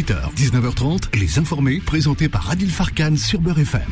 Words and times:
18h, 0.00 0.34
19h30, 0.34 1.18
Les 1.18 1.38
Informés, 1.38 1.78
présentés 1.78 2.30
par 2.30 2.48
Adil 2.48 2.70
Farkan 2.70 3.16
sur 3.16 3.38
Beurre 3.38 3.58
FM. 3.58 3.82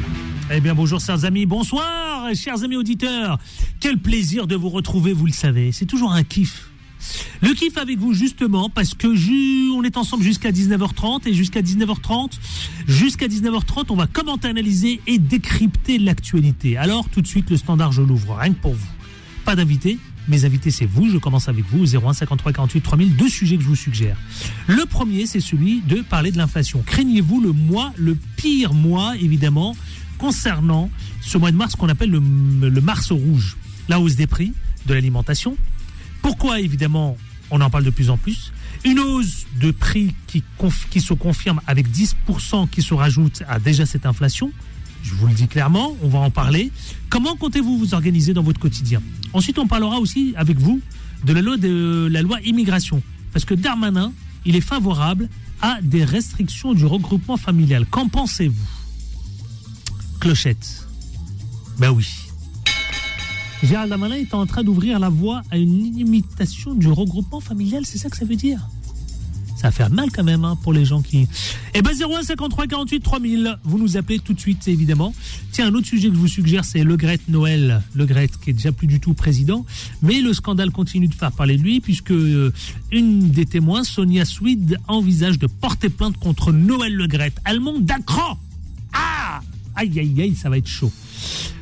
Eh 0.50 0.58
bien, 0.60 0.74
bonjour, 0.74 1.00
chers 1.00 1.26
amis. 1.26 1.44
Bonsoir, 1.44 2.34
chers 2.34 2.62
amis 2.62 2.76
auditeurs. 2.76 3.38
Quel 3.78 3.98
plaisir 3.98 4.46
de 4.46 4.56
vous 4.56 4.70
retrouver, 4.70 5.12
vous 5.12 5.26
le 5.26 5.32
savez. 5.32 5.70
C'est 5.70 5.84
toujours 5.84 6.12
un 6.12 6.22
kiff. 6.22 6.70
Le 7.42 7.52
kiff 7.52 7.76
avec 7.76 7.98
vous, 7.98 8.14
justement, 8.14 8.70
parce 8.70 8.94
que 8.94 9.08
on 9.74 9.82
est 9.82 9.98
ensemble 9.98 10.22
jusqu'à 10.22 10.50
19h30 10.50 11.28
et 11.28 11.34
jusqu'à 11.34 11.60
19h30, 11.60 12.30
jusqu'à 12.86 13.28
19h30, 13.28 13.86
on 13.90 13.96
va 13.96 14.06
commenter, 14.06 14.48
analyser 14.48 15.02
et 15.06 15.18
décrypter 15.18 15.98
l'actualité. 15.98 16.78
Alors, 16.78 17.06
tout 17.10 17.20
de 17.20 17.26
suite, 17.26 17.50
le 17.50 17.58
standard, 17.58 17.92
je 17.92 18.00
l'ouvre, 18.00 18.34
rien 18.34 18.54
que 18.54 18.60
pour 18.60 18.72
vous. 18.72 18.88
Pas 19.44 19.56
d'invité, 19.56 19.98
mes 20.28 20.44
invités, 20.44 20.70
c'est 20.70 20.86
vous. 20.86 21.10
Je 21.10 21.18
commence 21.18 21.48
avec 21.48 21.64
vous, 21.66 21.84
01 21.96 22.12
53 22.12 22.52
48 22.52 22.80
3000. 22.80 23.16
Deux 23.16 23.28
sujets 23.28 23.56
que 23.56 23.62
je 23.62 23.68
vous 23.68 23.76
suggère. 23.76 24.16
Le 24.66 24.84
premier, 24.86 25.26
c'est 25.26 25.40
celui 25.40 25.80
de 25.80 26.02
parler 26.02 26.30
de 26.30 26.38
l'inflation. 26.38 26.82
Craignez-vous 26.84 27.40
le 27.40 27.52
mois, 27.52 27.92
le 27.96 28.16
pire 28.36 28.74
mois, 28.74 29.16
évidemment, 29.16 29.76
concernant 30.18 30.90
ce 31.20 31.38
mois 31.38 31.50
de 31.50 31.56
mars 31.56 31.76
qu'on 31.76 31.88
appelle 31.88 32.10
le, 32.10 32.80
mars 32.80 33.12
rouge? 33.12 33.56
La 33.88 34.00
hausse 34.00 34.16
des 34.16 34.26
prix 34.26 34.52
de 34.86 34.94
l'alimentation. 34.94 35.56
Pourquoi, 36.20 36.60
évidemment, 36.60 37.16
on 37.50 37.60
en 37.60 37.70
parle 37.70 37.84
de 37.84 37.90
plus 37.90 38.10
en 38.10 38.18
plus? 38.18 38.52
Une 38.84 39.00
hausse 39.00 39.46
de 39.60 39.70
prix 39.70 40.14
qui, 40.26 40.44
qui 40.90 41.00
se 41.00 41.14
confirme 41.14 41.60
avec 41.66 41.88
10% 41.88 42.68
qui 42.68 42.82
se 42.82 42.94
rajoute 42.94 43.42
à 43.48 43.58
déjà 43.58 43.86
cette 43.86 44.06
inflation. 44.06 44.52
Je 45.02 45.14
vous 45.14 45.26
le 45.26 45.34
dis 45.34 45.48
clairement, 45.48 45.96
on 46.02 46.08
va 46.08 46.18
en 46.18 46.30
parler. 46.30 46.70
Comment 47.08 47.36
comptez-vous 47.36 47.78
vous 47.78 47.94
organiser 47.94 48.34
dans 48.34 48.42
votre 48.42 48.60
quotidien? 48.60 49.00
Ensuite, 49.32 49.58
on 49.58 49.66
parlera 49.66 49.98
aussi 49.98 50.34
avec 50.36 50.58
vous 50.58 50.80
de 51.24 51.32
la 51.32 51.42
loi, 51.42 51.56
de 51.56 52.46
immigration. 52.46 53.02
Parce 53.32 53.44
que 53.44 53.54
Darmanin, 53.54 54.12
il 54.44 54.56
est 54.56 54.60
favorable 54.60 55.28
à 55.60 55.80
des 55.82 56.04
restrictions 56.04 56.74
du 56.74 56.84
regroupement 56.84 57.36
familial. 57.36 57.86
Qu'en 57.86 58.08
pensez-vous? 58.08 58.54
Clochette. 60.20 60.86
Ben 61.78 61.90
oui. 61.90 62.08
Gérald 63.62 63.90
Darmanin 63.90 64.16
est 64.16 64.34
en 64.34 64.46
train 64.46 64.62
d'ouvrir 64.62 64.98
la 64.98 65.08
voie 65.08 65.42
à 65.50 65.58
une 65.58 65.82
limitation 65.94 66.74
du 66.74 66.88
regroupement 66.88 67.40
familial, 67.40 67.84
c'est 67.86 67.98
ça 67.98 68.08
que 68.08 68.16
ça 68.16 68.24
veut 68.24 68.36
dire? 68.36 68.68
Ça 69.58 69.68
va 69.68 69.70
faire 69.72 69.90
mal 69.90 70.10
quand 70.14 70.22
même 70.22 70.44
hein, 70.44 70.56
pour 70.62 70.72
les 70.72 70.84
gens 70.84 71.02
qui. 71.02 71.26
Eh 71.74 71.82
ben 71.82 71.90
01 71.90 72.22
53 72.22 72.68
48 72.68 73.00
3000. 73.00 73.58
Vous 73.64 73.78
nous 73.78 73.96
appelez 73.96 74.20
tout 74.20 74.32
de 74.32 74.38
suite 74.38 74.68
évidemment. 74.68 75.12
Tiens, 75.50 75.66
un 75.66 75.74
autre 75.74 75.88
sujet 75.88 76.08
que 76.08 76.14
je 76.14 76.20
vous 76.20 76.28
suggère, 76.28 76.64
c'est 76.64 76.84
Le 76.84 76.96
Gret 76.96 77.18
Noël. 77.28 77.82
Le 77.94 78.06
Gret 78.06 78.30
qui 78.42 78.50
est 78.50 78.52
déjà 78.52 78.70
plus 78.70 78.86
du 78.86 79.00
tout 79.00 79.14
président, 79.14 79.66
mais 80.00 80.20
le 80.20 80.32
scandale 80.32 80.70
continue 80.70 81.08
de 81.08 81.14
faire 81.14 81.32
parler 81.32 81.56
de 81.56 81.62
lui 81.62 81.80
puisque 81.80 82.12
euh, 82.12 82.52
une 82.92 83.30
des 83.30 83.46
témoins, 83.46 83.82
Sonia 83.82 84.24
Swede, 84.24 84.78
envisage 84.86 85.40
de 85.40 85.48
porter 85.48 85.88
plainte 85.88 86.16
contre 86.18 86.52
Noël 86.52 86.94
Le 86.94 87.08
Gret, 87.08 87.32
allemand 87.44 87.80
d'acro. 87.80 88.38
Ah, 88.92 89.40
aïe 89.78 89.98
aïe 89.98 90.22
aïe, 90.22 90.34
ça 90.34 90.50
va 90.50 90.58
être 90.58 90.68
chaud. 90.68 90.92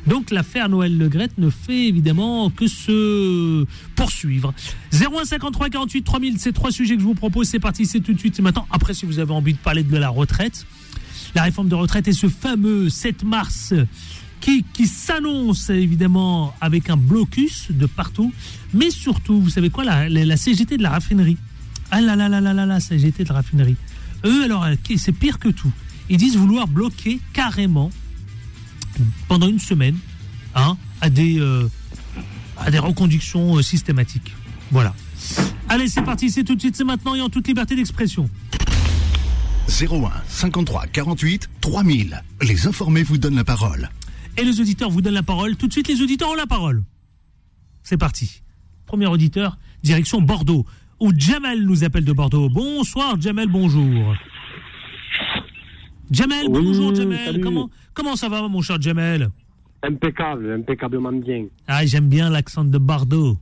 Donc 0.07 0.31
l'affaire 0.31 0.69
Noël 0.69 0.97
Legrette 0.97 1.37
ne 1.37 1.49
fait 1.49 1.87
évidemment 1.87 2.49
que 2.49 2.67
se 2.67 3.65
poursuivre. 3.95 4.53
0153 4.91 5.69
48 5.69 6.03
3000, 6.03 6.39
ces 6.39 6.53
trois 6.53 6.71
sujets 6.71 6.95
que 6.95 7.01
je 7.01 7.05
vous 7.05 7.13
propose, 7.13 7.47
c'est 7.47 7.59
parti, 7.59 7.85
c'est 7.85 7.99
tout 7.99 8.13
de 8.13 8.19
suite, 8.19 8.35
c'est 8.35 8.41
maintenant. 8.41 8.67
Après, 8.71 8.93
si 8.93 9.05
vous 9.05 9.19
avez 9.19 9.33
envie 9.33 9.53
de 9.53 9.59
parler 9.59 9.83
de 9.83 9.97
la 9.97 10.09
retraite, 10.09 10.65
la 11.35 11.43
réforme 11.43 11.69
de 11.69 11.75
retraite 11.75 12.07
et 12.07 12.13
ce 12.13 12.27
fameux 12.27 12.89
7 12.89 13.23
mars 13.23 13.73
qui, 14.39 14.63
qui 14.73 14.87
s'annonce 14.87 15.69
évidemment 15.69 16.53
avec 16.61 16.89
un 16.89 16.97
blocus 16.97 17.67
de 17.69 17.85
partout, 17.85 18.33
mais 18.73 18.89
surtout, 18.89 19.39
vous 19.41 19.49
savez 19.49 19.69
quoi, 19.69 19.83
la, 19.83 20.09
la, 20.09 20.37
CGT 20.37 20.77
de 20.77 20.83
la 20.83 20.91
raffinerie. 20.91 21.37
Ah 21.91 22.01
là 22.01 22.15
là 22.15 22.29
là 22.29 22.41
là 22.41 22.53
là 22.53 22.65
là, 22.65 22.79
CGT 22.79 23.23
de 23.23 23.29
la 23.29 23.35
raffinerie. 23.35 23.75
Eux, 24.25 24.43
alors, 24.43 24.65
c'est 24.97 25.11
pire 25.11 25.39
que 25.39 25.49
tout. 25.49 25.71
Ils 26.09 26.17
disent 26.17 26.37
vouloir 26.37 26.67
bloquer 26.67 27.19
carrément 27.33 27.91
pendant 29.27 29.47
une 29.47 29.59
semaine 29.59 29.97
hein, 30.55 30.77
à, 31.01 31.09
des, 31.09 31.39
euh, 31.39 31.69
à 32.57 32.71
des 32.71 32.79
reconductions 32.79 33.57
euh, 33.57 33.61
systématiques. 33.61 34.35
Voilà. 34.71 34.93
Allez, 35.69 35.87
c'est 35.87 36.01
parti, 36.01 36.29
c'est 36.29 36.43
tout 36.43 36.55
de 36.55 36.59
suite, 36.59 36.75
c'est 36.75 36.83
maintenant 36.83 37.15
et 37.15 37.21
en 37.21 37.29
toute 37.29 37.47
liberté 37.47 37.75
d'expression. 37.75 38.29
01 39.67 40.11
53 40.27 40.87
48 40.87 41.49
3000. 41.61 42.23
Les 42.41 42.67
informés 42.67 43.03
vous 43.03 43.17
donnent 43.17 43.35
la 43.35 43.43
parole. 43.43 43.89
Et 44.37 44.43
les 44.43 44.61
auditeurs 44.61 44.89
vous 44.89 45.01
donnent 45.01 45.13
la 45.13 45.23
parole. 45.23 45.55
Tout 45.55 45.67
de 45.67 45.73
suite, 45.73 45.87
les 45.87 46.01
auditeurs 46.01 46.29
ont 46.29 46.35
la 46.35 46.47
parole. 46.47 46.83
C'est 47.83 47.97
parti. 47.97 48.41
Premier 48.85 49.07
auditeur, 49.07 49.57
direction 49.83 50.21
Bordeaux, 50.21 50.65
où 50.99 51.11
Jamel 51.15 51.63
nous 51.63 51.83
appelle 51.83 52.05
de 52.05 52.13
Bordeaux. 52.13 52.49
Bonsoir, 52.49 53.19
Jamel, 53.19 53.49
bonjour. 53.49 54.15
Jamel, 56.09 56.47
bonjour 56.49 56.95
Jamel. 56.95 57.41
Comment, 57.41 57.69
comment 57.93 58.15
ça 58.15 58.29
va 58.29 58.47
mon 58.47 58.61
cher 58.61 58.81
Jamel 58.81 59.29
Impeccable, 59.83 60.53
impeccablement 60.53 61.11
bien. 61.11 61.45
Ah, 61.67 61.85
j'aime 61.85 62.07
bien 62.07 62.29
l'accent 62.29 62.63
de 62.63 62.77
Bordeaux. 62.77 63.37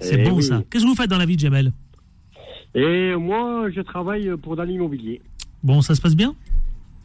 C'est 0.00 0.20
eh 0.20 0.28
bon 0.28 0.40
ça. 0.40 0.62
Qu'est-ce 0.70 0.84
que 0.84 0.88
vous 0.88 0.94
faites 0.94 1.10
dans 1.10 1.18
la 1.18 1.26
vie 1.26 1.38
Jamel 1.38 1.72
Et 2.74 3.14
moi, 3.16 3.68
je 3.74 3.80
travaille 3.80 4.30
pour 4.42 4.56
dans 4.56 4.64
l'immobilier. 4.64 5.20
Bon, 5.62 5.80
ça 5.80 5.94
se 5.94 6.00
passe 6.00 6.14
bien? 6.14 6.34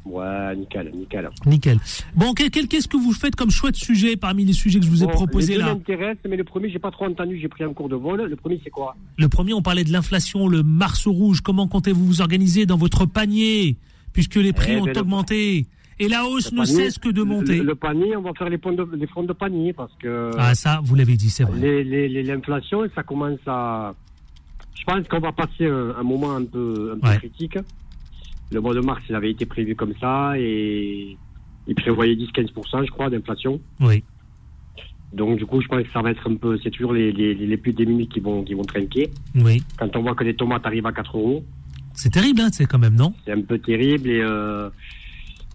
Ouais, 0.05 0.55
nickel, 0.57 0.91
nickel. 0.93 1.29
Nickel. 1.45 1.79
Bon, 2.13 2.33
qu'est-ce 2.33 2.87
que 2.87 2.97
vous 2.97 3.13
faites 3.13 3.35
comme 3.35 3.49
chouette 3.49 3.75
sujet 3.75 4.17
parmi 4.17 4.43
les 4.43 4.51
sujets 4.51 4.79
que 4.79 4.85
je 4.85 4.91
vous 4.91 5.03
ai 5.03 5.07
proposés 5.07 5.55
là? 5.57 5.67
m'intéresse, 5.73 6.17
mais 6.27 6.35
le 6.35 6.43
premier, 6.43 6.69
j'ai 6.69 6.79
pas 6.79 6.91
trop 6.91 7.05
entendu, 7.05 7.39
j'ai 7.39 7.47
pris 7.47 7.63
un 7.63 7.73
cours 7.73 7.87
de 7.87 7.95
vol. 7.95 8.21
Le 8.21 8.35
premier, 8.35 8.59
c'est 8.63 8.69
quoi? 8.69 8.95
Le 9.17 9.29
premier, 9.29 9.53
on 9.53 9.61
parlait 9.61 9.85
de 9.85 9.91
l'inflation, 9.93 10.49
le 10.49 10.61
Mars 10.61 11.07
rouge. 11.07 11.39
Comment 11.41 11.67
comptez-vous 11.67 12.05
vous 12.05 12.21
organiser 12.21 12.65
dans 12.65 12.77
votre 12.77 13.05
panier? 13.05 13.77
Puisque 14.13 14.35
les 14.35 14.53
prix 14.53 14.73
eh 14.73 14.81
ont 14.81 14.85
ben, 14.85 14.97
augmenté. 14.97 15.65
Et 15.99 16.07
la 16.07 16.25
hausse 16.25 16.51
ne 16.51 16.65
cesse 16.65 16.97
que 16.97 17.09
de 17.09 17.21
monter. 17.21 17.61
Le, 17.61 17.75
panier, 17.75 18.15
on 18.15 18.21
va 18.21 18.33
faire 18.33 18.49
les, 18.49 18.57
fonds 18.57 18.71
de, 18.71 18.87
les 18.95 19.07
fonds 19.07 19.23
de 19.23 19.33
panier 19.33 19.73
parce 19.73 19.93
que. 19.99 20.31
Ah, 20.37 20.55
ça, 20.55 20.79
vous 20.83 20.95
l'avez 20.95 21.15
dit, 21.15 21.29
c'est 21.29 21.43
vrai. 21.43 21.83
L'inflation, 21.83 22.83
ça 22.95 23.03
commence 23.03 23.39
à. 23.45 23.93
Je 24.75 24.83
pense 24.85 25.07
qu'on 25.07 25.19
va 25.19 25.31
passer 25.31 25.65
un, 25.65 26.03
moment 26.03 26.35
un 26.35 26.45
peu, 26.45 26.95
un 26.95 26.99
peu 26.99 27.17
critique. 27.17 27.57
Le 28.51 28.59
mois 28.59 28.73
de 28.73 28.81
mars, 28.81 29.01
il 29.07 29.15
avait 29.15 29.31
été 29.31 29.45
prévu 29.45 29.75
comme 29.75 29.93
ça 29.99 30.33
et 30.37 31.17
il 31.67 31.75
prévoyait 31.75 32.15
10-15%, 32.15 32.85
je 32.85 32.91
crois, 32.91 33.09
d'inflation. 33.09 33.61
Oui. 33.79 34.03
Donc, 35.13 35.37
du 35.37 35.45
coup, 35.45 35.61
je 35.61 35.67
pense 35.67 35.83
que 35.83 35.91
ça 35.91 36.01
va 36.01 36.11
être 36.11 36.27
un 36.29 36.35
peu. 36.35 36.57
C'est 36.61 36.71
toujours 36.71 36.93
les, 36.93 37.11
les, 37.11 37.33
les 37.35 37.57
plus 37.57 37.71
démunis 37.71 38.07
qui 38.07 38.19
vont, 38.19 38.43
qui 38.43 38.55
vont 38.55 38.63
trinquer. 38.63 39.11
Oui. 39.35 39.63
Quand 39.77 39.95
on 39.95 40.01
voit 40.01 40.15
que 40.15 40.23
les 40.23 40.35
tomates 40.35 40.65
arrivent 40.65 40.87
à 40.87 40.91
4 40.91 41.17
euros. 41.17 41.45
C'est 41.93 42.11
terrible, 42.11 42.41
hein, 42.41 42.49
c'est 42.51 42.65
quand 42.65 42.79
même, 42.79 42.95
non? 42.95 43.13
C'est 43.25 43.33
un 43.33 43.41
peu 43.41 43.59
terrible. 43.59 44.09
Et 44.09 44.21
euh, 44.21 44.69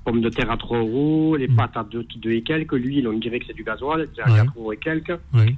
pommes 0.05 0.21
de 0.21 0.29
terre 0.29 0.51
à 0.51 0.57
3 0.57 0.79
euros, 0.79 1.37
les 1.37 1.49
mm. 1.49 1.57
pâtes 1.57 1.77
à 1.77 1.85
2, 1.85 2.07
et 2.31 2.43
quelques. 2.43 2.73
Lui, 2.73 3.05
on 3.07 3.19
dirait 3.19 3.41
que 3.41 3.47
c'est 3.47 3.57
du 3.57 3.65
gasoil, 3.65 4.09
c'est 4.15 4.23
à 4.23 4.27
4 4.27 4.53
euros 4.57 4.73
et 4.73 4.77
quelques. 4.77 5.19
Oui. 5.35 5.57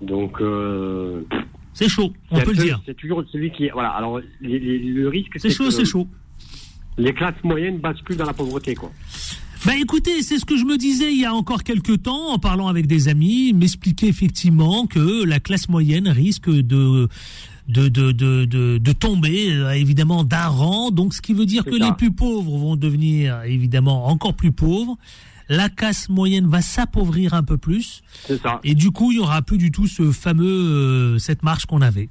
Donc. 0.00 0.40
Euh, 0.40 1.22
c'est 1.72 1.88
chaud, 1.88 2.12
on 2.30 2.40
peut 2.40 2.52
le 2.52 2.62
dire. 2.62 2.80
C'est 2.86 2.96
toujours 2.96 3.22
celui 3.30 3.50
qui. 3.50 3.68
Voilà, 3.68 3.90
alors 3.90 4.20
le 4.40 5.06
risque. 5.08 5.34
C'est 5.36 5.50
chaud, 5.50 5.70
c'est 5.70 5.84
chaud. 5.84 6.08
Les 6.98 7.12
classes 7.12 7.42
moyennes 7.44 7.78
basculent 7.78 8.16
dans 8.16 8.24
la 8.24 8.32
pauvreté, 8.32 8.74
quoi. 8.74 8.90
Bah 9.66 9.72
écoutez, 9.80 10.22
c'est 10.22 10.38
ce 10.38 10.44
que 10.44 10.56
je 10.56 10.64
me 10.64 10.78
disais 10.78 11.12
il 11.12 11.20
y 11.20 11.24
a 11.24 11.34
encore 11.34 11.64
quelques 11.64 12.02
temps 12.04 12.28
en 12.28 12.38
parlant 12.38 12.68
avec 12.68 12.86
des 12.86 13.08
amis, 13.08 13.52
m'expliquer 13.52 14.06
effectivement 14.06 14.86
que 14.86 15.24
la 15.24 15.40
classe 15.40 15.68
moyenne 15.68 16.08
risque 16.08 16.48
de 16.48 17.08
de, 17.68 17.88
de, 17.88 18.12
de, 18.12 18.78
de, 18.78 18.92
tomber 18.92 19.52
euh, 19.52 19.70
évidemment 19.70 20.24
d'un 20.24 20.46
rang. 20.46 20.90
Donc 20.90 21.14
ce 21.14 21.20
qui 21.20 21.34
veut 21.34 21.46
dire 21.46 21.64
que 21.64 21.70
les 21.70 21.92
plus 21.96 22.12
pauvres 22.12 22.56
vont 22.56 22.76
devenir 22.76 23.42
évidemment 23.42 24.06
encore 24.06 24.34
plus 24.34 24.52
pauvres. 24.52 24.96
La 25.48 25.68
casse 25.68 26.08
moyenne 26.08 26.48
va 26.48 26.60
s'appauvrir 26.60 27.34
un 27.34 27.42
peu 27.42 27.56
plus. 27.56 28.02
C'est 28.24 28.40
ça. 28.40 28.60
Et 28.64 28.74
du 28.74 28.90
coup, 28.90 29.12
il 29.12 29.18
y 29.18 29.20
aura 29.20 29.42
plus 29.42 29.58
du 29.58 29.70
tout 29.70 29.86
ce 29.86 30.10
fameux 30.10 30.44
euh, 30.44 31.18
cette 31.18 31.44
marche 31.44 31.66
qu'on 31.66 31.82
avait. 31.82 32.08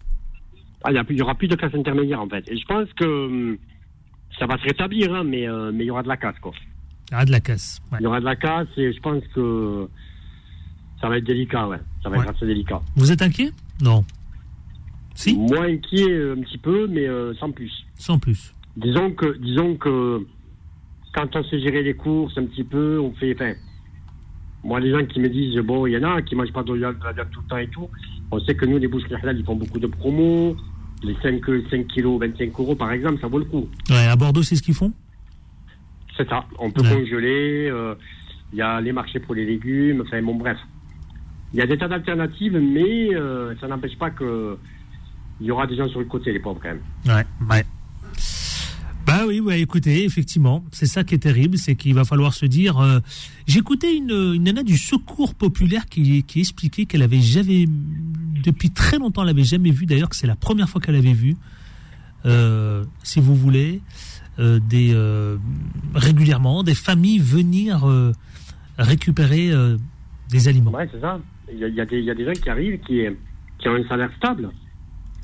Ah, 0.84 0.92
il 0.92 1.18
y, 1.18 1.22
aura 1.22 1.36
plus 1.36 1.48
de 1.48 1.56
classe 1.56 1.74
intermédiaire 1.74 2.22
en 2.22 2.30
fait. 2.30 2.46
Et 2.48 2.58
je 2.58 2.66
pense 2.66 2.88
que 2.94 3.06
hum, 3.06 3.58
ça 4.40 4.46
va 4.46 4.58
se 4.58 4.64
rétablir, 4.64 5.14
hein, 5.14 5.24
mais 5.24 5.48
euh, 5.48 5.72
mais 5.74 5.84
il 5.84 5.88
y 5.88 5.92
aura 5.92 6.04
de 6.04 6.08
la 6.08 6.18
casse 6.18 6.38
quoi. 6.40 6.52
Il 7.10 7.14
y 7.14 7.16
aura 7.16 7.26
de 7.26 7.32
la 7.32 7.40
casse. 7.40 7.82
Il 8.00 8.04
y 8.04 8.08
aura 8.08 8.20
de 8.20 8.26
la 8.26 8.36
casse 8.36 8.68
et 8.78 8.94
je 8.94 9.00
pense 9.00 9.24
que 9.34 9.90
ça 11.02 11.10
va 11.10 11.18
être 11.18 11.26
délicat, 11.26 11.68
ouais. 11.68 11.80
Ça 12.04 12.10
va 12.10 12.18
être 12.18 12.30
assez 12.30 12.46
délicat. 12.46 12.82
Vous 12.96 13.12
êtes 13.12 13.22
inquiet? 13.22 13.52
Non. 13.82 14.06
Moins 15.34 15.68
inquiet 15.68 16.12
euh, 16.12 16.36
un 16.38 16.42
petit 16.42 16.58
peu, 16.58 16.88
mais 16.88 17.08
euh, 17.08 17.34
sans 17.36 17.52
plus. 17.52 17.72
Sans 17.96 18.20
plus. 18.20 18.54
Disons 18.76 19.12
que, 19.12 19.38
disons 19.38 19.76
que 19.76 20.26
quand 21.14 21.36
on 21.36 21.44
sait 21.46 21.60
gérer 21.60 21.84
les 21.84 21.94
courses 21.94 22.38
un 22.38 22.46
petit 22.46 22.64
peu, 22.64 23.00
on 23.00 23.12
fait. 23.14 23.34
Enfin, 23.34 23.54
moi, 24.64 24.80
les 24.80 24.92
gens 24.92 25.06
qui 25.06 25.20
me 25.20 25.30
disent, 25.30 25.58
bon, 25.60 25.86
il 25.86 25.94
y 25.94 25.98
en 25.98 26.04
a 26.04 26.22
qui 26.22 26.36
mangent 26.36 26.52
pas 26.52 26.64
de 26.64 26.74
la 26.74 26.92
viande 26.92 27.30
tout 27.32 27.42
le 27.42 27.48
temps 27.48 27.58
et 27.58 27.68
tout. 27.68 27.90
On 28.32 28.40
sait 28.40 28.56
que 28.56 28.66
nous, 28.66 28.78
les 28.78 28.88
bouches 28.88 29.04
halal, 29.12 29.38
ils 29.40 29.46
font 29.46 29.56
beaucoup 29.56 29.80
de 29.80 29.88
promos. 29.88 30.58
Les 31.04 31.16
5, 31.22 31.42
5 31.70 31.88
kilos, 31.88 32.20
25 32.20 32.52
euros, 32.60 32.76
par 32.76 32.92
exemple, 32.92 33.20
ça 33.22 33.28
vaut 33.28 33.40
le 33.40 33.46
coup. 33.46 33.70
Ouais, 33.90 34.08
à 34.08 34.16
Bordeaux, 34.16 34.44
c'est 34.44 34.56
ce 34.56 34.64
qu'ils 34.64 34.74
font? 34.74 34.92
C'est 36.18 36.28
ça. 36.28 36.46
On 36.58 36.72
peut 36.72 36.82
congeler. 36.82 37.70
Euh, 37.70 37.96
il 38.52 38.60
y 38.60 38.62
a 38.62 38.82
les 38.82 38.92
marchés 38.92 39.20
pour 39.20 39.36
les 39.36 39.46
légumes. 39.46 40.02
Enfin, 40.02 40.22
bon, 40.22 40.36
bref. 40.36 40.58
Il 41.54 41.60
y 41.60 41.62
a 41.62 41.68
des 41.68 41.78
tas 41.78 41.88
d'alternatives, 41.88 42.58
mais 42.58 43.12
ça 43.62 43.68
n'empêche 43.68 43.98
pas 43.98 44.10
que 44.10 44.58
il 45.42 45.48
y 45.48 45.52
aura 45.52 45.68
des 45.68 45.76
gens 45.76 45.88
sur 45.90 46.00
le 46.00 46.06
côté, 46.06 46.32
les 46.34 46.40
pauvres, 46.40 46.60
quand 46.62 46.70
même. 46.70 46.82
Ouais, 47.06 47.26
ouais. 47.50 47.66
Bah 49.06 49.22
oui, 49.28 49.40
ouais, 49.40 49.62
écoutez, 49.62 50.04
effectivement, 50.04 50.64
c'est 50.72 50.88
ça 50.88 51.04
qui 51.04 51.14
est 51.14 51.20
terrible, 51.20 51.60
c'est 51.60 51.76
qu'il 51.76 51.94
va 51.94 52.06
falloir 52.06 52.34
se 52.34 52.48
dire. 52.48 52.80
euh, 52.80 53.00
J'écoutais 53.46 53.96
une, 53.96 54.10
une 54.36 54.44
nana 54.44 54.64
du 54.64 54.78
Secours 54.78 55.36
populaire 55.36 55.86
qui, 55.86 56.24
qui 56.24 56.40
expliquait 56.40 56.86
qu'elle 56.86 57.04
avait 57.04 57.22
jamais, 57.22 57.66
depuis 57.68 58.72
très 58.72 58.98
longtemps, 58.98 59.22
elle 59.22 59.30
avait 59.30 59.44
jamais 59.44 59.70
vu. 59.70 59.86
D'ailleurs, 59.86 60.10
que 60.10 60.16
c'est 60.16 60.26
la 60.26 60.36
première 60.36 60.68
fois 60.70 60.82
qu'elle 60.82 60.96
avait 60.96 61.14
vu, 61.14 61.36
euh, 62.26 62.84
si 63.04 63.20
vous 63.20 63.36
voulez, 63.36 63.82
euh, 64.40 64.60
des 64.60 64.96
régulièrement 65.94 66.64
des 66.64 66.74
familles 66.76 67.20
venir 67.20 67.86
récupérer 68.80 69.52
des 70.30 70.48
aliments. 70.48 70.72
Ouais, 70.72 70.90
c'est 70.92 71.00
ça. 71.00 71.20
Il 71.54 71.60
y, 71.60 71.64
a, 71.64 71.68
il 71.68 71.76
y 71.76 71.80
a 71.82 71.86
des, 71.86 72.00
il 72.00 72.06
y 72.06 72.10
a 72.10 72.16
des 72.16 72.26
gens 72.26 72.34
qui 72.34 72.50
arrivent 72.50 72.80
qui, 72.80 73.04
qui 73.60 73.70
ont 73.70 73.76
un 73.76 73.88
salaire 73.88 74.10
stable. 74.18 74.50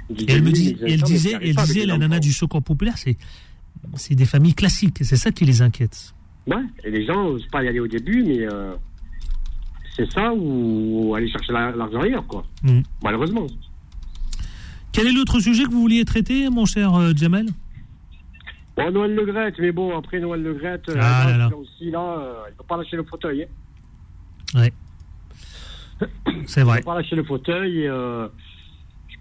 Et 0.09 0.25
elle 0.31 0.43
me 0.43 0.51
dit, 0.51 0.75
elle 0.81 1.01
disait, 1.03 1.37
elle 1.41 1.55
disait, 1.55 1.85
la 1.85 1.97
nana 1.97 2.19
du 2.19 2.31
Secours 2.33 2.61
populaire, 2.63 2.97
c'est 2.97 3.17
c'est 3.95 4.15
des 4.15 4.25
familles 4.25 4.53
classiques. 4.53 4.97
C'est 5.01 5.15
ça 5.15 5.31
qui 5.31 5.45
les 5.45 5.61
inquiète. 5.61 6.13
Ouais, 6.47 6.63
et 6.83 6.91
les 6.91 7.05
gens 7.05 7.23
n'osent 7.23 7.47
pas 7.47 7.63
y 7.63 7.67
aller 7.67 7.79
au 7.79 7.87
début, 7.87 8.23
mais 8.23 8.39
euh, 8.41 8.73
c'est 9.95 10.11
ça 10.11 10.33
ou 10.35 11.13
aller 11.15 11.29
chercher 11.29 11.53
la- 11.53 11.71
l'argent 11.71 12.01
ailleurs, 12.01 12.25
quoi. 12.27 12.45
Mm. 12.63 12.81
Malheureusement. 13.03 13.47
Quel 14.91 15.07
est 15.07 15.11
l'autre 15.13 15.39
sujet 15.39 15.63
que 15.63 15.71
vous 15.71 15.81
vouliez 15.81 16.03
traiter, 16.03 16.49
mon 16.49 16.65
cher 16.65 16.93
euh, 16.95 17.13
Jamel 17.15 17.47
Bon, 18.75 18.91
Noël 18.91 19.15
Le 19.15 19.25
Grette, 19.25 19.55
mais 19.59 19.71
bon, 19.71 19.97
après 19.97 20.19
Noël 20.19 20.41
Le 20.43 20.53
Grette, 20.53 20.89
euh, 20.89 20.95
Ah 20.99 21.25
là 21.29 21.37
là. 21.37 21.49
aussi, 21.55 21.89
là, 21.91 21.99
euh, 22.19 22.33
il 22.47 22.51
ne 22.51 22.57
faut 22.57 22.63
pas 22.63 22.77
lâcher 22.77 22.97
le 22.97 23.03
fauteuil. 23.03 23.43
Hein. 24.55 24.59
Ouais. 24.59 24.73
C'est 26.45 26.61
Il 26.61 26.65
vrai. 26.65 26.79
faut 26.79 26.85
pas 26.91 26.95
lâcher 26.95 27.15
le 27.15 27.23
fauteuil. 27.23 27.87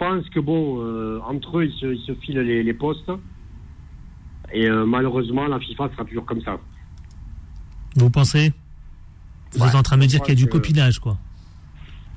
Je 0.00 0.06
pense 0.06 0.28
que, 0.30 0.40
bon, 0.40 0.78
euh, 0.80 1.20
entre 1.28 1.58
eux, 1.58 1.64
ils 1.66 1.72
se, 1.78 1.86
ils 1.86 2.00
se 2.06 2.14
filent 2.14 2.38
les, 2.40 2.62
les 2.62 2.72
postes. 2.74 3.10
Et 4.52 4.66
euh, 4.68 4.84
malheureusement, 4.86 5.46
la 5.46 5.60
FIFA 5.60 5.90
sera 5.92 6.04
toujours 6.04 6.24
comme 6.24 6.40
ça. 6.40 6.58
Vous 7.96 8.08
pensez? 8.10 8.52
Vous 9.52 9.62
Ouais, 9.62 9.68
êtes 9.68 9.74
en 9.74 9.82
train 9.82 9.96
de 9.96 10.02
me 10.02 10.06
dire 10.06 10.20
qu'il 10.22 10.30
y 10.30 10.36
a 10.36 10.40
du 10.42 10.46
copinage, 10.46 10.98
quoi. 11.00 11.18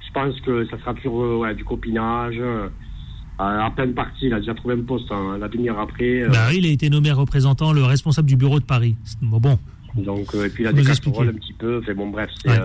Je 0.07 0.11
pense 0.13 0.39
que 0.41 0.65
ça 0.67 0.77
sera 0.79 0.93
toujours 0.93 1.23
euh, 1.23 1.37
ouais, 1.39 1.55
du 1.55 1.63
copinage. 1.65 2.35
euh, 2.39 2.69
à 3.39 3.69
pleine 3.75 3.93
partie, 3.93 4.27
il 4.27 4.33
a 4.33 4.39
déjà 4.39 4.53
trouvé 4.53 4.75
un 4.75 4.81
poste 4.83 5.11
hein, 5.11 5.37
l'avenir 5.39 5.77
après. 5.77 6.21
euh, 6.21 6.29
Bah 6.29 6.53
il 6.53 6.65
a 6.65 6.69
été 6.69 6.89
nommé 6.89 7.11
représentant, 7.11 7.73
le 7.73 7.83
responsable 7.83 8.27
du 8.27 8.37
bureau 8.37 8.59
de 8.59 8.65
Paris. 8.65 8.95
Bon, 9.21 9.39
bon. 9.39 9.59
Donc, 9.95 10.33
et 10.35 10.49
puis 10.49 10.63
il 10.63 10.67
a 10.67 10.73
des 10.73 10.83
casseroles 10.83 11.29
un 11.29 11.33
petit 11.33 11.53
peu. 11.53 11.81
Fait, 11.81 11.93
bon, 11.95 12.09
bref, 12.11 12.29
c'est, 12.43 12.49
Ouais. 12.51 12.59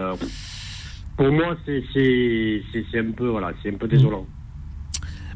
pour 1.17 1.33
moi, 1.33 1.57
c'est, 1.67 2.99
un 2.99 3.11
peu, 3.13 3.29
voilà, 3.29 3.53
c'est 3.63 3.75
un 3.75 3.79
peu 3.79 3.89
désolant. 3.89 4.27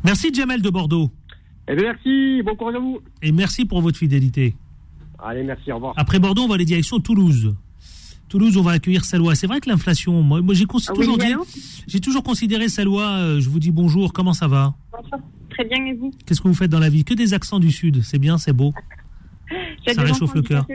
Merci 0.05 0.33
Jamel 0.33 0.63
de 0.63 0.71
Bordeaux. 0.71 1.11
Eh 1.69 1.77
bien, 1.77 1.93
merci, 1.93 2.43
bon 2.45 2.57
courage 2.57 2.75
à 2.77 2.79
vous. 2.81 3.01
Et 3.23 3.33
merci 3.33 3.65
pour 3.65 3.81
votre 3.83 3.99
fidélité. 3.99 4.55
Allez, 5.19 5.45
merci, 5.45 5.71
au 5.71 5.77
revoir. 5.77 5.95
Après 5.97 6.19
Bordeaux, 6.19 6.43
on 6.43 6.49
va 6.49 6.57
aller 6.57 6.65
direction 6.65 6.99
Toulouse. 6.99 7.55
Toulouse, 8.29 8.57
on 8.57 8.63
va 8.63 8.73
accueillir 8.73 9.05
Salois. 9.05 9.35
C'est 9.35 9.47
vrai 9.47 9.61
que 9.61 9.69
l'inflation, 9.69 10.23
moi, 10.23 10.41
j'ai 10.53 10.65
Ah 10.65 10.75
oui, 10.75 10.83
toujours 10.95 11.19
j'ai 11.87 12.01
toujours 12.01 12.23
considéré 12.23 12.69
Salois. 12.69 13.09
euh, 13.11 13.41
je 13.41 13.49
vous 13.49 13.61
dis 13.61 13.71
bonjour, 13.71 14.13
comment 14.13 14.33
ça 14.33 14.49
va 14.49 14.75
Bonjour. 14.91 15.25
Très 15.51 15.65
bien, 15.67 15.85
et 15.87 15.93
vous 15.93 16.11
Qu'est-ce 16.27 16.41
que 16.41 16.49
vous 16.49 16.55
faites 16.55 16.71
dans 16.71 16.79
la 16.81 16.89
vie 16.89 17.05
Que 17.05 17.15
des 17.15 17.35
accents 17.35 17.61
du 17.61 17.71
Sud, 17.71 18.03
c'est 18.03 18.19
bien, 18.19 18.39
c'est 18.39 18.55
beau. 18.55 18.73
J'ai 19.87 19.93
Ça 19.95 20.03
réchauffe 20.03 20.35
le 20.35 20.43
cœur. 20.43 20.67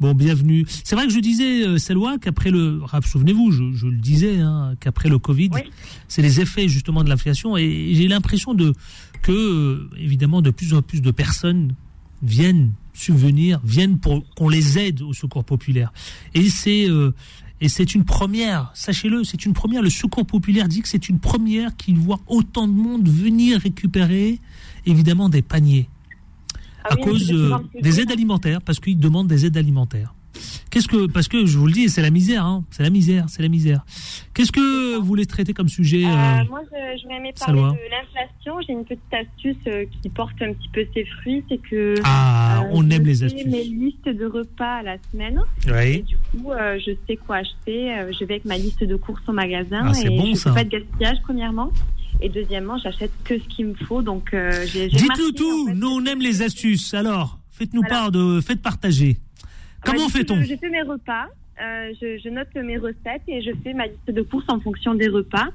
Bon, 0.00 0.12
bienvenue. 0.14 0.66
C'est 0.82 0.96
vrai 0.96 1.06
que 1.06 1.12
je 1.12 1.20
disais, 1.20 1.66
euh, 1.66 1.78
Salois, 1.78 2.18
qu'après 2.18 2.50
le. 2.50 2.80
Souvenez-vous, 3.06 3.52
je, 3.52 3.72
je 3.74 3.86
le 3.86 3.96
disais, 3.96 4.40
hein, 4.40 4.74
qu'après 4.80 5.08
le 5.08 5.18
Covid, 5.18 5.50
Oui. 5.54 5.60
c'est 6.08 6.20
les 6.22 6.40
effets 6.40 6.68
justement 6.68 7.04
de 7.04 7.08
l'inflation. 7.08 7.56
Et 7.56 7.92
j'ai 7.94 8.08
l'impression 8.08 8.54
de 8.54 8.72
que, 9.22 9.32
euh, 9.32 9.90
évidemment, 9.98 10.42
de 10.42 10.50
plus 10.50 10.74
en 10.74 10.82
plus 10.82 11.00
de 11.00 11.10
personnes 11.10 11.74
viennent 12.22 12.72
subvenir, 12.92 13.60
viennent 13.64 13.98
pour 13.98 14.24
qu'on 14.34 14.48
les 14.48 14.78
aide 14.78 15.00
au 15.02 15.12
secours 15.12 15.44
populaire. 15.44 15.92
Et 16.34 16.48
c'est. 16.50 16.88
euh, 16.88 17.12
et 17.60 17.68
c'est 17.68 17.94
une 17.94 18.04
première, 18.04 18.70
sachez-le, 18.74 19.22
c'est 19.24 19.46
une 19.46 19.54
première. 19.54 19.80
Le 19.80 19.88
secours 19.88 20.26
populaire 20.26 20.68
dit 20.68 20.82
que 20.82 20.88
c'est 20.88 21.08
une 21.08 21.20
première 21.20 21.76
qu'il 21.76 21.96
voit 21.96 22.20
autant 22.26 22.66
de 22.66 22.72
monde 22.74 23.08
venir 23.08 23.60
récupérer, 23.60 24.40
évidemment, 24.86 25.28
des 25.30 25.40
paniers 25.40 25.88
Ah 26.84 26.92
à 26.92 26.94
oui, 26.96 27.02
cause 27.02 27.32
euh, 27.32 27.56
des 27.80 28.00
aides 28.00 28.10
alimentaires, 28.12 28.60
parce 28.62 28.78
qu'ils 28.80 28.98
demandent 28.98 29.28
des 29.28 29.46
aides 29.46 29.56
alimentaires. 29.56 30.14
Qu'est-ce 30.70 30.88
que, 30.88 31.06
parce 31.06 31.28
que 31.28 31.46
je 31.46 31.56
vous 31.56 31.66
le 31.66 31.72
dis, 31.72 31.88
c'est 31.88 32.02
la 32.02 32.10
misère, 32.10 32.44
hein, 32.44 32.64
c'est 32.70 32.82
la 32.82 32.90
misère, 32.90 33.26
c'est 33.28 33.42
la 33.42 33.48
misère. 33.48 33.84
Qu'est-ce 34.34 34.50
que 34.50 34.96
vous 34.96 35.04
voulez 35.04 35.26
traiter 35.26 35.54
comme 35.54 35.68
sujet 35.68 36.04
Euh, 36.04 36.08
euh, 36.08 36.44
moi, 36.50 36.60
je- 36.64 37.00
j'aurais 37.00 37.16
aimé 37.18 37.32
parler 37.38 37.60
de 37.62 37.90
l'inflation. 37.90 38.60
J'ai 38.66 38.72
une 38.72 38.84
petite 38.84 39.00
astuce 39.12 39.56
euh, 39.68 39.84
qui 40.02 40.08
porte 40.08 40.34
un 40.42 40.52
petit 40.52 40.68
peu 40.72 40.84
ses 40.92 41.04
fruits. 41.04 41.44
C'est 41.48 41.58
que 41.58 41.94
Ah, 42.02 42.64
on 42.72 42.82
je 42.82 42.96
aime 42.96 43.04
les 43.04 43.14
fais 43.14 43.24
astuces. 43.26 43.46
mes 43.46 43.62
listes 43.62 44.08
de 44.08 44.26
repas 44.26 44.78
à 44.78 44.82
la 44.82 44.96
semaine. 45.12 45.40
Et 45.68 45.72
Oui. 45.72 46.02
du 46.02 46.16
coup, 46.16 46.50
je 46.84 46.90
sais 47.06 47.16
quoi 47.16 47.36
acheter. 47.36 47.94
Je 48.12 48.24
vais 48.24 48.34
avec 48.34 48.44
ma 48.44 48.58
liste 48.58 48.82
de 48.82 48.96
courses 48.96 49.22
au 49.28 49.32
magasin. 49.32 49.82
Ah, 49.84 49.92
et 50.04 50.08
bon, 50.10 50.26
je 50.30 50.34
ça. 50.34 50.50
fais 50.52 50.56
pas 50.56 50.64
de 50.64 50.70
gaspillage, 50.70 51.18
premièrement. 51.22 51.70
Et 52.24 52.30
deuxièmement, 52.30 52.78
j'achète 52.78 53.10
que 53.22 53.38
ce 53.38 53.44
qu'il 53.48 53.66
me 53.66 53.74
faut. 53.74 54.00
Donc, 54.00 54.32
euh, 54.32 54.64
Dites-nous 54.64 55.32
tout. 55.32 55.44
en 55.44 55.66
fait, 55.66 55.74
Nous, 55.74 55.88
on 55.88 56.04
aime 56.06 56.20
les 56.20 56.40
astuces. 56.40 56.94
Alors, 56.94 57.38
faites-nous 57.50 57.82
Voilà. 57.82 57.94
part 57.96 58.12
de, 58.12 58.40
faites 58.40 58.62
partager. 58.62 59.18
Bah, 59.42 59.48
Comment 59.84 60.06
coup, 60.06 60.10
fait-on 60.12 60.36
je, 60.36 60.44
je 60.46 60.56
fais 60.56 60.70
mes 60.70 60.80
repas, 60.80 61.26
euh, 61.62 61.92
je, 62.00 62.18
je 62.24 62.28
note 62.30 62.48
mes 62.54 62.78
recettes 62.78 63.20
et 63.28 63.42
je 63.42 63.50
fais 63.62 63.74
ma 63.74 63.88
liste 63.88 64.10
de 64.10 64.22
courses 64.22 64.46
en 64.48 64.58
fonction 64.58 64.94
des 64.94 65.08
repas. 65.08 65.48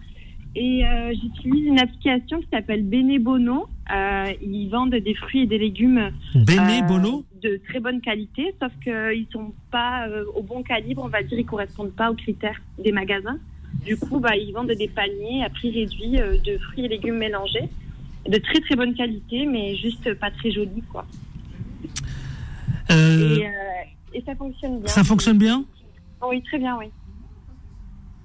Et 0.55 0.85
euh, 0.85 1.11
j'utilise 1.19 1.65
une 1.65 1.79
application 1.79 2.39
qui 2.39 2.47
s'appelle 2.53 2.83
Benebono. 2.83 3.65
Euh, 3.91 4.25
ils 4.43 4.69
vendent 4.69 4.93
des 4.93 5.15
fruits 5.15 5.41
et 5.41 5.47
des 5.47 5.57
légumes 5.57 6.11
Bono 6.87 7.25
de 7.41 7.59
très 7.67 7.79
bonne 7.79 8.01
qualité, 8.01 8.53
sauf 8.61 8.71
qu'ils 8.83 9.25
sont 9.31 9.53
pas 9.71 10.07
au 10.35 10.43
bon 10.43 10.61
calibre, 10.61 11.01
on 11.03 11.07
va 11.07 11.23
dire, 11.23 11.39
ils 11.39 11.45
correspondent 11.45 11.95
pas 11.95 12.11
aux 12.11 12.15
critères 12.15 12.61
des 12.77 12.91
magasins. 12.91 13.39
Du 13.85 13.97
coup, 13.97 14.19
bah, 14.19 14.35
ils 14.35 14.51
vendent 14.51 14.71
des 14.71 14.87
paniers 14.87 15.43
à 15.43 15.49
prix 15.49 15.71
réduit 15.71 16.19
euh, 16.19 16.37
de 16.39 16.57
fruits 16.57 16.85
et 16.85 16.87
légumes 16.87 17.17
mélangés, 17.17 17.69
de 18.27 18.37
très 18.37 18.59
très 18.61 18.75
bonne 18.75 18.93
qualité, 18.93 19.45
mais 19.45 19.75
juste 19.77 20.13
pas 20.15 20.31
très 20.31 20.51
jolis, 20.51 20.83
quoi. 20.91 21.05
Euh, 22.91 23.35
Et, 23.37 23.45
euh, 23.47 23.49
et 24.13 24.21
ça 24.21 24.35
fonctionne 24.35 24.79
bien. 24.79 24.87
Ça 24.87 25.03
fonctionne 25.03 25.37
bien? 25.37 25.63
Oui, 26.27 26.41
très 26.43 26.57
bien, 26.59 26.77
oui. 26.77 26.87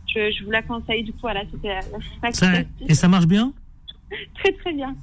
Je, 0.08 0.30
je 0.30 0.44
vous 0.44 0.50
la 0.50 0.62
conseille, 0.62 1.04
du 1.04 1.12
coup, 1.12 1.18
voilà, 1.22 1.42
c'était 1.50 1.68
la, 1.68 2.32
ça, 2.32 2.52
Et 2.88 2.94
ça 2.94 3.08
marche 3.08 3.26
bien? 3.26 3.52
Très, 4.34 4.52
très 4.52 4.72
bien. 4.72 4.94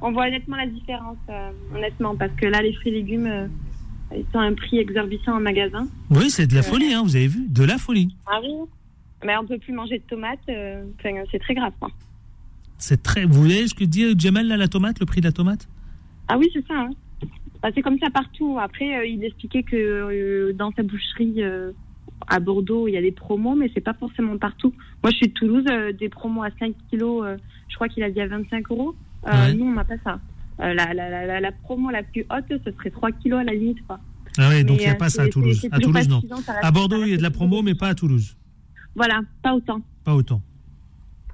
On 0.00 0.10
voit 0.12 0.26
honnêtement 0.26 0.56
la 0.56 0.66
différence, 0.66 1.18
euh, 1.28 1.50
honnêtement, 1.74 2.16
parce 2.16 2.32
que 2.32 2.46
là, 2.46 2.62
les 2.62 2.72
fruits 2.72 2.90
et 2.90 2.94
légumes, 2.96 3.48
ils 4.14 4.24
sont 4.32 4.38
à 4.38 4.42
un 4.42 4.54
prix 4.54 4.78
exorbitant 4.78 5.36
en 5.36 5.40
magasin. 5.40 5.88
Oui, 6.10 6.30
c'est 6.30 6.46
de 6.46 6.54
la 6.54 6.62
folie, 6.62 6.92
hein, 6.92 7.02
vous 7.04 7.14
avez 7.16 7.28
vu 7.28 7.46
De 7.48 7.64
la 7.64 7.78
folie. 7.78 8.14
Ah 8.26 8.40
oui 8.42 8.50
Mais 9.24 9.36
on 9.36 9.46
peut 9.46 9.58
plus 9.58 9.72
manger 9.72 9.98
de 9.98 10.04
tomates, 10.04 10.38
euh, 10.48 10.84
c'est 11.30 11.38
très 11.38 11.54
grave, 11.54 11.72
quoi. 11.80 11.90
C'est 12.78 13.02
très. 13.02 13.24
Vous 13.24 13.40
voyez 13.40 13.66
ce 13.68 13.74
que 13.74 13.84
dit 13.84 14.14
Jamal, 14.18 14.46
là, 14.46 14.56
la 14.56 14.68
tomate, 14.68 15.00
le 15.00 15.06
prix 15.06 15.20
de 15.20 15.26
la 15.26 15.32
tomate? 15.32 15.66
Ah 16.28 16.36
oui, 16.38 16.48
c'est 16.52 16.66
ça. 16.66 16.74
hein. 16.74 16.90
Bah, 17.62 17.70
c'est 17.74 17.80
comme 17.80 17.98
ça 17.98 18.10
partout. 18.10 18.58
Après, 18.60 18.98
euh, 18.98 19.06
il 19.06 19.24
expliquait 19.24 19.62
que 19.62 19.76
euh, 19.76 20.52
dans 20.52 20.70
sa 20.72 20.82
boucherie 20.82 21.42
euh, 21.42 21.72
à 22.28 22.38
Bordeaux, 22.38 22.86
il 22.88 22.92
y 22.92 22.96
a 22.98 23.00
des 23.02 23.12
promos, 23.12 23.54
mais 23.54 23.70
c'est 23.72 23.80
pas 23.80 23.94
forcément 23.94 24.36
partout. 24.36 24.74
Moi, 25.02 25.10
je 25.10 25.16
suis 25.16 25.28
de 25.28 25.32
Toulouse, 25.32 25.64
euh, 25.70 25.92
des 25.92 26.10
promos 26.10 26.42
à 26.42 26.50
5 26.60 26.74
kilos, 26.90 27.24
euh, 27.24 27.36
je 27.68 27.74
crois 27.76 27.88
qu'il 27.88 28.02
a 28.02 28.10
dit 28.10 28.20
à 28.20 28.26
25 28.26 28.70
euros. 28.70 28.94
Euh, 29.26 29.30
Ouais. 29.32 29.54
Nous, 29.54 29.64
on 29.64 29.72
n'a 29.72 29.84
pas 29.84 29.96
ça. 30.04 30.20
Euh, 30.60 30.74
la, 30.74 30.92
la, 30.94 31.26
la, 31.26 31.40
la, 31.40 31.52
promo 31.52 31.90
la 31.90 32.02
plus 32.02 32.24
haute, 32.30 32.44
ce 32.64 32.70
serait 32.72 32.90
3 32.90 33.10
kilos 33.12 33.40
à 33.40 33.44
la 33.44 33.54
limite. 33.54 33.84
Quoi. 33.86 33.98
Ah 34.38 34.50
oui, 34.50 34.62
donc 34.64 34.76
il 34.78 34.84
n'y 34.84 34.86
a 34.86 34.92
euh, 34.92 34.94
pas 34.94 35.08
ça 35.08 35.22
à 35.22 35.28
Toulouse. 35.28 35.66
À 35.72 35.78
Toulouse, 35.80 36.08
non. 36.08 36.20
À 36.62 36.70
Bordeaux, 36.70 37.02
il 37.04 37.10
y 37.10 37.14
a 37.14 37.16
de 37.16 37.22
la 37.22 37.30
promo, 37.30 37.62
mais 37.62 37.74
pas 37.74 37.88
à 37.88 37.94
Toulouse. 37.94 38.36
Voilà, 38.96 39.20
pas 39.42 39.54
autant. 39.54 39.80
Pas 40.04 40.14
autant. 40.14 40.40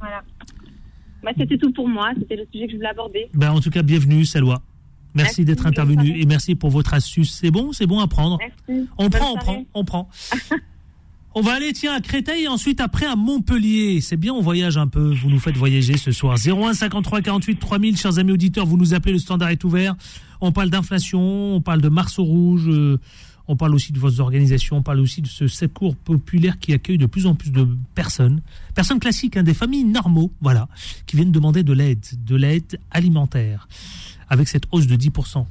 Voilà. 0.01 0.23
Bah, 1.23 1.31
c'était 1.39 1.57
tout 1.57 1.73
pour 1.73 1.89
moi. 1.89 2.11
C'était 2.19 2.37
le 2.37 2.47
sujet 2.53 2.67
que 2.67 2.73
je 2.73 2.77
voulais 2.77 2.89
aborder. 2.89 3.29
Ben, 3.35 3.53
en 3.53 3.61
tout 3.61 3.71
cas, 3.71 3.83
bienvenue, 3.83 4.25
Salwa. 4.25 4.61
Merci, 5.15 5.41
Merci, 5.41 5.45
d'être 5.45 5.67
intervenu 5.67 6.19
et 6.19 6.25
merci 6.25 6.55
pour 6.55 6.71
votre 6.71 6.95
astuce. 6.95 7.33
C'est 7.35 7.51
bon, 7.51 7.73
c'est 7.73 7.87
bon 7.87 8.01
à 8.01 8.09
prendre. 8.09 8.39
Merci. 8.39 8.89
On 8.97 9.11
prend, 9.11 9.33
on 9.33 9.37
prend, 9.37 9.65
on 9.75 9.85
prend. 9.85 10.09
on 11.35 11.43
va 11.43 11.53
aller, 11.53 11.73
tiens, 11.75 11.93
à 11.93 12.01
Créteil 12.01 12.45
et 12.45 12.49
ensuite 12.49 12.81
après 12.81 13.05
à 13.05 13.15
Montpellier. 13.15 14.01
C'est 14.01 14.17
bien, 14.17 14.33
on 14.33 14.41
voyage 14.41 14.79
un 14.79 14.87
peu. 14.87 15.13
Vous 15.13 15.29
nous 15.29 15.39
faites 15.39 15.57
voyager 15.57 15.99
ce 15.99 16.13
soir. 16.13 16.39
01 16.39 16.73
53 16.73 17.21
48 17.21 17.57
3000, 17.57 17.97
chers 17.99 18.19
amis 18.19 18.33
auditeurs, 18.33 18.65
vous 18.65 18.79
nous 18.79 18.95
appelez, 18.95 19.13
le 19.13 19.19
standard 19.19 19.51
est 19.51 19.63
ouvert. 19.65 19.95
On 20.41 20.51
parle 20.51 20.71
d'inflation, 20.71 21.57
on 21.57 21.61
parle 21.61 21.83
de 21.83 21.91
Mars 21.91 22.19
au 22.19 22.25
rouge, 22.25 22.69
euh, 22.69 22.99
on 23.53 23.57
parle 23.57 23.75
aussi 23.75 23.93
de 23.93 23.99
vos 23.99 24.21
organisations, 24.21 24.77
on 24.79 24.83
parle 24.83 25.01
aussi 25.01 25.21
de 25.21 25.27
ce 25.27 25.47
secours 25.47 25.95
populaire 25.95 26.59
qui 26.59 26.73
accueille 26.73 26.97
de 26.99 27.05
plus 27.07 27.27
en 27.27 27.35
plus 27.35 27.51
de 27.53 27.69
personnes, 27.95 28.41
personnes 28.75 28.99
classiques, 28.99 29.37
hein, 29.37 29.43
des 29.43 29.53
familles 29.53 29.85
normaux, 29.85 30.33
voilà, 30.41 30.69
qui 31.07 31.17
viennent 31.17 31.33
demander 31.33 31.63
de 31.63 31.73
l'aide, 31.75 32.05
de 32.27 32.35
l'aide 32.37 32.81
alimentaire, 32.91 33.69
avec 34.31 34.49
cette 34.49 34.65
hausse 34.73 34.87
de 34.87 34.97
10%. 34.97 35.47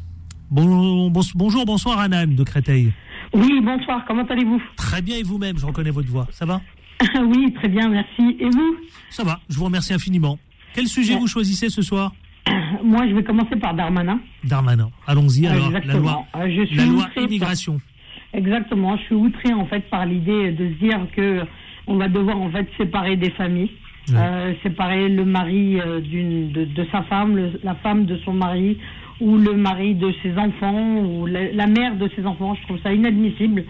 Bon, 0.50 1.10
bon- 1.12 1.22
bonjour, 1.36 1.66
bonsoir 1.66 2.00
Anan 2.00 2.26
de 2.36 2.44
Créteil. 2.44 2.92
Oui, 3.34 3.62
bonsoir, 3.64 4.04
comment 4.08 4.24
allez-vous? 4.26 4.62
Très 4.76 5.02
bien 5.04 5.18
et 5.18 5.24
vous-même, 5.24 5.58
je 5.60 5.66
reconnais 5.66 5.92
votre 5.92 6.10
voix. 6.10 6.28
Ça 6.32 6.46
va? 6.46 6.60
Oui, 7.22 7.54
très 7.54 7.68
bien, 7.70 7.88
merci. 7.90 8.36
Et 8.40 8.50
vous? 8.50 8.76
Ça 9.10 9.24
va, 9.24 9.40
je 9.50 9.58
vous 9.58 9.66
remercie 9.66 9.94
infiniment. 9.94 10.38
Quel 10.74 10.88
sujet 10.88 11.14
Ouais. 11.14 11.20
vous 11.20 11.28
choisissez 11.28 11.70
ce 11.70 11.82
soir? 11.82 12.14
Moi, 12.84 13.08
je 13.08 13.14
vais 13.16 13.24
commencer 13.24 13.56
par 13.56 13.74
Darmanin. 13.76 14.20
Darmanin. 14.44 14.90
Allons-y 15.08 15.46
alors. 15.48 15.70
La 15.72 15.94
loi, 15.96 16.26
Euh, 16.36 16.48
je 16.56 16.66
suis 16.66 16.76
la 16.76 16.86
loi 16.86 17.08
immigration. 17.18 17.80
Exactement. 18.34 18.98
Je 18.98 19.04
suis 19.04 19.16
outrée 19.16 19.54
en 19.54 19.66
fait 19.66 19.82
par 19.90 20.06
l'idée 20.06 20.52
de 20.52 20.68
se 20.70 20.74
dire 20.86 21.00
que 21.16 21.42
on 21.88 21.96
va 21.96 22.08
devoir 22.08 22.40
en 22.40 22.50
fait 22.50 22.68
séparer 22.78 23.16
des 23.16 23.32
familles, 23.32 23.72
Ouais. 24.10 24.18
Euh, 24.18 24.54
séparer 24.64 25.10
le 25.10 25.24
mari 25.26 25.80
euh, 25.80 26.00
d'une 26.02 26.52
de, 26.52 26.66
de 26.66 26.86
sa 26.92 27.04
femme, 27.04 27.36
le- 27.36 27.60
la 27.64 27.76
femme 27.76 28.06
de 28.06 28.18
son 28.26 28.34
mari, 28.34 28.78
ou 29.22 29.38
le 29.38 29.54
mari 29.54 29.94
de 29.94 30.12
ses 30.24 30.36
enfants, 30.40 30.98
ou 31.06 31.28
la, 31.28 31.52
la 31.52 31.68
mère 31.68 31.96
de 31.96 32.10
ses 32.16 32.26
enfants. 32.26 32.56
Je 32.56 32.64
trouve 32.64 32.80
ça 32.82 32.92
inadmissible. 32.92 33.64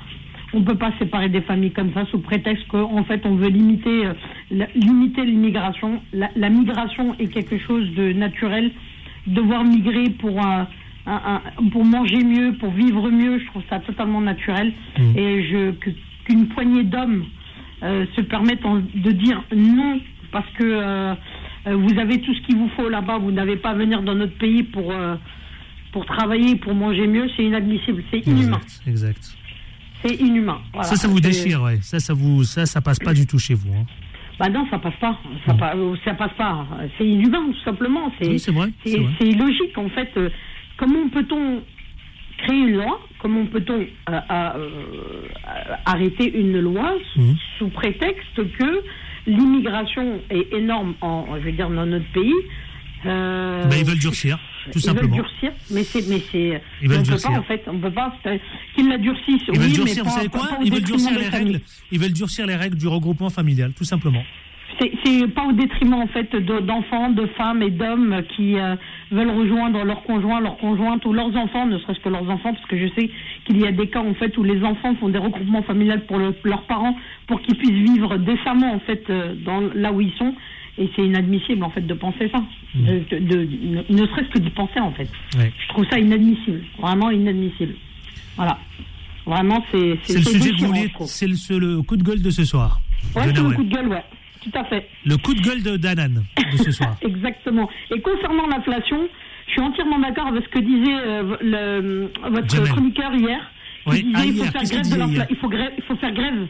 On 0.53 0.61
ne 0.61 0.65
peut 0.65 0.77
pas 0.77 0.93
séparer 0.99 1.27
des 1.27 1.41
familles 1.41 1.71
comme 1.73 1.93
ça 1.93 2.05
sous 2.05 2.19
prétexte 2.19 2.65
qu'en 2.69 3.03
fait 3.03 3.21
on 3.25 3.35
veut 3.35 3.49
limiter 3.49 4.05
euh, 4.05 4.13
la- 4.51 4.67
limiter 4.73 5.25
l'immigration. 5.25 6.01
La, 6.13 6.29
la 6.37 6.49
migration 6.49 7.13
est 7.19 7.27
quelque 7.27 7.57
chose 7.59 7.93
de 7.95 8.13
naturel. 8.13 8.71
Devoir 9.27 9.63
migrer 9.65 10.09
pour 10.11 10.39
un, 10.43 10.65
un- 11.05 11.41
un- 11.57 11.69
pour 11.69 11.83
manger 11.85 12.23
mieux, 12.23 12.53
pour 12.59 12.71
vivre 12.71 13.09
mieux, 13.09 13.39
je 13.39 13.45
trouve 13.47 13.63
ça 13.69 13.79
totalement 13.79 14.21
naturel. 14.21 14.73
Mm. 14.97 15.17
Et 15.17 15.43
je 15.49 15.71
qu'une 16.25 16.47
poignée 16.49 16.83
d'hommes 16.83 17.25
euh, 17.83 18.05
se 18.15 18.21
permettent 18.21 18.65
en- 18.65 18.75
de 18.95 19.11
dire 19.11 19.43
non 19.55 19.99
parce 20.31 20.47
que 20.57 20.63
euh, 20.63 21.13
euh, 21.67 21.75
vous 21.75 21.97
avez 21.99 22.21
tout 22.21 22.33
ce 22.33 22.41
qu'il 22.41 22.55
vous 22.55 22.69
faut 22.77 22.89
là-bas, 22.89 23.17
vous 23.17 23.31
n'avez 23.31 23.55
pas 23.57 23.71
à 23.71 23.73
venir 23.73 24.01
dans 24.03 24.15
notre 24.15 24.37
pays 24.37 24.63
pour 24.63 24.91
euh, 24.91 25.15
pour 25.91 26.05
travailler, 26.05 26.55
pour 26.55 26.73
manger 26.73 27.05
mieux, 27.07 27.27
c'est 27.35 27.43
inadmissible, 27.43 28.01
c'est 28.11 28.19
inhumain, 28.25 28.61
Exact. 28.87 28.87
exact. 28.87 29.37
c'est 30.05 30.15
inhumain. 30.21 30.59
Voilà. 30.73 30.87
Ça, 30.87 30.95
ça 30.95 31.07
vous 31.09 31.19
déchire, 31.19 31.63
ouais. 31.63 31.79
Ça, 31.81 31.99
ça 31.99 32.13
vous, 32.13 32.43
ça, 32.43 32.65
ça 32.65 32.79
passe 32.81 32.99
pas 32.99 33.13
du 33.13 33.25
tout 33.27 33.39
chez 33.39 33.55
vous. 33.55 33.73
hein. 33.73 33.85
Bah 34.39 34.47
non, 34.49 34.65
ça 34.71 34.79
passe 34.79 34.95
pas, 35.01 35.19
ça, 35.45 35.55
euh, 35.75 35.95
ça 36.05 36.13
passe 36.13 36.31
pas. 36.37 36.65
C'est 36.97 37.05
inhumain 37.05 37.43
tout 37.47 37.63
simplement. 37.65 38.11
C'est 38.21 38.29
Oui, 38.29 39.05
illogique 39.21 39.77
en 39.77 39.89
fait. 39.89 40.09
Comment 40.81 41.07
peut-on 41.09 41.61
créer 42.39 42.57
une 42.59 42.75
loi? 42.77 42.99
Comment 43.19 43.45
peut-on 43.45 43.81
euh, 43.81 43.85
euh, 44.09 44.19
euh, 44.31 45.75
arrêter 45.85 46.27
une 46.35 46.59
loi 46.59 46.95
sous, 47.13 47.21
Mhm. 47.21 47.35
sous 47.59 47.69
prétexte 47.69 48.35
que 48.57 48.81
l'immigration 49.27 50.21
est 50.31 50.51
énorme 50.51 50.95
en, 51.01 51.27
je 51.39 51.43
veux 51.45 51.51
dire, 51.51 51.69
dans 51.69 51.85
notre 51.85 52.11
pays? 52.13 52.33
Euh, 53.05 53.65
Bah, 53.69 53.77
ils 53.77 53.85
veulent 53.85 53.99
durcir, 53.99 54.39
tout 54.71 54.71
ils 54.79 54.81
simplement. 54.81 55.15
veulent 55.17 55.23
durcir, 55.25 55.51
mais 55.69 55.83
c'est, 55.83 56.07
mais 56.09 56.19
c'est, 56.31 56.61
Ils 56.81 56.89
veulent 56.89 56.97
on 56.97 57.01
peut 57.03 57.09
durcir. 57.09 57.29
pas 57.31 57.37
en 57.37 57.43
fait, 57.43 57.63
on 57.67 57.77
peut 57.79 57.91
pas. 57.91 58.15
Qu'ils 58.75 58.89
la 58.89 58.97
durcissent, 58.97 59.41
Ils 59.47 59.51
oui, 59.51 59.57
veulent 59.59 59.67
mais 59.69 59.73
durcir, 59.75 60.03
pas, 60.03 60.09
vous 60.09 60.15
savez 60.15 60.29
quoi? 60.29 60.47
pas 60.47 60.57
Ils 60.63 60.71
veulent 60.73 60.81
durcir 60.83 61.19
les 61.19 61.27
règles. 61.29 61.59
Ils 61.91 61.99
veulent 61.99 62.13
durcir 62.13 62.45
les 62.47 62.55
règles 62.55 62.77
du 62.77 62.87
regroupement 62.87 63.29
familial, 63.29 63.73
tout 63.73 63.83
simplement. 63.83 64.23
C'est- 65.03 65.27
pas 65.27 65.45
au 65.45 65.51
détriment 65.51 65.93
en 65.95 66.07
fait 66.07 66.35
de- 66.35 66.59
d'enfants, 66.59 67.09
de 67.11 67.25
femmes 67.37 67.61
et 67.61 67.69
d'hommes 67.69 68.21
qui 68.35 68.57
euh, 68.57 68.75
veulent 69.11 69.29
rejoindre 69.29 69.83
leurs 69.83 70.01
conjoints, 70.03 70.39
leurs 70.39 70.57
conjointes 70.57 71.05
ou 71.05 71.13
leurs 71.13 71.35
enfants, 71.35 71.65
ne 71.67 71.77
serait-ce 71.77 71.99
que 71.99 72.09
leurs 72.09 72.27
enfants, 72.29 72.53
parce 72.53 72.65
que 72.65 72.77
je 72.77 72.87
sais 72.95 73.09
qu'il 73.45 73.59
y 73.61 73.67
a 73.67 73.71
des 73.71 73.87
cas 73.87 73.99
en 74.01 74.13
fait 74.15 74.35
où 74.37 74.43
les 74.43 74.63
enfants 74.63 74.95
font 74.95 75.09
des 75.09 75.19
regroupements 75.19 75.61
familiales 75.61 76.05
pour 76.05 76.17
le- 76.17 76.33
leurs 76.43 76.63
parents 76.63 76.95
pour 77.27 77.41
qu'ils 77.41 77.55
puissent 77.57 77.89
vivre 77.91 78.17
décemment 78.17 78.73
en 78.73 78.79
fait 78.79 79.03
euh, 79.09 79.35
dans 79.45 79.61
là 79.75 79.91
où 79.91 80.01
ils 80.01 80.13
sont. 80.13 80.33
Et 80.77 80.89
c'est 80.95 81.03
inadmissible 81.05 81.63
en 81.63 81.69
fait 81.69 81.85
de 81.85 81.93
penser 81.93 82.29
ça, 82.33 82.41
Mmh. 82.73 82.85
de, 83.11 83.17
de- 83.19 83.47
ne, 83.91 84.01
ne 84.01 84.07
serait-ce 84.07 84.29
que 84.29 84.39
d'y 84.39 84.49
penser 84.49 84.79
en 84.79 84.91
fait. 84.91 85.09
Ouais. 85.37 85.51
Je 85.61 85.67
trouve 85.67 85.85
ça 85.89 85.99
inadmissible, 85.99 86.61
vraiment 86.79 87.11
inadmissible. 87.11 87.75
Voilà, 88.37 88.57
vraiment 89.27 89.63
c'est 89.69 89.77
le 90.13 90.21
sujet 90.23 90.51
que 90.51 90.65
vous. 90.65 91.05
C'est 91.07 91.27
le, 91.27 91.59
le 91.75 91.81
coup 91.83 91.97
de 91.97 92.03
gueule 92.03 92.21
de 92.21 92.29
ce 92.31 92.45
soir. 92.45 92.79
Ouais, 93.15 93.23
c'est 93.25 93.37
le 93.37 93.51
coup 93.51 93.63
de 93.63 93.69
gueule, 93.75 93.87
ouais, 93.89 94.03
tout 94.41 94.51
à 94.57 94.63
fait. 94.65 94.87
Le 95.05 95.17
coup 95.17 95.33
de 95.33 95.41
gueule 95.41 95.63
de 95.63 95.77
Danan 95.77 96.23
de 96.51 96.57
ce 96.57 96.71
soir. 96.71 96.95
Exactement. 97.01 97.69
Et 97.95 97.99
concernant 98.01 98.47
l'inflation, 98.47 99.07
je 99.47 99.51
suis 99.51 99.61
entièrement 99.61 99.99
d'accord 99.99 100.27
avec 100.27 100.43
ce 100.43 100.49
que 100.49 100.59
disait 100.59 100.99
euh, 101.05 101.37
le, 101.41 102.11
votre 102.29 102.49
Jamel. 102.49 102.71
chroniqueur 102.71 103.13
hier. 103.15 103.39
Il 103.87 103.91
Oui. 103.91 104.03
disait 104.03 104.13
Ah, 104.15 104.25
il 104.25 104.31
faut 104.33 104.43
hier, 104.43 104.51
faire 104.51 104.61
grève 104.63 104.77
de 104.77 104.83
disait 104.83 104.97
l'infla- 104.97 105.11
hier 105.13 105.27
il 105.29 105.35
faut 105.37 105.49
grève, 105.49 105.71
il 105.77 105.83
faut 105.83 105.95
faire 105.95 106.13
grève. 106.13 106.47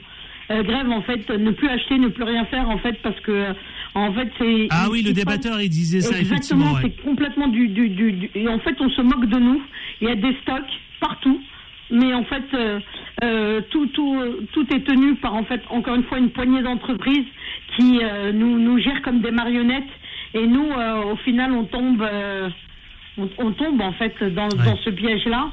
Euh, 0.51 0.63
grève 0.63 0.89
en 0.89 1.01
fait, 1.03 1.29
ne 1.29 1.51
plus 1.51 1.69
acheter, 1.69 1.97
ne 1.97 2.09
plus 2.09 2.23
rien 2.23 2.43
faire 2.45 2.69
en 2.69 2.77
fait 2.79 3.01
parce 3.01 3.17
que 3.21 3.31
euh, 3.31 3.53
en 3.95 4.11
fait 4.13 4.29
c'est. 4.37 4.67
Ah 4.69 4.87
oui, 4.91 5.01
le 5.01 5.13
débatteur, 5.13 5.61
il 5.61 5.69
disait 5.69 6.01
ça, 6.01 6.17
Exactement, 6.19 6.73
ouais. 6.73 6.79
c'est 6.83 7.01
complètement 7.03 7.47
du, 7.47 7.67
du, 7.69 7.87
du, 7.89 8.11
du- 8.13 8.29
Et 8.35 8.47
en 8.49 8.59
fait, 8.59 8.75
on 8.81 8.89
se 8.89 9.01
moque 9.01 9.25
de 9.27 9.37
nous. 9.39 9.61
Il 10.01 10.07
y 10.09 10.11
a 10.11 10.15
des 10.15 10.35
stocks 10.41 10.71
partout. 10.99 11.41
Mais 11.91 12.13
en 12.13 12.23
fait, 12.23 12.43
euh, 12.53 12.79
euh, 13.23 13.61
tout, 13.69 13.87
tout, 13.87 14.17
tout 14.53 14.65
est 14.73 14.85
tenu 14.85 15.15
par, 15.15 15.35
en 15.35 15.43
fait, 15.43 15.61
encore 15.69 15.95
une 15.95 16.03
fois, 16.03 16.17
une 16.17 16.29
poignée 16.29 16.61
d'entreprises 16.61 17.25
qui 17.75 17.99
euh, 18.01 18.31
nous, 18.31 18.57
nous 18.59 18.79
gèrent 18.79 19.01
comme 19.01 19.19
des 19.21 19.31
marionnettes. 19.31 19.83
Et 20.33 20.47
nous, 20.47 20.69
au 21.11 21.15
final, 21.17 21.51
on 21.51 21.65
tombe, 21.65 22.07
on, 23.17 23.29
on 23.37 23.51
tombe 23.51 23.81
en 23.81 23.91
fait 23.91 24.15
dans, 24.33 24.43
Ouais. 24.45 24.65
dans 24.65 24.77
ce 24.77 24.89
piège-là. 24.89 25.49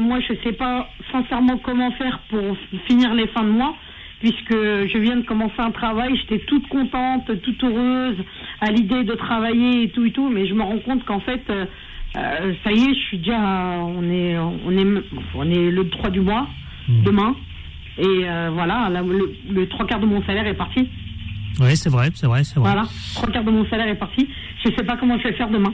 Moi, 0.00 0.18
je 0.28 0.34
sais 0.42 0.52
pas 0.54 0.88
sincèrement 1.12 1.58
comment 1.58 1.92
faire 1.92 2.18
pour 2.28 2.56
finir 2.88 3.14
les 3.14 3.28
fins 3.28 3.44
de 3.44 3.50
mois 3.50 3.76
puisque 4.18 4.52
je 4.52 4.98
viens 4.98 5.16
de 5.16 5.24
commencer 5.26 5.58
un 5.58 5.70
travail, 5.70 6.16
j'étais 6.16 6.38
toute 6.46 6.66
contente, 6.68 7.30
toute 7.42 7.62
heureuse 7.62 8.16
à 8.60 8.70
l'idée 8.72 9.04
de 9.04 9.14
travailler 9.14 9.82
et 9.84 9.88
tout 9.90 10.06
et 10.06 10.10
tout, 10.12 10.28
mais 10.28 10.46
je 10.48 10.54
me 10.54 10.62
rends 10.62 10.78
compte 10.78 11.04
qu'en 11.04 11.20
fait, 11.20 11.42
euh, 12.16 12.54
ça 12.62 12.72
y 12.72 12.80
est, 12.84 12.94
je 12.94 13.00
suis 13.08 13.18
déjà, 13.18 13.38
on 13.38 14.02
est, 14.10 14.36
on 14.38 14.70
est, 14.70 15.02
on 15.34 15.50
est 15.50 15.70
le 15.70 15.88
3 15.90 16.10
du 16.10 16.20
mois, 16.20 16.46
Hmm. 16.86 17.02
demain, 17.02 17.34
et 17.96 18.04
euh, 18.06 18.50
voilà, 18.52 18.90
là, 18.90 19.00
le, 19.02 19.34
le 19.50 19.66
trois 19.68 19.86
quarts 19.86 20.00
de 20.00 20.04
mon 20.06 20.22
salaire 20.26 20.46
est 20.46 20.52
parti. 20.54 20.86
Ouais, 21.58 21.76
c'est 21.76 21.88
vrai, 21.88 22.10
c'est 22.14 22.26
vrai, 22.26 22.44
c'est 22.44 22.60
vrai. 22.60 22.70
Voilà, 22.72 22.86
trois 23.14 23.30
quarts 23.30 23.44
de 23.44 23.50
mon 23.50 23.64
salaire 23.70 23.88
est 23.88 23.94
parti. 23.94 24.28
Je 24.62 24.70
sais 24.76 24.84
pas 24.84 24.96
comment 24.98 25.16
je 25.18 25.22
vais 25.28 25.32
faire 25.32 25.48
demain. 25.48 25.72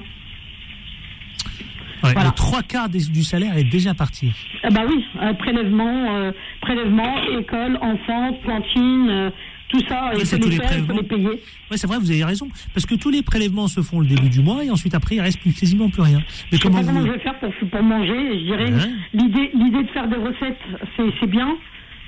Ouais, 2.04 2.12
Voilà. 2.12 2.28
Le 2.28 2.35
trois 2.35 2.62
quarts 2.62 2.88
des- 2.88 3.11
du 3.11 3.23
salaire 3.25 3.56
est 3.59 3.64
déjà 3.64 3.92
parti. 3.92 4.32
Ah 4.62 4.68
bah 4.70 4.82
oui, 4.88 5.04
euh, 5.20 5.32
prélèvement, 5.35 6.14
euh, 6.14 6.32
prélèvement, 6.61 7.16
école, 7.38 7.76
enfants, 7.82 8.38
cantine, 8.47 9.32
tout 9.71 9.81
ça, 9.89 10.11
il 10.15 10.27
faut 10.27 10.49
les 10.49 10.57
faire, 10.57 10.79
il 10.79 10.85
faut 10.85 10.93
les 10.93 11.03
payer. 11.03 11.29
Ouais, 11.71 11.77
c'est 11.77 11.87
vrai, 11.87 11.99
vous 11.99 12.11
avez 12.11 12.25
raison. 12.25 12.49
Parce 12.75 12.87
que 12.87 12.95
tous 12.97 13.11
les 13.11 13.23
prélèvements 13.23 13.69
se 13.69 13.81
font 13.83 14.00
le 14.00 14.07
début 14.07 14.29
du 14.29 14.41
mois 14.41 14.65
et 14.65 14.71
ensuite 14.71 14.95
après, 14.95 15.15
il 15.17 15.21
reste 15.21 15.41
plus, 15.41 15.53
quasiment 15.53 15.89
plus 15.89 16.03
rien. 16.03 16.19
Mais 16.19 16.25
Je 16.53 16.57
sais 16.57 16.62
comment 16.62 16.81
vous. 16.83 17.07
je 17.07 17.12
vais 17.12 17.19
faire 17.21 17.39
pour, 17.39 17.50
pour 17.71 17.83
manger. 17.83 18.39
Je 18.41 18.45
dirais 18.45 18.73
Ouais. 18.73 18.91
l'idée 19.15 19.50
l'idée 19.55 19.83
de 19.85 19.89
faire 19.91 20.09
des 20.09 20.17
recettes, 20.17 20.59
c'est 20.97 21.05
c'est 21.21 21.27
bien. 21.31 21.49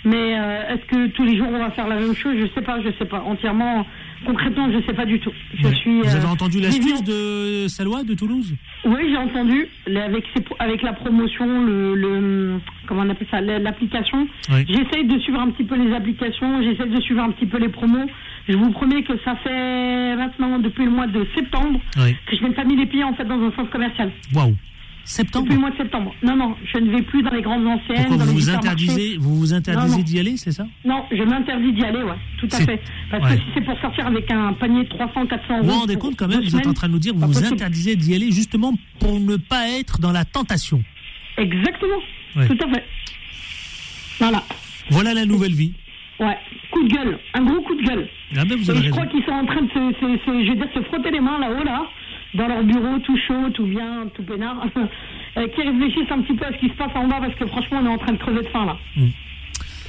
Mais 0.04 0.36
euh, 0.36 0.74
est-ce 0.74 0.84
que 0.86 1.06
tous 1.12 1.22
les 1.24 1.36
jours 1.38 1.46
on 1.48 1.58
va 1.58 1.70
faire 1.70 1.86
la 1.86 1.94
même 1.96 2.14
chose? 2.16 2.34
Je 2.40 2.46
sais 2.54 2.62
pas, 2.62 2.80
je 2.82 2.90
sais 2.98 3.04
pas. 3.04 3.20
Entièrement, 3.20 3.86
concrètement, 4.24 4.70
je 4.72 4.84
sais 4.86 4.92
pas 4.94 5.04
du 5.06 5.18
tout. 5.20 5.32
Je 5.54 5.66
Ouais. 5.66 5.74
suis. 5.74 6.00
Vous 6.00 6.14
avez 6.16 6.24
euh, 6.26 6.28
entendu 6.30 6.60
l'astuce 6.60 7.02
de 7.04 7.66
Salois 7.68 8.02
de 8.04 8.14
Toulouse? 8.14 8.54
Oui, 8.84 9.00
j'ai 9.10 9.16
entendu. 9.16 9.66
Avec 9.86 10.24
ses- 10.34 10.44
avec 10.58 10.82
la 10.82 10.92
promotion, 10.92 11.64
le, 11.64 11.94
le 11.94 12.58
comment 12.86 13.02
on 13.02 13.10
appelle 13.10 13.28
ça, 13.30 13.40
la- 13.40 13.58
l'application. 13.58 14.26
Oui. 14.50 14.64
J'essaye 14.68 15.06
de 15.06 15.18
suivre 15.20 15.40
un 15.40 15.50
petit 15.50 15.64
peu 15.64 15.76
les 15.76 15.92
applications. 15.94 16.62
J'essaye 16.62 16.90
de 16.90 17.00
suivre 17.00 17.22
un 17.22 17.30
petit 17.30 17.46
peu 17.46 17.58
les 17.58 17.68
promos. 17.68 18.06
Je 18.48 18.56
vous 18.56 18.70
promets 18.70 19.02
que 19.04 19.12
ça 19.24 19.36
fait 19.36 20.16
maintenant 20.16 20.58
depuis 20.58 20.84
le 20.84 20.90
mois 20.90 21.06
de 21.06 21.24
septembre 21.34 21.80
Oui. 21.98 22.14
que 22.26 22.36
je 22.36 22.42
n'ai 22.42 22.50
pas 22.54 22.64
mis 22.64 22.76
les 22.76 22.86
pieds 22.86 23.04
en 23.04 23.14
fait 23.14 23.24
dans 23.24 23.40
un 23.40 23.52
centre 23.52 23.70
commercial. 23.70 24.10
Waouh. 24.34 24.56
Septembre 25.04 25.44
Depuis 25.46 25.54
le 25.56 25.60
mois 25.60 25.70
de 25.70 25.76
septembre. 25.76 26.14
Non, 26.22 26.36
non, 26.36 26.54
je 26.72 26.78
ne 26.78 26.90
vais 26.90 27.02
plus 27.02 27.22
dans 27.22 27.30
les 27.32 27.42
grandes. 27.42 27.64
Pourquoi 27.64 28.16
dans 28.16 28.24
vous 28.24 28.32
vous 28.34 28.50
interdisez, 28.50 29.16
vous 29.18 29.34
vous 29.36 29.52
interdisez 29.52 30.02
d'y 30.02 30.18
aller, 30.20 30.36
c'est 30.36 30.52
ça? 30.52 30.64
Non, 30.84 31.04
je 31.10 31.22
m'interdis 31.22 31.72
d'y 31.72 31.84
aller, 31.84 32.02
ouais, 32.02 32.14
tout 32.38 32.48
à 32.52 32.58
fait. 32.60 32.80
Parce 33.10 33.24
ouais. 33.24 33.36
que 33.36 33.42
si 33.42 33.46
c'est 33.54 33.64
pour 33.64 33.78
sortir 33.80 34.06
avec 34.06 34.30
un 34.30 34.52
panier 34.52 34.84
de 34.84 34.88
300, 34.88 35.26
400 35.26 35.54
euros. 35.58 35.62
Vous 35.64 35.70
vous 35.72 35.78
rendez 35.80 35.96
compte 35.96 36.16
quand 36.16 36.28
même, 36.28 36.40
vous 36.42 36.56
êtes 36.56 36.66
en 36.66 36.72
train 36.72 36.86
de 36.88 36.92
nous 36.92 36.98
dire 36.98 37.14
vous 37.14 37.26
vous 37.26 37.44
interdisez 37.44 37.96
d'y 37.96 38.14
aller 38.14 38.30
justement 38.30 38.72
pour 39.00 39.18
ne 39.18 39.36
pas 39.36 39.68
être 39.68 39.98
dans 40.00 40.12
la 40.12 40.24
tentation. 40.24 40.82
Exactement, 41.36 41.98
Ouais. 42.36 42.46
tout 42.46 42.58
à 42.64 42.72
fait. 42.72 42.84
Voilà, 44.18 44.42
Voilà 44.90 45.14
la 45.14 45.24
nouvelle 45.26 45.52
vie. 45.54 45.72
ouais, 46.20 46.36
coup 46.70 46.82
de 46.84 46.88
gueule, 46.94 47.18
un 47.34 47.42
gros 47.44 47.60
coup 47.62 47.74
de 47.74 47.82
gueule. 47.82 48.08
Ah 48.36 48.44
ben 48.44 48.56
vous 48.56 48.66
Et 48.66 48.70
avez 48.70 48.78
je 48.78 48.84
raison. 48.84 48.96
crois 48.96 49.06
qu'ils 49.06 49.24
sont 49.24 49.32
en 49.32 49.44
train 49.46 49.62
de 49.62 49.68
se, 49.68 49.98
se- 50.00 50.24
se- 50.24 50.44
je 50.44 50.48
veux 50.50 50.56
dire, 50.56 50.68
se 50.74 50.82
frotter 50.84 51.10
les 51.10 51.20
mains 51.20 51.38
là-haut, 51.38 51.64
là, 51.64 51.82
dans 52.34 52.48
leur 52.48 52.62
bureau, 52.64 52.98
tout 53.00 53.16
chaud, 53.26 53.50
tout 53.54 53.66
bien, 53.66 54.06
tout 54.14 54.22
peinard, 54.22 54.66
euh, 55.36 55.48
qui 55.48 55.62
réfléchissent 55.62 56.10
un 56.10 56.22
petit 56.22 56.34
peu 56.34 56.46
à 56.46 56.52
ce 56.52 56.58
qui 56.58 56.68
se 56.68 56.74
passe 56.74 56.92
en 56.94 57.08
bas, 57.08 57.20
parce 57.20 57.34
que 57.34 57.46
franchement, 57.46 57.80
on 57.82 57.86
est 57.86 57.94
en 57.94 57.98
train 57.98 58.12
de 58.12 58.18
crever 58.18 58.42
de 58.42 58.48
faim, 58.48 58.64
là. 58.66 58.76
Mm. 58.96 59.08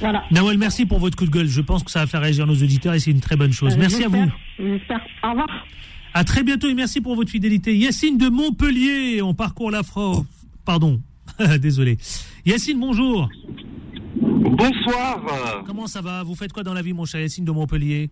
Voilà. 0.00 0.24
Nawel, 0.30 0.58
merci 0.58 0.86
pour 0.86 0.98
votre 0.98 1.16
coup 1.16 1.24
de 1.24 1.30
gueule. 1.30 1.46
Je 1.46 1.60
pense 1.60 1.84
que 1.84 1.90
ça 1.90 2.00
va 2.00 2.06
faire 2.06 2.20
réagir 2.20 2.46
nos 2.46 2.54
auditeurs 2.54 2.94
et 2.94 2.98
c'est 2.98 3.12
une 3.12 3.20
très 3.20 3.36
bonne 3.36 3.52
chose. 3.52 3.74
Euh, 3.74 3.78
Merci 3.78 4.04
à 4.04 4.08
vous. 4.08 4.16
j'espère, 4.16 4.38
J'espère. 4.58 5.00
Au 5.22 5.30
revoir. 5.30 5.66
À 6.12 6.24
très 6.24 6.42
bientôt 6.42 6.68
et 6.68 6.74
merci 6.74 7.00
pour 7.00 7.14
votre 7.14 7.30
fidélité. 7.30 7.76
Yacine 7.76 8.18
de 8.18 8.28
Montpellier, 8.28 9.22
on 9.22 9.34
parcourt 9.34 9.70
la 9.70 9.82
France. 9.82 10.24
Pardon, 10.64 11.00
désolé. 11.60 11.96
Yacine, 12.44 12.78
bonjour. 12.80 13.28
Bonsoir. 14.20 15.64
Comment 15.66 15.86
ça 15.86 16.00
va? 16.00 16.22
Vous 16.22 16.34
faites 16.34 16.52
quoi 16.52 16.62
dans 16.62 16.74
la 16.74 16.82
vie, 16.82 16.92
mon 16.92 17.04
cher 17.04 17.20
Yacine 17.20 17.44
de 17.44 17.52
Montpellier? 17.52 18.10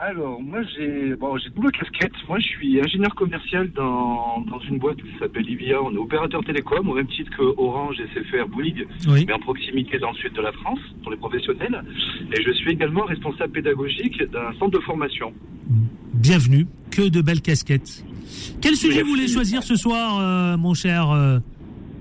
Alors, 0.00 0.40
moi, 0.40 0.60
j'ai 0.76 1.16
bon, 1.16 1.36
j'ai 1.38 1.50
double 1.50 1.72
casquette. 1.72 2.12
Moi, 2.28 2.38
je 2.38 2.46
suis 2.46 2.80
ingénieur 2.80 3.12
commercial 3.16 3.68
dans, 3.72 4.40
dans 4.48 4.60
une 4.60 4.78
boîte 4.78 4.98
qui 4.98 5.10
s'appelle 5.18 5.48
Ivia. 5.50 5.82
On 5.82 5.92
est 5.92 5.96
opérateur 5.98 6.44
télécom, 6.44 6.88
au 6.88 6.94
même 6.94 7.08
titre 7.08 7.30
que 7.36 7.42
Orange, 7.60 7.96
SFR, 8.14 8.46
Bouygues, 8.48 8.86
Oui. 9.08 9.24
mais 9.26 9.32
en 9.32 9.40
proximité 9.40 9.98
dans 9.98 10.12
le 10.12 10.16
sud 10.16 10.32
de 10.34 10.40
la 10.40 10.52
France, 10.52 10.78
pour 11.02 11.10
les 11.10 11.16
professionnels. 11.16 11.82
Et 12.32 12.40
je 12.42 12.52
suis 12.52 12.70
également 12.70 13.06
responsable 13.06 13.52
pédagogique 13.52 14.22
d'un 14.30 14.52
centre 14.60 14.70
de 14.78 14.84
formation. 14.84 15.32
Bienvenue. 16.14 16.66
Que 16.92 17.08
de 17.08 17.20
belles 17.20 17.42
casquettes. 17.42 18.04
Quel 18.60 18.76
sujet 18.76 19.02
vous 19.02 19.10
voulez 19.10 19.26
choisir 19.28 19.64
ce 19.64 19.74
soir, 19.74 20.18
euh, 20.20 20.56
mon 20.56 20.74
cher 20.74 21.10
euh, 21.10 21.38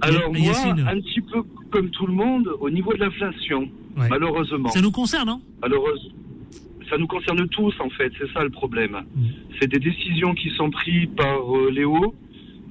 Alors 0.01 0.29
moi, 0.31 0.39
Yacine 0.39 0.85
un 0.87 0.99
petit 1.01 1.21
peu 1.21 1.41
comme 1.71 1.89
tout 1.89 2.05
le 2.05 2.13
monde, 2.13 2.47
au 2.59 2.69
niveau 2.69 2.93
de 2.93 2.99
l'inflation, 2.99 3.67
Ouais. 3.97 4.07
malheureusement. 4.09 4.69
Ça 4.69 4.81
nous 4.81 4.91
concerne, 4.91 5.29
hein? 5.29 5.41
Malheureusement, 5.63 6.11
ça 6.89 6.97
nous 6.97 7.07
concerne 7.07 7.47
tous 7.49 7.73
en 7.79 7.89
fait, 7.89 8.11
c'est 8.17 8.31
ça 8.33 8.43
le 8.43 8.49
problème. 8.49 8.97
Mm. 9.15 9.25
C'est 9.59 9.69
des 9.69 9.79
décisions 9.79 10.33
qui 10.33 10.49
sont 10.51 10.69
prises 10.69 11.09
par 11.15 11.55
euh, 11.55 11.69
les 11.71 11.85
hauts, 11.85 12.13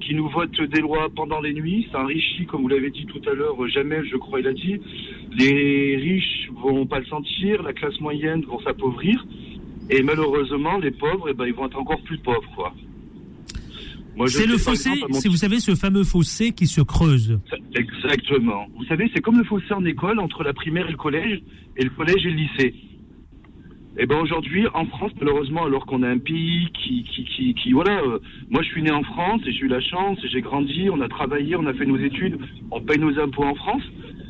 qui 0.01 0.15
nous 0.15 0.29
votent 0.29 0.61
des 0.61 0.81
lois 0.81 1.09
pendant 1.15 1.39
les 1.41 1.53
nuits. 1.53 1.87
Ça 1.91 2.01
enrichit, 2.01 2.45
comme 2.45 2.61
vous 2.61 2.67
l'avez 2.67 2.89
dit 2.89 3.05
tout 3.05 3.21
à 3.29 3.33
l'heure, 3.33 3.61
euh, 3.61 3.67
Jamel, 3.67 4.05
je 4.09 4.17
crois, 4.17 4.39
il 4.39 4.47
a 4.47 4.53
dit. 4.53 4.79
Les 5.37 5.97
riches 5.97 6.49
vont 6.55 6.85
pas 6.85 6.99
le 6.99 7.05
sentir, 7.05 7.63
la 7.63 7.73
classe 7.73 7.99
moyenne 7.99 8.43
vont 8.45 8.59
s'appauvrir, 8.61 9.25
et 9.89 10.01
malheureusement, 10.03 10.77
les 10.77 10.91
pauvres, 10.91 11.29
eh 11.29 11.33
ben, 11.33 11.45
ils 11.45 11.53
vont 11.53 11.67
être 11.67 11.79
encore 11.79 12.01
plus 12.01 12.17
pauvres, 12.17 12.51
quoi. 12.55 12.73
C'est 14.25 14.47
le 14.47 14.57
fossé, 14.57 14.89
exemple, 14.89 15.13
mon 15.13 15.19
vous 15.29 15.37
savez 15.37 15.59
ce 15.59 15.75
fameux 15.75 16.03
fossé 16.03 16.51
qui 16.51 16.65
se 16.65 16.81
creuse. 16.81 17.39
Exactement. 17.75 18.65
Vous 18.75 18.83
savez, 18.85 19.11
c'est 19.13 19.21
comme 19.21 19.37
le 19.37 19.43
fossé 19.43 19.71
en 19.73 19.85
école 19.85 20.19
entre 20.19 20.43
la 20.43 20.53
primaire 20.53 20.87
et 20.87 20.91
le 20.91 20.97
collège, 20.97 21.41
et 21.77 21.83
le 21.83 21.91
collège 21.91 22.25
et 22.25 22.31
le 22.31 22.35
lycée. 22.35 22.73
Et 23.99 24.05
ben 24.05 24.19
aujourd'hui, 24.19 24.67
en 24.75 24.85
France, 24.85 25.11
malheureusement, 25.19 25.65
alors 25.65 25.85
qu'on 25.87 26.03
a 26.03 26.09
un 26.09 26.19
pays 26.19 26.69
qui, 26.73 27.03
qui, 27.03 27.23
qui, 27.25 27.53
qui 27.55 27.71
voilà, 27.71 27.99
euh, 28.01 28.19
moi 28.49 28.61
je 28.61 28.67
suis 28.67 28.83
né 28.83 28.91
en 28.91 29.01
France 29.01 29.41
et 29.47 29.51
j'ai 29.51 29.65
eu 29.65 29.67
la 29.67 29.81
chance, 29.81 30.19
j'ai 30.31 30.41
grandi, 30.41 30.87
on 30.91 31.01
a 31.01 31.09
travaillé, 31.09 31.55
on 31.55 31.65
a 31.65 31.73
fait 31.73 31.85
nos 31.85 31.97
études, 31.97 32.37
on 32.69 32.79
paye 32.79 32.99
nos 32.99 33.17
impôts 33.19 33.43
en 33.43 33.55
France. 33.55 33.81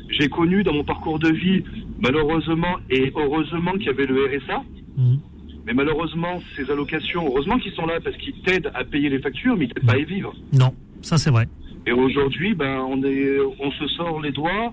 J'ai 0.08 0.30
connu 0.30 0.62
dans 0.62 0.72
mon 0.72 0.84
parcours 0.84 1.18
de 1.18 1.28
vie, 1.28 1.62
malheureusement 2.00 2.78
et 2.88 3.12
heureusement 3.14 3.72
qu'il 3.72 3.86
y 3.86 3.90
avait 3.90 4.06
le 4.06 4.24
RSA. 4.24 4.62
Mhm. 4.96 5.18
Mais 5.66 5.74
malheureusement, 5.74 6.40
ces 6.56 6.70
allocations, 6.70 7.26
heureusement 7.26 7.58
qu'ils 7.58 7.72
sont 7.72 7.84
là 7.84 8.00
parce 8.02 8.16
qu'ils 8.16 8.40
t'aident 8.40 8.70
à 8.74 8.84
payer 8.84 9.10
les 9.10 9.18
factures, 9.18 9.54
mais 9.54 9.66
ils 9.66 9.74
t'aident 9.74 9.86
pas 9.86 9.94
à 9.94 9.98
y 9.98 10.04
vivre. 10.04 10.34
Non, 10.54 10.72
ça 11.02 11.18
c'est 11.18 11.30
vrai. 11.30 11.46
Et 11.86 11.92
aujourd'hui, 11.92 12.54
ben, 12.54 12.78
on, 12.88 13.02
est, 13.02 13.38
on 13.60 13.70
se 13.72 13.86
sort 13.88 14.22
les 14.22 14.30
doigts, 14.30 14.72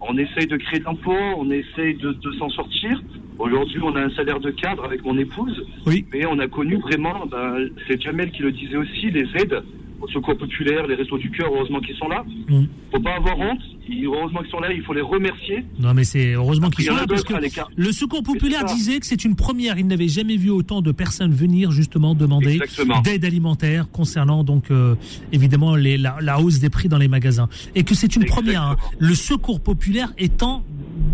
on 0.00 0.16
essaye 0.18 0.46
de 0.46 0.56
créer 0.56 0.80
de 0.80 0.84
l'emploi, 0.84 1.16
on 1.38 1.50
essaye 1.50 1.94
de, 1.94 2.12
de 2.12 2.32
s'en 2.32 2.48
sortir. 2.50 3.02
Aujourd'hui, 3.38 3.80
on 3.82 3.94
a 3.96 4.00
un 4.02 4.10
salaire 4.10 4.40
de 4.40 4.50
cadre 4.50 4.84
avec 4.84 5.04
mon 5.04 5.16
épouse, 5.18 5.62
Oui. 5.86 6.06
mais 6.12 6.24
on 6.26 6.38
a 6.38 6.48
connu 6.48 6.76
vraiment, 6.76 7.26
ben, 7.26 7.68
c'est 7.86 8.00
Jamel 8.00 8.30
qui 8.30 8.42
le 8.42 8.52
disait 8.52 8.76
aussi, 8.76 9.10
les 9.10 9.26
aides 9.34 9.62
au 10.00 10.08
secours 10.08 10.36
populaire, 10.36 10.86
les 10.86 10.94
restos 10.94 11.18
du 11.18 11.30
cœur, 11.30 11.48
heureusement 11.54 11.80
qu'ils 11.80 11.96
sont 11.96 12.08
là. 12.08 12.24
Mhm. 12.48 12.68
Faut 12.92 13.00
pas 13.00 13.14
avoir 13.16 13.38
honte, 13.38 13.60
heureusement 14.04 14.40
qu'ils 14.42 14.50
sont 14.50 14.60
là, 14.60 14.72
il 14.72 14.82
faut 14.82 14.92
les 14.92 15.00
remercier. 15.00 15.64
Non, 15.78 15.94
mais 15.94 16.04
c'est 16.04 16.32
heureusement 16.34 16.70
qu'ils 16.70 16.84
sont 16.86 16.94
là 16.94 17.04
parce 17.08 17.24
d'autres 17.24 17.38
que 17.48 17.60
le 17.76 17.92
Secours 17.92 18.22
populaire 18.22 18.64
disait 18.64 19.00
que 19.00 19.06
c'est 19.06 19.24
une 19.24 19.36
première. 19.36 19.78
Il 19.78 19.86
n'avait 19.86 20.08
jamais 20.08 20.36
vu 20.36 20.50
autant 20.50 20.82
de 20.82 20.92
personnes 20.92 21.32
venir 21.32 21.70
justement 21.70 22.14
demander 22.14 22.60
d'aide 23.04 23.24
alimentaire 23.24 23.90
concernant 23.90 24.44
donc 24.44 24.70
euh, 24.70 24.94
évidemment 25.32 25.76
les, 25.76 25.96
la, 25.98 26.16
la 26.20 26.40
hausse 26.40 26.58
des 26.58 26.70
prix 26.70 26.88
dans 26.88 26.98
les 26.98 27.08
magasins 27.08 27.48
et 27.74 27.84
que 27.84 27.94
c'est 27.94 28.16
une 28.16 28.24
première. 28.26 28.62
hein. 28.62 28.76
Le 28.98 29.14
Secours 29.14 29.60
populaire 29.60 30.12
étant 30.18 30.64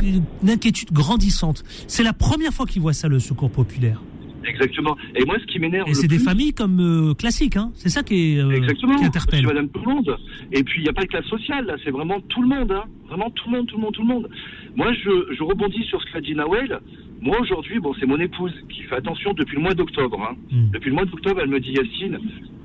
une 0.03 0.51
inquiétude 0.51 0.93
grandissante. 0.93 1.62
C'est 1.87 2.03
la 2.03 2.12
première 2.12 2.53
fois 2.53 2.67
qu'ils 2.67 2.83
voient 2.83 2.93
ça 2.93 3.09
le 3.09 3.21
Secours 3.21 3.51
populaire. 3.51 4.03
Exactement. 4.45 4.97
Et 5.15 5.25
moi, 5.25 5.37
ce 5.41 5.47
qui 5.47 5.59
m'énerve. 5.59 5.89
Et 5.89 5.95
c'est 5.95 6.09
des 6.09 6.19
familles 6.19 6.53
comme 6.53 6.81
euh, 6.81 7.15
classiques. 7.15 7.57
Hein. 7.57 7.71
C'est 7.75 7.89
ça 7.89 8.03
qui 8.03 8.35
est 8.37 8.41
euh, 8.41 8.51
Exactement. 8.51 8.97
qui 8.97 9.05
interpelle. 9.05 9.47
Madame, 9.47 9.69
tout 9.69 9.81
le 9.85 9.95
monde. 9.95 10.17
Et 10.53 10.63
puis, 10.63 10.81
il 10.81 10.85
n'y 10.85 10.89
a 10.89 10.93
pas 10.93 11.03
de 11.03 11.09
classe 11.09 11.27
sociale, 11.27 11.67
là. 11.67 11.77
C'est 11.85 11.91
vraiment 11.91 12.21
tout 12.21 12.43
le 12.43 12.49
monde, 12.49 12.73
hein. 12.73 12.85
Vraiment 13.09 13.31
tout 13.31 13.51
le 13.51 13.57
monde, 13.59 13.67
tout 13.67 13.77
le 13.77 13.83
monde, 13.83 13.95
tout 13.95 14.03
le 14.03 14.09
monde. 14.09 14.29
Moi, 14.77 14.93
je, 14.95 15.35
je 15.37 15.43
rebondis 15.43 15.85
sur 15.85 16.01
ce 16.03 16.13
qu'a 16.13 16.21
dit 16.21 16.35
Nawel. 16.35 16.81
Moi, 17.21 17.39
aujourd'hui, 17.41 17.79
bon, 17.79 17.95
c'est 18.01 18.07
mon 18.07 18.19
épouse 18.19 18.53
qui 18.69 18.83
fait 18.83 18.97
attention 18.97 19.33
depuis 19.35 19.57
le 19.57 19.63
mois 19.63 19.75
d'octobre, 19.75 20.21
hein. 20.21 20.35
Mm. 20.51 20.71
Depuis 20.73 20.91
le 20.91 20.97
mois 20.97 21.05
d'octobre, 21.05 21.41
elle 21.43 21.51
me 21.51 21.61
dit, 21.61 21.73
Yacine, 21.73 22.19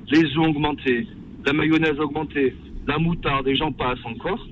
les 0.10 0.24
œufs 0.24 0.38
ont 0.40 0.48
augmenté, 0.50 1.08
la 1.46 1.54
mayonnaise 1.54 2.00
a 2.00 2.04
augmenté, 2.04 2.56
la 2.88 2.98
moutarde, 2.98 3.48
et 3.48 3.56
j'en 3.56 3.72
passe 3.72 4.00
encore. 4.04 4.48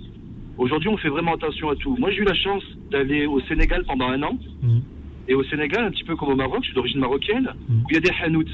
Aujourd'hui, 0.57 0.89
on 0.89 0.97
fait 0.97 1.09
vraiment 1.09 1.33
attention 1.33 1.69
à 1.69 1.75
tout. 1.75 1.95
Moi, 1.99 2.11
j'ai 2.11 2.19
eu 2.19 2.25
la 2.25 2.35
chance 2.35 2.63
d'aller 2.91 3.25
au 3.25 3.39
Sénégal 3.41 3.83
pendant 3.85 4.07
un 4.07 4.21
an. 4.23 4.37
Mm. 4.61 4.79
Et 5.27 5.33
au 5.33 5.43
Sénégal, 5.45 5.85
un 5.85 5.91
petit 5.91 6.03
peu 6.03 6.15
comme 6.15 6.29
au 6.29 6.35
Maroc, 6.35 6.59
je 6.61 6.67
suis 6.67 6.75
d'origine 6.75 6.99
marocaine, 6.99 7.49
Mm. 7.67 7.73
où 7.81 7.85
il 7.89 7.93
y 7.95 7.97
a 7.97 8.01
des 8.01 8.11
hanout. 8.23 8.45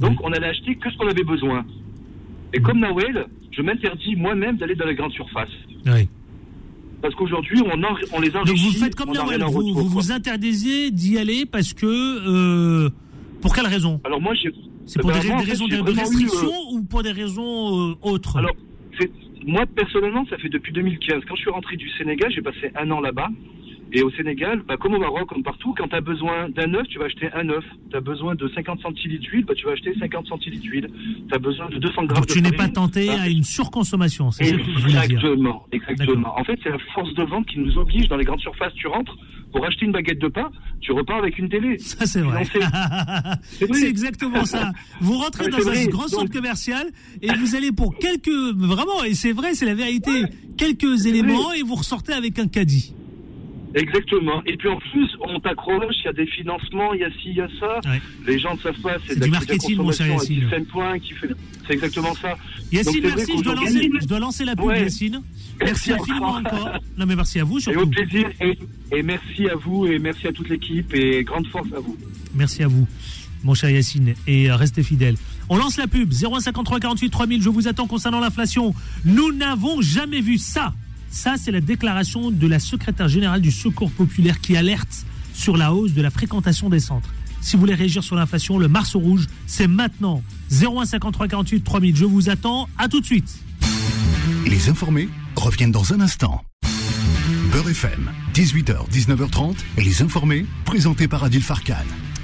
Donc, 0.00 0.18
on 0.22 0.32
allait 0.32 0.48
acheter 0.48 0.74
que 0.76 0.90
ce 0.90 0.96
qu'on 0.98 1.08
avait 1.08 1.22
besoin. 1.24 1.64
Et 2.52 2.60
comme 2.60 2.80
Nawel, 2.80 3.26
je 3.52 3.62
m'interdis 3.62 4.16
moi-même 4.16 4.56
d'aller 4.56 4.74
dans 4.74 4.86
les 4.86 4.94
grandes 4.94 5.12
surfaces. 5.12 5.48
Oui. 5.86 6.08
Parce 7.02 7.14
qu'aujourd'hui, 7.14 7.60
on, 7.64 7.82
en- 7.82 7.96
on 8.12 8.20
les 8.20 8.30
Donc 8.30 8.46
enrichit. 8.48 8.66
vous 8.66 8.84
faites 8.84 8.94
comme 8.94 9.12
Nawel, 9.12 9.42
vous, 9.42 9.58
retour, 9.58 9.84
vous 9.88 10.12
interdisez 10.12 10.90
d'y 10.90 11.18
aller 11.18 11.44
parce 11.46 11.72
que 11.74 11.86
euh, 11.86 12.90
pour 13.40 13.54
quelle 13.54 13.66
raison? 13.66 14.00
Alors 14.04 14.20
moi, 14.20 14.34
j'ai... 14.34 14.50
C'est 14.86 15.00
pour 15.00 15.10
Ben, 15.10 15.20
des, 15.20 15.26
moi, 15.28 15.36
en 15.36 15.40
des 15.40 15.44
fait, 15.46 15.50
raisons 15.52 15.66
de, 15.68 15.76
eu, 15.76 15.80
restriction 15.80 16.48
euh, 16.48 16.74
ou 16.76 16.82
pour 16.84 17.02
des 17.02 17.10
raisons 17.12 17.90
euh, 17.90 17.94
autres? 18.02 18.36
Alors, 18.38 18.54
moi, 19.46 19.64
personnellement, 19.66 20.24
ça 20.30 20.38
fait 20.38 20.48
depuis 20.48 20.72
2015. 20.72 21.22
Quand 21.28 21.34
je 21.36 21.40
suis 21.42 21.50
rentré 21.50 21.76
du 21.76 21.88
Sénégal, 21.98 22.30
j'ai 22.32 22.42
passé 22.42 22.70
un 22.76 22.90
an 22.90 23.00
là-bas. 23.00 23.28
Et 23.92 24.02
au 24.02 24.10
Sénégal, 24.10 24.62
bah, 24.66 24.76
comme 24.76 24.94
au 24.94 24.98
Maroc, 24.98 25.28
comme 25.28 25.42
partout, 25.44 25.72
quand 25.78 25.86
tu 25.88 25.94
as 25.94 26.00
besoin 26.00 26.48
d'un 26.48 26.74
œuf, 26.74 26.86
tu 26.88 26.98
vas 26.98 27.04
acheter 27.06 27.28
un 27.32 27.48
œuf. 27.48 27.64
Tu 27.90 27.96
as 27.96 28.00
besoin 28.00 28.34
de 28.34 28.48
50 28.54 28.80
centilitres 28.82 29.22
d'huile, 29.22 29.44
bah, 29.44 29.54
tu 29.56 29.64
vas 29.64 29.72
acheter 29.72 29.94
50 29.98 30.26
centilitres 30.26 30.62
d'huile. 30.62 30.90
Tu 31.28 31.34
as 31.34 31.38
besoin 31.38 31.68
de 31.68 31.78
200 31.78 31.94
grammes 32.04 32.16
Donc 32.18 32.26
de 32.28 32.32
tu 32.32 32.42
n'es 32.42 32.50
pas 32.52 32.68
tenté 32.68 33.06
Bah, 33.06 33.20
à 33.22 33.28
une 33.28 33.44
surconsommation, 33.44 34.30
c'est 34.32 34.44
ça 34.44 34.56
que. 34.56 35.12
Exactement, 35.12 35.66
exactement. 35.72 36.38
En 36.38 36.44
fait, 36.44 36.58
c'est 36.62 36.70
la 36.70 36.78
force 36.94 37.14
de 37.14 37.22
vente 37.22 37.46
qui 37.46 37.58
nous 37.60 37.78
oblige 37.78 38.08
dans 38.08 38.16
les 38.16 38.24
grandes 38.24 38.40
surfaces. 38.40 38.74
Tu 38.74 38.86
rentres 38.88 39.16
pour 39.52 39.64
acheter 39.64 39.86
une 39.86 39.92
baguette 39.92 40.18
de 40.18 40.28
pain, 40.28 40.50
tu 40.80 40.92
repars 40.92 41.18
avec 41.18 41.38
une 41.38 41.48
télé. 41.48 41.78
Ça 41.78 42.04
c'est 42.04 42.20
vrai. 42.22 42.44
C'est- 43.42 43.86
exactement 43.88 44.44
ça. 44.44 44.72
Vous 45.00 45.14
rentrez 45.14 45.48
dans 45.48 45.68
un 45.68 45.84
grand 45.86 46.08
centre 46.08 46.30
commercial 46.32 46.88
et 47.22 47.28
vous 47.32 47.54
allez 47.54 47.72
pour 47.72 47.96
quelques 47.96 48.28
vraiment 48.56 49.04
et 49.04 49.14
c'est 49.14 49.32
vrai, 49.32 49.54
c'est 49.54 49.64
la 49.64 49.74
vérité, 49.74 50.24
quelques 50.58 51.06
éléments 51.06 51.52
et 51.52 51.62
vous 51.62 51.76
ressortez 51.76 52.12
avec 52.12 52.38
un 52.38 52.48
caddie. 52.48 52.92
Exactement. 53.76 54.42
Et 54.46 54.56
puis 54.56 54.68
en 54.68 54.78
plus, 54.78 55.08
on 55.20 55.38
t'accroche, 55.38 55.94
il 56.00 56.06
y 56.06 56.08
a 56.08 56.12
des 56.14 56.26
financements, 56.26 56.94
il 56.94 57.00
y 57.00 57.04
a 57.04 57.10
ci, 57.10 57.26
il 57.26 57.36
y 57.36 57.40
a 57.42 57.48
ça. 57.60 57.80
Ouais. 57.88 58.00
Les 58.26 58.38
gens 58.38 58.54
ne 58.54 58.58
savent 58.60 58.80
pas. 58.80 58.96
C'est 59.06 59.14
du 59.14 59.20
la- 59.20 59.26
marketing, 59.28 59.76
mon 59.76 59.92
cher 59.92 60.06
Yacine. 60.08 60.46
à 60.46 60.50
15 60.56 60.66
points 60.68 60.98
qui 60.98 61.12
fait. 61.12 61.28
C'est 61.66 61.74
exactement 61.74 62.14
ça. 62.14 62.34
Yacine, 62.72 63.02
Donc, 63.02 63.16
merci, 63.16 63.32
je 63.38 63.42
dois, 63.42 63.54
lancer, 63.54 63.90
je 64.00 64.06
dois 64.06 64.18
lancer 64.18 64.44
la 64.46 64.56
pub 64.56 64.64
Ouais. 64.64 64.80
Yacine. 64.82 65.20
Merci 65.60 65.90
Merci 65.90 65.92
infiniment 65.92 66.32
encore. 66.32 66.70
Non 66.98 67.06
mais 67.06 67.16
merci 67.16 67.38
à 67.40 67.44
vous 67.44 67.58
Et 67.68 67.76
au 67.76 67.86
plaisir. 67.86 68.28
Et, 68.40 68.58
et 68.92 69.02
merci 69.02 69.48
à 69.48 69.54
vous 69.54 69.86
et 69.86 69.98
merci 69.98 70.26
à 70.26 70.32
toute 70.32 70.48
l'équipe 70.48 70.92
et 70.94 71.22
grande 71.24 71.46
force 71.46 71.68
à 71.74 71.80
vous. 71.80 71.96
Merci 72.34 72.62
à 72.62 72.68
vous, 72.68 72.86
mon 73.44 73.54
cher 73.54 73.70
Yacine, 73.70 74.14
et 74.26 74.50
euh, 74.50 74.56
restez 74.56 74.82
fidèles. 74.82 75.16
On 75.48 75.56
lance 75.56 75.76
la 75.78 75.86
pub 75.86 76.12
0153 76.12 76.80
48 76.80 77.10
3000. 77.10 77.42
Je 77.42 77.48
vous 77.48 77.68
attends 77.68 77.86
concernant 77.86 78.20
l'inflation. 78.20 78.74
Nous 79.04 79.32
n'avons 79.32 79.80
jamais 79.82 80.20
vu 80.20 80.38
ça. 80.38 80.72
Ça, 81.10 81.36
c'est 81.38 81.50
la 81.50 81.60
déclaration 81.60 82.30
de 82.30 82.46
la 82.46 82.58
secrétaire 82.58 83.08
générale 83.08 83.40
du 83.40 83.50
Secours 83.50 83.90
populaire 83.90 84.40
qui 84.40 84.56
alerte 84.56 85.06
sur 85.32 85.56
la 85.56 85.72
hausse 85.72 85.92
de 85.92 86.02
la 86.02 86.10
fréquentation 86.10 86.68
des 86.68 86.80
centres. 86.80 87.10
Si 87.40 87.56
vous 87.56 87.60
voulez 87.60 87.74
réagir 87.74 88.02
sur 88.02 88.16
l'inflation, 88.16 88.58
le 88.58 88.68
Mars 88.68 88.96
rouge, 88.96 89.26
c'est 89.46 89.68
maintenant. 89.68 90.22
0153 90.50 91.28
48 91.28 91.62
3000. 91.62 91.96
Je 91.96 92.04
vous 92.04 92.28
attends. 92.28 92.68
À 92.78 92.88
tout 92.88 93.00
de 93.00 93.06
suite. 93.06 93.38
Les 94.46 94.68
informés 94.68 95.08
reviennent 95.36 95.72
dans 95.72 95.92
un 95.92 96.00
instant. 96.00 96.42
Beurre 97.52 97.70
FM, 97.70 98.10
18h, 98.34 98.90
19h30, 98.90 99.54
les 99.78 100.02
informés, 100.02 100.44
présentés 100.64 101.08
par 101.08 101.24
Adil 101.24 101.42
Farkan. 101.42 101.74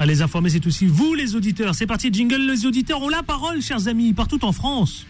Les 0.05 0.21
informer, 0.21 0.51
c'est 0.51 0.67
aussi 0.67 0.87
vous, 0.87 1.15
les 1.15 1.37
auditeurs. 1.37 1.75
C'est 1.75 1.87
parti, 1.87 2.11
jingle. 2.13 2.41
Les 2.51 2.67
auditeurs 2.67 3.01
ont 3.03 3.09
la 3.09 3.23
parole, 3.23 3.63
chers 3.63 3.87
amis, 3.87 4.13
partout 4.13 4.45
en 4.45 4.53
France. 4.53 5.07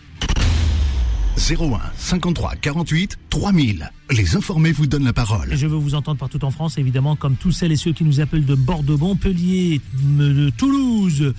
01 1.37 1.93
53 1.97 2.57
48 2.61 3.17
3000. 3.29 4.02
Les 4.11 4.37
informés 4.37 4.73
vous 4.73 4.87
donnent 4.87 5.05
la 5.05 5.13
parole. 5.13 5.49
Je 5.53 5.67
veux 5.67 5.77
vous 5.77 5.95
entendre 5.95 6.19
partout 6.19 6.45
en 6.45 6.51
France, 6.51 6.77
évidemment, 6.77 7.17
comme 7.17 7.37
tous 7.37 7.53
celles 7.53 7.73
et 7.73 7.77
ceux 7.77 7.93
qui 7.93 8.05
nous 8.05 8.21
appellent 8.21 8.45
de 8.45 8.55
Bordeaux, 8.55 8.99
Montpellier, 8.99 9.81
de 9.95 10.51
Toulouse. 10.51 11.33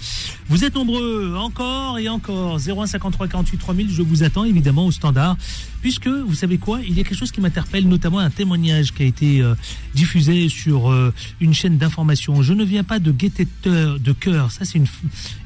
Vous 0.47 0.63
êtes 0.63 0.73
nombreux, 0.73 1.35
encore 1.37 1.99
et 1.99 2.09
encore. 2.09 2.59
0153 2.59 3.27
48 3.27 3.57
3000, 3.57 3.89
je 3.91 4.01
vous 4.01 4.23
attends 4.23 4.45
évidemment 4.45 4.87
au 4.87 4.91
standard. 4.91 5.37
Puisque, 5.81 6.07
vous 6.07 6.33
savez 6.33 6.57
quoi, 6.57 6.79
il 6.81 6.97
y 6.97 7.01
a 7.01 7.03
quelque 7.03 7.17
chose 7.17 7.31
qui 7.31 7.41
m'interpelle, 7.41 7.87
notamment 7.87 8.19
un 8.19 8.29
témoignage 8.29 8.93
qui 8.93 9.03
a 9.03 9.05
été 9.05 9.41
euh, 9.41 9.53
diffusé 9.93 10.47
sur 10.47 10.89
euh, 10.89 11.13
une 11.41 11.53
chaîne 11.53 11.77
d'information. 11.77 12.41
Je 12.41 12.53
ne 12.53 12.63
viens 12.63 12.85
pas 12.85 12.99
de 12.99 13.11
gaieté 13.11 13.47
de 13.65 14.11
cœur. 14.13 14.51
Ça, 14.51 14.63
c'est 14.63 14.79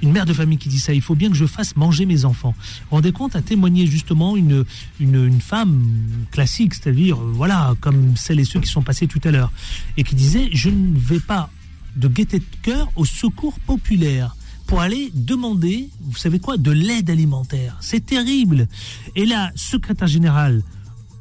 une 0.03 0.11
mère 0.11 0.25
de 0.25 0.33
famille 0.33 0.59
qui 0.59 0.69
dit 0.69 0.79
ça. 0.79 0.93
Il 0.93 1.01
faut 1.01 1.15
bien 1.15 1.29
que 1.29 1.35
je 1.35 1.45
fasse 1.45 1.75
manger 1.75 2.05
mes 2.05 2.23
enfants. 2.23 2.53
Vous 2.57 2.85
vous 2.91 2.95
rendez 2.97 3.11
compte, 3.11 3.35
a 3.35 3.41
témoigné 3.41 3.87
justement 3.87 4.37
une, 4.37 4.63
une, 4.99 5.25
une 5.25 5.41
femme 5.41 5.83
classique, 6.31 6.75
c'est-à-dire, 6.75 7.06
voilà, 7.15 7.75
comme 7.79 8.17
celles 8.17 8.39
et 8.39 8.45
ceux 8.45 8.59
qui 8.59 8.69
sont 8.69 8.81
passés 8.81 9.07
tout 9.07 9.21
à 9.23 9.31
l'heure, 9.31 9.51
et 9.95 10.03
qui 10.03 10.15
disait, 10.15 10.49
je 10.51 10.69
ne 10.69 10.97
vais 10.97 11.19
pas 11.19 11.49
de 11.95 12.07
gaieté 12.07 12.39
de 12.39 12.45
cœur 12.61 12.89
au 12.95 13.05
secours 13.05 13.59
populaire 13.59 14.35
pour 14.67 14.81
aller 14.81 15.11
demander, 15.13 15.89
vous 16.01 16.17
savez 16.17 16.39
quoi, 16.39 16.57
de 16.57 16.71
l'aide 16.71 17.09
alimentaire. 17.09 17.77
C'est 17.79 18.05
terrible. 18.05 18.67
Et 19.15 19.25
la 19.25 19.51
secrétaire 19.55 20.07
générale 20.07 20.61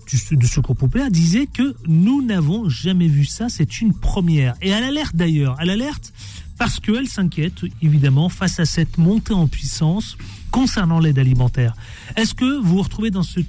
du, 0.07 0.47
Secours 0.47 0.77
Populaire 0.77 1.11
disait 1.11 1.47
que 1.47 1.75
nous 1.87 2.23
n'avons 2.23 2.69
jamais 2.69 3.09
vu 3.09 3.25
ça, 3.25 3.49
c'est 3.49 3.81
une 3.81 3.93
première. 3.93 4.55
Et 4.63 4.69
elle 4.69 4.85
alerte 4.85 5.17
d'ailleurs, 5.17 5.57
elle 5.61 5.71
alerte 5.71 6.13
parce 6.59 6.81
qu'elle 6.81 7.09
s'inquiète 7.09 7.63
évidemment 7.83 8.29
face 8.29 8.61
à 8.61 8.67
cette 8.67 8.99
montée 8.99 9.35
en 9.35 9.47
puissance 9.47 10.17
concernant 10.51 11.01
l'aide 11.01 11.19
alimentaire. 11.19 11.75
Est-ce 12.17 12.35
que 12.35 12.61
vous 12.61 12.77
vous 12.77 12.83
retrouvez 12.83 13.11
dans 13.11 13.23
ce 13.23 13.41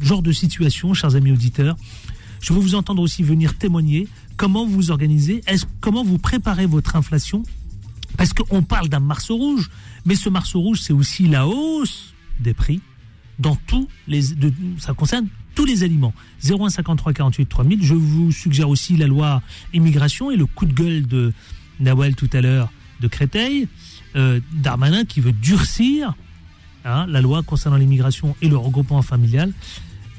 genre 0.00 0.22
de 0.22 0.32
situation, 0.32 0.94
chers 0.94 1.14
amis 1.16 1.32
auditeurs 1.32 1.76
Je 2.40 2.52
veux 2.52 2.60
vous 2.60 2.74
entendre 2.74 3.02
aussi 3.02 3.22
venir 3.22 3.56
témoigner 3.56 4.08
comment 4.36 4.66
vous 4.66 4.90
organisez, 4.90 5.40
comment 5.80 6.04
vous 6.04 6.18
préparez 6.18 6.66
votre 6.66 6.96
inflation? 6.96 7.42
Parce 8.16 8.32
qu'on 8.32 8.62
parle 8.62 8.88
d'un 8.88 9.00
marceau 9.00 9.36
rouge, 9.36 9.70
mais 10.04 10.14
ce 10.14 10.28
marceau 10.28 10.60
rouge, 10.60 10.80
c'est 10.80 10.92
aussi 10.92 11.28
la 11.28 11.46
hausse 11.46 12.14
des 12.40 12.54
prix 12.54 12.80
dans 13.38 13.56
tous 13.66 13.88
les, 14.08 14.22
ça 14.78 14.94
concerne 14.94 15.28
tous 15.54 15.64
les 15.64 15.82
aliments. 15.82 16.14
0153 16.42 17.12
48 17.12 17.46
3000. 17.46 17.82
Je 17.82 17.94
vous 17.94 18.32
suggère 18.32 18.68
aussi 18.68 18.96
la 18.96 19.06
loi 19.06 19.42
immigration 19.74 20.30
et 20.30 20.36
le 20.36 20.46
coup 20.46 20.66
de 20.66 20.72
gueule 20.72 21.06
de 21.06 21.32
Nawel 21.80 22.14
tout 22.14 22.30
à 22.32 22.40
l'heure 22.40 22.70
de 23.00 23.08
Créteil, 23.08 23.68
euh, 24.14 24.40
Darmanin 24.52 25.04
qui 25.04 25.20
veut 25.20 25.32
durcir 25.32 26.14
hein, 26.84 27.06
la 27.08 27.20
loi 27.20 27.42
concernant 27.42 27.76
l'immigration 27.76 28.34
et 28.40 28.48
le 28.48 28.56
regroupement 28.56 29.02
familial. 29.02 29.52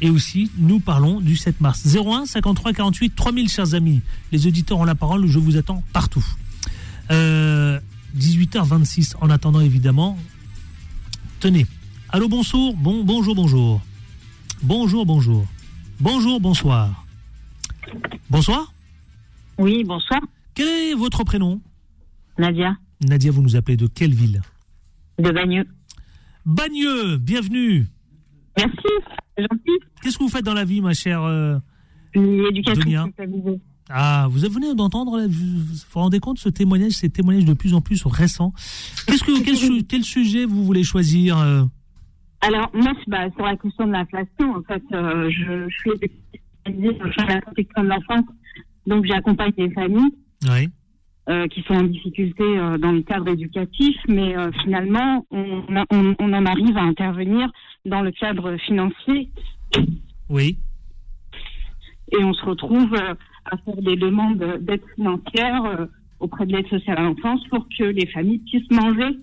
Et 0.01 0.10
aussi, 0.10 0.51
nous 0.57 0.79
parlons 0.79 1.21
du 1.21 1.36
7 1.36 1.60
mars. 1.60 1.95
01 1.95 2.25
53 2.25 2.73
48 2.73 3.15
3000, 3.15 3.49
chers 3.49 3.73
amis. 3.73 4.01
Les 4.31 4.45
auditeurs 4.45 4.79
ont 4.79 4.86
la 4.86 4.95
parole, 4.95 5.27
je 5.27 5.39
vous 5.39 5.57
attends 5.57 5.83
partout. 5.91 6.25
18h26, 7.10 9.15
euh, 9.15 9.17
en 9.21 9.29
attendant 9.29 9.62
évidemment. 9.62 10.17
Tenez. 11.39 11.65
Allô, 12.10 12.27
bonsoir. 12.27 12.73
Bon, 12.73 13.03
bonjour, 13.03 13.36
bonjour. 13.36 13.81
Bonjour, 14.62 15.05
bonjour. 15.05 15.45
Bonjour, 15.99 16.39
bonsoir. 16.39 17.05
Bonsoir 18.29 18.73
Oui, 19.57 19.83
bonsoir. 19.83 20.21
Quel 20.53 20.67
est 20.67 20.93
votre 20.93 21.23
prénom? 21.23 21.60
Nadia. 22.38 22.77
Nadia, 23.01 23.31
vous 23.31 23.41
nous 23.41 23.55
appelez 23.55 23.77
de 23.77 23.88
quelle 23.88 24.13
ville? 24.13 24.41
De 25.19 25.31
Bagneux. 25.31 25.67
Bagneux, 26.45 27.17
bienvenue. 27.17 27.88
Merci, 28.57 28.87
gentil. 29.37 29.79
Qu'est-ce 30.01 30.17
que 30.17 30.23
vous 30.23 30.29
faites 30.29 30.45
dans 30.45 30.53
la 30.53 30.65
vie, 30.65 30.81
ma 30.81 30.93
chère 30.93 31.23
euh, 31.23 31.57
Éducation 32.13 33.11
Ah, 33.89 34.27
vous 34.29 34.39
venez 34.39 34.73
d'entendre, 34.73 35.21
vous 35.27 35.59
vous 35.59 35.99
rendez 35.99 36.19
compte, 36.19 36.39
ce 36.39 36.49
témoignage, 36.49 36.93
ces 36.93 37.09
témoignages 37.09 37.45
de 37.45 37.53
plus 37.53 37.73
en 37.73 37.81
plus 37.81 38.03
récents. 38.05 38.53
Qu'est-ce 39.05 39.23
que, 39.23 39.43
quel, 39.43 39.85
quel, 39.85 40.03
sujet 40.03 40.45
vous 40.45 40.63
voulez 40.63 40.83
choisir 40.83 41.37
euh 41.37 41.63
Alors, 42.41 42.71
moi, 42.73 42.93
bah, 43.07 43.29
sur 43.35 43.45
la 43.45 43.55
question 43.57 43.85
de 43.85 43.91
l'inflation, 43.91 44.55
en 44.55 44.63
fait, 44.63 44.83
euh, 44.93 45.29
je, 45.29 45.69
je, 45.69 45.77
suis 45.77 45.91
spécialisée 46.63 46.97
la 47.27 47.41
protection 47.41 47.83
de 47.83 47.89
l'enfance, 47.89 48.25
donc 48.87 49.05
j'accompagne 49.05 49.53
les 49.57 49.71
familles. 49.71 50.11
Oui. 50.49 50.69
Euh, 51.29 51.45
qui 51.49 51.61
sont 51.63 51.73
en 51.73 51.83
difficulté 51.83 52.41
dans 52.79 52.93
le 52.93 53.01
cadre 53.01 53.27
éducatif, 53.27 53.97
mais 54.07 54.33
finalement, 54.63 55.25
on, 55.29 55.61
on, 55.91 56.15
on, 56.19 56.33
en 56.33 56.45
arrive 56.45 56.77
à 56.77 56.83
intervenir 56.83 57.51
dans 57.88 58.02
le 58.02 58.12
cadre 58.12 58.58
financier. 58.58 59.30
Oui. 60.30 60.58
Et 62.12 62.23
on 62.23 62.34
se 62.34 62.45
retrouve 62.45 62.93
à 62.95 63.58
faire 63.58 63.82
des 63.82 63.95
demandes 63.95 64.60
d'aide 64.62 64.82
financière 64.95 65.88
auprès 66.19 66.45
de 66.45 66.54
l'aide 66.54 66.67
sociale 66.67 66.97
à 66.97 67.04
l'enfance 67.04 67.41
pour 67.50 67.65
que 67.78 67.84
les 67.84 68.08
familles 68.08 68.39
puissent 68.39 68.71
manger. 68.71 69.17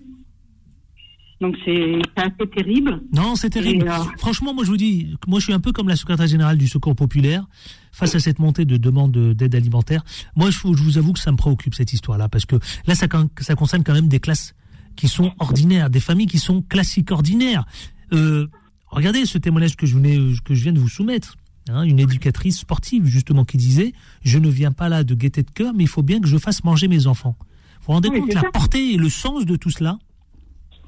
Donc 1.41 1.55
c'est 1.65 1.99
assez 2.15 2.49
terrible. 2.55 3.01
Non, 3.13 3.35
c'est 3.35 3.49
terrible. 3.49 3.91
Franchement, 4.17 4.53
moi 4.53 4.63
je 4.63 4.69
vous 4.69 4.77
dis, 4.77 5.15
moi 5.27 5.39
je 5.39 5.45
suis 5.45 5.53
un 5.53 5.59
peu 5.59 5.73
comme 5.73 5.89
la 5.89 5.97
secrétaire 5.97 6.27
générale 6.27 6.57
du 6.57 6.67
Secours 6.67 6.95
populaire 6.95 7.45
face 7.91 8.15
à 8.15 8.19
cette 8.19 8.39
montée 8.39 8.65
de 8.65 8.77
demandes 8.77 9.11
d'aide 9.11 9.55
alimentaire. 9.55 10.03
Moi, 10.35 10.49
je, 10.49 10.59
vous 10.61 10.97
avoue 10.97 11.13
que 11.13 11.19
ça 11.19 11.31
me 11.31 11.37
préoccupe 11.37 11.75
cette 11.75 11.93
histoire-là 11.93 12.29
parce 12.29 12.45
que 12.45 12.57
là, 12.87 12.95
ça, 12.95 13.07
ça 13.39 13.55
concerne 13.55 13.83
quand 13.83 13.93
même 13.93 14.07
des 14.07 14.19
classes 14.19 14.55
qui 14.95 15.07
sont 15.07 15.33
ordinaires, 15.39 15.89
des 15.89 15.99
familles 15.99 16.27
qui 16.27 16.39
sont 16.39 16.61
classiques 16.61 17.11
ordinaires. 17.11 17.65
Euh, 18.13 18.47
regardez 18.87 19.25
ce 19.25 19.37
témoignage 19.37 19.75
que 19.75 19.85
je, 19.85 19.95
venais, 19.95 20.17
que 20.43 20.53
je 20.53 20.63
viens 20.63 20.73
de 20.73 20.79
vous 20.79 20.89
soumettre. 20.89 21.35
Hein, 21.67 21.81
une 21.81 21.99
éducatrice 21.99 22.59
sportive 22.59 23.05
justement 23.07 23.43
qui 23.43 23.57
disait 23.57 23.93
je 24.23 24.37
ne 24.37 24.47
viens 24.49 24.71
pas 24.71 24.87
là 24.87 25.03
de 25.03 25.15
gaieté 25.15 25.41
de 25.41 25.49
cœur 25.49 25.73
mais 25.73 25.85
il 25.85 25.89
faut 25.89 26.03
bien 26.03 26.21
que 26.21 26.27
je 26.27 26.37
fasse 26.37 26.63
manger 26.63 26.87
mes 26.87 27.07
enfants. 27.07 27.35
Vous 27.39 27.87
vous 27.87 27.93
rendez 27.93 28.09
compte 28.09 28.33
la 28.35 28.43
portée 28.43 28.93
et 28.93 28.97
le 28.97 29.09
sens 29.09 29.47
de 29.47 29.55
tout 29.55 29.71
cela? 29.71 29.97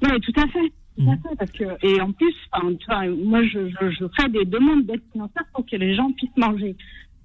Oui, 0.02 0.20
tout 0.20 0.40
à 0.40 0.46
fait. 0.46 0.72
Tout 0.98 1.10
à 1.10 1.14
mm. 1.14 1.22
fait 1.22 1.36
parce 1.38 1.50
que, 1.52 1.86
et 1.86 2.00
en 2.00 2.12
plus, 2.12 2.34
enfin, 2.52 3.08
moi, 3.24 3.42
je, 3.44 3.68
je, 3.68 3.90
je, 3.90 4.04
fais 4.16 4.28
des 4.28 4.44
demandes 4.44 4.84
d'aide 4.86 5.02
financière 5.12 5.44
pour 5.54 5.64
que 5.66 5.76
les 5.76 5.94
gens 5.94 6.10
puissent 6.12 6.36
manger. 6.36 6.76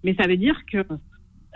Mais 0.04 0.16
ça 0.16 0.28
veut 0.28 0.38
dire 0.38 0.60
que 0.72 0.78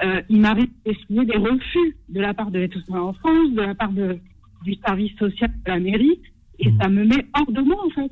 euh, 0.03 0.21
il 0.29 0.39
m'arrive 0.41 0.69
d'essuyer 0.85 1.25
des 1.25 1.37
refus 1.37 1.97
de 2.09 2.21
la 2.21 2.33
part 2.33 2.51
de 2.51 2.67
sociale 2.73 2.99
en 2.99 3.13
France, 3.13 3.51
de 3.51 3.61
la 3.61 3.75
part 3.75 3.91
de, 3.91 4.19
du 4.63 4.75
service 4.85 5.15
social 5.17 5.51
de 5.65 5.71
la 5.71 5.79
mairie, 5.79 6.19
et 6.59 6.71
mm. 6.71 6.77
ça 6.81 6.89
me 6.89 7.05
met 7.05 7.25
hors 7.33 7.51
de 7.51 7.61
moi, 7.61 7.77
en 7.85 7.89
fait. 7.89 8.11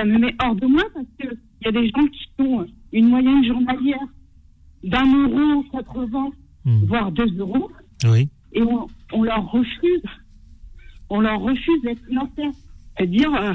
Ça 0.00 0.06
me 0.06 0.18
met 0.18 0.34
hors 0.42 0.54
de 0.54 0.66
moi 0.66 0.82
parce 0.94 1.06
qu'il 1.18 1.38
y 1.62 1.68
a 1.68 1.72
des 1.72 1.90
gens 1.90 2.06
qui 2.06 2.26
ont 2.38 2.66
une 2.90 3.08
moyenne 3.08 3.44
journalière 3.44 4.00
d'un 4.82 5.28
euro 5.28 5.62
80, 5.72 6.30
mm. 6.64 6.84
voire 6.86 7.12
deux 7.12 7.36
euros. 7.36 7.70
Oui. 8.04 8.30
Et 8.54 8.62
on, 8.62 8.86
on 9.12 9.22
leur 9.24 9.52
refuse 9.52 10.02
on 11.10 11.20
leur 11.20 11.40
refuse 11.40 11.82
d'être 11.82 12.02
financés. 12.06 12.56
C'est-à-dire, 12.96 13.34
euh, 13.34 13.52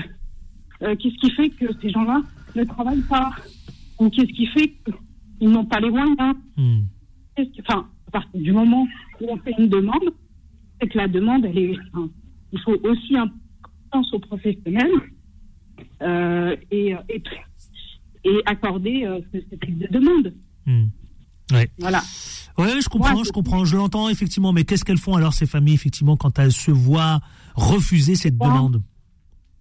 euh, 0.84 0.96
qu'est-ce 0.98 1.16
qui 1.16 1.32
fait 1.32 1.50
que 1.50 1.66
ces 1.82 1.90
gens-là 1.90 2.22
ne 2.56 2.64
travaillent 2.64 3.02
pas? 3.10 3.32
Ou 4.00 4.10
qu'est-ce 4.10 4.34
qui 4.34 4.46
fait 4.48 4.76
qu'ils 5.40 5.50
n'ont 5.50 5.66
pas 5.66 5.80
les 5.80 5.90
moyens? 5.90 6.36
Hmm. 6.58 6.82
Enfin, 7.62 7.88
à 8.08 8.12
partir 8.12 8.40
du 8.40 8.52
moment 8.52 8.86
où 9.20 9.26
on 9.30 9.38
fait 9.38 9.54
une 9.58 9.70
demande, 9.70 10.14
c'est 10.80 10.90
que 10.90 10.98
la 10.98 11.08
demande, 11.08 11.46
elle 11.46 11.58
est. 11.58 11.78
il 12.52 12.60
faut 12.60 12.78
aussi 12.84 13.18
un 13.18 13.32
sens 13.92 14.14
aux 14.14 14.20
professionnels 14.20 14.92
euh, 14.92 15.00
et, 16.02 16.96
et, 17.10 17.24
et, 18.24 18.42
accorder 18.46 19.08
ce, 19.34 19.38
type 19.38 19.78
de 19.80 19.88
demande. 19.88 20.34
Ouais. 21.52 21.70
Voilà. 21.78 22.02
Ouais, 22.58 22.82
je 22.82 22.88
comprends, 22.88 23.24
je 23.24 23.32
comprends, 23.32 23.66
je 23.66 23.76
l'entends 23.76 24.10
effectivement. 24.10 24.54
Mais 24.54 24.64
qu'est-ce 24.64 24.86
qu'elles 24.86 24.98
font 24.98 25.16
alors 25.16 25.34
ces 25.34 25.46
familles 25.46 25.76
effectivement 25.76 26.16
quand 26.18 26.40
elles 26.40 26.52
se 26.54 26.72
voient 26.72 27.20
refuser 27.56 28.16
cette 28.16 28.38
demande? 28.38 28.82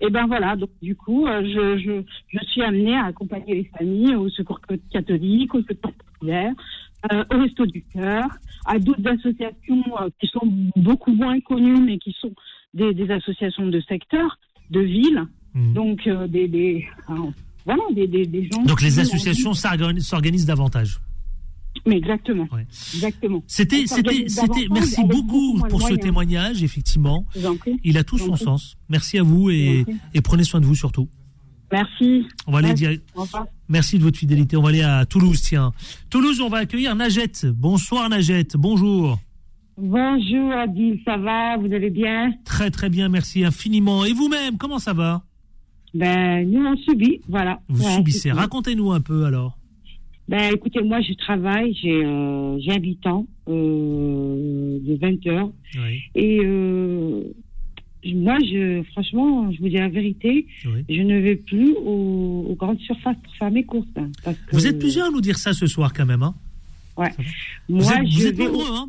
et 0.01 0.09
eh 0.09 0.11
ben 0.11 0.27
voilà, 0.27 0.55
donc 0.55 0.71
du 0.83 0.95
coup, 0.97 1.27
euh, 1.27 1.41
je, 1.43 1.79
je, 1.79 2.03
je, 2.29 2.45
suis 2.47 2.63
amenée 2.63 2.95
à 2.95 3.07
accompagner 3.07 3.55
les 3.55 3.71
familles 3.79 4.17
au 4.17 4.29
secours 4.29 4.61
catholique, 4.91 5.55
au 5.55 5.63
secours 5.63 5.93
populaire, 5.93 6.53
euh, 7.11 7.25
au 7.33 7.39
Resto 7.39 7.65
du 7.65 7.83
Cœur, 7.85 8.27
à 8.67 8.79
d'autres 8.79 9.07
associations 9.07 9.83
euh, 10.01 10.11
qui 10.21 10.27
sont 10.27 10.47
beaucoup 10.77 11.15
moins 11.15 11.41
connues, 11.41 11.81
mais 11.81 11.99
qui 11.99 12.15
sont 12.21 12.35
des, 12.75 12.93
des 12.93 13.11
associations 13.11 13.69
de 13.69 13.81
secteur, 13.81 14.37
de 14.71 14.81
ville, 14.81 15.25
mmh. 15.55 15.73
donc 15.73 16.09
des, 16.29 16.49
des 16.49 16.87
voilà, 17.65 17.83
des, 17.95 18.07
des, 18.07 18.27
des, 18.27 18.49
gens. 18.51 18.63
Donc 18.65 18.83
les 18.83 18.99
associations 18.99 19.55
s'organisent 19.55 20.47
davantage. 20.47 21.01
Mais 21.87 21.97
exactement. 21.97 22.47
Exactement. 22.95 23.43
C'était, 23.47 23.87
c'était, 23.87 24.29
c'était. 24.29 24.67
Merci 24.71 25.03
beaucoup 25.05 25.59
pour 25.69 25.83
ce 25.83 25.95
témoignage. 25.95 26.63
Effectivement, 26.63 27.27
il 27.83 27.99
a 27.99 28.05
tout 28.05 28.19
son 28.19 28.37
sens. 28.37 28.77
Merci 28.89 29.19
à 29.19 29.23
vous 29.23 29.51
et, 29.51 29.85
et, 30.15 30.21
prenez 30.21 30.45
soin 30.45 30.61
de 30.61 30.67
vous 30.67 30.75
surtout. 30.75 31.09
Merci. 31.73 32.27
On 32.47 32.53
va 32.53 32.59
aller 32.59 32.75
dire. 32.75 32.91
Merci 33.69 33.99
de 33.99 34.05
votre 34.05 34.19
fidélité. 34.19 34.57
On 34.57 34.63
va 34.63 34.69
aller 34.69 34.83
à 34.83 35.05
Toulouse, 35.05 35.41
tiens. 35.43 35.73
Toulouse, 36.11 36.41
on 36.41 36.49
va 36.49 36.59
accueillir 36.59 36.95
Najette. 36.95 37.47
Bonsoir 37.47 38.09
Najette. 38.09 38.57
Bonjour. 38.57 39.19
Bonjour 39.77 40.53
Adil, 40.53 41.01
ça 41.05 41.17
va? 41.17 41.57
Vous 41.57 41.73
allez 41.73 41.91
bien? 41.91 42.33
Très 42.45 42.71
très 42.71 42.89
bien, 42.89 43.09
merci 43.09 43.45
infiniment. 43.45 44.05
Et 44.05 44.13
vous-même, 44.13 44.57
comment 44.57 44.79
ça 44.79 44.93
va? 44.93 45.25
Ben, 45.95 46.51
nous 46.51 46.67
on 46.67 46.77
subit, 46.77 47.21
voilà. 47.29 47.61
Vous 47.69 47.89
subissez. 47.89 48.33
Racontez-nous 48.33 48.93
un 48.93 49.01
peu 49.01 49.25
alors. 49.25 49.57
Ben, 50.27 50.55
écoutez, 50.55 50.83
moi, 50.83 51.01
je 51.03 51.13
travaille, 51.15 51.75
j'ai 51.81 52.05
euh, 52.05 52.59
j'ai 52.59 52.73
un 52.73 52.77
habitant 52.77 53.27
euh, 53.49 54.79
de 54.81 54.99
20 54.99 55.27
heures. 55.27 55.51
Oui. 55.77 56.01
Et 56.15 56.41
euh, 56.43 57.23
moi, 58.07 58.39
je, 58.41 58.83
franchement, 58.93 59.53
je 59.53 59.61
vous 59.61 59.69
dis 59.69 59.77
la 59.77 59.89
vérité, 59.89 60.47
oui. 60.65 60.85
je 60.89 61.03
ne 61.03 61.21
vais 61.21 61.37
plus 61.37 61.75
aux, 61.75 62.47
aux, 62.49 62.55
grandes 62.55 62.81
surfaces 62.81 63.17
pour 63.23 63.35
faire 63.37 63.51
mes 63.51 63.65
courses. 63.65 63.87
Hein, 63.97 64.11
parce 64.25 64.37
que, 64.39 64.57
vous 64.57 64.67
êtes 64.67 64.79
plusieurs 64.79 65.09
à 65.09 65.11
nous 65.11 65.21
dire 65.21 65.37
ça 65.37 65.53
ce 65.53 65.67
soir, 65.67 65.93
quand 65.93 66.07
même. 66.07 66.23
Hein 66.23 66.35
ouais. 66.97 67.11
Moi, 67.69 67.83
vous 67.83 67.93
êtes, 67.93 68.09
vous 68.09 68.27
êtes 68.27 68.39
nombreux, 68.39 68.67
hein 68.71 68.89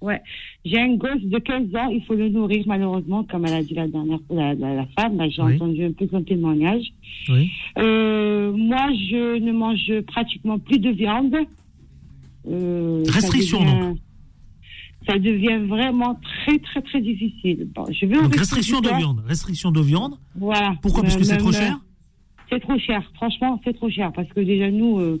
Ouais. 0.00 0.22
J'ai 0.64 0.80
un 0.80 0.96
gosse 0.96 1.22
de 1.22 1.38
15 1.38 1.74
ans, 1.76 1.88
il 1.88 2.02
faut 2.04 2.14
le 2.14 2.28
nourrir 2.28 2.64
malheureusement, 2.66 3.24
comme 3.24 3.46
elle 3.46 3.54
a 3.54 3.62
dit 3.62 3.74
la 3.74 3.86
dernière 3.86 4.18
la, 4.28 4.54
la, 4.54 4.74
la 4.74 4.86
femme. 4.98 5.18
J'ai 5.30 5.42
oui. 5.42 5.54
entendu 5.54 5.84
un 5.84 5.92
peu 5.92 6.06
son 6.10 6.22
témoignage. 6.22 6.84
Oui. 7.28 7.50
Euh, 7.78 8.52
moi, 8.52 8.88
je 8.92 9.38
ne 9.38 9.52
mange 9.52 10.00
pratiquement 10.06 10.58
plus 10.58 10.78
de 10.78 10.90
viande. 10.90 11.36
Euh, 12.48 13.02
Restriction 13.08 13.60
devient, 13.60 13.80
donc. 13.80 13.98
Ça 15.06 15.18
devient 15.18 15.58
vraiment 15.66 16.20
très 16.44 16.58
très 16.58 16.82
très 16.82 17.00
difficile. 17.00 17.68
Bon, 17.74 17.86
je 17.90 18.04
vais 18.04 18.16
donc 18.16 18.34
restriction 18.36 18.80
de 18.80 18.90
viande. 18.90 19.22
Restriction 19.26 19.70
de 19.70 19.80
viande. 19.80 20.18
Voilà. 20.34 20.74
Pourquoi? 20.82 21.02
Parce 21.02 21.16
que 21.16 21.24
c'est 21.24 21.38
trop 21.38 21.52
cher? 21.52 21.78
C'est 22.50 22.60
trop 22.60 22.78
cher. 22.78 23.02
Franchement, 23.14 23.60
c'est 23.64 23.74
trop 23.74 23.88
cher. 23.90 24.12
Parce 24.12 24.28
que 24.28 24.40
déjà, 24.40 24.70
nous, 24.70 24.98
euh, 24.98 25.20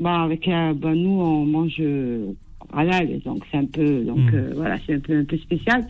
bah, 0.00 0.22
avec, 0.22 0.46
euh, 0.48 0.74
bah, 0.74 0.94
nous, 0.94 1.20
on 1.20 1.46
mange 1.46 1.76
euh, 1.80 2.32
halal. 2.72 3.20
Donc, 3.24 3.44
c'est 3.50 3.58
un 3.58 3.66
peu, 3.66 4.04
donc, 4.04 4.32
Mm. 4.32 4.34
euh, 4.34 4.52
voilà, 4.54 4.78
c'est 4.86 4.94
un 4.94 5.00
peu, 5.00 5.18
un 5.18 5.24
peu 5.24 5.36
spécial. 5.38 5.86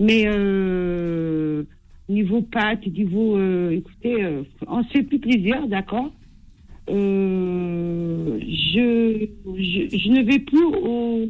Mais, 0.00 0.24
euh, 0.26 1.62
niveau 2.08 2.42
pâtes, 2.42 2.86
niveau, 2.86 3.36
euh, 3.36 3.70
écoutez, 3.70 4.16
on 4.66 4.82
se 4.84 4.88
fait 4.90 5.02
plus 5.02 5.18
plaisir, 5.18 5.66
d'accord? 5.68 6.12
Je, 8.40 9.26
je, 9.46 9.98
je 9.98 10.08
ne 10.10 10.22
vais 10.22 10.38
plus 10.38 10.64
au, 10.64 11.26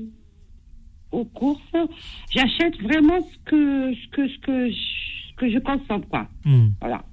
aux 1.12 1.24
courses. 1.24 1.60
J'achète 2.34 2.80
vraiment 2.82 3.20
ce 3.22 3.50
que, 3.50 3.92
ce 3.94 4.08
que, 4.10 4.28
ce 4.28 4.38
que, 4.40 4.70
je- 4.70 5.34
que 5.36 5.50
je 5.50 5.58
consomme 5.58 6.04
pas. 6.04 6.28
Hmm. 6.44 6.68
Voilà. 6.80 7.04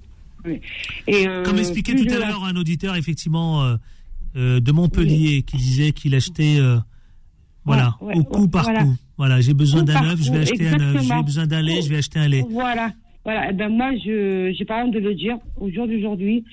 Oui. 0.44 0.60
Et, 1.06 1.26
euh, 1.26 1.42
Comme 1.44 1.58
expliqué 1.58 1.94
plus 1.94 2.06
tout 2.06 2.14
à 2.14 2.18
l'heure 2.18 2.44
un 2.44 2.56
auditeur, 2.56 2.96
effectivement, 2.96 3.62
euh, 3.64 3.76
euh, 4.36 4.60
de 4.60 4.72
Montpellier, 4.72 5.42
qui 5.42 5.56
disait 5.56 5.92
qu'il 5.92 6.14
achetait, 6.14 6.58
voilà, 7.64 7.96
Ouais, 8.00 8.14
ouais, 8.14 8.20
au 8.20 8.24
coup 8.24 8.48
par 8.48 8.64
voilà. 8.64 8.84
coup. 8.84 8.94
Voilà, 9.16 9.40
j'ai 9.40 9.54
besoin 9.54 9.82
d'un 9.84 10.02
œuf, 10.04 10.20
je 10.22 10.32
vais 10.32 10.38
acheter 10.40 10.68
un 10.68 10.80
œuf. 10.80 11.02
J'ai 11.02 11.22
besoin 11.22 11.46
d'un 11.46 11.62
lait, 11.62 11.80
je 11.82 11.88
vais 11.88 11.98
acheter 11.98 12.18
un 12.18 12.28
lait. 12.28 12.44
Voilà. 12.50 12.92
Voilà. 13.24 13.48
Eh 13.50 13.52
ben, 13.52 13.68
moi, 13.70 13.92
je, 14.04 14.52
j'ai 14.56 14.64
pas 14.64 14.84
honte 14.84 14.92
de 14.92 14.98
le 14.98 15.14
dire. 15.14 15.38
Au 15.60 15.70
jour 15.70 15.86
d'aujourd'hui, 15.86 16.44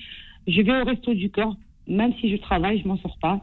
je 0.46 0.62
vais 0.62 0.80
au 0.80 0.84
resto 0.84 1.12
du 1.14 1.28
corps. 1.30 1.56
Même 1.88 2.12
si 2.20 2.30
je 2.30 2.36
travaille, 2.36 2.80
je 2.80 2.86
m'en 2.88 2.96
sors 2.98 3.18
pas. 3.20 3.40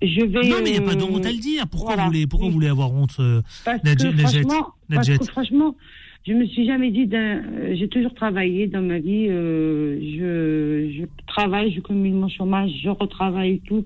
Je 0.00 0.24
vais. 0.24 0.48
Non, 0.48 0.56
mais 0.62 0.70
il 0.70 0.72
n'y 0.72 0.78
a 0.78 0.80
pas 0.80 0.94
de 0.94 1.02
honte 1.04 1.24
à 1.26 1.30
le 1.30 1.38
dire. 1.38 1.66
Pourquoi, 1.68 1.90
voilà. 1.94 2.04
vous, 2.04 2.08
voulez, 2.12 2.26
pourquoi 2.26 2.46
Oui. 2.48 2.52
vous 2.52 2.58
voulez 2.58 2.68
avoir 2.68 2.92
honte, 2.92 3.14
euh, 3.20 3.42
Parce 3.64 3.80
que 3.82 4.10
franchement, 4.16 4.66
parce 4.88 5.08
que 5.08 5.24
franchement, 5.26 5.76
je 6.26 6.32
me 6.32 6.46
suis 6.46 6.66
jamais 6.66 6.90
dit. 6.90 7.06
euh, 7.12 7.74
J'ai 7.78 7.88
toujours 7.88 8.14
travaillé 8.14 8.66
dans 8.66 8.80
ma 8.80 8.98
vie. 8.98 9.26
euh, 9.28 9.98
je, 10.00 10.98
je 11.00 11.04
travaille, 11.26 11.72
je 11.74 11.80
cumule 11.80 12.14
mon 12.14 12.28
chômage, 12.28 12.70
je 12.82 12.88
retravaille 12.88 13.50
et 13.52 13.62
tout. 13.68 13.84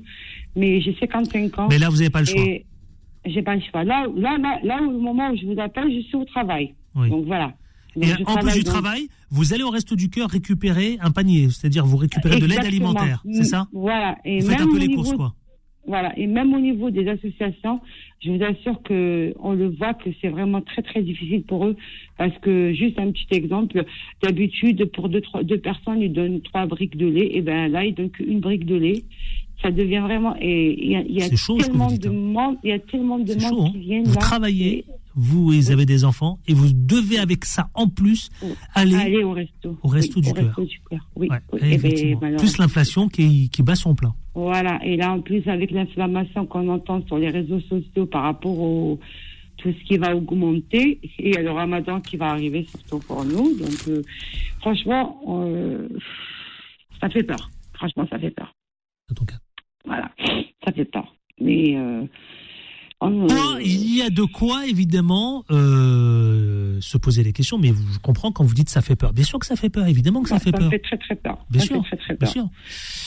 Mais 0.57 0.81
j'ai 0.81 0.97
55 0.99 1.59
ans. 1.59 1.67
Mais 1.69 1.79
là, 1.79 1.89
vous 1.89 1.97
n'avez 1.97 2.11
pas 2.11 2.21
le 2.21 2.27
choix. 2.27 2.41
Et 2.41 2.65
j'ai 3.29 3.43
pas. 3.43 3.57
Là, 3.85 4.07
là, 4.17 4.37
là, 4.39 4.59
là, 4.63 4.83
au 4.83 4.99
moment 5.01 5.31
où 5.31 5.37
je 5.37 5.47
vous 5.47 5.61
appelle, 5.61 5.93
je 5.95 6.01
suis 6.01 6.17
au 6.17 6.25
travail. 6.25 6.75
Oui. 6.95 7.09
Donc 7.11 7.27
voilà. 7.27 7.53
Et 7.97 8.01
Donc, 8.01 8.09
je 8.19 8.25
en 8.25 8.37
plus 8.37 8.53
du 8.53 8.65
donc- 8.65 8.73
travail, 8.75 9.09
vous 9.31 9.53
allez 9.55 9.63
au 9.65 9.71
Resto 9.71 9.97
du 9.97 10.09
Cœur 10.11 10.29
récupérer 10.31 10.99
un 11.01 11.11
panier, 11.11 11.49
c'est-à-dire 11.51 11.85
vous 11.85 11.97
récupérez 11.97 12.39
de 12.39 12.47
l'aide 12.47 12.65
alimentaire, 12.65 13.23
c'est 13.33 13.45
ça 13.45 13.67
Voilà. 13.73 14.17
Et 14.25 14.41
Vous 14.41 14.49
faites 14.51 14.61
un 14.61 14.65
même 14.65 14.71
peu 14.71 14.77
au 14.77 14.81
les 14.81 14.89
niveau- 14.89 15.03
courses, 15.03 15.17
quoi. 15.17 15.35
Voilà. 15.87 16.17
Et 16.19 16.27
même 16.27 16.53
au 16.53 16.61
niveau 16.61 16.91
des 16.91 17.09
associations, 17.09 17.81
je 18.23 18.31
vous 18.31 18.43
assure 18.45 18.83
que 18.83 19.33
on 19.41 19.53
le 19.55 19.69
voit 19.71 19.95
que 19.95 20.11
c'est 20.21 20.29
vraiment 20.29 20.61
très 20.61 20.83
très 20.83 21.03
difficile 21.03 21.43
pour 21.45 21.65
eux 21.67 21.77
parce 22.19 22.37
que 22.43 22.75
juste 22.75 22.99
un 22.99 23.11
petit 23.11 23.27
exemple, 23.31 23.85
d'habitude 24.23 24.85
pour 24.93 25.09
deux 25.09 25.23
trois 25.23 25.43
deux 25.43 25.59
personnes 25.59 26.03
ils 26.03 26.13
donnent 26.13 26.43
trois 26.43 26.67
briques 26.67 26.97
de 26.99 27.07
lait 27.07 27.31
et 27.37 27.41
ben 27.41 27.73
là 27.73 27.85
ils 27.87 27.95
donnent 27.95 28.11
qu'une 28.11 28.41
brique 28.41 28.67
de 28.67 28.75
lait. 28.77 29.03
Ça 29.63 29.71
devient 29.73 29.99
vraiment 29.99 30.37
et 30.41 30.77
il 30.85 30.91
y 30.93 30.97
a, 30.97 31.27
y 31.27 31.37
chaud, 31.37 31.59
tellement 31.59 31.91
de 31.91 32.09
hein. 32.09 32.13
monde, 32.13 32.57
il 32.63 32.71
y 32.71 32.73
a 32.73 32.79
tellement 32.79 33.19
de 33.19 33.33
monde 33.33 33.41
chaud, 33.41 33.63
hein. 33.65 33.71
qui 33.73 33.79
viennent 33.81 34.05
Vous 34.05 34.15
là. 34.15 34.21
travaillez, 34.21 34.85
vous, 35.17 35.53
ils 35.53 35.73
avez 35.73 35.85
des 35.85 36.05
enfants, 36.05 36.39
et 36.47 36.55
vous 36.55 36.69
devez 36.73 37.19
avec 37.19 37.45
ça 37.45 37.69
en 37.75 37.89
plus 37.89 38.31
aller, 38.75 38.95
aller 38.95 39.25
au 39.25 39.33
resto. 39.33 39.77
au 39.83 39.89
resto 39.89 40.21
Oui, 40.21 40.23
du 40.23 40.31
au 40.31 40.35
cœur. 40.35 40.45
resto 40.47 40.65
du 40.65 40.81
cœur. 40.89 41.09
Oui. 41.17 41.29
Ouais, 41.29 41.39
oui. 41.53 41.59
Eh 41.73 42.15
ben, 42.15 42.37
plus 42.37 42.59
l'inflation 42.59 43.09
qui, 43.09 43.51
qui 43.51 43.63
bat 43.65 43.75
son 43.75 43.97
plein. 43.97 44.15
Voilà, 44.35 44.79
et 44.85 44.97
là 44.97 45.13
en 45.13 45.21
plus 45.21 45.45
avec 45.49 45.73
l'inflammation 45.73 46.47
qu'on 46.47 46.69
entend 46.69 47.05
sur 47.07 47.19
les 47.19 47.31
réseaux 47.31 47.61
sociaux 47.63 48.07
par 48.07 48.23
rapport 48.23 48.57
au 48.61 49.01
tout 49.57 49.73
ce 49.73 49.85
qui 49.89 49.99
va 49.99 50.15
augmenter 50.15 51.01
et 51.03 51.11
il 51.19 51.35
y 51.35 51.37
a 51.37 51.43
le 51.43 51.51
ramadan 51.51 52.01
qui 52.01 52.17
va 52.17 52.27
arriver 52.27 52.65
surtout 52.71 53.01
pour 53.01 53.25
nous. 53.25 53.57
Donc 53.59 53.89
euh, 53.89 54.03
franchement, 54.61 55.21
euh, 55.29 55.89
ça 57.01 57.09
fait 57.09 57.25
peur. 57.25 57.51
Franchement, 57.75 58.07
ça 58.09 58.21
fait 58.21 58.31
peur. 58.31 58.53
C'est 59.09 59.15
ton 59.17 59.25
cas. 59.25 59.39
Voilà, 59.89 60.11
ça 60.65 60.73
fait 60.73 60.85
peur. 60.85 61.15
Mais 61.41 61.77
euh, 61.77 62.03
on- 63.01 63.27
il 63.61 63.97
y 63.97 64.03
a 64.03 64.11
de 64.11 64.23
quoi, 64.23 64.67
évidemment, 64.67 65.45
euh, 65.51 66.79
se 66.81 66.97
poser 66.99 67.23
les 67.25 67.33
questions, 67.33 67.59
mais 67.59 67.71
vous- 67.71 67.93
je 67.93 67.99
comprends 67.99 68.31
quand 68.33 68.45
vous 68.45 68.55
dites 68.55 68.69
ça 68.69 68.83
fait 68.83 68.97
peur. 68.97 69.13
Bien 69.13 69.25
sûr 69.25 69.39
que 69.39 69.47
ça 69.47 69.57
fait 69.57 69.71
peur, 69.71 69.87
évidemment 69.87 70.23
que 70.23 70.29
ça 70.29 70.39
fait 70.39 70.51
ça 70.51 70.59
peur. 70.59 70.71
fait 70.71 70.79
très 70.81 70.97
très 70.99 71.15
peur. 71.17 71.39
Bien 71.51 71.61
ça 71.61 71.67
sûr, 71.67 71.87
fait 71.87 71.97
très 71.97 71.97
très 71.97 72.15
Bien 72.17 72.19
peur. 72.19 72.29
sûr. 72.33 72.49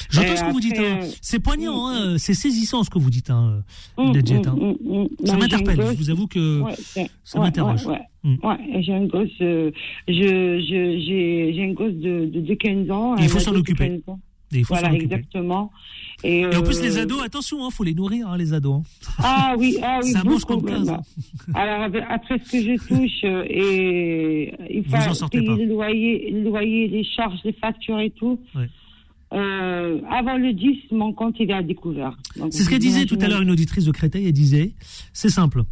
J'entends 0.09 0.35
ce 0.35 0.43
que 0.43 0.51
vous 0.51 0.59
dites. 0.59 0.77
hein. 0.79 0.99
euh, 1.03 1.07
C'est 1.21 1.39
poignant, 1.39 1.87
hein, 1.87 2.17
c'est 2.17 2.33
saisissant 2.33 2.83
ce 2.83 2.89
que 2.89 2.99
vous 2.99 3.09
dites, 3.09 3.29
hein, 3.29 3.63
Hum, 3.97 4.11
Nadjet, 4.13 4.45
hein. 4.47 4.55
hum, 4.59 4.75
hum, 4.85 4.97
hum. 5.01 5.09
Ça 5.25 5.37
m'interpelle, 5.37 5.77
je 5.81 5.97
vous 5.97 6.09
avoue 6.09 6.27
que 6.27 6.61
Ouais, 6.61 6.75
ça 7.23 7.39
ouais, 7.39 7.45
m'interroge. 7.45 7.85
Ouais. 7.85 7.99
Hum. 8.23 8.37
J'ai 8.81 8.93
un 8.93 9.05
gosse, 9.05 9.29
je, 9.39 9.71
je, 10.07 10.59
j'ai, 10.67 11.53
j'ai 11.53 11.63
un 11.69 11.73
gosse 11.73 11.93
de, 11.93 12.25
de, 12.27 12.41
de 12.41 12.53
15 12.53 12.89
ans. 12.91 13.15
Il 13.17 13.27
faut 13.29 13.39
s'en 13.39 13.55
occuper. 13.55 14.01
15 14.51 14.53
ans. 14.53 14.55
Et 14.55 14.59
il 14.59 14.65
faut 14.65 14.73
Voilà, 14.73 14.93
exactement. 14.93 15.71
Et, 16.23 16.41
Et 16.41 16.55
en 16.55 16.61
plus, 16.61 16.79
euh, 16.79 16.83
les 16.83 16.97
ados, 16.99 17.21
attention, 17.23 17.67
il 17.67 17.73
faut 17.73 17.83
les 17.83 17.93
nourrir, 17.95 18.27
hein, 18.27 18.37
les 18.37 18.53
ados. 18.53 18.81
hein. 19.07 19.13
Ah 19.19 19.55
oui, 19.57 19.77
ah 19.83 19.99
oui. 20.03 20.11
Ça 20.11 20.23
mange 20.23 20.45
comme 20.45 20.63
15, 20.63 20.85
même. 20.85 20.95
hein. 20.95 21.01
Alors, 21.55 21.81
avec- 21.83 22.03
après 22.09 22.39
ce 22.45 22.51
que 22.51 22.61
je 22.61 22.77
touche, 22.87 23.23
euh, 23.23 23.43
et 23.49 24.53
il 24.69 24.83
faut 24.85 25.27
payer 25.29 25.45
pas. 25.47 25.55
le 25.55 25.65
loyer, 25.65 26.29
le 26.31 26.43
loyer, 26.43 26.87
les 26.89 27.03
charges, 27.03 27.39
les 27.43 27.53
factures 27.53 27.99
et 27.99 28.11
tout. 28.11 28.39
Ouais. 28.55 28.69
Euh, 29.33 30.01
avant 30.11 30.35
le 30.37 30.51
10, 30.53 30.91
mon 30.91 31.13
compte, 31.13 31.35
il 31.39 31.49
est 31.49 31.53
à 31.53 31.63
découvert. 31.63 32.17
C'est 32.51 32.63
ce 32.63 32.69
qu'elle 32.69 32.79
disait 32.79 33.05
tout 33.05 33.17
à 33.21 33.27
l'heure, 33.29 33.41
une 33.41 33.49
auditrice 33.51 33.85
de 33.85 33.91
Créteil, 33.91 34.25
elle 34.27 34.33
disait, 34.33 34.73
c'est 35.13 35.29
simple. 35.29 35.63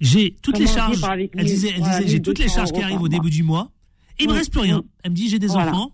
J'ai 0.00 0.36
toutes 0.42 0.58
les 0.58 0.66
charges, 0.68 1.00
elle 1.36 1.44
disait, 1.44 1.70
elle 1.76 1.82
disait, 1.82 2.06
j'ai 2.08 2.22
toutes 2.22 2.38
les 2.38 2.44
1200 2.44 2.54
charges 2.56 2.72
qui 2.72 2.82
arrivent 2.82 3.02
au 3.02 3.08
début 3.08 3.30
du 3.30 3.42
mois. 3.42 3.70
Il 4.20 4.26
me 4.28 4.32
Oui, 4.32 4.38
reste 4.38 4.52
plus 4.52 4.60
rien. 4.60 4.84
Elle 5.02 5.10
me 5.10 5.16
dit, 5.16 5.28
j'ai 5.28 5.38
des 5.40 5.48
Voilà. 5.48 5.72
enfants. 5.72 5.90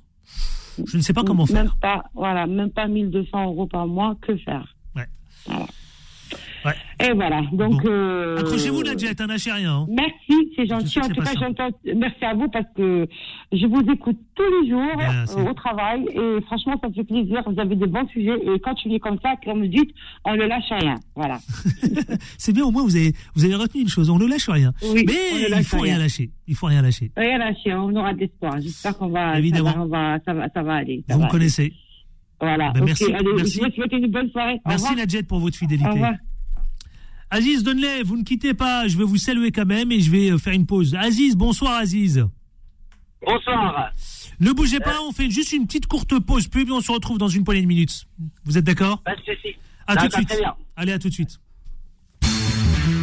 Je 0.86 0.96
ne 0.96 1.02
sais 1.02 1.12
pas 1.12 1.24
comment 1.24 1.44
Même 1.52 1.66
faire. 1.66 1.76
pas, 1.80 2.04
voilà, 2.14 2.46
même 2.46 2.70
pas 2.70 2.86
1200 2.86 3.44
euros 3.46 3.66
par 3.66 3.86
mois, 3.86 4.16
que 4.20 4.36
faire? 4.36 4.76
Ouais. 4.96 5.06
Voilà. 5.46 5.66
Ouais. 6.64 6.72
Et 7.06 7.12
voilà, 7.12 7.42
donc... 7.52 7.82
Bon. 7.84 7.90
euh, 7.90 8.38
Accrochez-vous, 8.38 8.82
Nadjet, 8.82 9.20
hein, 9.20 9.26
lâchez 9.26 9.52
rien. 9.52 9.72
hein. 9.80 9.86
Merci, 9.88 10.52
c'est 10.56 10.66
gentil. 10.66 10.98
En 11.00 11.08
tout 11.08 11.20
cas, 11.20 11.32
j'entends. 11.38 11.68
Merci 11.96 12.24
à 12.24 12.34
vous 12.34 12.48
parce 12.48 12.66
que 12.76 13.06
je 13.52 13.66
vous 13.66 13.80
écoute 13.92 14.18
tous 14.34 14.62
les 14.62 14.68
jours 14.70 15.00
euh, 15.00 15.50
au 15.50 15.54
travail 15.54 16.04
et 16.12 16.40
franchement, 16.46 16.74
ça 16.82 16.88
me 16.88 16.94
fait 16.94 17.04
plaisir. 17.04 17.42
Vous 17.46 17.60
avez 17.60 17.76
de 17.76 17.86
bons 17.86 18.06
sujets 18.08 18.34
et 18.44 18.58
quand 18.60 18.74
tu 18.74 18.88
vis 18.88 18.98
comme 18.98 19.18
ça, 19.22 19.34
comme 19.44 19.60
vous 19.60 19.68
dites, 19.68 19.90
on 20.24 20.34
ne 20.34 20.44
lâche 20.44 20.64
rien. 20.70 20.94
Voilà. 21.14 21.38
C'est 22.38 22.52
bien, 22.52 22.64
au 22.64 22.70
moins, 22.70 22.82
vous 22.82 22.96
avez, 22.96 23.12
vous 23.34 23.44
avez 23.44 23.54
retenu 23.54 23.82
une 23.82 23.88
chose, 23.88 24.10
on 24.10 24.18
ne 24.18 24.26
lâche 24.26 24.48
rien. 24.48 24.72
Oui, 24.82 25.04
Mais 25.06 25.12
ne 25.40 25.44
il 25.46 25.50
lâche 25.50 25.66
faut 25.66 25.78
rien 25.78 25.94
rien. 25.94 26.02
lâcher. 26.04 26.30
Il 26.46 26.54
faut 26.56 26.66
rien 26.66 26.82
lâcher. 26.82 27.10
Rien 27.16 27.38
lâcher, 27.38 27.74
on 27.74 27.94
aura 27.94 28.12
de 28.14 28.20
l'espoir. 28.20 28.54
J'espère 28.60 28.96
qu'on 28.98 29.08
va, 29.08 29.38
Évidemment. 29.38 29.70
Ça 29.72 29.76
va, 29.78 29.82
on 29.84 29.88
va, 29.88 30.18
ça 30.24 30.32
va, 30.34 30.48
ça 30.52 30.62
va 30.62 30.74
aller. 30.74 31.04
ça 31.08 31.14
Vous 31.14 31.20
va 31.20 31.26
me 31.26 31.30
aller. 31.30 31.38
connaissez. 31.38 31.72
Voilà. 32.40 32.70
Ben, 32.72 32.84
merci, 32.84 33.04
allez, 33.12 33.26
merci. 33.36 33.58
Je 33.60 33.64
vous 33.66 33.72
souhaite 33.72 33.92
une 33.92 34.06
bonne 34.12 34.30
soirée. 34.30 34.60
Merci. 34.66 34.94
Nadjet, 34.94 35.22
pour 35.24 35.40
votre 35.40 35.56
Au 35.56 35.58
fidélité. 35.58 35.88
revoir. 35.88 36.12
Aziz 37.30 37.62
Donley, 37.62 38.02
vous 38.02 38.16
ne 38.16 38.24
quittez 38.24 38.54
pas, 38.54 38.88
je 38.88 38.96
vais 38.96 39.04
vous 39.04 39.18
saluer 39.18 39.52
quand 39.52 39.66
même 39.66 39.92
et 39.92 40.00
je 40.00 40.10
vais 40.10 40.30
euh, 40.30 40.38
faire 40.38 40.54
une 40.54 40.66
pause. 40.66 40.94
Aziz, 40.94 41.36
bonsoir 41.36 41.74
Aziz. 41.74 42.26
Bonsoir. 43.24 43.92
Ne 44.40 44.52
bougez 44.52 44.80
pas, 44.80 44.96
on 45.06 45.12
fait 45.12 45.28
juste 45.30 45.52
une 45.52 45.66
petite 45.66 45.86
courte 45.86 46.18
pause 46.20 46.48
pub 46.48 46.68
et 46.68 46.72
on 46.72 46.80
se 46.80 46.90
retrouve 46.90 47.18
dans 47.18 47.28
une 47.28 47.44
poignée 47.44 47.62
de 47.62 47.66
minutes. 47.66 48.06
Vous 48.44 48.56
êtes 48.56 48.64
d'accord? 48.64 49.02
Pas 49.02 49.14
de 49.16 49.20
souci. 49.20 49.56
À 49.86 49.96
tout 49.96 50.08
de 50.08 50.12
suite. 50.12 50.32
Allez, 50.76 50.92
à 50.92 50.98
tout 50.98 51.08
de 51.08 51.14
suite. 51.14 51.38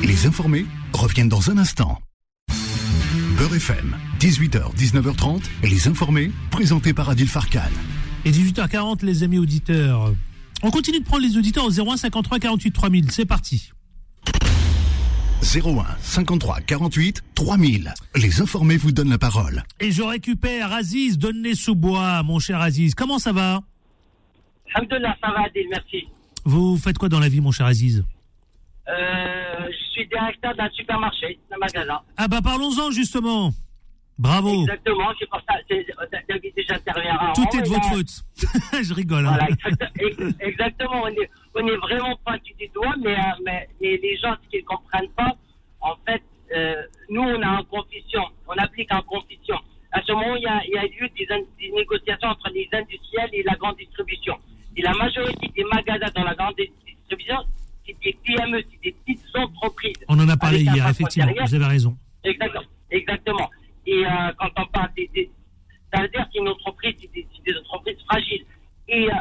Les 0.03 0.25
informés 0.25 0.65
reviennent 0.93 1.29
dans 1.29 1.51
un 1.51 1.57
instant. 1.57 1.99
Beurre 3.38 3.55
FM, 3.55 3.97
18h, 4.19 4.75
19h30, 4.75 5.43
les 5.63 5.88
informés, 5.88 6.31
présentés 6.51 6.93
par 6.93 7.09
Adil 7.09 7.27
Farkan. 7.27 7.59
Et 8.23 8.31
18h40, 8.31 9.03
les 9.05 9.23
amis 9.23 9.38
auditeurs. 9.38 10.13
On 10.63 10.71
continue 10.71 10.99
de 10.99 11.05
prendre 11.05 11.23
les 11.23 11.38
auditeurs 11.38 11.65
au 11.65 11.71
01 11.71 11.97
53 11.97 12.39
48 12.39 12.71
3000. 12.71 13.11
C'est 13.11 13.25
parti. 13.25 13.71
01 15.41 15.85
53 16.01 16.61
48 16.61 17.21
3000. 17.35 17.93
Les 18.15 18.41
informés 18.41 18.77
vous 18.77 18.91
donnent 18.91 19.09
la 19.09 19.17
parole. 19.17 19.63
Et 19.79 19.91
je 19.91 20.01
récupère 20.01 20.73
Aziz 20.73 21.17
Donley-sous-Bois, 21.17 22.23
mon 22.23 22.39
cher 22.39 22.61
Aziz. 22.61 22.95
Comment 22.95 23.19
ça 23.19 23.31
va? 23.31 23.59
Alhamdulillah, 24.73 25.15
ça 25.21 25.31
va, 25.31 25.43
Adil, 25.45 25.67
merci. 25.69 26.07
Vous 26.45 26.77
faites 26.77 26.97
quoi 26.97 27.09
dans 27.09 27.19
la 27.19 27.29
vie, 27.29 27.41
mon 27.41 27.51
cher 27.51 27.65
Aziz? 27.67 28.03
Euh, 28.87 28.93
je 29.69 29.91
suis 29.93 30.07
directeur 30.07 30.55
d'un 30.55 30.69
supermarché, 30.71 31.39
d'un 31.49 31.57
magasin. 31.57 31.99
Ah 32.17 32.27
bah 32.27 32.41
parlons-en 32.43 32.91
justement. 32.91 33.51
Bravo. 34.17 34.61
Exactement, 34.61 35.09
c'est 35.19 35.29
pour 35.29 35.41
ça, 35.47 35.55
David 36.29 36.53
déjà 36.55 36.75
interviendra. 36.75 37.33
Tout 37.33 37.57
est 37.57 37.61
de 37.63 37.67
votre 37.67 37.89
faute. 37.89 38.23
je 38.83 38.93
rigole. 38.93 39.25
hein. 39.27 39.37
Voilà, 39.37 39.47
exact- 39.49 39.91
ex- 39.99 40.35
exactement. 40.39 41.03
On 41.03 41.07
est, 41.07 41.29
on 41.55 41.67
est 41.67 41.77
vraiment 41.77 42.15
pointu 42.25 42.53
du 42.59 42.67
doigt, 42.69 42.93
mais, 43.01 43.15
euh, 43.15 43.43
mais 43.45 43.67
les, 43.79 43.97
les 43.97 44.17
gens, 44.17 44.35
ce 44.43 44.49
qu'ils 44.49 44.61
ne 44.61 44.65
comprennent 44.65 45.09
pas, 45.15 45.35
en 45.81 45.95
fait, 46.05 46.21
euh, 46.55 46.83
nous, 47.09 47.21
on 47.21 47.41
a 47.41 47.59
en 47.59 47.63
confession, 47.63 48.23
on 48.47 48.53
applique 48.53 48.93
en 48.93 49.01
confession. 49.01 49.57
À 49.91 50.01
ce 50.01 50.11
moment, 50.11 50.35
il 50.35 50.43
y 50.43 50.47
a, 50.47 50.61
il 50.65 50.71
y 50.71 50.77
a 50.77 50.85
eu 50.85 51.09
des, 51.17 51.71
négociations 51.71 52.27
entre 52.29 52.49
les 52.53 52.67
industriels 52.73 53.29
et 53.33 53.43
la 53.43 53.55
grande 53.55 53.77
distribution. 53.77 54.35
Et 54.75 54.81
la 54.81 54.93
majorité 54.93 55.47
des 55.55 55.63
magasins 55.63 56.11
dans 56.15 56.23
la 56.23 56.35
grande 56.35 56.55
distribution, 56.55 57.37
c'est 57.85 57.95
des 58.03 58.17
PME, 58.25 58.61
c'est 58.71 58.81
des 58.83 58.91
petites 59.05 59.23
entreprises. 59.35 59.95
On 60.09 60.19
en 60.19 60.27
a 60.27 60.35
parlé 60.35 60.61
hier, 60.61 60.87
effectivement. 60.89 61.31
Vous 61.45 61.55
avez 61.55 61.65
raison. 61.65 61.97
Exactement. 62.23 62.65
Exactement. 62.91 63.49
Et 63.85 64.05
euh, 64.05 64.09
quand 64.37 64.49
on 64.57 64.65
parle 64.67 64.89
des, 64.97 65.09
des- 65.13 65.31
ça 65.93 66.01
veut 66.01 66.09
dire 66.09 66.23
que 66.25 66.29
c'est 66.33 66.39
une 66.39 66.49
entreprise, 66.49 66.95
c'est 66.99 67.11
des, 67.13 67.57
entreprises 67.59 67.97
fragiles. 68.09 68.45
Et 68.87 69.07
euh, 69.09 69.15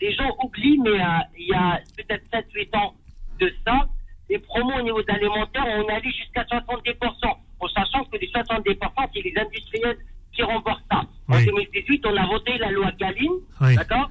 les 0.00 0.12
gens 0.14 0.34
oublient, 0.42 0.78
mais 0.78 1.00
euh, 1.00 1.06
il 1.38 1.48
y 1.48 1.54
a 1.54 1.80
peut-être 1.96 2.24
7-8 2.32 2.76
ans 2.76 2.94
de 3.38 3.52
ça, 3.66 3.88
les 4.28 4.38
promos 4.38 4.78
au 4.78 4.82
niveau 4.82 5.02
de 5.02 5.08
l'alimentaire, 5.08 5.64
on 5.66 5.88
allé 5.88 6.10
jusqu'à 6.12 6.42
70%. 6.44 7.36
En 7.62 7.68
sachant 7.68 8.04
que 8.04 8.16
les 8.16 8.28
70%, 8.28 9.08
c'est 9.12 9.20
les 9.22 9.34
industriels 9.38 9.98
qui 10.32 10.42
remboursent 10.42 10.82
ça. 10.90 11.00
En 11.28 11.36
Oui. 11.36 11.44
2018, 11.46 12.06
on 12.06 12.16
a 12.16 12.26
voté 12.26 12.56
la 12.58 12.70
loi 12.70 12.90
Galine, 12.92 13.32
Oui. 13.60 13.74
d'accord? 13.76 14.10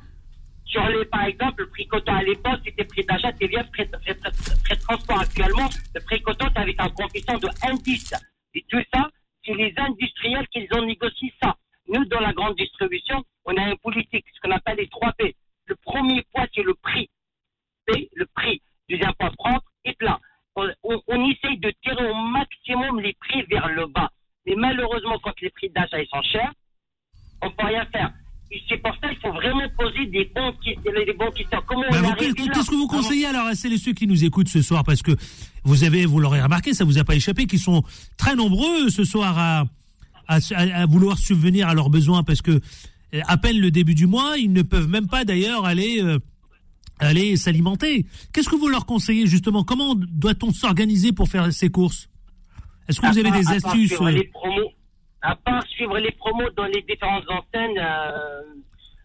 Sur 0.66 0.88
les, 0.88 1.04
par 1.06 1.24
exemple, 1.26 1.64
le 1.64 1.70
prix 1.70 1.88
coton 1.88 2.14
à 2.14 2.22
l'époque, 2.22 2.60
c'était 2.64 2.84
prix 2.84 3.04
d'achat, 3.06 3.32
c'est 3.42 3.48
bien 3.48 3.64
prix, 3.74 3.86
de 3.88 4.76
transport. 4.88 5.20
Actuellement, 5.22 5.68
le 5.96 6.02
prix 6.02 6.22
coton, 6.22 6.46
c'est 6.54 6.62
avec 6.62 6.80
un 6.80 6.90
coefficient 6.90 7.40
de 7.40 7.48
1,10. 7.48 8.14
Et 8.54 8.64
tout 8.70 8.82
ça, 8.94 9.10
c'est 9.44 9.54
les 9.56 9.74
industriels 9.78 10.48
qui 10.50 10.68
ont 10.76 10.86
négocié 10.86 11.34
ça. 11.42 11.56
Nous, 11.88 12.06
dans 12.06 12.20
la 12.20 12.34
grande 12.34 12.56
distribution, 12.56 13.24
on 13.46 13.58
a 13.58 13.62
un 13.64 13.76
politique, 13.78 14.26
ce 14.36 14.40
qu'on 14.42 14.52
appelle 14.56 14.78
les 14.78 14.88
3 14.90 15.12
P. 15.14 15.36
Le 15.70 15.76
premier 15.86 16.24
point, 16.34 16.46
c'est 16.54 16.64
le 16.64 16.74
prix. 16.82 17.08
P, 17.86 18.10
le 18.16 18.26
prix. 18.36 18.62
Deuxième 18.90 19.14
point 19.20 19.32
propre 19.38 19.66
et 19.86 19.94
plat. 19.94 20.20
On, 20.56 20.68
on- 20.84 21.02
on 21.08 21.30
essaye 21.32 21.58
de 21.60 21.72
tirer 21.84 22.10
au 22.10 22.16
maximum 22.32 23.00
les 23.02 23.14
prix 23.20 23.44
vers 23.50 23.68
le 23.70 23.86
bas. 23.88 24.10
Mais 24.46 24.56
malheureusement, 24.58 25.18
quand 25.24 25.34
les 25.42 25.50
prix 25.52 25.70
d'achat 25.70 25.98
sont 26.12 26.22
chers, 26.24 26.52
on 27.42 27.50
peut 27.52 27.66
rien 27.68 27.86
faire. 27.92 28.12
C'est 28.68 28.78
pour 28.82 28.96
ça 29.00 29.10
qu'il 29.10 29.20
faut 29.20 29.32
vraiment 29.32 29.70
poser 29.78 30.08
des 30.08 30.26
bons, 30.36 30.52
qui- 30.64 30.76
des 30.76 31.14
bons 31.14 31.30
questions. 31.32 31.62
Comment 31.68 31.84
Bah, 31.92 31.98
on 32.00 32.10
là 32.10 32.16
Qu'est-ce 32.18 32.70
que 32.72 32.76
vous 32.76 32.88
conseillez 32.88 33.28
alors 33.28 33.46
à 33.46 33.54
celles 33.54 33.74
et 33.74 33.78
ceux 33.78 33.94
qui 33.94 34.08
nous 34.08 34.26
écoutent 34.26 34.48
ce 34.48 34.64
soir? 34.64 34.84
Parce 34.84 35.04
que 35.04 35.12
vous 35.64 35.84
avez, 35.84 36.08
vous 36.08 36.20
l'aurez 36.20 36.42
remarqué, 36.42 36.74
ça 36.74 36.84
vous 36.84 36.98
a 36.98 37.04
pas 37.04 37.14
échappé, 37.16 37.46
qui 37.46 37.60
sont 37.60 37.84
très 38.18 38.36
nombreux 38.36 38.90
ce 38.90 39.04
soir 39.04 39.38
à, 39.38 39.66
à, 40.28 40.40
à- 40.56 40.86
vouloir 40.88 41.20
subvenir 41.20 41.68
à 41.68 41.76
leurs 41.76 41.92
besoins 41.92 42.24
parce 42.24 42.42
que 42.42 42.60
à 43.28 43.38
peine 43.38 43.60
le 43.60 43.72
début 43.72 43.96
du 43.96 44.08
mois, 44.08 44.38
ils 44.38 44.52
ne 44.54 44.62
peuvent 44.62 44.88
même 44.88 45.08
pas 45.08 45.26
d'ailleurs 45.26 45.66
aller 45.66 46.02
euh, 46.04 46.20
aller 47.00 47.38
s'alimenter. 47.38 48.06
Qu'est-ce 48.34 48.50
que 48.50 48.56
vous 48.56 48.68
leur 48.68 48.86
conseillez 48.86 49.26
justement? 49.28 49.64
Comment 49.64 49.96
doit-on 49.96 50.52
s'organiser 50.52 51.12
pour 51.14 51.28
faire 51.28 51.52
ces 51.54 51.70
courses? 51.70 52.10
Est-ce 52.88 53.00
que 53.02 53.08
vous 53.08 53.18
avez 53.20 53.30
part- 53.30 53.40
des 53.40 53.46
part 53.46 53.54
astuces 53.72 53.88
suivre 53.90 54.08
euh, 54.08 54.12
les 54.12 54.24
promos, 54.26 54.72
à 55.22 55.36
part 55.36 55.64
suivre 55.68 55.98
les 56.00 56.12
promos 56.12 56.50
dans 56.58 56.66
les 56.66 56.82
différentes 56.82 57.30
antennes, 57.30 57.78
euh, 57.78 58.42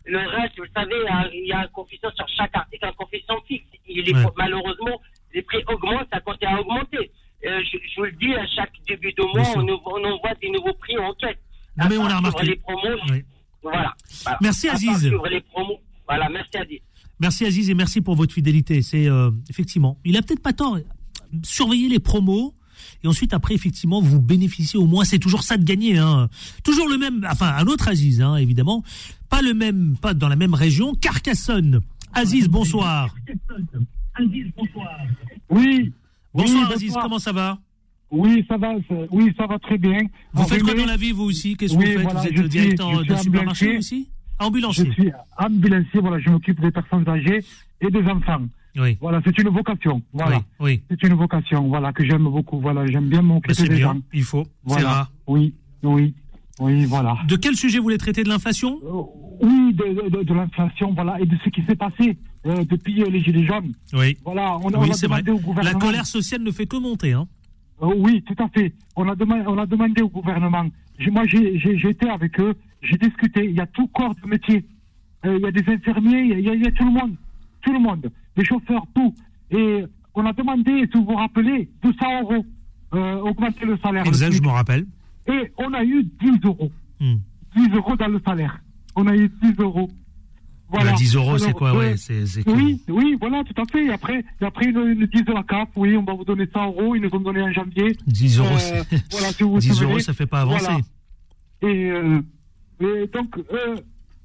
le 0.06 0.18
reste, 0.18 0.54
vous 0.58 0.64
savez, 0.74 0.94
euh, 0.94 1.30
il 1.32 1.46
y 1.48 1.52
a 1.52 1.60
un 1.60 1.66
coefficient 1.68 2.10
sur 2.14 2.26
chaque 2.36 2.54
article, 2.54 2.84
un 2.84 2.92
coefficient 2.92 3.40
fixe. 3.48 3.64
Il 3.88 4.08
est, 4.08 4.14
Ouais. 4.14 4.24
Malheureusement, 4.36 5.00
les 5.32 5.42
prix 5.42 5.62
augmentent, 5.68 6.08
ça 6.12 6.20
continue 6.20 6.50
à 6.52 6.60
augmenter. 6.60 7.10
Euh, 7.46 7.60
je, 7.72 7.78
je 7.78 7.94
vous 8.00 8.04
le 8.04 8.12
dis, 8.12 8.34
à 8.34 8.46
chaque 8.48 8.72
début 8.88 9.12
de 9.12 9.22
mois, 9.22 9.48
on, 9.56 9.68
envoie 10.04 10.34
des 10.40 10.50
nouveaux 10.50 10.74
prix 10.74 10.96
en 10.98 11.12
quête. 11.14 11.38
Non, 11.76 11.86
mais 11.88 11.96
on 11.98 12.06
part 12.06 12.14
suivre 12.14 12.16
remarqué. 12.18 12.46
Les 12.46 12.56
promos, 12.56 12.98
Oui. 13.10 13.22
voilà. 13.62 13.93
Voilà. 14.24 14.38
Merci, 14.40 14.68
Aziz. 14.68 14.98
suivre 14.98 15.28
les 15.28 15.40
promos. 15.40 15.78
Voilà, 16.08 16.28
merci 16.28 16.56
Aziz. 16.56 16.78
Merci 17.20 17.46
Aziz 17.46 17.70
et 17.70 17.74
merci 17.74 18.00
pour 18.00 18.16
votre 18.16 18.34
fidélité. 18.34 18.82
C'est 18.82 19.08
euh, 19.08 19.30
effectivement, 19.48 19.98
il 20.04 20.16
a 20.16 20.22
peut-être 20.22 20.42
pas 20.42 20.52
tort. 20.52 20.78
Surveillez 21.42 21.88
les 21.88 21.98
promos 22.00 22.54
et 23.02 23.08
ensuite 23.08 23.32
après 23.32 23.54
effectivement 23.54 24.00
vous 24.00 24.20
bénéficiez 24.20 24.78
au 24.78 24.86
moins. 24.86 25.04
C'est 25.04 25.18
toujours 25.18 25.42
ça 25.42 25.56
de 25.56 25.64
gagner. 25.64 25.96
Hein. 25.98 26.28
Toujours 26.64 26.88
le 26.88 26.98
même, 26.98 27.26
enfin 27.30 27.54
un 27.56 27.66
autre 27.66 27.88
Aziz 27.88 28.20
hein, 28.20 28.36
évidemment, 28.36 28.82
pas 29.30 29.42
le 29.42 29.54
même, 29.54 29.96
pas 30.00 30.12
dans 30.12 30.28
la 30.28 30.36
même 30.36 30.54
région. 30.54 30.94
Carcassonne. 30.94 31.80
Aziz, 32.12 32.48
bonsoir. 32.48 33.14
Oui. 35.50 35.92
Bonsoir 36.32 36.68
Oui, 36.68 36.74
Aziz, 36.74 36.88
bonsoir. 36.88 37.04
comment 37.04 37.18
ça 37.18 37.32
va? 37.32 37.58
Oui, 38.10 38.44
ça 38.48 38.56
va, 38.56 38.74
ça- 38.88 38.94
oui, 39.10 39.32
ça 39.36 39.46
va 39.46 39.58
très 39.58 39.78
bien. 39.78 39.98
Vous 40.32 40.42
En 40.42 40.46
faites 40.46 40.62
quoi 40.62 40.74
dans 40.74 40.86
la 40.86 40.96
vie 40.96 41.10
vous 41.12 41.24
aussi? 41.24 41.56
Qu'est-ce 41.56 41.72
que 41.74 41.78
Oui, 41.78 41.86
vous 41.86 41.92
faites? 41.92 42.02
voilà, 42.02 42.20
Vous 42.20 42.26
êtes 42.26 42.36
je 42.36 42.40
suis- 42.42 42.48
directeur 42.50 42.90
je 43.04 43.08
de 43.08 43.16
supermarché 43.16 43.66
ambulancier. 43.66 43.78
aussi? 43.78 44.08
Je 44.40 44.46
Ambulancier. 44.46 44.92
suis 44.92 45.12
ambulancier, 45.38 46.00
voilà, 46.00 46.18
je 46.20 46.30
m'occupe 46.30 46.60
des 46.60 46.70
personnes 46.70 47.08
âgées 47.08 47.44
et 47.80 47.90
des 47.90 48.02
enfants. 48.02 48.42
Oui. 48.76 48.98
Voilà, 49.00 49.20
c'est 49.24 49.36
une 49.38 49.48
vocation. 49.50 50.02
Voilà. 50.12 50.38
Oui, 50.38 50.42
oui. 50.60 50.82
C'est 50.90 51.02
une 51.08 51.14
vocation, 51.14 51.68
voilà, 51.68 51.92
que 51.92 52.04
j'aime 52.04 52.24
beaucoup. 52.24 52.60
Voilà, 52.60 52.84
j'aime 52.86 53.08
bien 53.08 53.22
m'occuper 53.22 53.54
c'est 53.54 53.68
des 53.68 53.76
bien, 53.76 53.92
gens. 53.94 54.00
il 54.12 54.22
faut. 54.24 54.42
C'est 54.44 54.50
Voilà. 54.74 54.88
rare. 54.90 55.12
Oui, 55.28 55.54
oui, 55.84 56.12
oui, 56.58 56.84
voilà. 56.84 57.16
De 57.28 57.36
quel 57.36 57.54
sujet 57.56 57.78
vous 57.78 57.84
voulez 57.84 57.98
traiter? 57.98 58.24
De 58.24 58.28
l'inflation? 58.28 58.80
Oui, 59.40 59.72
de, 59.74 60.08
de- 60.10 60.22
de 60.24 60.34
l'inflation, 60.34 60.92
voilà, 60.92 61.20
et 61.20 61.26
de 61.26 61.36
ce 61.44 61.50
qui 61.50 61.62
s'est 61.64 61.76
passé 61.76 62.16
euh, 62.46 62.64
depuis 62.64 63.02
euh, 63.02 63.06
les 63.10 63.20
Gilets 63.22 63.46
jaunes. 63.46 63.72
Oui. 63.92 64.16
Voilà, 64.24 64.56
on, 64.58 64.68
a- 64.70 64.76
on 64.78 64.82
Oui, 64.82 64.90
a 64.90 64.94
c'est 64.94 65.06
vrai. 65.06 65.22
demandé 65.22 65.30
au 65.30 65.36
La 65.52 65.54
gouvernement. 65.54 65.78
colère 65.78 66.06
sociale 66.06 66.42
ne 66.42 66.50
fait 66.50 66.66
que 66.66 66.76
monter. 66.76 67.12
Hein. 67.12 67.26
Euh, 67.82 67.94
oui, 67.96 68.22
tout 68.22 68.42
à 68.42 68.48
fait. 68.48 68.72
On 68.96 69.08
a, 69.08 69.14
demandé, 69.14 69.44
on 69.46 69.58
a 69.58 69.66
demandé 69.66 70.02
au 70.02 70.08
gouvernement. 70.08 70.66
Moi, 71.10 71.24
j'ai 71.26 71.88
été 71.88 72.08
avec 72.08 72.38
eux, 72.40 72.54
j'ai 72.82 72.96
discuté. 72.96 73.44
Il 73.44 73.56
y 73.56 73.60
a 73.60 73.66
tout 73.66 73.88
corps 73.88 74.14
de 74.22 74.28
métier. 74.28 74.64
Euh, 75.26 75.36
il 75.36 75.42
y 75.42 75.46
a 75.46 75.50
des 75.50 75.72
infirmiers, 75.72 76.20
il 76.20 76.40
y 76.40 76.50
a, 76.50 76.54
il 76.54 76.66
y 76.66 76.72
tout 76.72 76.84
le 76.84 76.92
monde. 76.92 77.16
Tout 77.62 77.72
le 77.72 77.80
monde. 77.80 78.10
Des 78.36 78.44
chauffeurs, 78.44 78.84
tout. 78.94 79.14
Et 79.50 79.84
on 80.14 80.24
a 80.26 80.32
demandé, 80.32 80.88
si 80.92 80.98
vous 80.98 81.04
vous 81.04 81.16
rappelez, 81.16 81.68
200 81.82 82.22
euros. 82.22 82.46
Euh, 82.94 83.16
augmenter 83.20 83.64
le 83.64 83.76
salaire. 83.78 84.04
le 84.04 84.12
je 84.12 84.42
me 84.42 84.48
rappelle. 84.48 84.86
Et 85.26 85.50
on 85.58 85.72
a 85.72 85.82
eu 85.82 86.04
10 86.04 86.44
euros. 86.44 86.70
Hmm. 87.00 87.16
10 87.56 87.74
euros 87.74 87.96
dans 87.96 88.08
le 88.08 88.20
salaire. 88.24 88.60
On 88.94 89.06
a 89.06 89.16
eu 89.16 89.28
10 89.42 89.54
euros. 89.58 89.90
Voilà. 90.74 90.90
Bah, 90.92 90.96
10 90.96 91.16
euros, 91.16 91.38
c'est 91.38 91.52
quoi 91.52 91.74
euh, 91.74 91.78
ouais, 91.78 91.94
oui, 92.46 92.82
oui, 92.88 93.16
voilà, 93.20 93.42
tout 93.44 93.60
à 93.60 93.64
fait. 93.70 93.84
Et 93.86 93.90
après, 93.92 94.24
et 94.40 94.44
après 94.44 94.66
ils, 94.66 94.72
nous- 94.72 95.06
disent 95.06 95.24
la 95.32 95.42
CAF, 95.42 95.68
oui, 95.76 95.96
on 95.96 96.02
va 96.02 96.14
vous 96.14 96.24
donner 96.24 96.46
100 96.52 96.66
euros, 96.66 96.94
ils 96.94 97.02
nous 97.02 97.10
ont 97.12 97.20
donné 97.20 97.42
en 97.42 97.52
janvier. 97.52 97.96
10 98.06 98.38
euros, 98.38 98.48
Euh, 98.54 98.58
c'est- 98.90 99.02
voilà, 99.12 99.28
si 99.32 99.42
vous 99.42 99.50
vous 99.54 99.58
10 99.58 99.68
souvenez. 99.74 99.90
euros, 99.90 99.98
ça 100.00 100.12
fait 100.12 100.26
pas 100.26 100.40
avancer. 100.42 100.64
Voilà. 100.66 100.80
Et, 101.62 101.90
euh, 101.90 102.20
et 102.80 103.06
donc, 103.12 103.36
euh, 103.38 103.76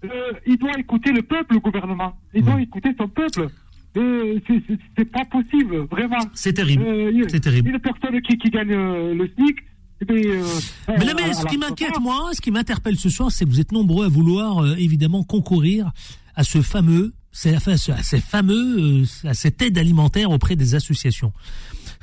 euh, 0.05 0.07
il 0.47 0.57
doit 0.57 0.77
écouter 0.77 1.11
le 1.11 1.21
peuple, 1.21 1.53
le 1.53 1.59
gouvernement. 1.59 2.13
Il 2.33 2.41
Hmm. 2.41 2.45
doit 2.45 2.61
écouter 2.61 2.89
son 2.97 3.07
peuple. 3.07 3.47
C'est- 3.95 5.05
pas 5.11 5.25
possible, 5.25 5.77
vraiment. 5.91 6.17
C'est 6.33 6.53
terrible. 6.53 6.83
Euh, 6.85 7.11
il- 7.13 7.29
C'est 7.29 7.39
terrible. 7.39 7.69
Une 7.69 7.79
personne 7.79 8.21
qui, 8.21 8.37
qui 8.37 8.49
gagne 8.49 8.71
euh, 8.71 9.13
le 9.13 9.27
SMIC, 9.35 9.57
eh 10.01 10.05
euh, 10.11 10.43
Mais 10.87 10.97
là, 11.05 11.11
euh, 11.11 11.13
mais 11.17 11.23
à- 11.23 11.33
ce 11.33 11.45
à 11.45 11.49
qui 11.49 11.57
m'inquiète, 11.57 11.99
moi, 11.99 12.29
ce 12.33 12.39
qui 12.41 12.51
m'interpelle 12.51 12.95
ce 12.97 13.09
soir, 13.09 13.31
c'est 13.31 13.45
que 13.45 13.49
vous 13.49 13.59
êtes 13.59 13.71
nombreux 13.71 14.05
à 14.05 14.09
vouloir, 14.09 14.59
euh, 14.63 14.75
évidemment, 14.77 15.23
concourir 15.23 15.91
à 16.39 16.43
ce 16.45 16.61
fameux, 16.61 17.13
à 17.45 18.01
ces 18.01 18.21
fameux, 18.21 19.01
euh, 19.01 19.05
à 19.25 19.33
cette 19.33 19.61
aide 19.61 19.77
alimentaire 19.77 20.31
auprès 20.31 20.55
des 20.55 20.73
associations. 20.73 21.33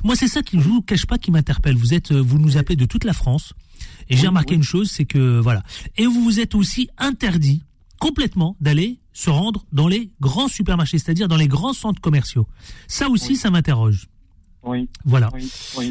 Moi, 0.03 0.15
c'est 0.15 0.27
ça 0.27 0.43
qui, 0.43 0.59
je 0.59 0.69
vous 0.69 0.83
cache 0.83 1.07
pas, 1.07 1.17
qui 1.17 1.31
m'interpelle. 1.31 1.75
Vous 1.75 1.95
êtes, 1.95 2.11
vous 2.11 2.37
nous 2.37 2.55
appelez 2.55 2.75
de 2.75 2.85
toute 2.85 3.03
la 3.03 3.13
France, 3.13 3.55
et 4.09 4.15
j'ai 4.15 4.27
remarqué 4.27 4.53
une 4.53 4.61
chose, 4.61 4.91
c'est 4.91 5.05
que 5.05 5.39
voilà, 5.39 5.63
et 5.97 6.05
vous 6.05 6.23
vous 6.23 6.39
êtes 6.39 6.53
aussi 6.53 6.87
interdit 6.99 7.63
complètement 7.97 8.55
d'aller 8.61 8.99
se 9.11 9.31
rendre 9.31 9.65
dans 9.71 9.87
les 9.87 10.11
grands 10.21 10.47
supermarchés, 10.47 10.99
c'est-à-dire 10.99 11.27
dans 11.27 11.35
les 11.35 11.47
grands 11.47 11.73
centres 11.73 11.99
commerciaux. 11.99 12.47
Ça 12.85 13.09
aussi, 13.09 13.35
ça 13.37 13.49
m'interroge. 13.49 14.07
Oui. 14.61 14.87
Voilà. 15.03 15.31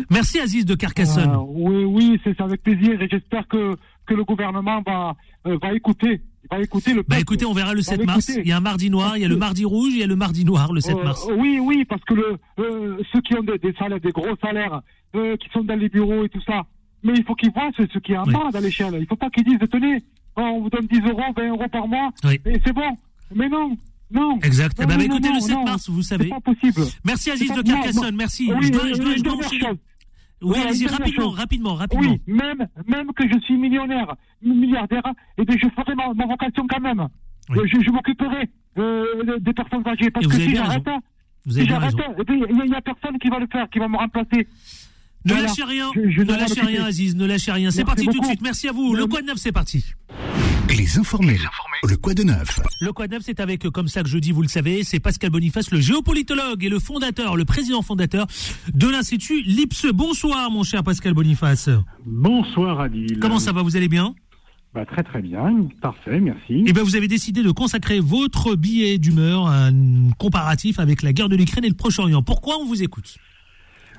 Merci 0.09 0.39
Aziz 0.39 0.65
de 0.65 0.77
Carcassonne. 0.77 1.31
Euh, 1.31 1.45
oui, 1.49 1.85
oui, 1.85 2.21
c'est 2.23 2.41
avec 2.41 2.63
plaisir 2.63 3.03
et 3.03 3.09
j'espère 3.11 3.49
que, 3.49 3.75
que 4.07 4.15
le 4.15 4.23
gouvernement 4.23 4.83
va, 4.87 5.17
euh, 5.47 5.59
va 5.61 5.75
écouter. 5.75 6.23
Va 6.51 6.61
écouter 6.61 6.91
le 6.93 7.03
Bah 7.03 7.07
peuple. 7.11 7.21
écoutez, 7.23 7.45
on 7.47 7.53
verra 7.53 7.73
le 7.75 7.81
Va 7.81 7.85
7 7.97 8.05
mars. 8.07 8.33
Il 8.37 8.47
y 8.49 8.53
a 8.53 8.57
un 8.57 8.61
mardi 8.61 8.91
noir, 8.91 9.17
il 9.17 9.23
y 9.23 9.25
a 9.25 9.29
le 9.29 9.37
mardi 9.37 9.65
rouge, 9.65 9.93
il 9.93 9.99
y 9.99 10.03
a 10.03 10.07
le 10.07 10.17
mardi 10.17 10.45
noir 10.45 10.73
le 10.73 10.81
7 10.81 10.97
Euh, 10.97 11.03
mars. 11.05 11.27
oui, 11.37 11.59
oui, 11.61 11.85
parce 11.85 12.03
que 12.05 12.15
le, 12.15 12.37
euh, 12.59 12.97
ceux 13.13 13.21
qui 13.21 13.35
ont 13.37 13.43
des, 13.43 13.59
des 13.59 13.73
salaires, 13.79 14.01
des 14.01 14.11
gros 14.13 14.37
salaires, 14.43 14.81
euh, 15.15 15.37
qui 15.37 15.49
sont 15.51 15.63
dans 15.65 15.77
les 15.77 15.89
bureaux 15.89 16.25
et 16.25 16.29
tout 16.29 16.43
ça, 16.47 16.63
mais 17.03 17.15
il 17.17 17.25
faut 17.25 17.35
qu'ils 17.35 17.51
voient 17.53 17.71
ce, 17.77 17.83
ce 17.93 17.99
qui 17.99 18.13
est 18.13 18.17
en 18.19 18.25
bas 18.25 18.51
dans 18.53 18.61
l'échelle. 18.61 18.97
Il 19.01 19.07
faut 19.07 19.17
pas 19.17 19.31
qu'ils 19.31 19.45
disent, 19.45 19.59
tenez, 19.71 20.03
on 20.37 20.61
vous 20.61 20.71
donne 20.71 20.87
10 20.87 21.01
euros, 21.09 21.23
20 21.37 21.49
euros 21.49 21.69
par 21.71 21.89
mois, 21.89 22.11
Oui. 22.25 22.39
et 22.47 22.61
c'est 22.65 22.73
bon. 22.73 22.97
Mais 23.35 23.49
non, 23.49 23.77
non. 24.11 24.39
Exact. 24.43 24.79
Eh 24.83 24.87
ben, 24.87 24.97
non, 24.99 25.05
écoutez, 25.05 25.29
non, 25.29 25.35
le 25.35 25.41
7 25.41 25.51
non, 25.55 25.65
mars, 25.65 25.89
vous 25.91 26.03
savez. 26.03 26.25
C'est 26.25 26.31
pas 26.31 26.41
possible. 26.41 26.83
Merci 27.05 27.31
Aziz 27.31 27.53
de 27.53 27.63
Carcassonne, 27.63 28.17
merci. 28.17 28.53
Oui, 28.53 28.67
je 28.67 28.73
dois, 28.73 28.83
oui, 28.85 28.93
je 29.19 29.23
dois, 29.23 29.35
oui, 29.37 29.59
je. 29.61 29.67
Oui, 30.42 30.59
allez-y, 30.61 30.87
rapidement, 30.87 31.31
rapidement, 31.31 31.75
rapidement. 31.75 32.11
Oui, 32.11 32.20
même, 32.27 32.68
même 32.87 33.12
que 33.14 33.25
je 33.29 33.38
suis 33.40 33.57
millionnaire, 33.57 34.14
milliardaire, 34.42 35.03
et 35.38 35.44
bien 35.44 35.57
je 35.61 35.68
ferai 35.70 35.94
ma, 35.94 36.12
ma 36.14 36.27
vocation 36.27 36.66
quand 36.68 36.81
même. 36.81 37.07
Oui. 37.51 37.59
Je, 37.72 37.81
je 37.81 37.90
m'occuperai 37.90 38.49
euh, 38.79 39.38
des 39.40 39.53
personnes 39.53 39.87
âgées. 39.87 40.11
Parce 40.11 40.27
que 40.27 40.35
si 40.35 40.55
j'arrête. 40.55 40.85
Vous 41.46 41.53
si 41.53 41.66
j'arrête, 41.66 41.94
eh 42.18 42.33
il 42.33 42.68
n'y 42.68 42.75
a, 42.75 42.81
personne 42.83 43.18
qui 43.18 43.29
va 43.29 43.38
le 43.38 43.46
faire, 43.51 43.68
qui 43.70 43.79
va 43.79 43.88
me 43.88 43.96
remplacer. 43.96 44.49
Ne 45.25 45.33
Voilà. 45.33 45.46
lâchez 45.49 45.64
rien, 45.64 45.90
Je- 45.94 46.11
je 46.11 46.22
ne 46.22 46.33
lâchez 46.33 46.61
rien, 46.61 46.85
Aziz, 46.85 47.16
ne 47.16 47.25
lâchez 47.25 47.53
rien. 47.53 47.70
C'est 47.70 47.85
parti 47.85 48.05
tout 48.05 48.11
de 48.12 48.16
beaucoup. 48.16 48.29
suite. 48.29 48.42
Merci 48.42 48.68
à 48.68 48.72
vous. 48.72 48.94
Le 48.94 49.07
Quad 49.07 49.25
Neuf, 49.25 49.37
c'est 49.38 49.53
parti. 49.53 49.84
Les 50.71 50.99
informés. 50.99 51.39
Le 51.89 51.97
quoi 51.97 52.14
de 52.14 52.23
neuf 52.23 52.61
Le 52.81 52.93
Quad 52.93 53.11
Neuf, 53.11 53.23
c'est 53.25 53.41
avec, 53.41 53.69
comme 53.71 53.89
ça 53.89 54.03
que 54.03 54.09
je 54.09 54.19
dis, 54.19 54.33
vous 54.33 54.43
le 54.43 54.49
savez, 54.49 54.83
c'est 54.85 55.01
Pascal 55.01 55.31
Boniface, 55.31 55.71
le 55.71 55.81
géopolitologue 55.81 56.64
et 56.64 56.69
le 56.69 56.79
fondateur, 56.79 57.37
le 57.37 57.45
président 57.45 57.83
fondateur 57.83 58.27
de 58.73 58.89
l'Institut 58.89 59.43
Lipse. 59.43 59.87
Bonsoir, 59.93 60.51
mon 60.51 60.62
cher 60.62 60.83
Pascal 60.83 61.14
Boniface. 61.14 61.69
Bonsoir 62.05 62.81
Adil. 62.81 63.19
Comment 63.21 63.39
ça 63.39 63.53
va 63.53 63.62
Vous 63.62 63.77
allez 63.77 63.89
bien? 63.89 64.14
Bah, 64.75 64.85
Très 64.87 65.03
très 65.03 65.23
bien, 65.23 65.69
parfait, 65.81 66.21
merci. 66.21 66.64
Eh 66.67 66.73
bien, 66.73 66.83
vous 66.83 66.97
avez 66.97 67.09
décidé 67.09 67.43
de 67.43 67.51
consacrer 67.51 68.01
votre 68.01 68.57
billet 68.57 68.99
d'humeur 68.99 69.47
à 69.47 69.67
un 69.67 70.11
comparatif 70.19 70.79
avec 70.79 71.03
la 71.03 71.12
guerre 71.12 71.29
de 71.29 71.37
l'Ukraine 71.37 71.64
et 71.64 71.69
le 71.71 71.75
Proche-Orient. 71.75 72.23
Pourquoi 72.23 72.57
on 72.61 72.67
vous 72.67 72.83
écoute? 72.83 73.17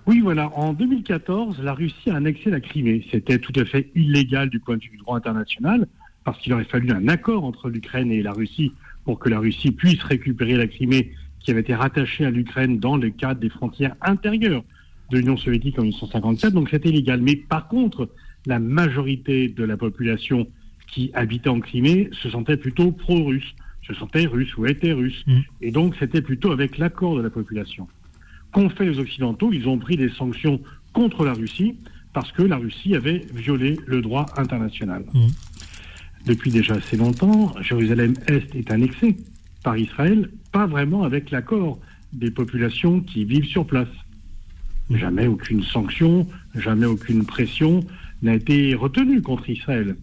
Oui, 0.06 0.22
voilà, 0.22 0.50
en 0.58 0.72
2014, 0.72 1.60
la 1.62 1.74
Russie 1.74 2.10
a 2.10 2.16
annexé 2.16 2.50
la 2.50 2.62
Crimée. 2.62 3.06
C'était 3.12 3.40
tout 3.40 3.52
à 3.60 3.66
fait 3.66 3.92
illégal 3.94 4.50
du 4.50 4.60
point 4.62 4.78
de 4.78 4.82
vue 4.82 4.90
du 4.92 4.98
droit 4.98 5.18
international, 5.18 5.86
parce 6.28 6.40
qu'il 6.40 6.52
aurait 6.52 6.66
fallu 6.66 6.92
un 6.92 7.08
accord 7.08 7.46
entre 7.46 7.70
l'Ukraine 7.70 8.12
et 8.12 8.22
la 8.22 8.34
Russie 8.34 8.74
pour 9.06 9.18
que 9.18 9.30
la 9.30 9.40
Russie 9.40 9.72
puisse 9.72 10.04
récupérer 10.04 10.58
la 10.58 10.68
Crimée 10.68 11.14
qui 11.40 11.52
avait 11.52 11.62
été 11.62 11.74
rattachée 11.74 12.26
à 12.26 12.32
l'Ukraine 12.32 12.80
dans 12.80 12.98
le 12.98 13.12
cadre 13.12 13.40
des 13.40 13.48
frontières 13.48 13.96
intérieures 14.02 14.66
de 15.10 15.20
l'Union 15.20 15.38
soviétique 15.38 15.80
en 15.80 15.84
1954. 15.84 16.54
Donc 16.54 16.68
c'était 16.70 16.92
légal. 16.92 17.22
Mais 17.22 17.38
par 17.38 17.70
contre, 17.70 18.10
la 18.46 18.60
majorité 18.60 19.48
de 19.48 19.64
la 19.64 19.78
population 19.78 20.50
qui 20.88 21.12
habitait 21.14 21.48
en 21.48 21.62
Crimée 21.62 22.10
se 22.12 22.30
sentait 22.30 22.58
plutôt 22.58 22.92
pro-russe, 22.92 23.56
se 23.88 23.94
sentait 23.94 24.26
russe 24.26 24.54
ou 24.58 24.66
était 24.66 24.92
russe. 24.92 25.24
Et 25.62 25.72
donc 25.72 25.96
c'était 25.98 26.22
plutôt 26.22 26.52
avec 26.52 26.78
l'accord 26.78 27.16
de 27.16 27.22
la 27.22 27.30
population. 27.30 27.88
Qu'ont 28.52 28.70
fait 28.70 28.84
les 28.84 29.00
Occidentaux 29.00 29.54
Ils 29.54 29.70
ont 29.70 29.78
pris 29.78 29.96
des 29.96 30.10
sanctions 30.10 30.60
contre 30.92 31.24
la 31.24 31.32
Russie 31.32 31.78
parce 32.12 32.34
que 32.34 32.42
la 32.42 32.58
Russie 32.58 32.96
avait 32.96 33.26
violé 33.34 33.80
le 33.86 34.02
droit 34.02 34.26
international. 34.36 35.06
Depuis 36.26 36.52
déjà 36.52 36.76
assez 36.76 36.98
longtemps, 36.98 37.54
Jérusalem-Est 37.62 38.56
est 38.56 38.72
annexée 38.72 39.18
par 39.64 39.78
Israël, 39.78 40.30
pas 40.52 40.66
vraiment 40.66 41.04
avec 41.04 41.32
l'accord 41.32 41.80
des 42.14 42.32
populations 42.32 43.02
qui 43.02 43.26
vivent 43.26 43.46
sur 43.46 43.66
place. 43.66 43.88
Jamais 44.90 45.28
aucune 45.28 45.64
sanction, 45.64 46.28
jamais 46.56 46.86
aucune 46.86 47.26
pression 47.26 47.82
n'a 48.22 48.36
été 48.36 48.74
retenue 48.76 49.22
contre 49.22 49.50
Israël. 49.50 49.96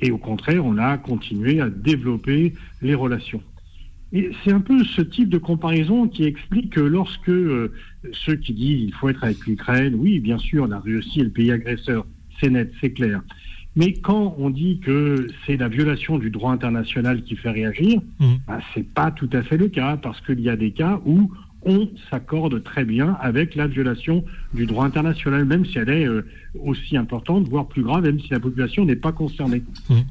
Et 0.00 0.10
au 0.10 0.18
contraire, 0.18 0.64
on 0.64 0.78
a 0.78 0.98
continué 0.98 1.60
à 1.60 1.70
développer 1.70 2.54
les 2.82 2.94
relations. 2.94 3.42
Et 4.12 4.30
c'est 4.42 4.52
un 4.52 4.60
peu 4.60 4.84
ce 4.84 5.02
type 5.02 5.28
de 5.28 5.38
comparaison 5.38 6.08
qui 6.08 6.24
explique 6.24 6.70
que 6.70 6.80
lorsque 6.80 7.28
euh, 7.28 7.72
ceux 8.12 8.36
qui 8.36 8.54
disent 8.54 8.82
il 8.82 8.94
faut 8.94 9.08
être 9.08 9.24
avec 9.24 9.44
l'Ukraine, 9.46 9.94
oui, 9.96 10.20
bien 10.20 10.38
sûr, 10.38 10.66
la 10.66 10.78
Russie 10.78 11.20
est 11.20 11.24
le 11.24 11.30
pays 11.30 11.50
agresseur, 11.50 12.06
c'est 12.40 12.50
net, 12.50 12.72
c'est 12.80 12.92
clair. 12.92 13.22
Mais 13.76 13.92
quand 13.92 14.36
on 14.38 14.50
dit 14.50 14.78
que 14.78 15.26
c'est 15.44 15.56
la 15.56 15.68
violation 15.68 16.18
du 16.18 16.30
droit 16.30 16.52
international 16.52 17.22
qui 17.22 17.36
fait 17.36 17.50
réagir, 17.50 18.00
ben, 18.20 18.60
c'est 18.72 18.88
pas 18.88 19.10
tout 19.10 19.30
à 19.32 19.42
fait 19.42 19.56
le 19.56 19.68
cas, 19.68 19.96
parce 19.96 20.20
qu'il 20.20 20.40
y 20.40 20.48
a 20.48 20.56
des 20.56 20.70
cas 20.70 21.00
où 21.04 21.30
on 21.66 21.88
s'accorde 22.10 22.62
très 22.62 22.84
bien 22.84 23.16
avec 23.20 23.54
la 23.54 23.66
violation 23.66 24.24
du 24.52 24.66
droit 24.66 24.84
international, 24.84 25.44
même 25.44 25.64
si 25.64 25.78
elle 25.78 25.88
est 25.88 26.06
euh, 26.06 26.26
aussi 26.62 26.96
importante, 26.96 27.48
voire 27.48 27.66
plus 27.66 27.82
grave, 27.82 28.04
même 28.04 28.20
si 28.20 28.30
la 28.30 28.40
population 28.40 28.84
n'est 28.84 28.96
pas 28.96 29.12
concernée. 29.12 29.62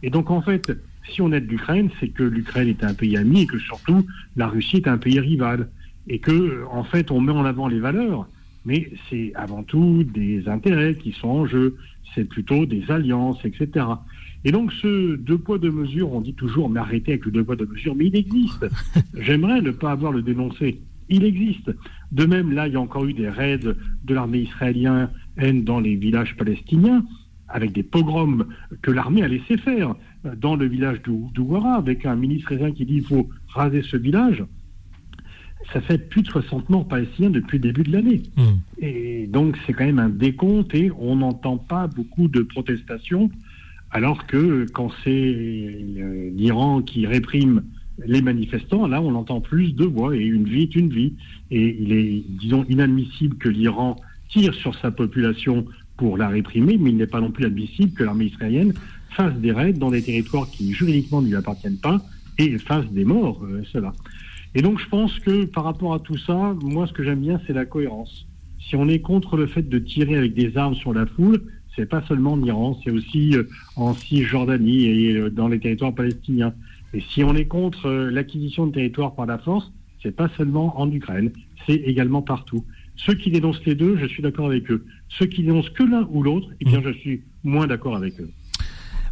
Et 0.02 0.10
donc 0.10 0.32
en 0.32 0.42
fait, 0.42 0.72
si 1.12 1.22
on 1.22 1.32
aide 1.32 1.50
l'Ukraine, 1.50 1.90
c'est 2.00 2.10
que 2.10 2.24
l'Ukraine 2.24 2.70
est 2.70 2.84
un 2.84 2.94
pays 2.94 3.18
ami 3.18 3.42
et 3.42 3.46
que 3.46 3.60
surtout 3.60 4.06
la 4.36 4.48
Russie 4.48 4.78
est 4.78 4.88
un 4.88 4.98
pays 4.98 5.20
rival. 5.20 5.70
Et 6.08 6.20
que, 6.20 6.66
en 6.70 6.84
fait, 6.84 7.12
on 7.12 7.22
met 7.22 7.32
en 7.32 7.46
avant 7.46 7.70
les 7.70 7.80
valeurs, 7.80 8.28
mais 8.66 8.92
c'est 9.10 9.32
avant 9.36 9.64
tout 9.64 10.04
des 10.04 10.48
intérêts 10.48 10.96
qui 10.96 11.12
sont 11.12 11.28
en 11.30 11.46
jeu, 11.46 11.76
c'est 12.16 12.26
plutôt 12.26 12.66
des 12.66 12.90
alliances, 12.92 13.44
etc. 13.44 13.86
Et 14.46 14.52
donc 14.52 14.72
ce 14.74 15.16
deux 15.16 15.38
poids, 15.38 15.58
deux 15.58 15.72
mesures, 15.72 16.12
on 16.14 16.22
dit 16.22 16.34
toujours, 16.34 16.70
mais 16.70 16.80
arrêtez 16.80 17.14
avec 17.14 17.26
le 17.26 17.32
deux 17.32 17.44
poids, 17.44 17.56
deux 17.56 17.66
mesures, 17.66 17.96
mais 17.96 18.08
il 18.08 18.16
existe. 18.16 18.66
J'aimerais 19.20 19.62
ne 19.62 19.72
pas 19.72 19.92
avoir 19.92 20.12
le 20.12 20.22
dénoncé. 20.22 20.82
Il 21.10 21.24
existe. 21.26 21.72
De 22.12 22.26
même, 22.26 22.52
là, 22.54 22.68
il 22.68 22.74
y 22.74 22.76
a 22.76 22.80
encore 22.80 23.06
eu 23.06 23.14
des 23.14 23.30
raids 23.30 23.58
de 23.60 24.14
l'armée 24.14 24.40
israélienne 24.40 25.10
dans 25.64 25.80
les 25.80 25.96
villages 25.96 26.36
palestiniens, 26.38 27.04
avec 27.50 27.72
des 27.74 27.84
pogroms 27.84 28.46
que 28.82 28.90
l'armée 28.92 29.22
a 29.24 29.28
laissé 29.28 29.58
faire 29.58 29.96
euh, 30.26 30.34
dans 30.36 30.56
le 30.56 30.66
village 30.66 31.02
d'Ou- 31.04 31.30
d'Ouara, 31.34 31.76
avec 31.76 32.06
un 32.06 32.16
ministre 32.16 32.52
israélien 32.54 32.74
qui 32.74 32.86
dit 32.86 32.96
il 32.96 33.04
faut 33.06 33.30
raser 33.50 33.82
ce 33.84 33.98
village. 33.98 34.44
Ça 35.72 35.82
fait 35.82 35.98
plus 35.98 36.22
de 36.22 36.28
60 36.28 36.70
morts 36.70 36.88
palestiniens 36.88 37.30
depuis 37.30 37.58
le 37.58 37.64
début 37.64 37.84
de 37.84 37.92
l'année. 37.92 38.24
Et 38.80 39.28
donc, 39.28 39.58
c'est 39.66 39.74
quand 39.74 39.86
même 39.86 40.00
un 40.00 40.10
décompte 40.10 40.76
et 40.76 40.92
on 41.00 41.16
n'entend 41.16 41.58
pas 41.58 41.88
beaucoup 41.88 42.28
de 42.28 42.42
protestations, 42.42 43.32
alors 43.92 44.28
que 44.28 44.66
quand 44.74 44.90
c'est 45.04 45.10
euh, 45.10 46.30
l'Iran 46.36 46.82
qui 46.82 47.06
réprime 47.08 47.64
les 48.06 48.22
manifestants, 48.22 48.88
là, 48.88 49.02
on 49.02 49.16
entend 49.16 49.40
plus 49.40 49.74
de 49.76 49.86
voix 49.86 50.16
et 50.16 50.24
une 50.24 50.46
vie 50.46 50.64
est 50.64 50.76
une 50.76 50.90
vie. 50.90 51.14
Et 51.52 51.78
il 51.80 51.92
est, 51.94 52.24
disons, 52.28 52.66
inadmissible 52.68 53.38
que 53.38 53.50
l'Iran 53.50 53.96
tire 54.30 54.54
sur 54.56 54.76
sa 54.80 54.92
population 54.92 55.66
pour 55.98 56.18
la 56.18 56.28
réprimer, 56.28 56.78
mais 56.78 56.90
il 56.90 56.98
n'est 56.98 57.08
pas 57.08 57.22
non 57.22 57.32
plus 57.32 57.46
admissible 57.46 57.94
que 57.94 58.04
l'armée 58.04 58.26
israélienne 58.26 58.74
fasse 59.12 59.36
des 59.36 59.52
raids 59.52 59.74
dans 59.74 59.92
des 59.92 60.02
territoires 60.02 60.50
qui 60.50 60.74
juridiquement 60.74 61.22
ne 61.22 61.28
lui 61.28 61.36
appartiennent 61.36 61.78
pas 61.78 62.02
et 62.40 62.58
fasse 62.58 62.88
des 62.92 63.06
morts, 63.06 63.42
euh, 63.44 63.62
cela. 63.72 63.94
Et 64.56 64.62
donc 64.62 64.80
je 64.80 64.88
pense 64.88 65.20
que 65.20 65.46
par 65.46 65.64
rapport 65.64 65.94
à 65.94 66.00
tout 66.00 66.18
ça, 66.18 66.56
moi 66.62 66.88
ce 66.88 66.94
que 66.94 67.04
j'aime 67.04 67.22
bien 67.22 67.40
c'est 67.48 67.54
la 67.54 67.66
cohérence. 67.66 68.28
Si 68.60 68.76
on 68.76 68.88
est 68.88 69.00
contre 69.00 69.36
le 69.36 69.48
fait 69.48 69.68
de 69.68 69.80
tirer 69.80 70.16
avec 70.16 70.34
des 70.34 70.58
armes 70.58 70.76
sur 70.76 70.94
la 70.94 71.06
foule, 71.06 71.42
c'est 71.76 71.88
pas 71.88 72.04
seulement 72.08 72.34
en 72.34 72.44
Iran, 72.44 72.80
c'est 72.84 72.92
aussi 72.92 73.36
euh, 73.36 73.44
en 73.76 73.94
Cisjordanie 73.94 74.86
et 74.86 75.16
euh, 75.16 75.30
dans 75.30 75.48
les 75.48 75.60
territoires 75.60 75.94
palestiniens. 75.94 76.54
Et 76.94 77.02
si 77.02 77.24
on 77.24 77.36
est 77.36 77.46
contre 77.46 77.88
euh, 77.88 78.12
l'acquisition 78.12 78.68
de 78.68 78.74
territoires 78.74 79.16
par 79.16 79.26
la 79.26 79.40
force, 79.40 79.72
c'est 80.02 80.16
pas 80.16 80.30
seulement 80.38 80.80
en 80.80 80.92
Ukraine, 80.92 81.32
c'est 81.66 81.76
également 81.76 82.22
partout. 82.22 82.64
Ceux 82.96 83.16
qui 83.16 83.32
dénoncent 83.32 83.66
les 83.66 83.76
deux, 83.76 83.98
je 83.98 84.06
suis 84.06 84.22
d'accord 84.22 84.46
avec 84.46 84.70
eux. 84.70 84.86
Ceux 85.10 85.26
qui 85.26 85.44
dénoncent 85.44 85.72
que 85.72 85.84
l'un 85.84 86.08
ou 86.12 86.22
l'autre, 86.22 86.50
eh 86.62 86.66
bien 86.66 86.82
je 86.84 86.92
suis 86.92 87.24
moins 87.44 87.66
d'accord 87.66 87.96
avec 87.96 88.20
eux. 88.20 88.30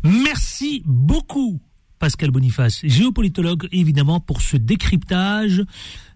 Merci 0.03 0.83
beaucoup, 0.85 1.59
Pascal 2.01 2.31
Boniface, 2.31 2.81
géopolitologue, 2.83 3.67
évidemment, 3.71 4.19
pour 4.19 4.41
ce 4.41 4.57
décryptage, 4.57 5.63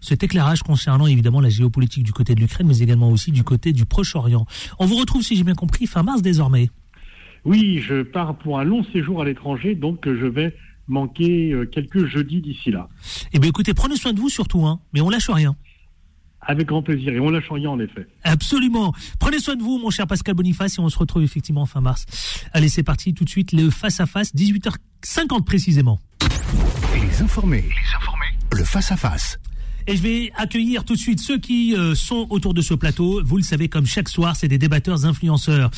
cet 0.00 0.24
éclairage 0.24 0.64
concernant 0.64 1.06
évidemment 1.06 1.40
la 1.40 1.48
géopolitique 1.48 2.02
du 2.02 2.12
côté 2.12 2.34
de 2.34 2.40
l'Ukraine, 2.40 2.66
mais 2.66 2.80
également 2.80 3.08
aussi 3.08 3.30
du 3.30 3.44
côté 3.44 3.72
du 3.72 3.86
Proche-Orient. 3.86 4.46
On 4.80 4.86
vous 4.86 4.96
retrouve, 4.96 5.22
si 5.22 5.36
j'ai 5.36 5.44
bien 5.44 5.54
compris, 5.54 5.86
fin 5.86 6.02
mars 6.02 6.22
désormais. 6.22 6.70
Oui, 7.44 7.80
je 7.86 8.02
pars 8.02 8.36
pour 8.36 8.58
un 8.58 8.64
long 8.64 8.82
séjour 8.92 9.22
à 9.22 9.24
l'étranger, 9.24 9.76
donc 9.76 10.00
je 10.06 10.26
vais 10.26 10.56
manquer 10.88 11.52
euh, 11.52 11.66
quelques 11.66 12.06
jeudis 12.06 12.40
d'ici 12.40 12.72
là. 12.72 12.88
Eh 13.32 13.38
bien, 13.38 13.48
écoutez, 13.50 13.72
prenez 13.72 13.94
soin 13.94 14.12
de 14.12 14.18
vous 14.18 14.28
surtout, 14.28 14.66
hein, 14.66 14.80
mais 14.92 15.00
on 15.00 15.08
lâche 15.08 15.30
rien. 15.30 15.54
Avec 16.40 16.66
grand 16.66 16.82
plaisir, 16.82 17.12
et 17.12 17.20
on 17.20 17.30
lâche 17.30 17.48
rien 17.48 17.70
en 17.70 17.78
effet. 17.78 18.08
Absolument. 18.24 18.92
Prenez 19.20 19.38
soin 19.38 19.54
de 19.54 19.62
vous, 19.62 19.78
mon 19.78 19.90
cher 19.90 20.08
Pascal 20.08 20.34
Boniface, 20.34 20.78
et 20.78 20.80
on 20.80 20.88
se 20.88 20.98
retrouve 20.98 21.22
effectivement 21.22 21.64
fin 21.64 21.80
mars. 21.80 22.06
Allez, 22.52 22.68
c'est 22.68 22.82
parti, 22.82 23.14
tout 23.14 23.24
de 23.24 23.30
suite, 23.30 23.52
le 23.52 23.70
face-à-face, 23.70 24.34
18h50 25.04 25.44
précisément. 25.44 25.98
Les 26.94 27.22
informés. 27.22 27.62
Les 27.62 27.96
informés. 27.96 28.38
Le 28.52 28.64
face-à-face. 28.64 29.38
Et 29.88 29.96
je 29.96 30.02
vais 30.02 30.32
accueillir 30.36 30.84
tout 30.84 30.94
de 30.94 30.98
suite 30.98 31.20
ceux 31.20 31.38
qui 31.38 31.76
euh, 31.76 31.94
sont 31.94 32.26
autour 32.30 32.54
de 32.54 32.60
ce 32.60 32.74
plateau. 32.74 33.22
Vous 33.24 33.36
le 33.36 33.44
savez, 33.44 33.68
comme 33.68 33.86
chaque 33.86 34.08
soir, 34.08 34.34
c'est 34.34 34.48
des 34.48 34.58
débatteurs 34.58 35.04
influenceurs. 35.04 35.70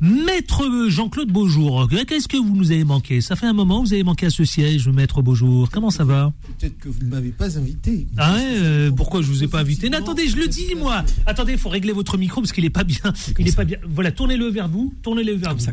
Maître 0.00 0.86
Jean-Claude 0.88 1.32
Beaujour, 1.32 1.88
qu'est-ce 2.06 2.28
que 2.28 2.36
vous 2.36 2.54
nous 2.54 2.70
avez 2.70 2.84
manqué? 2.84 3.20
Ça 3.20 3.34
fait 3.34 3.46
un 3.46 3.52
moment, 3.52 3.82
vous 3.82 3.92
avez 3.92 4.04
manqué 4.04 4.26
à 4.26 4.30
ce 4.30 4.44
siège, 4.44 4.86
Maître 4.88 5.20
Beaujour. 5.20 5.68
Comment 5.70 5.90
ça 5.90 6.04
va? 6.04 6.32
Peut-être 6.58 6.78
que 6.78 6.88
vous 6.88 7.00
ne 7.02 7.08
m'avez 7.08 7.30
pas 7.30 7.58
invité. 7.58 8.06
Ah 8.16 8.34
ouais, 8.34 8.44
euh, 8.44 8.90
pourquoi 8.92 9.20
je 9.22 9.26
vous 9.26 9.42
ai 9.42 9.48
pas 9.48 9.60
invité? 9.60 9.90
Mais 9.90 9.96
attendez, 9.96 10.28
je 10.28 10.36
le 10.36 10.46
dis 10.46 10.76
moi. 10.76 11.02
Attendez, 11.26 11.54
il 11.54 11.58
faut 11.58 11.68
régler 11.68 11.92
votre 11.92 12.18
micro 12.18 12.40
parce 12.40 12.52
qu'il 12.52 12.64
est 12.64 12.70
pas 12.70 12.84
bien. 12.84 13.12
Il 13.36 13.48
est 13.48 13.56
pas 13.56 13.64
bien. 13.64 13.78
Voilà, 13.88 14.12
tournez-le 14.12 14.46
vers 14.46 14.68
vous, 14.68 14.94
tournez-le 15.02 15.32
vers 15.32 15.56
vous. 15.56 15.66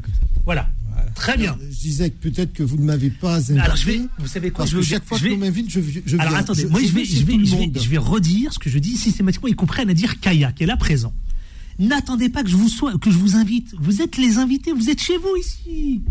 Voilà. 0.45 0.67
Très 1.15 1.37
bien. 1.37 1.57
Je 1.71 1.75
disais 1.79 2.09
que 2.09 2.17
peut-être 2.29 2.53
que 2.53 2.63
vous 2.63 2.77
ne 2.77 2.83
m'avez 2.83 3.09
pas 3.09 3.37
invité. 3.37 3.59
Alors 3.59 3.75
je 3.75 3.85
vais, 3.85 4.01
vous 4.19 4.27
savez 4.27 4.49
quoi 4.51 4.65
Parce 4.65 4.71
je 4.71 4.77
que 4.77 4.83
chaque 4.83 5.05
fois 5.05 5.17
je 5.17 5.23
vais- 5.23 5.29
qu'on 5.31 5.37
m'invite, 5.37 5.69
je, 5.69 5.79
je 5.79 5.99
viens. 6.15 6.19
Alors 6.19 6.35
attendez, 6.35 6.63
Je- 6.63 6.67
moi 6.67 6.81
je 6.81 6.87
vais, 6.91 7.05
je 7.05 7.23
vais, 7.23 7.33
je 7.45 7.55
vais, 7.55 7.57
monde. 7.67 7.79
je 7.81 7.89
vais 7.89 7.97
redire 7.97 8.51
ce 8.53 8.59
que 8.59 8.69
je 8.69 8.79
dis 8.79 8.97
systématiquement, 8.97 9.47
y 9.49 9.53
compris 9.53 9.81
à 9.81 9.85
Nadir 9.85 10.19
Kaya, 10.19 10.51
qui 10.51 10.63
est 10.63 10.67
là 10.67 10.77
présent. 10.77 11.13
N'attendez 11.79 12.29
pas 12.29 12.43
que 12.43 12.49
je 12.49 12.55
vous 12.55 12.69
sois, 12.69 12.97
que 12.99 13.09
je 13.09 13.17
vous 13.17 13.35
invite. 13.35 13.73
Vous 13.79 14.01
êtes 14.01 14.17
les 14.17 14.37
invités, 14.37 14.71
vous 14.73 14.89
êtes 14.89 15.01
chez 15.01 15.17
vous 15.17 15.35
ici. 15.39 16.01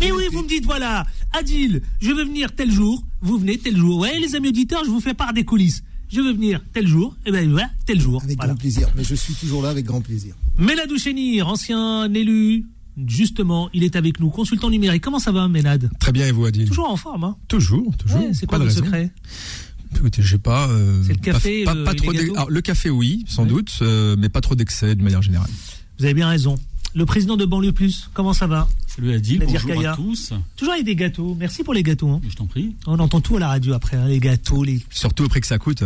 Et 0.00 0.10
oui, 0.10 0.24
vous 0.32 0.42
me 0.42 0.48
dites 0.48 0.64
voilà, 0.64 1.06
Adil, 1.32 1.82
je 2.00 2.10
veux 2.10 2.24
venir 2.24 2.52
tel 2.54 2.70
jour, 2.72 3.04
vous 3.20 3.38
venez 3.38 3.58
tel 3.58 3.76
jour. 3.76 3.98
Ouais, 4.00 4.18
les 4.18 4.34
amis 4.34 4.48
auditeurs, 4.48 4.84
je 4.84 4.90
vous 4.90 5.00
fais 5.00 5.14
part 5.14 5.32
des 5.32 5.44
coulisses. 5.44 5.82
Je 6.08 6.20
veux 6.20 6.32
venir 6.32 6.60
tel 6.74 6.86
jour, 6.86 7.16
et 7.24 7.30
ben 7.32 7.50
voilà, 7.50 7.70
tel 7.86 8.00
jour. 8.00 8.22
Avec 8.22 8.36
Voilà. 8.36 8.52
grand 8.52 8.60
plaisir. 8.60 8.88
Mais 8.96 9.04
je 9.04 9.14
suis 9.14 9.32
toujours 9.34 9.62
là 9.62 9.70
avec 9.70 9.84
grand 9.86 10.00
plaisir. 10.00 10.34
Ménad 10.58 10.90
Ouchenir, 10.90 11.48
ancien 11.48 12.12
élu, 12.12 12.66
justement, 13.06 13.68
il 13.72 13.84
est 13.84 13.96
avec 13.96 14.20
nous, 14.20 14.30
consultant 14.30 14.70
numérique. 14.70 15.02
Comment 15.02 15.18
ça 15.18 15.32
va, 15.32 15.48
Ménad? 15.48 15.90
Très 15.98 16.12
bien, 16.12 16.26
et 16.26 16.32
vous, 16.32 16.44
Adil? 16.44 16.68
Toujours 16.68 16.90
en 16.90 16.96
forme, 16.96 17.24
hein? 17.24 17.36
Toujours, 17.48 17.96
toujours. 17.96 18.20
Ouais, 18.20 18.30
c'est 18.34 18.46
quoi 18.46 18.58
Pas 18.58 18.64
raison. 18.64 18.84
secret? 18.84 19.10
Écoutez, 19.96 20.22
j'ai 20.22 20.38
pas. 20.38 20.68
euh, 20.68 21.02
C'est 21.06 21.12
le 21.12 21.18
café, 21.18 21.64
Pas, 21.64 21.74
le- 21.74 21.84
pas, 21.84 21.90
pas 21.90 21.92
et 21.92 21.96
trop 21.96 22.10
alors, 22.10 22.50
le 22.50 22.60
café, 22.62 22.88
oui, 22.90 23.24
sans 23.28 23.44
doute, 23.44 23.78
euh, 23.82 24.16
mais 24.18 24.28
pas 24.30 24.40
trop 24.40 24.54
d'excès 24.54 24.94
de 24.94 25.02
manière 25.02 25.20
générale. 25.22 25.50
Vous 25.98 26.04
avez 26.06 26.14
bien 26.14 26.28
raison. 26.28 26.56
Le 26.94 27.06
président 27.06 27.38
de 27.38 27.46
Banlieue 27.46 27.72
Plus, 27.72 28.10
comment 28.12 28.34
ça 28.34 28.46
va 28.46 28.68
Salut 28.86 29.14
Adil, 29.14 29.38
Nadir 29.38 29.62
bonjour 29.62 29.70
Kaya. 29.76 29.92
à 29.92 29.96
tous. 29.96 30.34
Toujours 30.56 30.74
avec 30.74 30.84
des 30.84 30.94
gâteaux. 30.94 31.34
Merci 31.40 31.64
pour 31.64 31.72
les 31.72 31.82
gâteaux. 31.82 32.10
hein. 32.10 32.20
Je 32.28 32.34
t'en 32.36 32.44
prie. 32.46 32.76
On 32.86 32.98
entend 32.98 33.22
tout 33.22 33.36
à 33.38 33.40
la 33.40 33.48
radio 33.48 33.72
après, 33.72 33.96
hein, 33.96 34.06
les 34.06 34.20
gâteaux, 34.20 34.62
les. 34.62 34.82
Surtout 34.90 35.24
au 35.24 35.28
prix 35.28 35.40
que 35.40 35.46
ça 35.46 35.56
coûte. 35.58 35.84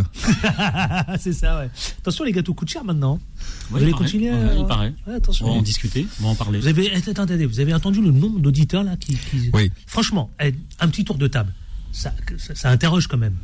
c'est 1.17 1.31
ça, 1.31 1.59
ouais. 1.59 1.69
Attention, 1.99 2.25
les 2.25 2.33
gâteaux 2.33 2.53
coûtent 2.53 2.67
cher 2.69 2.83
maintenant. 2.83 3.21
vous 3.69 3.75
Ouais, 3.75 3.81
il 3.81 3.83
allez 3.85 3.91
paraît. 3.93 4.03
continuer 4.03 4.31
Ouais, 4.31 4.49
à- 4.49 4.55
il 4.55 4.65
paraît. 4.65 4.93
Ouais, 5.07 5.13
attention. 5.13 5.45
On 5.45 5.51
va 5.53 5.59
en 5.59 5.61
discuter, 5.61 6.05
on 6.19 6.23
va 6.23 6.29
en 6.29 6.35
parler. 6.35 6.59
Vous 6.59 6.67
avez, 6.67 6.91
attendez, 6.93 7.11
attendez, 7.11 7.45
vous 7.45 7.59
avez 7.61 7.73
entendu 7.73 8.01
le 8.01 8.11
nombre 8.11 8.39
d'auditeurs 8.41 8.83
là 8.83 8.97
qui, 8.97 9.13
qui- 9.15 9.49
Oui. 9.53 9.71
Franchement, 9.85 10.29
eh, 10.43 10.53
un 10.81 10.89
petit 10.89 11.05
tour 11.05 11.15
de 11.17 11.27
table, 11.27 11.53
ça, 11.93 12.13
ça, 12.37 12.53
ça 12.53 12.69
interroge 12.69 13.07
quand 13.07 13.17
même. 13.17 13.35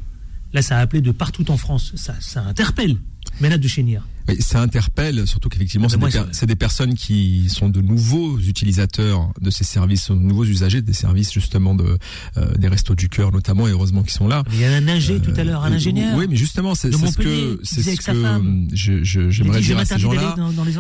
Là, 0.51 0.61
ça 0.61 0.78
a 0.78 0.82
appelé 0.82 1.01
de 1.01 1.11
partout 1.11 1.49
en 1.49 1.55
France. 1.57 1.93
Ça, 1.95 2.14
ça 2.20 2.43
interpelle. 2.43 2.97
Ménade 3.39 3.61
de 3.61 3.68
Chénière. 3.70 4.05
Oui, 4.28 4.38
ça 4.41 4.61
interpelle, 4.61 5.28
surtout 5.28 5.49
qu'effectivement, 5.49 5.89
c'est 5.89 5.95
Ah 6.01 6.05
ben 6.07 6.09
des, 6.09 6.19
c'est 6.34 6.45
des 6.45 6.55
personnes 6.55 6.95
qui 6.95 7.49
sont 7.49 7.69
de 7.69 7.82
nouveaux 7.82 8.39
utilisateurs 8.39 9.32
de 9.41 9.49
ces 9.49 9.63
services, 9.63 10.09
de 10.09 10.15
nouveaux 10.15 10.45
usagers 10.45 10.82
des 10.82 10.93
services 10.93 11.32
justement 11.34 11.76
de 11.76 11.97
euh, 12.38 12.53
des 12.55 12.67
restos 12.67 12.95
du 12.95 13.09
cœur 13.09 13.32
notamment, 13.32 13.67
et 13.67 13.71
heureusement 13.71 14.01
qu'ils 14.01 14.11
sont 14.11 14.28
là. 14.28 14.43
Il 14.51 14.59
y 14.59 14.65
a 14.65 14.71
un 14.74 14.88
ingé 14.88 15.19
tout 15.19 15.34
à 15.36 15.43
l'heure, 15.43 15.63
un 15.63 15.71
Euh, 15.71 15.76
ingénieur. 15.76 16.15
Oui, 16.17 16.26
mais 16.30 16.36
justement, 16.36 16.76
c'est 16.76 16.91
ce 16.91 17.17
que 17.17 17.59
c'est 17.63 17.82
ce 17.84 17.95
que 17.97 18.11
Il 18.71 19.03
j'aimerais 19.32 19.61
dire 19.61 19.78
à 19.78 19.86
ces 19.86 19.99
gens-là, 19.99 20.36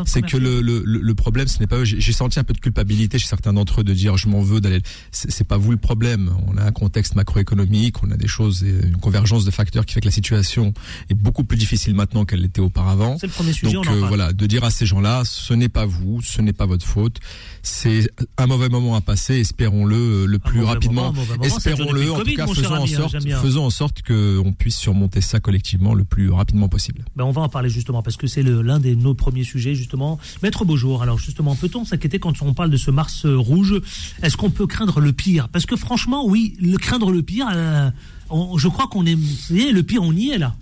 c'est 0.05 0.21
que 0.21 0.37
le, 0.37 0.61
le, 0.61 0.83
le, 0.85 1.15
problème, 1.15 1.47
ce 1.47 1.59
n'est 1.59 1.67
pas 1.67 1.77
eux. 1.77 1.85
J'ai 1.85 2.11
senti 2.13 2.39
un 2.39 2.43
peu 2.43 2.53
de 2.53 2.59
culpabilité 2.59 3.17
chez 3.19 3.27
certains 3.27 3.53
d'entre 3.53 3.81
eux 3.81 3.83
de 3.83 3.93
dire 3.93 4.17
je 4.17 4.27
m'en 4.27 4.41
veux 4.41 4.61
d'aller. 4.61 4.81
C'est 5.11 5.47
pas 5.47 5.57
vous 5.57 5.71
le 5.71 5.77
problème. 5.77 6.31
On 6.47 6.57
a 6.57 6.63
un 6.63 6.71
contexte 6.71 7.15
macroéconomique, 7.15 8.03
on 8.03 8.11
a 8.11 8.17
des 8.17 8.27
choses, 8.27 8.61
une 8.63 8.97
convergence 8.97 9.45
de 9.45 9.51
facteurs 9.51 9.85
qui 9.85 9.93
fait 9.93 10.01
que 10.01 10.05
la 10.05 10.11
situation 10.11 10.73
est 11.09 11.13
beaucoup 11.15 11.43
plus 11.43 11.57
difficile 11.57 11.95
maintenant 11.95 12.25
qu'elle 12.25 12.41
l'était 12.41 12.61
auparavant. 12.61 13.17
C'est 13.19 13.32
premier 13.33 13.53
sujet, 13.53 13.73
Donc 13.73 13.85
on 13.85 13.89
en 13.89 13.93
euh, 13.95 13.99
parle. 13.99 14.07
voilà, 14.07 14.33
de 14.33 14.45
dire 14.45 14.63
à 14.63 14.69
ces 14.69 14.85
gens-là, 14.85 15.23
ce 15.25 15.53
n'est 15.53 15.69
pas 15.69 15.85
vous, 15.85 16.21
ce 16.21 16.41
n'est 16.41 16.53
pas 16.53 16.65
votre 16.65 16.85
faute. 16.85 17.17
C'est 17.61 18.09
un 18.37 18.47
mauvais 18.47 18.69
moment 18.69 18.95
à 18.95 19.01
passer. 19.01 19.35
Espérons-le 19.39 19.95
euh, 19.95 20.25
le 20.25 20.39
plus 20.39 20.63
rapidement. 20.63 21.13
Espérons-le. 21.41 22.11
En 22.11 22.19
tout 22.19 22.33
cas, 22.35 22.47
faisons 22.47 22.73
en 22.75 22.83
hein, 22.83 22.87
sorte, 22.87 23.15
faisons 23.41 23.65
en 23.65 23.69
sorte 23.69 24.01
qu'on 24.01 24.53
puisse 24.57 24.77
surmonter 24.77 25.21
ça 25.21 25.39
collectivement 25.39 25.93
le 25.93 26.03
plus 26.03 26.29
rapidement 26.31 26.69
possible. 26.69 27.05
Ben, 27.15 27.23
on 27.23 27.31
va 27.31 27.41
en 27.41 27.49
parler 27.49 27.69
justement 27.69 28.01
parce 28.01 28.17
que 28.17 28.27
c'est 28.27 28.43
l'un 28.43 28.79
des 28.79 28.95
nos 28.95 29.13
premiers 29.13 29.43
sujets 29.43 29.75
justement. 29.75 30.19
Maître 30.41 30.65
Beaujour, 30.65 31.01
alors 31.01 31.17
justement, 31.19 31.55
peut-on 31.55 31.85
s'inquiéter 31.85 32.19
quand 32.19 32.41
on 32.41 32.53
parle 32.53 32.69
de 32.69 32.77
ce 32.77 32.91
Mars 32.91 33.25
rouge? 33.25 33.81
Est-ce 34.21 34.37
qu'on 34.37 34.49
peut 34.51 34.67
craindre 34.67 34.99
le 34.99 35.13
pire? 35.13 35.49
Parce 35.49 35.65
que 35.65 35.75
franchement, 35.75 36.25
oui, 36.25 36.55
le 36.59 36.77
craindre 36.77 37.11
le 37.11 37.23
pire, 37.23 37.47
euh, 37.53 37.89
on- 38.29 38.57
je 38.57 38.67
crois 38.67 38.87
qu'on 38.87 39.05
est, 39.05 39.15
vous 39.15 39.35
savez, 39.47 39.71
le 39.71 39.83
pire, 39.83 40.01
on 40.03 40.13
y 40.13 40.29
est 40.29 40.37
là. 40.37 40.55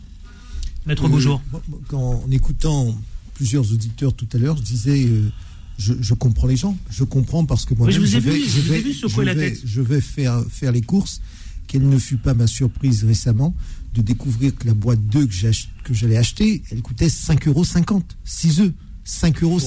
Maître 0.86 1.07
Beaujour. 1.07 1.41
en 1.93 2.23
écoutant 2.32 2.97
plusieurs 3.36 3.71
auditeurs 3.71 4.13
tout 4.13 4.27
à 4.34 4.38
l'heure, 4.38 4.57
je 4.57 4.61
disais, 4.63 5.05
euh, 5.05 5.29
je, 5.77 5.93
je 5.99 6.13
comprends 6.13 6.47
les 6.47 6.57
gens. 6.57 6.77
Je 6.89 7.03
comprends 7.03 7.45
parce 7.45 7.65
que 7.65 7.73
moi, 7.73 7.88
Oui, 7.88 7.93
je 7.93 7.99
vais, 8.01 8.19
vu, 8.19 8.43
je 8.47 8.59
vu 8.61 8.69
vais- 8.71 9.36
tête. 9.36 9.61
je 9.65 9.82
vais 9.82 10.01
faire, 10.01 10.43
faire 10.49 10.71
les 10.71 10.82
courses. 10.82 11.21
Quelle 11.67 11.88
ne 11.88 11.97
fut 11.97 12.17
pas 12.17 12.34
ma 12.34 12.47
surprise 12.47 13.03
récemment 13.03 13.55
de 13.93 14.01
découvrir 14.01 14.55
que 14.55 14.67
la 14.67 14.73
boîte 14.73 15.05
2 15.07 15.25
que, 15.25 15.34
j'ai 15.34 15.47
ach- 15.49 15.69
que 15.84 15.93
j'allais 15.93 16.17
acheter, 16.17 16.61
elle 16.71 16.82
coûtait 16.82 17.07
5,50 17.09 17.47
euros. 17.49 18.03
6 18.25 18.59
œufs. 18.61 18.73
5,50 19.06 19.43
euros. 19.43 19.60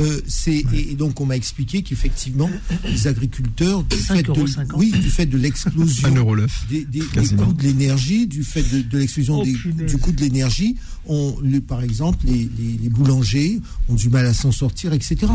Euh, 0.00 0.20
c'est 0.26 0.52
et, 0.72 0.92
et 0.92 0.94
donc 0.94 1.18
on 1.20 1.26
m'a 1.26 1.36
expliqué 1.36 1.82
qu'effectivement 1.82 2.50
les 2.84 3.06
agriculteurs 3.06 3.82
du 3.84 3.96
fait 3.96 4.22
de 4.22 4.32
5,50. 4.32 4.66
oui 4.76 4.90
du 4.90 5.08
fait 5.10 5.26
de 5.26 5.38
l'explosion 5.38 6.08
des, 6.70 6.84
des- 6.84 7.00
des 7.00 7.06
quasiment. 7.06 7.46
coûts 7.46 7.52
de 7.54 7.62
l'énergie 7.62 8.26
du 8.26 8.44
fait 8.44 8.62
de, 8.62 8.82
de 8.82 8.98
l'explosion 8.98 9.40
Oh, 9.40 9.44
du 9.44 9.96
coût 9.98 10.12
de 10.12 10.20
l'énergie 10.20 10.76
on 11.06 11.36
le- 11.42 11.60
par 11.62 11.82
exemple 11.82 12.26
les, 12.26 12.48
les- 12.58 12.78
les 12.82 12.88
boulangers 12.90 13.60
ont 13.88 13.94
du 13.94 14.10
mal 14.10 14.26
à 14.26 14.34
s'en 14.34 14.52
sortir 14.52 14.92
etc 14.92 15.32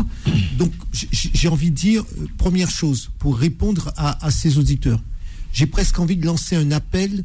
donc 0.56 0.72
j'ai 0.92 1.48
envie 1.48 1.70
de 1.70 1.76
dire 1.76 2.04
euh, 2.20 2.26
première 2.38 2.70
chose 2.70 3.10
pour 3.18 3.36
répondre 3.36 3.92
à, 3.96 4.24
à 4.24 4.30
ces 4.30 4.56
auditeurs 4.56 5.02
j'ai 5.52 5.66
presque 5.66 5.98
envie 5.98 6.16
de 6.16 6.24
lancer 6.26 6.54
un 6.56 6.70
appel 6.70 7.24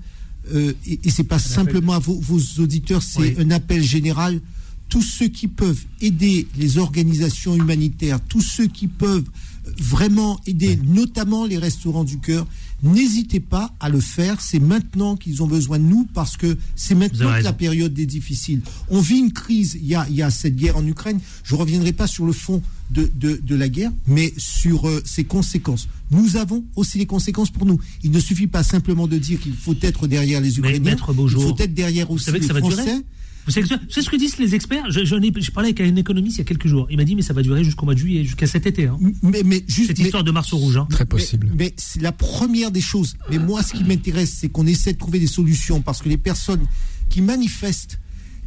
euh, 0.53 0.74
et, 0.88 0.99
et 1.03 1.11
c'est 1.11 1.24
pas 1.24 1.38
simplement 1.39 1.93
à 1.93 1.99
vos, 1.99 2.20
vos 2.20 2.39
auditeurs 2.61 3.03
c'est 3.03 3.20
Oui. 3.20 3.36
un 3.39 3.51
appel 3.51 3.84
général 3.84 4.41
tous 4.89 5.01
ceux 5.03 5.27
qui 5.27 5.47
peuvent 5.47 5.83
aider 6.01 6.47
les 6.57 6.77
organisations 6.77 7.55
humanitaires, 7.55 8.19
tous 8.19 8.41
ceux 8.41 8.67
qui 8.67 8.87
peuvent 8.87 9.29
euh, 9.67 9.71
vraiment 9.77 10.39
aider, 10.47 10.77
notamment 10.83 11.45
les 11.45 11.57
restaurants 11.57 12.03
du 12.03 12.17
cœur, 12.17 12.47
n'hésitez 12.81 13.39
pas 13.39 13.73
à 13.79 13.89
le 13.89 13.99
faire. 13.99 14.41
C'est 14.41 14.59
maintenant 14.59 15.15
qu'ils 15.15 15.43
ont 15.43 15.47
besoin 15.47 15.79
de 15.79 15.83
nous 15.83 16.07
parce 16.13 16.37
que 16.37 16.57
c'est 16.75 16.95
maintenant 16.95 17.37
que 17.37 17.43
la 17.43 17.53
période 17.53 17.97
est 17.99 18.05
difficile. 18.05 18.61
On 18.89 18.99
vit 18.99 19.19
une 19.19 19.31
crise. 19.31 19.77
Il 19.81 19.87
y 19.87 19.95
a, 19.95 20.07
il 20.09 20.15
y 20.15 20.21
a 20.23 20.31
cette 20.31 20.55
guerre 20.55 20.77
en 20.77 20.85
Ukraine. 20.85 21.19
Je 21.43 21.55
ne 21.55 21.59
reviendrai 21.59 21.93
pas 21.93 22.07
sur 22.07 22.25
le 22.25 22.33
fond 22.33 22.61
de, 22.89 23.09
de, 23.15 23.39
de 23.43 23.55
la 23.55 23.69
guerre, 23.69 23.91
mais 24.07 24.33
sur 24.37 24.87
euh, 24.87 25.01
ses 25.05 25.23
conséquences. 25.23 25.87
Nous 26.09 26.37
avons 26.37 26.63
aussi 26.75 26.97
les 26.97 27.05
conséquences 27.05 27.51
pour 27.51 27.65
nous. 27.67 27.79
Il 28.03 28.09
ne 28.11 28.19
suffit 28.19 28.47
pas 28.47 28.63
simplement 28.63 29.07
de 29.07 29.17
dire 29.19 29.39
qu'il 29.39 29.53
faut 29.53 29.75
être 29.81 30.07
derrière 30.07 30.41
les 30.41 30.57
Ukrainiens. 30.57 30.95
Il 31.41 31.43
faut 31.43 31.55
être 31.59 31.73
derrière 31.75 32.09
aussi 32.09 32.31
les 32.31 32.39
Français. 32.75 33.03
Durer 33.49 33.61
Vous 33.61 33.67
savez 33.67 33.79
que- 33.81 33.85
vous 33.85 33.91
savez 33.91 34.05
ce 34.05 34.09
que 34.11 34.15
disent 34.15 34.37
les 34.37 34.55
experts 34.55 34.89
je, 34.91 35.03
je, 35.05 35.15
n'ai- 35.15 35.31
je 35.37 35.51
parlais 35.51 35.69
avec 35.69 35.81
un 35.81 35.95
économiste 35.95 36.37
il 36.37 36.39
y 36.39 36.41
a 36.41 36.45
quelques 36.45 36.67
jours. 36.67 36.87
Il 36.89 36.97
m'a 36.97 37.03
dit 37.03 37.15
mais 37.15 37.21
ça 37.21 37.33
va 37.33 37.41
durer 37.41 37.63
jusqu'au 37.63 37.85
mois 37.85 37.93
de 37.95 37.99
juillet, 37.99 38.23
jusqu'à 38.23 38.47
cet 38.47 38.65
été. 38.67 38.85
hein. 38.87 38.97
Mais, 39.21 39.43
mais 39.43 39.63
juste, 39.67 39.87
Cette 39.89 39.99
mais- 39.99 40.05
histoire 40.05 40.23
de 40.23 40.31
Mars 40.31 40.51
rouge. 40.53 40.77
hein. 40.77 40.87
Très 40.89 41.05
possible. 41.05 41.47
Mais, 41.51 41.65
mais 41.65 41.73
c'est 41.77 42.01
la 42.01 42.11
première 42.11 42.71
des 42.71 42.81
choses. 42.81 43.15
Mais 43.29 43.37
moi, 43.39 43.63
ce 43.63 43.73
qui 43.73 43.83
m'intéresse, 43.83 44.31
c'est 44.39 44.49
qu'on 44.49 44.67
essaie 44.67 44.93
de 44.93 44.97
trouver 44.97 45.19
des 45.19 45.27
solutions 45.27 45.81
parce 45.81 46.01
que 46.01 46.09
les 46.09 46.17
personnes 46.17 46.65
qui 47.09 47.21
manifestent, 47.21 47.99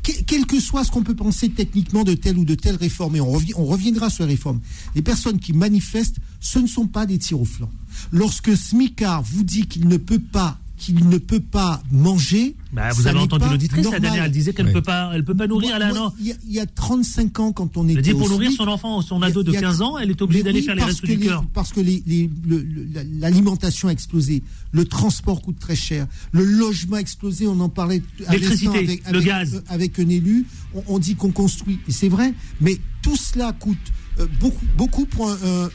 que- 0.03 0.23
quel 0.27 0.47
que 0.47 0.59
soit 0.61 0.85
ce 0.85 0.91
qu'on 0.91 1.03
peut 1.03 1.15
penser 1.17 1.49
techniquement 1.49 2.03
de 2.05 2.15
telle 2.15 2.37
ou 2.39 2.45
de 2.45 2.55
telle 2.55 2.77
réforme, 2.77 3.17
et 3.17 3.21
on, 3.21 3.31
revi- 3.33 3.53
on 3.57 3.65
reviendra 3.65 4.11
sur 4.11 4.25
la 4.25 4.31
réforme, 4.31 4.61
les 4.95 5.03
personnes 5.03 5.39
qui 5.39 5.53
manifestent, 5.53 6.17
ce 6.41 6.59
ne 6.59 6.67
sont 6.67 6.87
pas 6.87 7.07
des 7.07 7.19
tirs 7.19 7.41
au 7.41 7.45
flanc. 7.45 7.71
Lorsque 8.11 8.57
Smicard 8.57 9.23
vous 9.23 9.45
dit 9.45 9.67
qu'il 9.67 9.87
ne 9.89 9.97
peut 9.97 10.19
pas 10.19 10.59
qu'il 10.83 11.09
ne 11.09 11.19
peut 11.19 11.41
pas 11.41 11.83
manger. 11.91 12.57
Bah, 12.73 12.89
vous 12.93 13.03
ça 13.03 13.11
avez 13.11 13.19
entendu 13.19 13.45
l'auditrice 13.51 13.91
la 13.91 14.01
dernière, 14.01 14.25
elle 14.25 14.31
disait 14.33 14.53
qu'elle 14.53 14.67
Oui. 14.67 14.73
peut 14.73 14.83
pas, 14.83 15.11
elle 15.15 15.25
peut 15.25 15.35
pas 15.35 15.47
nourrir. 15.47 15.69
Moi- 15.69 15.77
elle 15.77 15.83
a 15.83 15.87
un 15.89 15.93
moi, 15.93 16.07
an. 16.09 16.15
Il 16.19 16.27
y, 16.27 16.33
a- 16.33 16.37
il 16.47 16.53
y 16.55 16.59
a 16.61 16.67
35 16.67 17.39
ans, 17.41 17.53
quand 17.53 17.77
on 17.77 17.85
était. 17.89 17.99
Elle 17.99 18.03
dit 18.03 18.13
pour 18.15 18.29
nourrir 18.29 18.51
son 18.53 18.67
enfant, 18.67 19.01
son 19.03 19.21
ado 19.23 19.43
de 19.43 19.51
il 19.51 19.55
y 19.55 19.57
a- 19.59 19.61
15 19.61 19.83
ans, 19.83 19.99
elle 19.99 20.11
est 20.11 20.21
obligée 20.23 20.43
d'aller 20.43 20.61
oui, 20.61 20.67
faire 20.67 20.75
les 20.75 20.83
que 20.83 21.07
du 21.07 21.19
cœur. 21.19 21.45
Parce 21.55 21.73
que 21.73 21.81
les- 21.81 22.03
les- 22.07 22.31
le- 22.47 22.63
le- 22.63 22.87
la- 22.93 23.05
l'alimentation 23.05 23.89
a 23.89 23.93
explosé, 23.93 24.43
le 24.73 24.85
transport 24.85 25.43
coûte 25.43 25.59
très 25.59 25.77
cher, 25.77 26.07
le 26.33 26.45
logement 26.45 26.97
a 26.97 27.01
explosé, 27.01 27.47
on 27.47 27.61
en 27.61 27.69
parlait 27.69 28.03
à 28.27 28.33
L'électricité, 28.33 28.67
l'instant 28.67 28.85
avec, 28.85 29.11
le 29.13 29.21
gaz. 29.21 29.55
euh, 29.57 29.61
avec 29.69 29.99
un 29.99 30.09
élu, 30.09 30.47
on, 30.75 30.83
on 30.89 30.99
dit 30.99 31.15
qu'on 31.15 31.31
construit, 31.31 31.79
et 31.89 31.93
c'est 31.93 32.09
vrai, 32.09 32.33
mais 32.61 32.79
tout 33.03 33.17
cela 33.17 33.53
coûte 33.53 33.77
euh, 34.21 34.27
beaucoup, 34.41 34.65
beaucoup 34.77 35.07
pour 35.07 35.31
un, 35.31 35.35
un- 35.35 35.71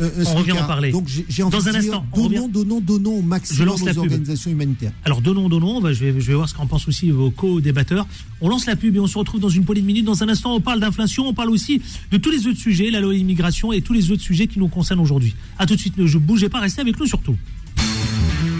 un- 0.00 0.04
un 0.04 0.24
On 0.26 0.34
revient 0.34 0.52
en 0.52 0.64
parler. 0.66 0.90
Donc 0.92 1.08
j'ai 1.08 1.42
envie 1.42 1.56
Dans 1.56 1.62
de 1.62 1.68
un 1.68 1.80
dire, 1.80 1.92
instant, 1.94 2.06
on 2.12 2.16
donnons, 2.28 2.42
revient. 2.44 2.52
donnons, 2.52 2.80
donnons 2.80 3.12
au 3.18 3.22
Je 3.22 3.26
maximum 3.26 3.66
lance 3.66 3.84
la 3.84 3.92
aux 3.92 3.94
pub. 3.94 4.02
organisations 4.12 4.50
humanitaires. 4.50 4.92
Alors 5.04 5.20
donnons, 5.20 5.48
donnons, 5.48 5.80
bah, 5.80 5.92
je, 5.92 6.04
vais, 6.04 6.20
je 6.20 6.26
vais 6.26 6.34
voir 6.34 6.48
ce 6.48 6.54
qu'en 6.54 6.66
pensent 6.66 6.86
aussi 6.88 7.10
vos 7.10 7.30
co-débatteurs. 7.30 8.06
On 8.40 8.48
lance 8.48 8.66
la 8.66 8.76
pub 8.76 8.94
et 8.96 9.00
on 9.00 9.06
se 9.06 9.16
retrouve 9.16 9.40
dans 9.40 9.48
une 9.48 9.64
poignée 9.64 9.80
de 9.82 9.86
minutes. 9.86 10.04
Dans 10.04 10.22
un 10.22 10.28
instant, 10.28 10.54
on 10.54 10.60
parle 10.60 10.80
d'inflation, 10.80 11.26
on 11.28 11.34
parle 11.34 11.50
aussi 11.50 11.80
de 12.10 12.16
tous 12.18 12.30
les 12.30 12.46
autres 12.46 12.58
sujets, 12.58 12.90
la 12.90 13.00
loi 13.00 13.14
immigration 13.14 13.72
et 13.72 13.80
tous 13.80 13.92
les 13.92 14.10
autres 14.10 14.22
sujets 14.22 14.46
qui 14.48 14.58
nous 14.58 14.68
concernent 14.68 15.00
aujourd'hui. 15.00 15.34
A 15.58 15.66
tout 15.66 15.74
de 15.76 15.80
suite, 15.80 15.96
ne 15.96 16.06
bougez 16.18 16.48
pas, 16.48 16.60
restez 16.60 16.80
avec 16.82 16.98
nous 16.98 17.06
surtout. 17.06 17.36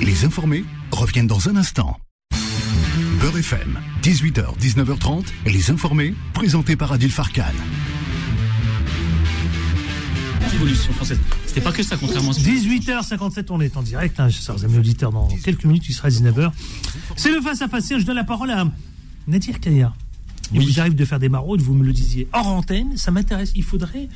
Les 0.03 0.25
informés 0.25 0.65
reviennent 0.93 1.27
dans 1.27 1.49
un 1.49 1.57
instant. 1.57 1.99
Beurre 3.21 3.39
FM, 3.39 3.79
18h, 4.03 4.45
19h30, 4.61 5.25
les 5.47 5.71
informés, 5.71 6.15
présentés 6.33 6.77
par 6.77 6.93
Adil 6.93 7.11
Farkan. 7.11 7.43
Révolution 10.57 10.93
française. 10.95 11.19
C'était 11.47 11.61
pas 11.61 11.71
que 11.73 11.83
ça, 11.83 11.97
contrairement 11.99 12.31
à 12.31 12.33
ce 12.33 12.41
que 12.41 12.49
18h57, 12.49 13.47
on 13.51 13.61
est 13.61 13.77
en 13.77 13.83
direct, 13.83 14.19
hein, 14.21 14.31
chers 14.31 14.65
amis 14.65 14.79
auditeurs, 14.79 15.13
dans 15.13 15.29
quelques 15.45 15.65
minutes, 15.65 15.85
il 15.89 15.93
sera 15.93 16.09
19h. 16.09 16.51
C'est 17.17 17.31
le 17.31 17.43
face-à-face, 17.43 17.91
je 17.99 18.05
donne 18.05 18.17
la 18.17 18.25
parole 18.25 18.51
à 18.51 18.67
Nadir 19.29 19.61
Kaya. 19.61 19.93
Il 20.55 20.63
vous 20.65 20.81
arrive 20.81 20.95
de 20.95 21.05
faire 21.05 21.19
des 21.19 21.29
maraudes, 21.29 21.61
vous 21.61 21.75
me 21.75 21.85
le 21.85 21.93
disiez. 21.93 22.27
Hors 22.33 22.47
antenne, 22.47 22.97
ça 22.97 23.11
m'intéresse. 23.11 23.53
Il 23.55 23.65
faudrait 23.65 24.09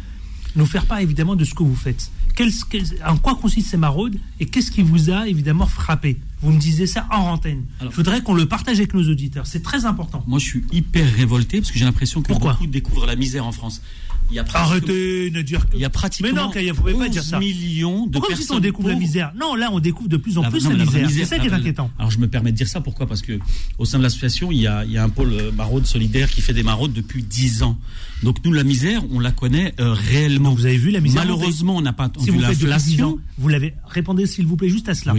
nous 0.56 0.64
faire 0.66 0.86
part 0.86 1.00
évidemment 1.00 1.36
de 1.36 1.44
ce 1.44 1.52
que 1.54 1.62
vous 1.62 1.74
faites. 1.76 2.10
Quel- 2.36 2.52
quel- 2.70 2.84
en 3.06 3.16
quoi 3.18 3.34
consistent 3.34 3.68
ces 3.72 3.76
maraudes 3.76 4.16
et 4.38 4.46
qu'est-ce 4.46 4.70
qui 4.70 4.80
vous 4.82 5.10
a 5.10 5.28
évidemment 5.28 5.66
frappé? 5.66 6.18
Vous 6.40 6.52
me 6.52 6.58
disiez 6.58 6.86
ça 6.86 7.06
hors 7.12 7.26
antenne. 7.26 7.64
Je 7.82 7.88
voudrais 7.88 8.22
qu'on 8.22 8.34
le 8.34 8.46
partage 8.46 8.78
avec 8.78 8.94
nos 8.94 9.06
auditeurs. 9.10 9.46
C'est 9.46 9.62
très 9.62 9.84
important. 9.84 10.24
Moi, 10.26 10.38
je 10.38 10.46
suis 10.46 10.64
hyper 10.72 11.06
révolté 11.16 11.60
parce 11.60 11.70
que 11.70 11.78
j'ai 11.78 11.84
l'impression 11.84 12.22
que 12.22 12.28
Pourquoi? 12.28 12.52
beaucoup 12.52 12.66
découvrent 12.66 13.06
la 13.06 13.16
misère 13.16 13.44
en 13.46 13.52
France. 13.52 13.82
Il 14.30 14.36
y 14.36 14.38
a 14.38 14.44
pratiquement- 14.44 14.70
Arrêtez 14.70 15.30
de 15.30 15.42
dire 15.42 15.68
que. 15.68 15.74
Il 15.74 15.80
y 15.80 15.84
a 15.84 15.90
pratiquement 15.90 16.28
Mais 16.28 16.34
non, 16.34 16.72
vous 16.74 16.80
pouvez 16.80 16.94
pas 16.94 17.08
dire 17.08 17.22
11 17.22 17.28
ça. 17.28 17.38
millions 17.38 18.06
de 18.06 18.12
Pourquoi 18.12 18.34
vous 18.34 18.38
personnes 18.40 18.56
on 18.56 18.60
découvre 18.60 18.88
la 18.88 18.94
misère 18.94 19.32
Non, 19.36 19.54
là, 19.54 19.70
on 19.72 19.80
découvre 19.80 20.08
de 20.08 20.16
plus 20.16 20.38
en 20.38 20.42
La- 20.42 20.50
plus 20.50 20.64
non, 20.64 20.70
la, 20.70 20.84
misère. 20.84 21.10
C'est 21.10 21.24
ça 21.24 21.38
qui 21.38 21.48
est 21.48 21.52
inquiétant. 21.52 21.90
Alors 21.98 22.10
je 22.10 22.18
me 22.18 22.28
permets 22.28 22.52
de 22.52 22.56
dire 22.56 22.68
ça, 22.68 22.80
pourquoi? 22.80 23.06
Parce 23.06 23.22
que 23.22 23.38
au 23.78 23.84
sein 23.84 23.98
de 23.98 24.02
l'association, 24.04 24.52
il 24.52 24.58
y 24.58 24.66
a, 24.66 24.84
il 24.84 24.92
y 24.92 24.98
a 24.98 25.04
un 25.04 25.08
pôle 25.08 25.32
euh, 25.32 25.52
maraude 25.52 25.86
solidaire 25.86 26.30
qui 26.30 26.40
fait 26.42 26.52
des 26.54 26.62
maraudes 26.62 26.92
depuis 26.92 27.22
10 27.22 27.62
ans. 27.62 27.78
Donc 28.22 28.36
nous, 28.44 28.52
la 28.52 28.64
misère, 28.64 29.02
on 29.10 29.18
la 29.18 29.32
connaît 29.32 29.74
euh, 29.80 29.92
réellement. 29.94 30.54
Vous 30.54 30.66
avez 30.66 30.76
vu 30.76 30.90
la 30.90 31.00
misère 31.00 31.22
Malheureusement, 31.22 31.76
on 31.76 31.80
n'a 31.82 31.92
pas 31.92 32.04
Si 32.04 32.10
entendu 32.20 32.30
vous 32.30 32.40
depuis 32.42 32.56
10 32.56 32.64
l'inflation. 32.66 33.18
vous 33.38 33.48
l'avez. 33.48 33.74
Répondez 33.86 34.26
s'il 34.26 34.46
vous 34.46 34.56
plaît 34.56 34.68
juste 34.68 34.88
à 34.88 34.94
cela. 34.94 35.14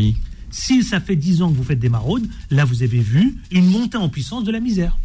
Si 0.53 0.83
ça 0.83 0.99
fait 0.99 1.15
10 1.15 1.41
ans 1.41 1.49
que 1.51 1.55
vous 1.55 1.63
faites 1.63 1.79
des 1.79 1.87
maraudes, 1.89 2.27
là 2.49 2.65
vous 2.65 2.83
avez 2.83 2.99
vu 2.99 3.37
une 3.51 3.65
montée 3.67 3.97
en 3.97 4.09
puissance 4.09 4.43
de 4.43 4.51
la 4.51 4.59
misère. 4.59 4.97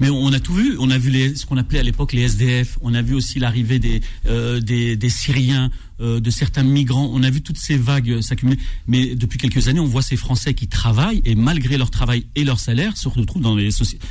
Mais 0.00 0.10
on 0.10 0.32
a 0.32 0.40
tout 0.40 0.54
vu. 0.54 0.76
On 0.78 0.90
a 0.90 0.98
vu 0.98 1.10
les, 1.10 1.34
ce 1.34 1.46
qu'on 1.46 1.56
appelait 1.56 1.80
à 1.80 1.82
l'époque 1.82 2.12
les 2.12 2.22
SDF. 2.22 2.78
On 2.82 2.94
a 2.94 3.02
vu 3.02 3.14
aussi 3.14 3.38
l'arrivée 3.38 3.78
des, 3.78 4.00
euh, 4.26 4.60
des, 4.60 4.96
des 4.96 5.08
Syriens, 5.08 5.70
euh, 6.00 6.20
de 6.20 6.30
certains 6.30 6.62
migrants. 6.62 7.10
On 7.12 7.22
a 7.22 7.30
vu 7.30 7.42
toutes 7.42 7.58
ces 7.58 7.76
vagues 7.76 8.20
s'accumuler. 8.20 8.58
Mais 8.86 9.14
depuis 9.14 9.38
quelques 9.38 9.68
années, 9.68 9.80
on 9.80 9.86
voit 9.86 10.02
ces 10.02 10.16
Français 10.16 10.54
qui 10.54 10.68
travaillent 10.68 11.22
et 11.24 11.34
malgré 11.34 11.76
leur 11.78 11.90
travail 11.90 12.26
et 12.34 12.44
leur 12.44 12.60
salaire, 12.60 12.96
se 12.96 13.08
retrouvent 13.08 13.42
dans 13.42 13.56
des, 13.56 13.70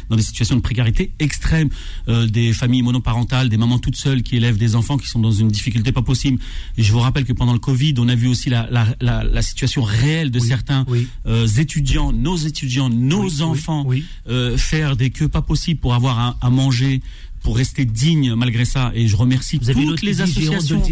dans 0.09 0.15
des 0.15 0.21
situations 0.21 0.55
de 0.55 0.61
précarité 0.61 1.11
extrême. 1.19 1.69
Euh, 2.07 2.27
des 2.27 2.53
familles 2.53 2.81
monoparentales, 2.81 3.49
des 3.49 3.57
mamans 3.57 3.79
toutes 3.79 3.95
seules 3.95 4.23
qui 4.23 4.35
élèvent 4.35 4.57
des 4.57 4.75
enfants 4.75 4.97
qui 4.97 5.07
sont 5.07 5.19
dans 5.19 5.31
une 5.31 5.47
difficulté 5.47 5.91
pas 5.91 6.01
possible. 6.01 6.39
Et 6.77 6.83
je 6.83 6.91
vous 6.91 6.99
rappelle 6.99 7.25
que 7.25 7.33
pendant 7.33 7.53
le 7.53 7.59
Covid, 7.59 7.93
on 7.97 8.07
a 8.07 8.15
vu 8.15 8.27
aussi 8.27 8.49
la, 8.49 8.67
la, 8.71 8.87
la, 9.01 9.23
la 9.23 9.41
situation 9.41 9.81
réelle 9.83 10.31
de 10.31 10.39
certains 10.39 10.85
euh, 11.25 11.47
étudiants, 11.47 12.11
nos 12.11 12.37
étudiants, 12.37 12.89
nos 12.89 13.29
Oui, 13.29 13.41
enfants, 13.41 13.87
euh, 14.29 14.57
faire 14.57 14.95
des 14.95 15.09
queues 15.09 15.29
pas 15.29 15.41
possibles 15.41 15.79
pour 15.79 15.93
avoir 15.93 16.19
à, 16.19 16.37
à 16.41 16.49
manger, 16.49 17.01
pour 17.41 17.55
rester 17.57 17.85
digne 17.85 18.33
malgré 18.35 18.65
ça. 18.65 18.91
Et 18.93 19.07
je 19.07 19.15
remercie 19.15 19.57
Vous 19.57 19.69
avez 19.69 19.85
toutes 19.85 20.01
les 20.01 20.21
associations. 20.21 20.83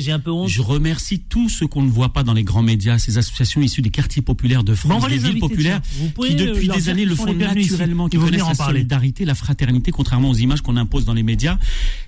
j'ai 0.00 0.12
un 0.12 0.18
peu 0.20 0.30
honte. 0.30 0.48
Je 0.48 0.62
remercie 0.62 1.18
tout 1.20 1.48
ce 1.48 1.64
qu'on 1.64 1.82
ne 1.82 1.90
voit 1.90 2.12
pas 2.12 2.22
dans 2.22 2.34
les 2.34 2.44
grands 2.44 2.62
médias, 2.62 2.98
ces 2.98 3.18
associations 3.18 3.60
issues 3.62 3.82
des 3.82 3.90
quartiers 3.90 4.22
populaires 4.22 4.62
de 4.64 4.74
France, 4.74 5.04
des 5.08 5.10
les 5.10 5.18
villes 5.18 5.40
populaires, 5.40 5.80
qui 6.28 6.34
depuis 6.34 6.68
des 6.68 6.88
années 6.88 7.04
le 7.04 7.14
font 7.14 7.24
naturellement, 7.34 8.08
qui 8.08 8.16
connaissent 8.18 8.40
la 8.40 8.54
solidarité, 8.72 9.24
la 9.24 9.34
fraternité, 9.34 9.90
contrairement 9.90 10.30
aux 10.30 10.34
images 10.34 10.60
qu'on 10.60 10.76
impose 10.76 11.04
dans 11.04 11.14
les 11.14 11.22
médias. 11.22 11.58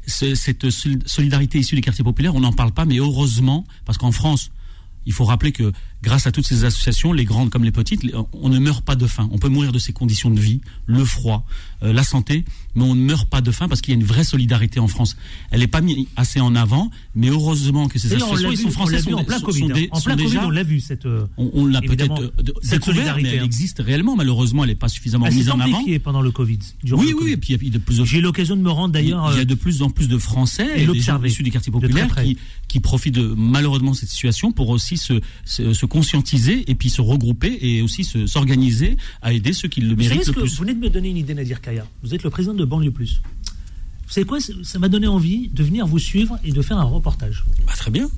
Ce- 0.06 0.34
Cette 0.34 0.70
sol- 0.70 0.98
solidarité 1.06 1.58
issue 1.58 1.74
des 1.74 1.80
quartiers 1.80 2.04
populaires, 2.04 2.34
on 2.34 2.40
n'en 2.40 2.52
parle 2.52 2.72
pas, 2.72 2.84
mais 2.84 2.98
heureusement, 2.98 3.64
parce 3.84 3.98
qu'en 3.98 4.12
France, 4.12 4.50
il 5.06 5.12
faut 5.12 5.24
rappeler 5.24 5.52
que 5.52 5.72
grâce 6.02 6.26
à 6.26 6.32
toutes 6.32 6.46
ces 6.46 6.64
associations, 6.64 7.12
les 7.12 7.24
grandes 7.24 7.50
comme 7.50 7.62
les 7.64 7.70
petites, 7.72 8.02
on 8.32 8.48
ne 8.48 8.58
meurt 8.58 8.84
pas 8.84 8.96
de 8.96 9.06
faim. 9.06 9.28
On 9.32 9.38
peut 9.38 9.48
mourir 9.48 9.70
de 9.72 9.78
ces 9.78 9.92
conditions 9.92 10.30
de 10.30 10.38
vie, 10.40 10.60
le 10.86 11.04
froid, 11.04 11.46
euh, 11.84 11.92
la 11.92 12.02
santé, 12.02 12.44
mais 12.76 12.84
on 12.84 12.94
ne 12.94 13.00
meurt 13.00 13.28
pas 13.28 13.40
de 13.40 13.50
faim 13.50 13.66
parce 13.68 13.80
qu'il 13.80 13.92
y 13.92 13.96
a 13.96 14.00
une 14.00 14.06
vraie 14.06 14.22
solidarité 14.22 14.78
en 14.78 14.86
France. 14.86 15.16
Elle 15.50 15.60
n'est 15.60 15.66
pas 15.66 15.80
mise 15.80 16.06
assez 16.14 16.38
en 16.40 16.54
avant, 16.54 16.90
mais 17.16 17.28
heureusement 17.28 17.88
que 17.88 17.98
ces 17.98 18.14
associations, 18.14 18.50
ils 18.52 18.58
sont 18.58 18.68
on 18.68 18.70
français, 18.70 18.98
sont, 19.00 19.12
en 19.14 19.24
plein 19.24 19.38
sont- 19.38 19.46
Covid. 19.46 19.64
hein. 19.74 19.86
En 19.90 20.00
plein 20.00 20.16
Covid, 20.16 20.38
on 20.38 20.50
l'a 20.50 20.62
vu 20.62 20.80
cette. 20.80 21.06
euh, 21.06 21.26
on, 21.36 21.50
on 21.54 21.66
l'a 21.66 21.80
peut-être 21.80 22.22
euh, 22.22 22.30
découvert, 22.38 22.62
mais 22.62 22.78
solidarité, 22.80 23.28
elle 23.30 23.40
hein. 23.40 23.44
existe 23.44 23.78
réellement. 23.84 24.14
Malheureusement, 24.14 24.62
elle 24.64 24.70
n'est 24.70 24.74
pas 24.76 24.88
suffisamment 24.88 25.26
mise 25.26 25.50
en 25.50 25.58
avant. 25.58 25.82
pendant 26.04 26.20
le 26.20 26.30
Covid. 26.30 26.58
Oui, 26.92 27.12
oui, 27.20 27.32
et 27.32 27.36
puis 27.36 27.54
il 27.54 27.62
y 27.64 27.68
a- 27.68 27.72
de 27.72 27.78
plus 27.78 28.04
J'ai 28.04 28.18
eu 28.18 28.20
l'occasion 28.20 28.54
de 28.56 28.60
me 28.62 28.70
rendre 28.70 28.92
d'ailleurs. 28.92 29.28
il 29.32 29.36
y 29.36 29.38
euh, 29.38 29.42
a 29.42 29.44
de 29.44 29.54
plus 29.54 29.82
en 29.82 29.90
plus 29.90 30.08
de 30.08 30.18
Français 30.18 30.66
et 30.76 30.86
des 30.86 31.00
gens 31.00 31.22
issus 31.24 31.42
des 31.42 31.50
quartiers 31.50 31.72
populaires 31.72 32.14
qui, 32.22 32.36
qui 32.68 32.80
profitent 32.80 33.14
de, 33.14 33.34
malheureusement 33.36 33.92
de 33.92 33.96
cette 33.96 34.10
situation 34.10 34.52
pour 34.52 34.68
aussi 34.68 34.96
se, 34.98 35.14
se, 35.44 35.72
se 35.72 35.86
conscientiser 35.86 36.70
et 36.70 36.74
puis 36.74 36.90
se 36.90 37.00
regrouper 37.00 37.58
et 37.62 37.82
aussi 37.82 38.04
se- 38.04 38.26
s'organiser 38.26 38.96
à 39.22 39.32
aider 39.32 39.52
ceux 39.52 39.68
qui 39.68 39.80
le 39.80 39.96
méritent 39.96 40.26
le 40.26 40.32
plus. 40.32 40.50
vous 40.50 40.60
venez 40.64 40.74
de 40.74 40.80
me 40.80 40.88
donner 40.90 41.08
une 41.08 41.16
idée, 41.16 41.34
Nadir 41.34 41.60
Kaya. 41.60 41.86
Vous 42.02 42.14
êtes 42.14 42.22
le 42.22 42.30
président 42.30 42.54
de 42.54 42.64
Banlieue 42.66 42.90
Plus. 42.90 43.22
Vous 44.06 44.12
savez 44.12 44.26
quoi 44.26 44.38
Ça 44.62 44.78
m'a 44.78 44.88
donné 44.88 45.06
envie 45.06 45.48
de 45.48 45.62
venir 45.64 45.86
vous 45.86 45.98
suivre 45.98 46.38
et 46.44 46.52
de 46.52 46.62
faire 46.62 46.78
un 46.78 46.84
reportage. 46.84 47.44
Bah, 47.66 47.72
très 47.76 47.90
bien. 47.90 48.08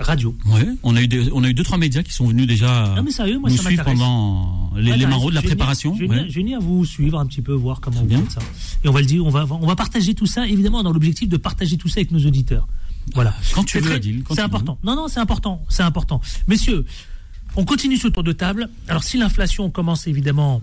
Radio. 0.00 0.34
Ouais, 0.46 0.66
on 0.82 0.96
a 0.96 1.02
eu 1.02 1.06
des, 1.06 1.30
on 1.32 1.44
a 1.44 1.48
eu 1.48 1.54
deux 1.54 1.62
trois 1.62 1.76
médias 1.76 2.02
qui 2.02 2.12
sont 2.12 2.26
venus 2.26 2.46
déjà 2.46 2.94
Non 2.96 3.02
mais 3.02 3.10
sérieux, 3.10 3.38
moi 3.38 3.50
nous 3.50 3.56
ça 3.58 3.64
suivre 3.68 3.84
pendant 3.84 4.70
les, 4.74 4.96
les 4.96 5.06
marauds 5.06 5.28
de 5.30 5.34
la 5.34 5.42
Je 5.42 5.46
vais 5.46 5.50
venir- 5.52 5.56
préparation. 5.56 5.94
Je 5.94 6.00
vais, 6.00 6.08
ouais. 6.08 6.16
venir, 6.16 6.30
je 6.30 6.34
vais 6.34 6.40
venir 6.40 6.60
vous 6.60 6.84
suivre 6.86 7.20
un 7.20 7.26
petit 7.26 7.42
peu, 7.42 7.52
voir 7.52 7.80
comment 7.80 8.00
vous 8.00 8.06
bien. 8.06 8.18
faites 8.20 8.32
ça. 8.32 8.40
Et 8.82 8.88
on 8.88 8.92
va 8.92 9.00
le 9.00 9.06
dire, 9.06 9.24
on 9.24 9.28
va, 9.30 9.46
on 9.50 9.66
va 9.66 9.76
partager 9.76 10.14
tout 10.14 10.26
ça, 10.26 10.48
évidemment, 10.48 10.82
dans 10.82 10.92
l'objectif 10.92 11.28
de 11.28 11.36
partager 11.36 11.76
tout 11.76 11.88
ça 11.88 12.00
avec 12.00 12.10
nos 12.10 12.24
auditeurs. 12.26 12.66
Voilà. 13.14 13.34
Quand 13.54 13.64
tu 13.64 13.78
C'est 13.80 13.84
veux, 13.84 14.00
C'est 14.30 14.40
important. 14.40 14.78
Non, 14.82 14.96
non, 14.96 15.08
c'est 15.08 15.20
important. 15.20 15.62
C'est 15.68 15.82
important. 15.82 16.20
Messieurs, 16.48 16.86
on 17.54 17.64
continue 17.66 17.98
ce 17.98 18.08
tour 18.08 18.22
de 18.24 18.32
table. 18.32 18.70
Alors, 18.88 19.04
si 19.04 19.18
l'inflation 19.18 19.70
commence 19.70 20.06
évidemment 20.06 20.62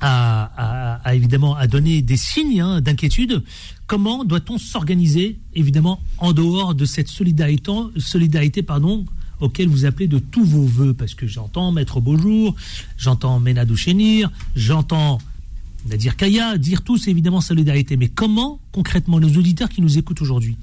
à- 0.00 1.00
à, 1.04 1.14
évidemment 1.14 1.56
à 1.56 1.66
donner 1.66 2.02
des 2.02 2.16
signes 2.16 2.60
hein, 2.60 2.80
d'inquiétude, 2.80 3.42
comment 3.86 4.24
doit-on 4.24 4.58
s'organiser 4.58 5.38
évidemment 5.54 6.00
en 6.18 6.32
dehors 6.32 6.74
de 6.74 6.84
cette 6.84 7.08
solidarité, 7.08 7.72
solidarité 7.96 8.62
pardon, 8.62 9.04
auquel 9.40 9.68
vous 9.68 9.84
appelez 9.84 10.08
de 10.08 10.18
tous 10.18 10.44
vos 10.44 10.64
voeux? 10.64 10.94
Parce 10.94 11.14
que 11.14 11.26
j'entends 11.26 11.72
Maître 11.72 12.00
Beaujour, 12.00 12.54
j'entends 12.96 13.40
Ménadou 13.40 13.76
Chénir, 13.76 14.30
j'entends 14.56 15.18
Nadir 15.88 16.16
Kaya 16.16 16.58
dire 16.58 16.82
tous 16.82 17.06
évidemment 17.08 17.40
solidarité. 17.40 17.96
Mais 17.96 18.08
comment 18.08 18.60
concrètement 18.72 19.20
nos 19.20 19.28
auditeurs 19.28 19.68
qui 19.68 19.80
nous 19.80 19.96
écoutent 19.96 20.20
aujourd'hui? 20.22 20.56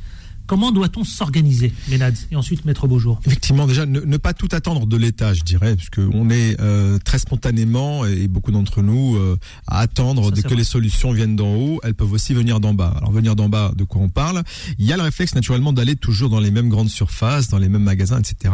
Comment 0.47 0.71
doit-on 0.71 1.03
s'organiser, 1.03 1.73
Ménad 1.89 2.15
Et 2.31 2.35
ensuite, 2.35 2.65
Maître 2.65 2.87
Beaujour. 2.87 3.19
Effectivement, 3.25 3.65
déjà, 3.67 3.85
ne, 3.85 3.99
ne 3.99 4.17
pas 4.17 4.33
tout 4.33 4.47
attendre 4.51 4.85
de 4.85 4.97
l'État, 4.97 5.33
je 5.33 5.41
dirais, 5.43 5.75
parce 5.75 5.89
qu'on 5.89 6.29
est 6.29 6.59
euh, 6.61 6.97
très 7.03 7.19
spontanément, 7.19 8.05
et 8.05 8.27
beaucoup 8.27 8.51
d'entre 8.51 8.81
nous, 8.81 9.15
euh, 9.15 9.37
à 9.67 9.79
attendre 9.79 10.25
Ça, 10.35 10.41
que 10.41 10.47
vrai. 10.47 10.57
les 10.57 10.63
solutions 10.63 11.11
viennent 11.11 11.35
d'en 11.35 11.53
haut, 11.55 11.79
elles 11.83 11.95
peuvent 11.95 12.11
aussi 12.11 12.33
venir 12.33 12.59
d'en 12.59 12.73
bas. 12.73 12.93
Alors, 12.97 13.11
venir 13.11 13.35
d'en 13.35 13.49
bas, 13.49 13.71
de 13.75 13.83
quoi 13.83 14.01
on 14.01 14.09
parle? 14.09 14.43
Il 14.77 14.85
y 14.85 14.93
a 14.93 14.97
le 14.97 15.03
réflexe, 15.03 15.33
naturellement, 15.35 15.73
d'aller 15.73 15.95
toujours 15.95 16.29
dans 16.29 16.39
les 16.39 16.51
mêmes 16.51 16.69
grandes 16.69 16.89
surfaces, 16.89 17.47
dans 17.49 17.57
les 17.57 17.69
mêmes 17.69 17.83
magasins, 17.83 18.19
etc. 18.19 18.53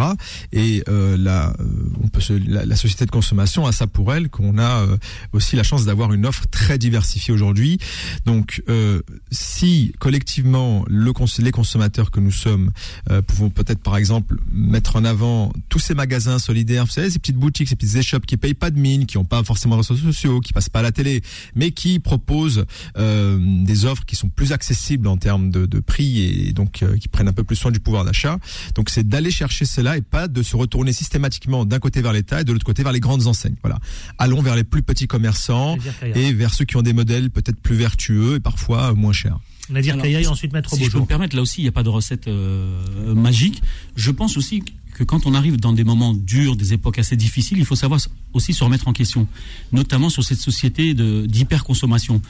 Et 0.53 0.83
euh, 0.87 1.17
la, 1.17 1.49
euh, 1.59 1.65
on 2.03 2.07
peut 2.07 2.21
se- 2.21 2.33
la, 2.33 2.65
la 2.65 2.75
société 2.75 3.05
de 3.05 3.11
consommation 3.11 3.65
a 3.65 3.71
ça 3.73 3.87
pour 3.87 4.13
elle, 4.13 4.29
qu'on 4.29 4.57
a 4.57 4.81
euh, 4.83 4.97
aussi 5.33 5.55
la 5.57 5.63
chance 5.63 5.83
d'avoir 5.85 6.13
une 6.13 6.25
offre 6.25 6.45
très 6.49 6.77
diversifiée 6.77 7.33
aujourd'hui. 7.33 7.79
Donc, 8.25 8.63
euh, 8.69 9.01
si 9.31 9.91
collectivement 9.99 10.85
le 10.87 11.11
cons- 11.13 11.25
les 11.39 11.51
consommateurs 11.51 11.80
que 11.89 12.19
nous 12.19 12.31
sommes 12.31 12.71
euh, 13.09 13.21
pouvons 13.21 13.49
peut-être 13.49 13.81
par 13.81 13.97
exemple 13.97 14.37
mettre 14.51 14.95
en 14.95 15.05
avant 15.05 15.51
tous 15.69 15.79
ces 15.79 15.93
magasins 15.93 16.39
solidaires, 16.39 16.85
vous 16.85 16.91
savez, 16.91 17.09
ces 17.09 17.19
petites 17.19 17.37
boutiques, 17.37 17.69
ces 17.69 17.75
petites 17.75 17.95
échoppes 17.95 18.25
qui 18.25 18.37
payent 18.37 18.53
pas 18.53 18.71
de 18.71 18.79
mine, 18.79 19.05
qui 19.05 19.17
n'ont 19.17 19.25
pas 19.25 19.43
forcément 19.43 19.75
de 19.77 19.81
réseaux 19.81 19.95
sociaux, 19.95 20.39
qui 20.39 20.53
passent 20.53 20.69
pas 20.69 20.79
à 20.79 20.83
la 20.83 20.91
télé, 20.91 21.21
mais 21.55 21.71
qui 21.71 21.99
proposent 21.99 22.65
euh, 22.97 23.37
des 23.63 23.85
offres 23.85 24.05
qui 24.05 24.15
sont 24.15 24.29
plus 24.29 24.51
accessibles 24.51 25.07
en 25.07 25.17
termes 25.17 25.49
de, 25.51 25.65
de 25.65 25.79
prix 25.79 26.21
et 26.21 26.53
donc 26.53 26.83
euh, 26.83 26.97
qui 26.97 27.07
prennent 27.07 27.27
un 27.27 27.33
peu 27.33 27.43
plus 27.43 27.55
soin 27.55 27.71
du 27.71 27.79
pouvoir 27.79 28.05
d'achat. 28.05 28.37
Donc 28.75 28.89
c'est 28.89 29.07
d'aller 29.07 29.31
chercher 29.31 29.65
cela 29.65 29.97
et 29.97 30.01
pas 30.01 30.27
de 30.27 30.43
se 30.43 30.55
retourner 30.55 30.93
systématiquement 30.93 31.65
d'un 31.65 31.79
côté 31.79 32.01
vers 32.01 32.13
l'État 32.13 32.41
et 32.41 32.43
de 32.43 32.51
l'autre 32.51 32.65
côté 32.65 32.83
vers 32.83 32.91
les 32.91 32.99
grandes 32.99 33.27
enseignes. 33.27 33.55
Voilà. 33.61 33.79
Allons 34.17 34.41
vers 34.41 34.55
les 34.55 34.63
plus 34.63 34.83
petits 34.83 35.07
commerçants 35.07 35.77
et 36.15 36.33
vers 36.33 36.53
ceux 36.53 36.65
qui 36.65 36.77
ont 36.77 36.81
des 36.81 36.93
modèles 36.93 37.29
peut-être 37.29 37.59
plus 37.59 37.75
vertueux 37.75 38.35
et 38.35 38.39
parfois 38.39 38.91
euh, 38.91 38.95
moins 38.95 39.13
chers. 39.13 39.39
Nadir 39.69 39.97
Kaya 39.97 40.21
et 40.21 40.27
ensuite 40.27 40.53
Maître 40.53 40.69
Si 40.69 40.77
je 40.77 40.81
peux 40.81 40.85
Beaujour. 40.87 41.01
me 41.01 41.07
permettre, 41.07 41.35
là 41.35 41.41
aussi, 41.41 41.61
il 41.61 41.63
n'y 41.63 41.69
a 41.69 41.73
pas 41.73 41.83
de 41.83 41.89
recette 41.89 42.27
euh, 42.27 43.13
magique. 43.15 43.61
Je 43.95 44.11
pense 44.11 44.37
aussi 44.37 44.63
que 44.93 45.03
quand 45.03 45.25
on 45.25 45.33
arrive 45.33 45.57
dans 45.57 45.73
des 45.73 45.83
moments 45.83 46.13
durs, 46.13 46.55
des 46.55 46.73
époques 46.73 46.99
assez 46.99 47.15
difficiles, 47.15 47.57
il 47.57 47.65
faut 47.65 47.75
savoir 47.75 47.99
aussi 48.33 48.53
se 48.53 48.63
remettre 48.63 48.87
en 48.87 48.93
question, 48.93 49.27
notamment 49.71 50.09
sur 50.09 50.23
cette 50.23 50.39
société 50.39 50.93
d'hyperconsommation. 50.93 52.21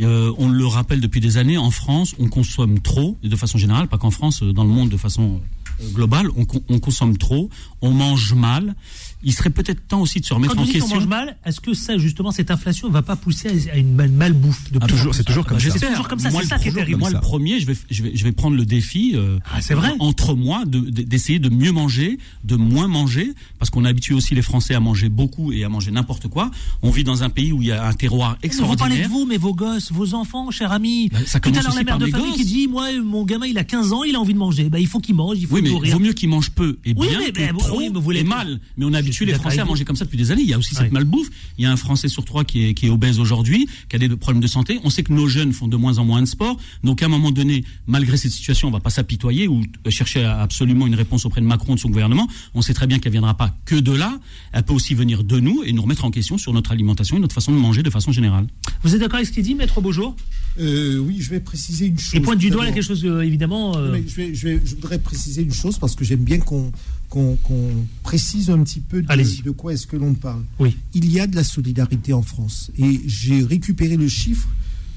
Euh, 0.00 0.32
on 0.38 0.48
le 0.48 0.66
rappelle 0.66 1.00
depuis 1.00 1.20
des 1.20 1.38
années, 1.38 1.58
en 1.58 1.70
France, 1.70 2.14
on 2.18 2.28
consomme 2.28 2.80
trop, 2.80 3.18
et 3.22 3.28
de 3.28 3.36
façon 3.36 3.58
générale, 3.58 3.88
pas 3.88 3.98
qu'en 3.98 4.10
France, 4.10 4.42
euh, 4.42 4.52
dans 4.52 4.64
le 4.64 4.70
monde 4.70 4.90
de 4.90 4.96
façon 4.96 5.40
euh, 5.80 5.90
globale, 5.92 6.28
on 6.36 6.78
consomme 6.78 7.16
trop, 7.16 7.48
on 7.80 7.90
mange 7.90 8.34
mal. 8.34 8.74
Il 9.22 9.32
serait 9.32 9.50
peut-être 9.50 9.86
temps 9.86 10.00
aussi 10.00 10.20
de 10.20 10.24
se 10.24 10.32
remettre 10.32 10.54
Quand 10.56 10.62
en 10.62 10.66
question. 10.66 10.94
mange 10.96 11.06
mal, 11.06 11.36
est-ce 11.44 11.60
que 11.60 11.74
ça, 11.74 11.98
justement, 11.98 12.30
cette 12.30 12.50
inflation 12.50 12.88
ne 12.88 12.92
va 12.92 13.02
pas 13.02 13.16
pousser 13.16 13.68
à 13.70 13.76
une 13.76 13.94
mal- 13.94 14.10
malbouffe 14.10 14.72
de 14.72 14.78
Ah, 14.80 14.86
plus 14.86 14.94
en 14.94 14.96
toujours- 14.96 15.10
plus 15.12 15.18
c'est 15.18 15.24
toujours 15.24 15.44
comme 15.46 15.58
Bah, 15.58 15.62
ça. 15.64 15.70
C'est 15.78 15.88
toujours 15.88 16.08
comme 16.08 16.18
ça, 16.18 16.30
Moi, 16.30 16.42
c'est 16.42 16.48
ça 16.48 16.58
qui 16.58 16.68
est 16.68 16.72
terrible. 16.72 16.98
Moi, 17.00 17.10
le 17.10 17.20
premier, 17.20 17.60
je 17.60 17.66
vais, 17.66 17.74
je 17.90 18.02
vais, 18.02 18.12
je 18.16 18.24
vais 18.24 18.32
prendre 18.32 18.56
le 18.56 18.64
défi. 18.64 19.12
euh, 19.14 19.38
Ah, 19.52 19.60
c'est 19.60 19.74
vrai 19.74 19.92
Entre 19.98 20.34
moi, 20.34 20.64
de- 20.64 20.80
de- 20.80 21.02
d'essayer 21.02 21.38
de, 21.38 21.48
mieux 21.50 21.72
manger, 21.72 22.18
de 22.44 22.56
moins 22.56 22.88
manger, 22.88 23.32
parce 23.58 23.70
qu'on 23.70 23.84
habitue 23.84 24.14
aussi 24.14 24.34
les 24.34 24.42
Français 24.42 24.74
à 24.74 24.80
manger 24.80 25.08
beaucoup 25.08 25.52
et 25.52 25.64
à 25.64 25.68
manger 25.68 25.90
n'importe 25.90 26.28
quoi. 26.28 26.50
On 26.82 26.90
vit 26.90 27.04
dans 27.04 27.22
un 27.22 27.28
pays 27.30 27.52
où 27.52 27.60
il 27.62 27.68
y 27.68 27.72
a 27.72 27.86
un 27.86 27.92
terroir 27.92 28.38
Mais 28.42 28.48
Vous 28.48 28.56
parlez 28.58 28.66
extraordinaire. 28.68 29.08
de 29.08 29.12
vous, 29.12 29.26
mais 29.26 29.36
vos 29.36 29.54
gosses, 29.54 29.92
vos 29.92 30.14
enfants, 30.14 30.50
cher 30.50 30.72
ami. 30.72 31.08
Bah, 31.10 31.18
ça 31.26 31.40
Tout 31.40 31.48
à 31.48 31.52
commence 31.52 31.64
l'heure, 31.66 31.74
la 31.74 31.82
mère 31.84 31.98
de 31.98 32.06
famille 32.06 32.28
gosses. 32.28 32.36
qui 32.38 32.44
dit 32.44 32.68
Moi, 32.68 32.88
mon 33.02 33.24
gamin, 33.24 33.46
il 33.46 33.58
a 33.58 33.64
15 33.64 33.92
ans, 33.92 34.02
il 34.04 34.14
a 34.16 34.20
envie 34.20 34.32
de 34.34 34.38
manger. 34.38 34.70
Bah, 34.70 34.78
il 34.80 34.86
faut 34.86 35.00
qu'il 35.00 35.14
mange, 35.14 35.36
il 35.38 35.46
faut 35.46 35.56
Oui, 35.56 35.62
mais 35.62 35.70
nourrir. 35.70 35.92
vaut 35.94 35.98
mieux 36.02 36.12
qu'ils 36.12 36.28
mangent 36.28 36.50
peu 36.52 36.78
et 36.84 36.94
Oui, 36.96 37.08
bien 37.08 37.18
mais- 37.18 37.32
que 37.32 37.40
mais- 37.40 37.48
trop 37.58 37.78
oui, 37.78 37.88
mais 37.88 37.94
vous 37.94 38.00
voulez- 38.00 38.20
et 38.20 38.24
mal. 38.24 38.60
Mais 38.76 38.84
on 38.86 38.90
Je 39.09 39.09
suis 39.12 39.26
les 39.26 39.34
Français 39.34 39.60
à 39.60 39.64
manger 39.64 39.84
comme 39.84 39.96
ça 39.96 40.04
depuis 40.04 40.18
des 40.18 40.30
années. 40.30 40.42
Il 40.42 40.48
y 40.48 40.54
a 40.54 40.58
aussi 40.58 40.74
cette 40.74 40.92
malbouffe. 40.92 41.28
Il 41.58 41.62
y 41.64 41.66
a 41.66 41.72
un 41.72 41.76
Français 41.76 42.08
sur 42.08 42.24
trois 42.24 42.44
qui 42.44 42.64
est, 42.66 42.74
qui 42.74 42.86
est 42.86 42.90
obèse 42.90 43.18
aujourd'hui, 43.20 43.68
qui 43.88 43.96
a 43.96 43.98
des 43.98 44.08
problèmes 44.08 44.42
de 44.42 44.46
santé. 44.46 44.80
On 44.84 44.90
sait 44.90 45.02
que 45.02 45.12
nos 45.12 45.28
jeunes 45.28 45.52
font 45.52 45.68
de 45.68 45.76
moins 45.76 45.98
en 45.98 46.04
moins 46.04 46.20
de 46.20 46.26
sport. 46.26 46.56
Donc 46.84 47.02
à 47.02 47.06
un 47.06 47.08
moment 47.08 47.30
donné, 47.30 47.64
malgré 47.86 48.16
cette 48.16 48.32
situation, 48.32 48.68
on 48.68 48.70
va 48.70 48.80
pas 48.80 48.90
s'apitoyer 48.90 49.48
ou 49.48 49.62
chercher 49.88 50.24
absolument 50.24 50.86
une 50.86 50.94
réponse 50.94 51.24
auprès 51.26 51.40
de 51.40 51.46
Macron, 51.46 51.74
de 51.74 51.80
son 51.80 51.88
gouvernement. 51.90 52.28
On 52.54 52.62
sait 52.62 52.74
très 52.74 52.86
bien 52.86 52.98
qu'elle 52.98 53.12
viendra 53.12 53.36
pas 53.36 53.56
que 53.64 53.76
de 53.76 53.92
là. 53.92 54.18
Elle 54.52 54.62
peut 54.62 54.72
aussi 54.74 54.94
venir 54.94 55.24
de 55.24 55.40
nous 55.40 55.62
et 55.64 55.72
nous 55.72 55.82
remettre 55.82 56.04
en 56.04 56.10
question 56.10 56.38
sur 56.38 56.52
notre 56.52 56.72
alimentation 56.72 57.16
et 57.16 57.20
notre 57.20 57.34
façon 57.34 57.52
de 57.52 57.56
manger 57.58 57.82
de 57.82 57.90
façon 57.90 58.12
générale. 58.12 58.46
Vous 58.82 58.94
êtes 58.94 59.00
d'accord 59.00 59.16
avec 59.16 59.26
ce 59.28 59.32
qu'il 59.32 59.42
dit, 59.42 59.54
Maître 59.54 59.80
Beaujour 59.80 60.16
Euh, 60.58 60.98
oui, 60.98 61.16
je 61.20 61.30
vais 61.30 61.40
préciser 61.40 61.86
une 61.86 61.98
chose. 61.98 62.14
Et 62.14 62.20
pointe 62.20 62.38
du 62.38 62.50
doigt 62.50 62.64
là 62.64 62.72
quelque 62.72 62.84
chose, 62.84 63.04
euh, 63.04 63.20
évidemment. 63.22 63.76
euh, 63.76 63.92
Mais 63.92 64.04
je, 64.06 64.14
vais- 64.16 64.34
je 64.34 64.48
vais- 64.48 64.60
je 64.64 64.74
voudrais 64.74 64.98
préciser 64.98 65.42
une 65.42 65.52
chose 65.52 65.78
parce 65.78 65.94
que 65.94 66.04
j'aime 66.04 66.24
bien 66.24 66.38
qu'on 66.38 66.72
qu'on 67.10 67.36
précise 68.02 68.48
un 68.50 68.62
petit 68.62 68.80
peu 68.80 69.02
de, 69.02 69.42
de 69.42 69.50
quoi 69.50 69.74
est-ce 69.74 69.86
que 69.86 69.96
l'on 69.96 70.14
parle. 70.14 70.42
Oui. 70.58 70.76
Il 70.94 71.10
y 71.12 71.20
a 71.20 71.26
de 71.26 71.36
la 71.36 71.44
solidarité 71.44 72.12
en 72.14 72.22
France 72.22 72.70
et 72.78 73.00
j'ai 73.06 73.42
récupéré 73.42 73.96
le 73.96 74.08
chiffre 74.08 74.48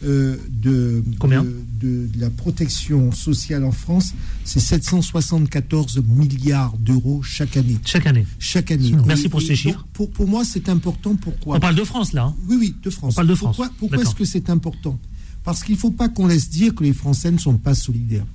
euh, 0.05 0.35
de, 0.49 1.01
Combien 1.17 1.43
de, 1.43 1.55
de- 1.81 2.07
de 2.13 2.19
la 2.19 2.29
protection 2.29 3.11
sociale 3.13 3.63
en 3.63 3.71
France, 3.71 4.13
c'est 4.43 4.59
774 4.59 6.01
milliards 6.07 6.77
d'euros 6.77 7.21
chaque 7.23 7.55
année. 7.57 7.77
Chaque 7.85 8.05
année. 8.07 8.25
Chaque 8.39 8.71
année. 8.71 8.91
Merci 9.05 9.25
Et- 9.25 9.29
pour 9.29 9.41
et 9.41 9.45
ces 9.45 9.55
chiffres. 9.55 9.85
Pour, 9.93 10.09
pour 10.11 10.27
moi, 10.27 10.43
c'est 10.45 10.69
important. 10.69 11.15
Pourquoi 11.15 11.55
On 11.57 11.59
parle 11.59 11.75
de 11.75 11.83
France, 11.83 12.13
là. 12.13 12.25
hein. 12.25 12.35
oui, 12.49 12.57
oui, 12.59 12.75
de 12.83 12.89
France. 12.89 13.13
On 13.13 13.15
parle 13.15 13.27
de 13.27 13.35
France. 13.35 13.55
Pourquoi, 13.55 13.73
pourquoi 13.79 14.01
est-ce 14.01 14.15
que 14.15 14.25
c'est 14.25 14.49
important? 14.49 14.99
Parce 15.43 15.63
qu'il 15.63 15.75
ne 15.75 15.79
faut 15.79 15.91
pas 15.91 16.09
qu'on 16.09 16.27
laisse 16.27 16.49
dire 16.49 16.73
que 16.75 16.83
les 16.83 16.93
Français 16.93 17.31
ne 17.31 17.37
sont 17.37 17.57
pas 17.57 17.73
solidaires. 17.75 18.25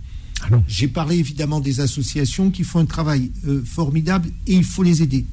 Ah 0.45 0.49
non. 0.51 0.65
J'ai 0.69 0.89
parlé 0.89 1.17
évidemment 1.17 1.61
des 1.61 1.81
associations 1.81 2.51
qui 2.51 2.65
font 2.65 2.79
un 2.81 2.87
travail 2.87 3.31
euh, 3.47 3.63
formidable 3.65 4.31
et 4.47 4.55
il 4.55 4.65
faut 4.65 4.83
les 4.83 5.03
aider. 5.03 5.27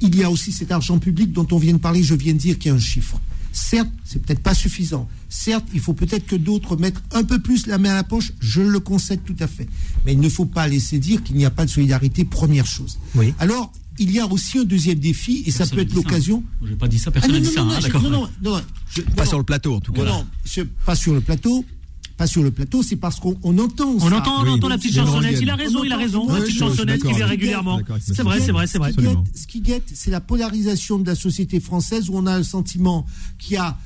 Il 0.00 0.16
y 0.16 0.24
a 0.24 0.30
aussi 0.30 0.50
cet 0.52 0.72
argent 0.72 0.98
public 0.98 1.32
dont 1.32 1.46
on 1.52 1.58
vient 1.58 1.72
de 1.74 1.78
parler, 1.78 2.02
je 2.02 2.14
viens 2.14 2.32
de 2.32 2.38
dire 2.38 2.58
qu'il 2.58 2.70
y 2.70 2.72
a 2.72 2.76
un 2.76 2.80
chiffre. 2.80 3.20
Certes, 3.52 3.90
c'est 4.04 4.20
peut-être 4.22 4.42
pas 4.42 4.54
suffisant. 4.54 5.08
Certes, 5.28 5.66
il 5.74 5.80
faut 5.80 5.92
peut-être 5.92 6.26
que 6.26 6.36
d'autres 6.36 6.76
mettent 6.76 7.00
un 7.12 7.22
peu 7.22 7.38
plus 7.38 7.66
la 7.66 7.78
main 7.78 7.90
à 7.90 7.94
la 7.94 8.02
poche, 8.04 8.32
je 8.40 8.62
le 8.62 8.80
concède 8.80 9.20
tout 9.24 9.36
à 9.40 9.46
fait. 9.46 9.68
Mais 10.06 10.14
il 10.14 10.20
ne 10.20 10.28
faut 10.28 10.46
pas 10.46 10.66
laisser 10.66 10.98
dire 10.98 11.22
qu'il 11.22 11.36
n'y 11.36 11.44
a 11.44 11.50
pas 11.50 11.64
de 11.66 11.70
solidarité, 11.70 12.24
première 12.24 12.66
chose. 12.66 12.98
Oui. 13.14 13.34
Alors, 13.38 13.70
il 13.98 14.10
y 14.10 14.18
a 14.18 14.26
aussi 14.26 14.58
un 14.58 14.64
deuxième 14.64 14.98
défi, 14.98 15.42
et 15.46 15.50
ça 15.50 15.66
peut 15.66 15.80
être 15.80 15.94
l'occasion. 15.94 16.42
Je 16.64 16.70
n'ai 16.70 16.76
pas 16.76 16.88
dit 16.88 16.98
ça, 16.98 17.10
personne 17.10 17.30
Ah, 17.30 17.34
n'a 17.34 17.40
non, 17.44 17.48
dit 17.48 17.54
ça. 17.54 17.62
non, 17.62 17.70
hein, 17.72 17.80
non, 17.92 18.10
non, 18.10 18.10
non, 18.42 18.50
non, 18.56 18.62
je- 18.88 19.02
Pas 19.02 19.24
non, 19.24 19.28
sur 19.28 19.38
le 19.38 19.44
plateau, 19.44 19.74
en 19.74 19.80
tout 19.80 19.92
cas. 19.92 20.02
non, 20.04 20.10
non, 20.10 20.26
je- 20.46 20.62
pas 20.62 20.94
sur 20.96 21.12
le 21.12 21.20
plateau. 21.20 21.64
Pas 22.22 22.28
sur 22.28 22.44
le 22.44 22.52
plateau, 22.52 22.84
c'est 22.84 22.94
parce 22.94 23.18
qu'on 23.18 23.36
on 23.42 23.58
entend. 23.58 23.88
On 23.96 23.98
ça. 23.98 24.16
entend, 24.18 24.44
on 24.44 24.48
entend 24.48 24.68
la 24.68 24.78
petite 24.78 24.94
chansonnette. 24.94 25.38
on 25.38 25.40
Il 25.42 25.50
a 25.50 25.54
entend- 25.54 25.64
raison, 25.64 25.82
il 25.84 25.92
a 25.92 25.96
raison. 25.96 26.26
on 26.28 26.32
La 26.32 26.40
petite 26.42 26.56
chansonnette 26.56 27.02
qui 27.02 27.12
vient 27.12 27.26
régulièrement. 27.26 27.80
C'est 28.00 28.22
vrai, 28.22 28.38
c'est 28.40 28.52
vrai, 28.52 28.68
c'est 28.68 28.78
vrai. 28.78 28.92
Ce 29.34 29.46
qui 29.48 29.60
guette- 29.60 29.90
c'est 29.92 30.12
la 30.12 30.20
polarisation 30.20 31.00
de 31.00 31.06
la 31.06 31.16
société 31.16 31.58
française 31.58 32.08
où 32.10 32.12
on 32.16 32.26
a 32.26 32.38
le 32.38 32.44
sentiment 32.44 33.06
qu'il 33.40 33.54
y 33.54 33.56
a 33.56 33.76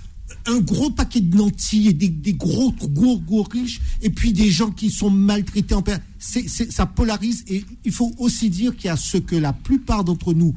un 0.45 0.59
gros 0.61 0.91
paquet 0.91 1.22
de 1.22 1.34
nantis 1.34 1.89
et 1.89 1.95
des, 1.95 2.09
des 2.11 2.34
gros, 2.34 2.72
gros, 2.72 3.18
gros 3.20 3.45
riches, 3.45 3.80
et 4.03 4.11
puis 4.11 4.34
des 4.34 4.51
gens 4.51 4.70
qui 4.70 4.91
sont 4.91 5.09
maltraités 5.09 5.74
en 5.74 5.82
c'est- 6.18 6.70
Ça 6.70 6.84
polarise, 6.84 7.43
et 7.49 7.64
il 7.87 7.93
faut 7.93 8.12
aussi 8.18 8.51
dire 8.51 8.76
qu'il 8.76 8.87
y 8.87 8.91
a 8.91 8.97
ce 8.99 9.16
que 9.16 9.34
la 9.37 9.55
plupart 9.55 10.05
d'entre 10.05 10.34
nous, 10.34 10.55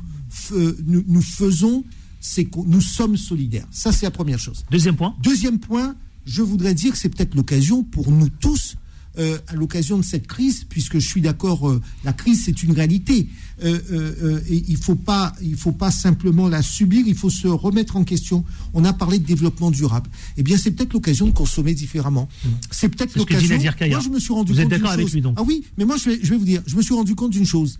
nous, 0.86 1.04
nous 1.08 1.22
faisons, 1.22 1.86
c'est 2.20 2.44
que 2.44 2.60
nous 2.66 2.82
sommes 2.82 3.16
solidaires. 3.16 3.68
Ça, 3.72 3.94
c'est 3.94 4.06
la 4.06 4.12
première 4.12 4.40
chose. 4.40 4.66
Deuxième 4.70 4.98
point. 4.98 5.16
Deuxième 5.24 5.60
point, 5.60 5.96
je 6.26 6.42
voudrais 6.42 6.74
dire 6.74 6.92
que 6.92 6.98
c'est 6.98 7.10
peut-être 7.10 7.36
l'occasion 7.36 7.84
pour 7.84 8.12
nous 8.12 8.30
tous, 8.30 8.76
euh, 9.18 9.38
à 9.48 9.56
l'occasion 9.56 9.98
de 9.98 10.04
cette 10.04 10.28
crise, 10.28 10.66
puisque 10.70 11.00
je 11.00 11.08
suis 11.08 11.20
d'accord, 11.20 11.68
euh, 11.70 11.82
la 12.04 12.14
crise 12.14 12.44
c'est 12.46 12.64
une 12.64 12.72
réalité. 12.72 13.28
Euh, 13.64 14.40
et 14.48 14.64
il 14.68 14.78
faut 14.78 14.96
pas, 14.96 15.34
il 15.42 15.56
faut 15.56 15.72
pas 15.74 15.92
simplement 15.92 16.48
la 16.48 16.62
subir, 16.62 17.04
il 17.06 17.16
faut 17.16 17.30
se 17.30 17.48
remettre 17.48 17.98
en 17.98 18.04
question. 18.04 18.46
On 18.74 18.86
a 18.86 18.94
parlé 18.94 19.20
de 19.20 19.26
développement 19.26 19.72
durable. 19.72 20.10
Eh 20.38 20.44
bien, 20.44 20.58
c'est 20.58 20.72
peut-être 20.72 20.94
l'occasion 20.94 21.26
de 21.26 21.32
consommer 21.32 21.74
différemment. 21.74 22.30
C'est 22.72 22.88
peut-être 22.88 23.12
C'est 23.12 23.20
dit 23.20 23.66
l'occasion. 23.66 23.90
Moi, 23.90 24.00
je 24.00 24.10
me 24.10 24.20
suis 24.20 24.32
rendu 24.32 24.54
Vous 24.54 24.60
êtes 24.60 24.66
compte 24.66 24.74
d'une 24.74 24.78
d'accord 24.78 24.94
avec 24.94 25.06
chose. 25.08 25.14
lui, 25.16 25.22
donc 25.22 25.36
Ah 25.38 25.44
oui, 25.46 25.66
mais 25.78 25.86
moi, 25.86 25.98
je 25.98 26.12
vais, 26.12 26.20
je 26.22 26.30
vais 26.30 26.38
vous 26.38 26.46
dire, 26.46 26.62
je 26.66 26.76
me 26.78 26.82
suis 26.82 26.94
rendu 26.94 27.16
compte 27.16 27.32
d'une 27.32 27.46
chose. 27.46 27.80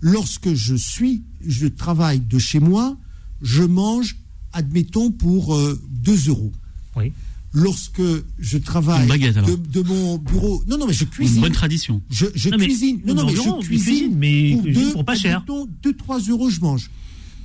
Lorsque 0.00 0.52
je 0.54 0.74
suis, 0.76 1.22
je 1.44 1.66
travaille 1.66 2.20
de 2.20 2.38
chez 2.38 2.60
moi, 2.60 2.96
je 3.42 3.62
mange, 3.64 4.18
admettons, 4.52 5.10
pour 5.10 5.56
euh, 5.56 5.80
2 6.04 6.28
euros. 6.28 6.52
Oui. 6.96 7.12
Lorsque 7.58 8.02
je 8.38 8.58
travaille 8.58 9.08
de, 9.08 9.56
de 9.56 9.82
mon 9.82 10.18
bureau, 10.18 10.62
non, 10.68 10.76
non, 10.76 10.86
mais 10.86 10.92
je 10.92 11.04
cuisine. 11.06 11.36
Une 11.36 11.40
bonne 11.42 11.52
tradition. 11.52 12.02
Je, 12.10 12.26
je 12.34 12.50
Non, 12.50 12.58
mais- 12.58 12.66
cuisine. 12.66 13.00
Non, 13.06 13.14
non, 13.14 13.22
non, 13.22 13.28
mais 13.32 13.34
non, 13.46 13.60
je 13.62 13.66
cuisine. 13.66 14.14
mais 14.14 14.52
pour, 14.52 14.62
deux, 14.62 14.92
pour 14.92 15.04
pas 15.06 15.16
cher. 15.16 15.38
admettons, 15.38 15.66
2-3 15.82 16.28
euros, 16.28 16.50
je 16.50 16.60
mange. 16.60 16.90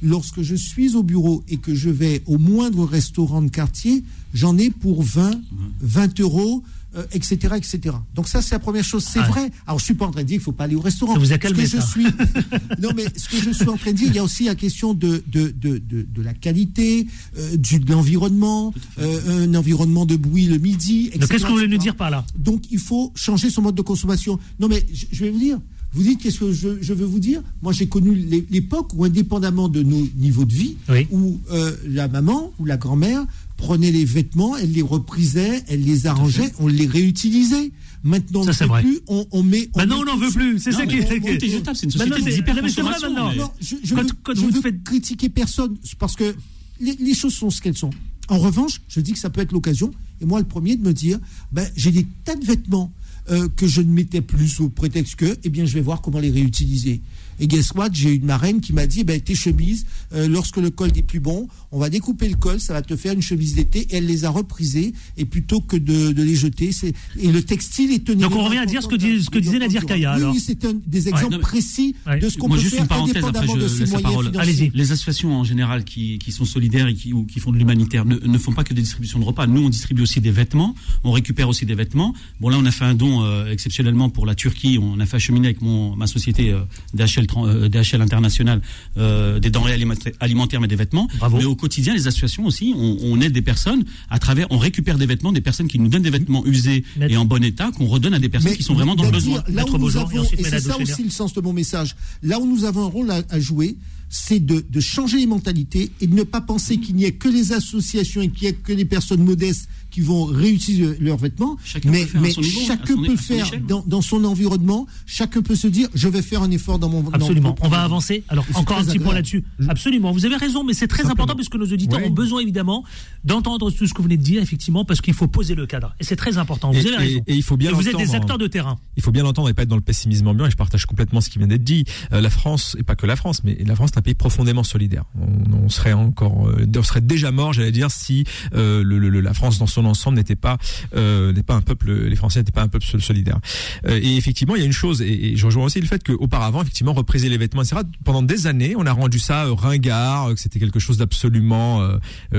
Lorsque 0.03 0.41
je 0.41 0.55
suis 0.55 0.95
au 0.95 1.03
bureau 1.03 1.43
et 1.47 1.57
que 1.57 1.73
je 1.75 1.89
vais 1.89 2.23
au 2.25 2.37
moindre 2.37 2.83
restaurant 2.85 3.41
de 3.41 3.49
quartier, 3.49 4.03
j'en 4.33 4.57
ai 4.57 4.69
pour 4.69 5.01
20, 5.01 5.31
20 5.79 6.19
euros, 6.19 6.61
euh, 6.95 7.03
etc., 7.13 7.55
etc. 7.57 7.95
Donc 8.13 8.27
ça, 8.27 8.41
c'est 8.41 8.55
la 8.55 8.59
première 8.59 8.83
chose. 8.83 9.03
C'est 9.05 9.19
Ah. 9.19 9.27
vrai. 9.29 9.51
Alors, 9.65 9.79
je 9.79 9.85
suis 9.85 9.93
pas 9.93 10.05
en 10.05 10.11
train 10.11 10.21
de 10.23 10.27
dire 10.27 10.37
qu'il 10.37 10.43
faut 10.43 10.51
pas 10.51 10.65
aller 10.65 10.75
au 10.75 10.81
restaurant. 10.81 11.13
Ça 11.13 11.19
vous 11.19 11.31
a 11.33 11.39
Ce 11.41 11.47
je 11.53 11.65
ça. 11.65 11.81
suis, 11.81 12.05
non, 12.81 12.89
mais 12.95 13.05
ce 13.15 13.29
que 13.29 13.37
je 13.37 13.51
suis 13.51 13.67
en 13.69 13.77
train 13.77 13.91
de 13.91 13.97
dire, 13.97 14.07
il 14.09 14.15
y 14.15 14.19
a 14.19 14.23
aussi 14.23 14.45
la 14.45 14.55
question 14.55 14.93
de, 14.93 15.23
de, 15.27 15.53
de, 15.55 15.77
de, 15.77 16.03
de 16.03 16.21
la 16.21 16.33
qualité, 16.33 17.07
euh, 17.37 17.55
du, 17.57 17.79
de 17.79 17.91
l'environnement, 17.91 18.73
euh, 18.99 19.45
un 19.45 19.55
environnement 19.55 20.05
de 20.05 20.15
bruit 20.15 20.45
le 20.47 20.57
midi, 20.57 21.07
etc. 21.07 21.19
Donc, 21.19 21.29
qu'est-ce 21.29 21.43
que 21.43 21.47
vous 21.49 21.55
voulez 21.55 21.67
nous 21.67 21.75
etc. 21.75 21.83
dire 21.91 21.95
par 21.95 22.09
là? 22.09 22.25
Donc, 22.37 22.63
il 22.71 22.79
faut 22.79 23.11
changer 23.15 23.49
son 23.49 23.61
mode 23.61 23.75
de 23.75 23.81
consommation. 23.81 24.39
Non, 24.59 24.67
mais 24.67 24.85
je, 24.93 25.05
je 25.11 25.23
vais 25.23 25.29
vous 25.31 25.39
dire. 25.39 25.59
Vous 25.93 26.03
dites 26.03 26.21
qu'est-ce 26.21 26.39
que 26.39 26.51
je, 26.53 26.81
je 26.81 26.93
veux 26.93 27.05
vous 27.05 27.19
dire? 27.19 27.41
Moi, 27.61 27.73
j'ai 27.73 27.87
connu 27.87 28.15
l'é- 28.15 28.45
l'époque 28.49 28.93
où, 28.93 29.03
indépendamment 29.03 29.67
de 29.67 29.83
nos 29.83 30.07
niveaux 30.15 30.45
de 30.45 30.53
vie, 30.53 30.77
où 31.11 31.39
euh, 31.51 31.75
la 31.87 32.07
maman 32.07 32.53
ou 32.59 32.65
la 32.65 32.77
grand-mère 32.77 33.25
prenait 33.57 33.91
les 33.91 34.05
vêtements, 34.05 34.55
elle 34.55 34.71
les 34.71 34.81
reprisait, 34.81 35.63
elle 35.67 35.83
les 35.83 36.07
arrangeait, 36.07 36.51
on 36.59 36.67
les 36.67 36.87
réutilisait. 36.87 37.71
Maintenant, 38.03 38.39
on 38.39 38.43
Ça, 38.45 38.49
ne 38.51 38.55
fait 38.55 38.65
vrai. 38.65 38.81
plus, 38.83 38.99
on, 39.07 39.27
on 39.31 39.43
met. 39.43 39.69
on 39.73 39.79
Maintenant, 39.79 39.97
met 40.03 40.11
on 40.11 40.15
n'en 40.15 40.17
veut 40.17 40.31
plus. 40.31 40.59
C'est 40.59 40.71
ça 40.71 40.85
Non, 40.85 40.87
qui 40.87 40.97
est. 40.97 41.01
on- 41.03 41.49
jetable, 41.49 41.77
c'est 41.77 41.85
une 41.85 41.97
Maintenant, 41.99 42.15
société 42.17 42.51
c'est 42.69 42.81
vrai 42.81 42.91
maintenant. 43.01 43.33
Non, 43.35 43.51
je, 43.59 43.75
je 43.83 43.93
Quand- 43.93 44.01
veux, 44.01 44.09
quand 44.23 44.33
je 44.35 44.41
vous 44.41 44.49
veux 44.49 44.61
faites- 44.61 44.83
critiquer 44.83 45.29
personne 45.29 45.75
parce 45.99 46.15
que 46.15 46.33
les, 46.79 46.95
les 46.95 47.13
choses 47.13 47.33
sont 47.33 47.49
ce 47.51 47.61
qu'elles 47.61 47.77
sont. 47.77 47.91
En 48.29 48.39
revanche, 48.39 48.81
je 48.87 49.01
dis 49.01 49.11
que 49.13 49.19
ça 49.19 49.29
peut 49.29 49.41
être 49.41 49.51
l'occasion, 49.51 49.91
et 50.21 50.25
moi 50.25 50.39
le 50.39 50.45
premier, 50.47 50.77
de 50.77 50.83
me 50.83 50.93
dire, 50.93 51.19
ben, 51.51 51.67
j'ai 51.75 51.91
des 51.91 52.07
tas 52.23 52.35
de 52.35 52.45
vêtements 52.45 52.91
euh, 53.29 53.47
que 53.49 53.67
je 53.67 53.81
ne 53.81 53.91
mettais 53.91 54.21
plus 54.21 54.47
sous 54.47 54.69
prétexte 54.69 55.15
que, 55.15 55.37
eh 55.43 55.49
bien, 55.49 55.65
je 55.65 55.73
vais 55.73 55.81
voir 55.81 56.01
comment 56.01 56.19
les 56.19 56.31
réutiliser. 56.31 57.01
Et 57.41 57.47
guess 57.47 57.71
what, 57.75 57.89
j'ai 57.91 58.13
une 58.13 58.25
marraine 58.25 58.61
qui 58.61 58.71
m'a 58.71 58.85
dit, 58.87 59.03
ben, 59.03 59.19
tes 59.19 59.35
chemises, 59.35 59.85
euh, 60.13 60.27
lorsque 60.29 60.57
le 60.57 60.69
col 60.69 60.91
n'est 60.95 61.01
plus 61.01 61.19
bon, 61.19 61.47
on 61.71 61.79
va 61.79 61.89
découper 61.89 62.29
le 62.29 62.35
col, 62.35 62.59
ça 62.59 62.71
va 62.73 62.81
te 62.81 62.95
faire 62.95 63.13
une 63.13 63.21
chemise 63.21 63.55
d'été, 63.55 63.79
et 63.89 63.95
elle 63.97 64.05
les 64.05 64.23
a 64.25 64.29
reprisées, 64.29 64.93
et 65.17 65.25
plutôt 65.25 65.59
que 65.59 65.75
de, 65.75 66.11
de 66.11 66.23
les 66.23 66.35
jeter, 66.35 66.71
c'est, 66.71 66.93
et 67.19 67.31
le 67.31 67.41
textile 67.41 67.91
est 67.91 68.09
un 68.09 68.13
Donc, 68.15 68.35
on 68.35 68.43
revient 68.45 68.59
à 68.59 68.65
dire 68.65 68.81
ce 68.83 68.87
que, 68.87 68.97
ce 68.99 69.39
disait 69.39 69.59
Nadir 69.59 69.85
Kaya. 69.85 70.11
oui, 70.15 70.21
alors. 70.21 70.33
oui, 70.35 70.39
c'est 70.39 70.63
un 70.65 70.73
des 70.85 71.09
exemples 71.09 71.35
mais- 71.37 71.39
précis 71.39 71.95
Ouais. 72.05 72.19
de 72.19 72.29
ce 72.29 72.37
qu'on 72.37 72.47
Moi, 72.47 72.57
peut 72.57 72.61
juste 72.63 72.75
faire 72.75 72.83
une 72.83 72.87
parenthèse, 72.87 73.23
après 73.23 73.47
je 73.47 73.57
de 73.57 73.67
ses 73.67 73.79
la 73.85 73.85
moyens 73.87 74.01
parole. 74.03 74.25
financiers. 74.31 74.71
Les 74.75 74.91
associations 74.91 75.33
en 75.35 75.43
général 75.43 75.83
qui, 75.83 76.19
qui 76.19 76.31
sont 76.31 76.45
solidaires 76.45 76.87
et 76.87 76.93
qui, 76.93 77.11
ou 77.13 77.25
qui 77.25 77.39
font 77.39 77.51
de 77.51 77.57
l'humanitaire 77.57 78.05
ne, 78.05 78.15
ne 78.17 78.37
font 78.37 78.53
pas 78.53 78.63
que 78.63 78.73
des 78.75 78.81
distributions 78.81 79.17
de 79.19 79.23
repas. 79.25 79.47
Nous, 79.47 79.63
on 79.63 79.69
distribue 79.69 80.03
aussi 80.03 80.21
des 80.21 80.31
vêtements, 80.31 80.75
on 81.03 81.11
récupère 81.11 81.49
aussi 81.49 81.65
des 81.65 81.73
vêtements. 81.75 82.13
Bon, 82.39 82.49
là, 82.49 82.57
on 82.59 82.65
a 82.65 82.71
fait 82.71 82.85
un 82.85 82.93
don 82.93 83.23
euh, 83.23 83.51
exceptionnellement 83.51 84.09
pour 84.09 84.25
la 84.27 84.35
Turquie. 84.35 84.77
On 84.79 84.99
a 84.99 85.05
fait 85.07 85.15
acheminer 85.17 85.47
avec 85.47 85.61
mon, 85.61 85.95
ma 85.95 86.05
société 86.07 86.51
euh, 86.51 86.59
DHL, 86.93 87.23
euh, 87.23 87.27
DHL 87.69 88.01
International 88.01 88.61
euh, 88.97 89.39
des 89.39 89.49
denrées 89.49 89.73
alimenta- 89.73 90.11
alimentaires, 90.19 90.61
mais 90.61 90.67
des 90.67 90.75
vêtements. 90.75 91.07
Mais 91.39 91.45
au 91.45 91.55
quotidien, 91.55 91.93
les 91.93 92.07
associations 92.07 92.45
aussi, 92.45 92.73
on, 92.75 92.97
on 93.01 93.21
aide 93.21 93.33
des 93.33 93.41
personnes 93.41 93.83
à 94.09 94.19
travers, 94.19 94.47
on 94.49 94.57
récupère 94.57 94.97
des 94.97 95.05
vêtements, 95.05 95.31
des 95.31 95.41
personnes 95.41 95.67
qui 95.67 95.79
nous 95.79 95.87
donnent 95.87 96.01
des 96.03 96.09
vêtements 96.09 96.45
usés 96.45 96.83
et 97.09 97.17
en 97.17 97.25
bon 97.25 97.43
état, 97.43 97.71
qu'on 97.71 97.85
redonne 97.87 98.13
à 98.13 98.19
des 98.19 98.29
personnes 98.29 98.51
Mais 98.51 98.57
qui 98.57 98.63
sont 98.63 98.73
vraiment 98.73 98.95
dans 98.95 99.03
le 99.03 99.11
besoin. 99.11 99.43
Là 99.49 99.65
où 99.65 99.77
nous 99.77 99.97
avons, 99.97 100.23
et 100.23 100.43
c'est 100.43 100.59
ça 100.59 100.77
aussi 100.77 101.03
le 101.03 101.09
sens 101.09 101.33
de 101.33 101.41
mon 101.41 101.53
message, 101.53 101.95
là 102.23 102.39
où 102.39 102.45
nous 102.45 102.63
avons 102.65 102.83
un 102.85 102.89
rôle 102.89 103.11
à, 103.11 103.21
à 103.29 103.39
jouer, 103.39 103.77
c'est 104.13 104.39
de, 104.45 104.63
de 104.69 104.79
changer 104.81 105.17
les 105.19 105.25
mentalités 105.25 105.89
et 106.01 106.07
de 106.07 106.13
ne 106.13 106.23
pas 106.23 106.41
penser 106.41 106.77
qu'il 106.77 106.95
n'y 106.95 107.05
ait 107.05 107.13
que 107.13 107.29
les 107.29 107.53
associations 107.53 108.21
et 108.21 108.29
qu'il 108.29 108.43
n'y 108.43 108.49
ait 108.49 108.53
que 108.57 108.73
les 108.73 108.83
personnes 108.85 109.23
modestes 109.23 109.69
qui 109.89 110.01
vont 110.01 110.25
réutiliser 110.25 110.97
leurs 110.99 111.17
vêtements. 111.17 111.57
Chacun 111.65 111.89
mais 111.91 112.01
peut 112.01 112.07
faire 112.07 112.19
à 112.19 112.23
mais 112.23 112.31
son 112.31 112.41
niveau, 112.41 112.59
à 112.61 112.63
chacun 112.65 112.95
son- 112.95 113.03
peut 113.03 113.15
faire 113.15 113.51
dans, 113.67 113.83
dans 113.87 114.01
son 114.01 114.23
environnement, 114.25 114.85
chacun 115.05 115.41
peut 115.41 115.55
se 115.55 115.67
dire 115.67 115.87
je 115.93 116.07
vais 116.09 116.21
faire 116.21 116.43
un 116.43 116.51
effort 116.51 116.77
dans 116.79 116.87
mon 116.89 117.01
dans 117.03 117.11
Absolument. 117.11 117.55
mon 117.59 117.65
On 117.65 117.69
va 117.69 117.83
avancer. 117.83 118.23
Alors, 118.29 118.45
encore 118.55 118.77
un 118.79 118.83
petit 118.85 118.99
point 118.99 119.13
là-dessus. 119.13 119.43
Absolument. 119.67 120.11
Vous 120.11 120.25
avez 120.25 120.35
raison, 120.37 120.63
mais 120.65 120.73
c'est 120.73 120.87
très 120.87 121.05
important 121.07 121.35
parce 121.35 121.49
que 121.49 121.57
nos 121.57 121.65
auditeurs 121.65 122.03
ont 122.05 122.09
besoin, 122.09 122.41
évidemment, 122.41 122.83
d'entendre 123.23 123.71
tout 123.71 123.87
ce 123.87 123.93
que 123.93 123.97
vous 123.97 124.03
venez 124.05 124.17
de 124.17 124.23
dire, 124.23 124.41
effectivement, 124.41 124.85
parce 124.85 125.01
qu'il 125.01 125.13
faut 125.13 125.27
poser 125.27 125.55
le 125.55 125.65
cadre. 125.65 125.95
Et 125.99 126.03
c'est 126.03 126.15
très 126.15 126.37
important. 126.37 126.71
Vous 126.71 126.77
Et- 126.79 126.87
avez 126.87 126.97
raison. 126.97 127.23
et- 127.27 127.31
et 127.33 127.35
il 127.35 127.43
faut 127.43 127.57
bien 127.57 127.71
vous 127.71 127.87
êtes 127.87 127.97
des 127.97 128.15
acteurs 128.15 128.37
de 128.37 128.47
terrain. 128.47 128.77
Il 128.97 129.03
faut 129.03 129.11
bien 129.11 129.23
l'entendre 129.23 129.49
et 129.49 129.53
pas 129.53 129.63
être 129.63 129.69
dans 129.69 129.75
le 129.75 129.81
pessimisme 129.81 130.27
ambiant. 130.27 130.45
Et 130.47 130.51
je 130.51 130.57
partage 130.57 130.85
complètement 130.85 131.21
ce 131.21 131.29
qui 131.29 131.37
vient 131.37 131.47
d'être 131.47 131.63
dit. 131.63 131.85
Euh, 132.13 132.21
la 132.21 132.29
France, 132.29 132.75
et 132.79 132.83
pas 132.83 132.95
que 132.95 133.05
la 133.05 133.15
France, 133.15 133.43
mais 133.43 133.57
la 133.65 133.75
France 133.75 133.91
est 133.91 133.97
un 134.01 134.03
pays 134.03 134.15
profondément 134.15 134.63
solidaire. 134.63 135.03
On, 135.19 135.65
on 135.65 135.69
serait 135.69 135.93
encore, 135.93 136.47
euh, 136.49 136.65
on 136.75 136.83
serait 136.83 137.01
déjà 137.01 137.31
mort, 137.31 137.53
j'allais 137.53 137.71
dire, 137.71 137.91
si 137.91 138.23
euh, 138.55 138.83
le, 138.83 138.97
le- 138.97 139.21
la 139.21 139.33
France 139.35 139.59
dans 139.59 139.67
son 139.67 139.85
ensemble 139.85 140.17
n'était 140.17 140.35
pas, 140.35 140.57
euh, 140.95 141.31
n'est 141.33 141.43
pas 141.43 141.53
un 141.53 141.61
peuple, 141.61 141.91
les 141.91 142.15
Français 142.15 142.39
n'étaient 142.39 142.51
pas 142.51 142.63
un 142.63 142.67
peuple 142.67 142.85
sol- 142.85 143.01
solidaire. 143.01 143.39
Euh, 143.85 143.99
et 144.01 144.17
effectivement, 144.17 144.55
il 144.55 144.59
y 144.59 144.63
a 144.63 144.65
une 144.65 144.71
chose, 144.73 145.01
et, 145.03 145.33
et 145.33 145.35
je 145.37 145.45
rejoins 145.45 145.65
aussi 145.65 145.79
le 145.79 145.85
fait 145.87 146.03
qu'auparavant, 146.03 146.61
effectivement, 146.63 146.93
repriser 146.93 147.29
les 147.29 147.37
vêtements, 147.37 147.61
etc. 147.61 147.81
Pendant 148.03 148.23
des 148.23 148.47
années, 148.47 148.73
on 148.75 148.85
a 148.87 148.91
rendu 148.91 149.19
ça 149.19 149.45
euh, 149.45 149.53
ringard, 149.53 150.27
euh, 150.29 150.33
que 150.33 150.39
c'était 150.39 150.59
quelque 150.59 150.79
chose 150.79 150.97
d'absolument 150.97 151.61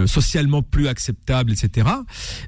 socialement 0.07 0.63
plus 0.63 0.89
acceptable, 0.89 1.53
etc. 1.53 1.87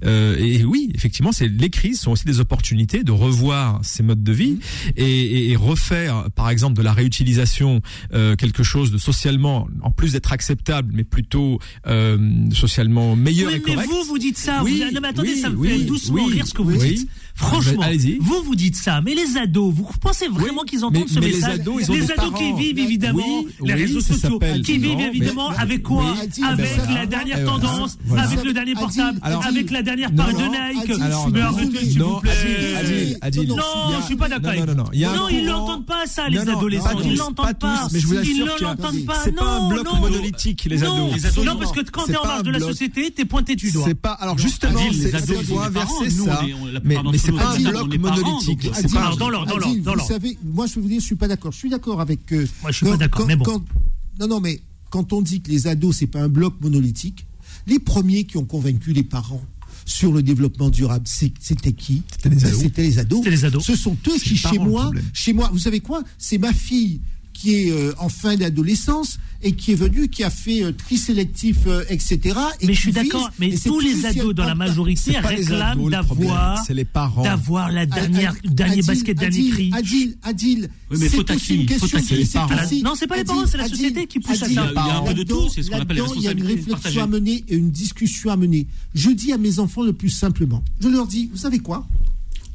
Et 0.02 0.64
oui, 0.64 0.90
effectivement, 0.94 1.32
c'est 1.32 1.48
les 1.48 1.70
crises 1.70 2.00
sont 2.00 2.10
aussi 2.12 2.24
des 2.24 2.40
opportunités 2.40 3.04
de 3.04 3.12
revoir 3.12 3.80
ces 3.84 4.02
modes 4.02 4.22
de 4.24 4.32
vie 4.32 4.58
et, 4.96 5.04
et- 5.04 5.50
et 5.52 5.56
refaire, 5.56 6.30
par 6.34 6.50
exemple, 6.50 6.76
de 6.76 6.82
la 6.82 6.92
réutilisation 6.92 7.80
quelque 8.38 8.62
chose 8.62 8.90
de 8.90 8.98
socialement, 9.04 9.68
en 9.82 9.90
plus 9.90 10.12
d'être 10.12 10.32
acceptable, 10.32 10.92
mais 10.94 11.04
plutôt 11.04 11.58
euh, 11.86 12.18
socialement 12.52 13.14
meilleur 13.16 13.50
Oui, 13.50 13.56
et 13.56 13.62
mais 13.66 13.74
correct. 13.74 13.90
vous, 13.90 14.04
vous 14.04 14.18
dites 14.18 14.38
ça. 14.38 14.62
Oui, 14.64 14.82
vous, 14.86 14.94
non, 14.94 15.00
mais 15.02 15.08
attendez, 15.08 15.32
oui, 15.34 15.40
ça 15.40 15.50
me 15.50 15.62
fait 15.62 15.78
doucement 15.84 16.24
rire 16.24 16.46
ce 16.46 16.54
que 16.54 16.62
vous 16.62 16.76
dites. 16.76 17.08
Franchement, 17.36 17.80
Ah, 17.82 17.86
allez-y. 17.86 18.18
vous, 18.20 18.42
vous 18.44 18.54
dites 18.54 18.76
ça. 18.76 19.00
Mais 19.00 19.14
les 19.14 19.36
ados, 19.36 19.72
vous 19.74 19.86
pensez 20.00 20.28
vraiment 20.28 20.62
qu'ils 20.62 20.84
entendent 20.84 21.02
mais- 21.02 21.08
ce 21.12 21.18
mais 21.18 21.26
les 21.28 21.34
message 21.34 21.54
ados, 21.60 21.82
ils 21.82 21.90
ont 21.90 21.94
des 21.94 22.00
qui 22.00 22.06
parents. 22.14 22.56
vivent 22.56 22.78
évidemment 22.78 23.22
Oui, 23.26 23.48
les 23.64 23.74
réseaux 23.74 24.00
sociaux, 24.00 24.38
qui 24.64 24.78
vivent 24.78 24.92
non, 24.98 25.06
évidemment 25.08 25.50
mais- 25.50 25.56
avec 25.58 25.82
quoi 25.82 26.14
Avec 26.48 26.70
la 26.94 27.06
dernière 27.06 27.44
tendance, 27.44 27.98
voilà. 28.04 28.22
avec 28.24 28.44
le 28.44 28.52
dernier 28.52 28.74
portable, 28.74 29.18
Alors- 29.22 29.44
avec 29.44 29.70
la 29.70 29.82
dernière 29.82 30.12
Non, 30.12 30.24
paire 30.24 30.34
de 30.36 30.42
Nike. 30.42 31.00
Alors, 31.02 31.28
mais 31.30 31.40
non, 31.40 31.58
s'il 31.58 32.02
vous 32.02 32.20
plaît. 32.20 32.30
Non, 32.32 32.38
il 32.84 34.00
je 34.00 34.06
suis 34.06 34.16
pas 34.16 34.28
d'accord. 34.28 34.52
non, 34.54 34.84
il 35.28 35.38
ils 35.38 35.46
l'entendent 35.46 35.86
pas 35.86 36.06
ça, 36.06 36.28
les 36.28 36.38
adolescents. 36.38 37.00
Ils 37.04 37.16
l'entendent 37.16 37.46
pas 37.46 37.54
pas. 37.54 37.80
tous, 37.84 37.92
mais 37.94 38.00
je 38.00 38.06
vous 38.06 38.14
Ils 38.14 38.18
assure 38.20 38.46
ne 38.46 38.50
l'entendent 38.62 39.04
pas. 39.06 39.20
c'est 39.24 39.32
pas 39.32 39.44
un 39.44 39.60
Non, 39.60 39.68
bloc 39.70 39.84
non. 39.86 40.00
monolithique, 40.00 40.64
les 40.70 40.78
Non. 40.78 41.08
ados. 41.08 41.14
Les 41.14 41.26
ados, 41.26 41.44
Non, 41.44 41.56
parce 41.56 41.72
que 41.72 41.80
quand 41.90 42.04
t'es 42.04 42.16
en 42.16 42.24
marge 42.24 42.42
de 42.44 42.50
la 42.50 42.60
société, 42.60 43.10
t'es 43.10 43.24
pointé 43.24 43.56
du 43.56 43.70
doigt. 43.72 43.84
C'est 43.86 43.94
pas. 43.94 44.12
Alors 44.12 44.38
justement, 44.38 44.78
ils 44.90 45.44
faut 45.44 45.58
inverser 45.60 46.08
Nous, 46.16 46.24
ça. 46.26 46.42
C'est 47.24 47.32
pas 47.32 47.54
un 47.54 47.58
bloc 47.70 47.98
monolithique. 47.98 48.70
dans 48.92 49.00
l'ordre, 49.00 49.18
dans 49.18 49.30
l'ordre, 49.30 49.66
Adil, 49.66 49.82
dans 49.82 49.94
vous 49.94 50.06
savez, 50.06 50.38
moi 50.44 50.66
je 50.66 50.74
vais 50.76 50.80
vous 50.80 50.88
dire, 50.88 51.00
je 51.00 51.06
suis 51.06 51.16
pas 51.16 51.28
d'accord. 51.28 51.52
Je 51.52 51.58
suis 51.58 51.70
d'accord 51.70 52.00
avec. 52.00 52.32
euh, 52.32 52.46
Moi, 52.62 52.70
je 52.70 52.76
suis 52.76 52.86
pas 52.86 52.96
d'accord, 52.96 53.22
quand- 53.22 53.26
mais 53.26 53.36
bon. 53.36 53.44
quand- 53.44 53.64
non, 54.20 54.28
non, 54.28 54.40
mais 54.40 54.60
quand 54.90 55.12
on 55.12 55.22
dit 55.22 55.40
que 55.40 55.50
les 55.50 55.66
ados 55.66 55.96
c'est 55.96 56.06
pas 56.06 56.20
un 56.22 56.28
bloc 56.28 56.54
monolithique, 56.60 57.26
les 57.66 57.78
premiers 57.78 58.24
qui 58.24 58.36
ont 58.36 58.44
convaincu 58.44 58.92
les 58.92 59.02
parents 59.02 59.42
sur 59.86 60.12
le 60.12 60.22
développement 60.22 60.70
durable, 60.70 61.04
c'était 61.06 61.72
qui? 61.72 62.02
C'était 62.10 62.28
les 62.30 62.44
ados. 62.46 62.60
C'était 62.60 62.82
les 62.82 62.98
ados. 62.98 63.18
C'était 63.18 63.30
les 63.30 63.44
ados. 63.44 63.64
Ce 63.64 63.76
sont 63.76 63.96
eux 64.08 64.18
qui, 64.18 64.36
chez 64.36 64.58
moi, 64.58 64.90
chez 65.12 65.32
moi, 65.32 65.50
vous 65.52 65.58
savez 65.58 65.80
quoi? 65.80 66.02
C'est 66.18 66.38
ma 66.38 66.52
fille 66.52 67.00
qui 67.34 67.54
est 67.56 67.70
euh, 67.70 67.92
en 67.98 68.08
fin 68.08 68.36
d'adolescence 68.36 69.18
et 69.42 69.52
qui 69.52 69.72
est 69.72 69.74
venu, 69.74 70.08
qui 70.08 70.24
a 70.24 70.30
fait 70.30 70.62
euh, 70.64 70.72
tri 70.72 70.96
sélectif, 70.96 71.58
euh, 71.66 71.84
etc. 71.90 72.34
Et 72.60 72.66
Mais 72.66 72.72
je 72.72 72.80
suis 72.80 72.92
d'accord, 72.92 73.28
mais 73.38 73.54
tous 73.62 73.78
les 73.80 74.06
ados 74.06 74.34
dans 74.34 74.46
la 74.46 74.54
majorité 74.54 75.18
réclament 75.18 75.90
d'avoir 75.90 76.64
c'est 76.64 76.72
les 76.72 76.86
parents. 76.86 77.22
d'avoir 77.22 77.70
la 77.70 77.84
dernière 77.84 78.30
Adil, 78.32 78.54
dernier 78.54 78.72
Adil, 78.74 78.86
basket, 78.86 79.18
dernier 79.18 79.36
Adil, 79.40 79.50
cri. 79.52 79.70
Adil, 79.74 80.16
Adil, 80.22 80.68
Oui, 80.90 80.96
mais 81.00 81.06
une 81.08 81.66
question 81.66 81.98
à 81.98 82.00
qui 82.00 82.14
Les 82.16 82.24
parents. 82.24 82.64
aussi- 82.64 82.82
Non, 82.82 82.92
c'est 82.96 83.06
pas 83.06 83.16
les 83.16 83.24
parents, 83.24 83.46
c'est 83.46 83.58
la 83.58 83.64
Adil, 83.64 83.76
société 83.76 84.06
qui 84.06 84.20
pousse 84.20 84.36
à 84.42 84.46
ça. 84.46 84.46
Il 84.48 84.54
y 84.54 84.58
a- 84.58 84.98
un 84.98 85.02
peu 85.02 85.12
de 85.14 85.22
tout, 85.24 85.48
c'est 85.54 85.62
ce 85.62 85.70
qu'on 85.70 85.80
appelle 85.80 86.00
Il 86.16 86.22
y 86.22 86.28
a 86.28 86.32
une 86.32 86.42
réflexion 86.46 87.02
à 87.02 87.06
mener 87.06 87.44
et 87.48 87.56
une 87.56 87.70
discussion 87.70 88.30
à 88.30 88.36
mener. 88.36 88.66
Je 88.94 89.10
dis 89.10 89.32
à 89.32 89.38
mes 89.38 89.58
enfants 89.58 89.82
le 89.82 89.92
plus 89.92 90.08
simplement, 90.10 90.62
je 90.80 90.88
leur 90.88 91.06
dis, 91.06 91.28
vous 91.32 91.38
savez 91.38 91.58
quoi? 91.58 91.86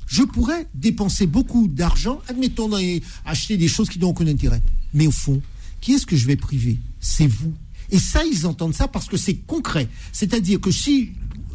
Je 0.09 0.23
pourrais 0.23 0.67
dépenser 0.73 1.27
beaucoup 1.27 1.67
d'argent, 1.67 2.19
admettons, 2.27 2.75
les- 2.75 3.01
acheter 3.25 3.57
des 3.57 3.67
choses 3.67 3.89
qui 3.89 3.99
n'ont 3.99 4.09
aucun 4.09 4.25
intérêt. 4.27 4.61
Mais 4.93 5.05
au 5.05 5.11
fond, 5.11 5.39
qui 5.81 5.93
est-ce 5.93 6.05
que 6.07 6.15
je 6.17 6.25
vais 6.25 6.35
priver? 6.35 6.77
C'est 6.99 7.27
vous. 7.27 7.53
Et 7.91 7.99
ça, 7.99 8.23
ils 8.25 8.47
entendent 8.47 8.73
ça 8.73 8.87
parce 8.87 9.07
que 9.07 9.17
c'est 9.17 9.35
concret. 9.35 9.87
C'est-à-dire 10.11 10.59
que 10.59 10.71
si, 10.71 11.11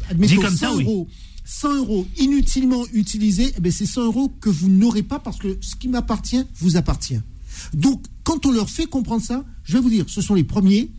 admettons, 0.09 0.41
comme 0.41 0.55
100 0.55 0.57
ça, 0.57 0.73
oui. 0.73 0.83
euros, 0.85 1.07
100 1.43 1.75
euros 1.75 2.07
inutilement 2.17 2.85
utilisés, 2.93 3.53
eh 3.63 3.71
c'est 3.71 3.85
100 3.85 4.05
euros 4.05 4.29
que 4.39 4.49
vous 4.49 4.69
n'aurez 4.69 5.03
pas 5.03 5.19
parce 5.19 5.37
que 5.37 5.57
ce 5.59 5.75
qui 5.75 5.89
m'appartient 5.89 6.43
vous 6.59 6.77
appartient. 6.77 7.19
Donc, 7.73 8.03
quand 8.23 8.45
on 8.45 8.51
leur 8.51 8.69
fait 8.69 8.85
comprendre 8.85 9.21
ça, 9.21 9.43
je 9.65 9.73
vais 9.73 9.81
vous 9.81 9.89
dire, 9.89 10.05
ce 10.07 10.21
sont 10.21 10.33
les 10.33 10.43
premiers 10.45 10.89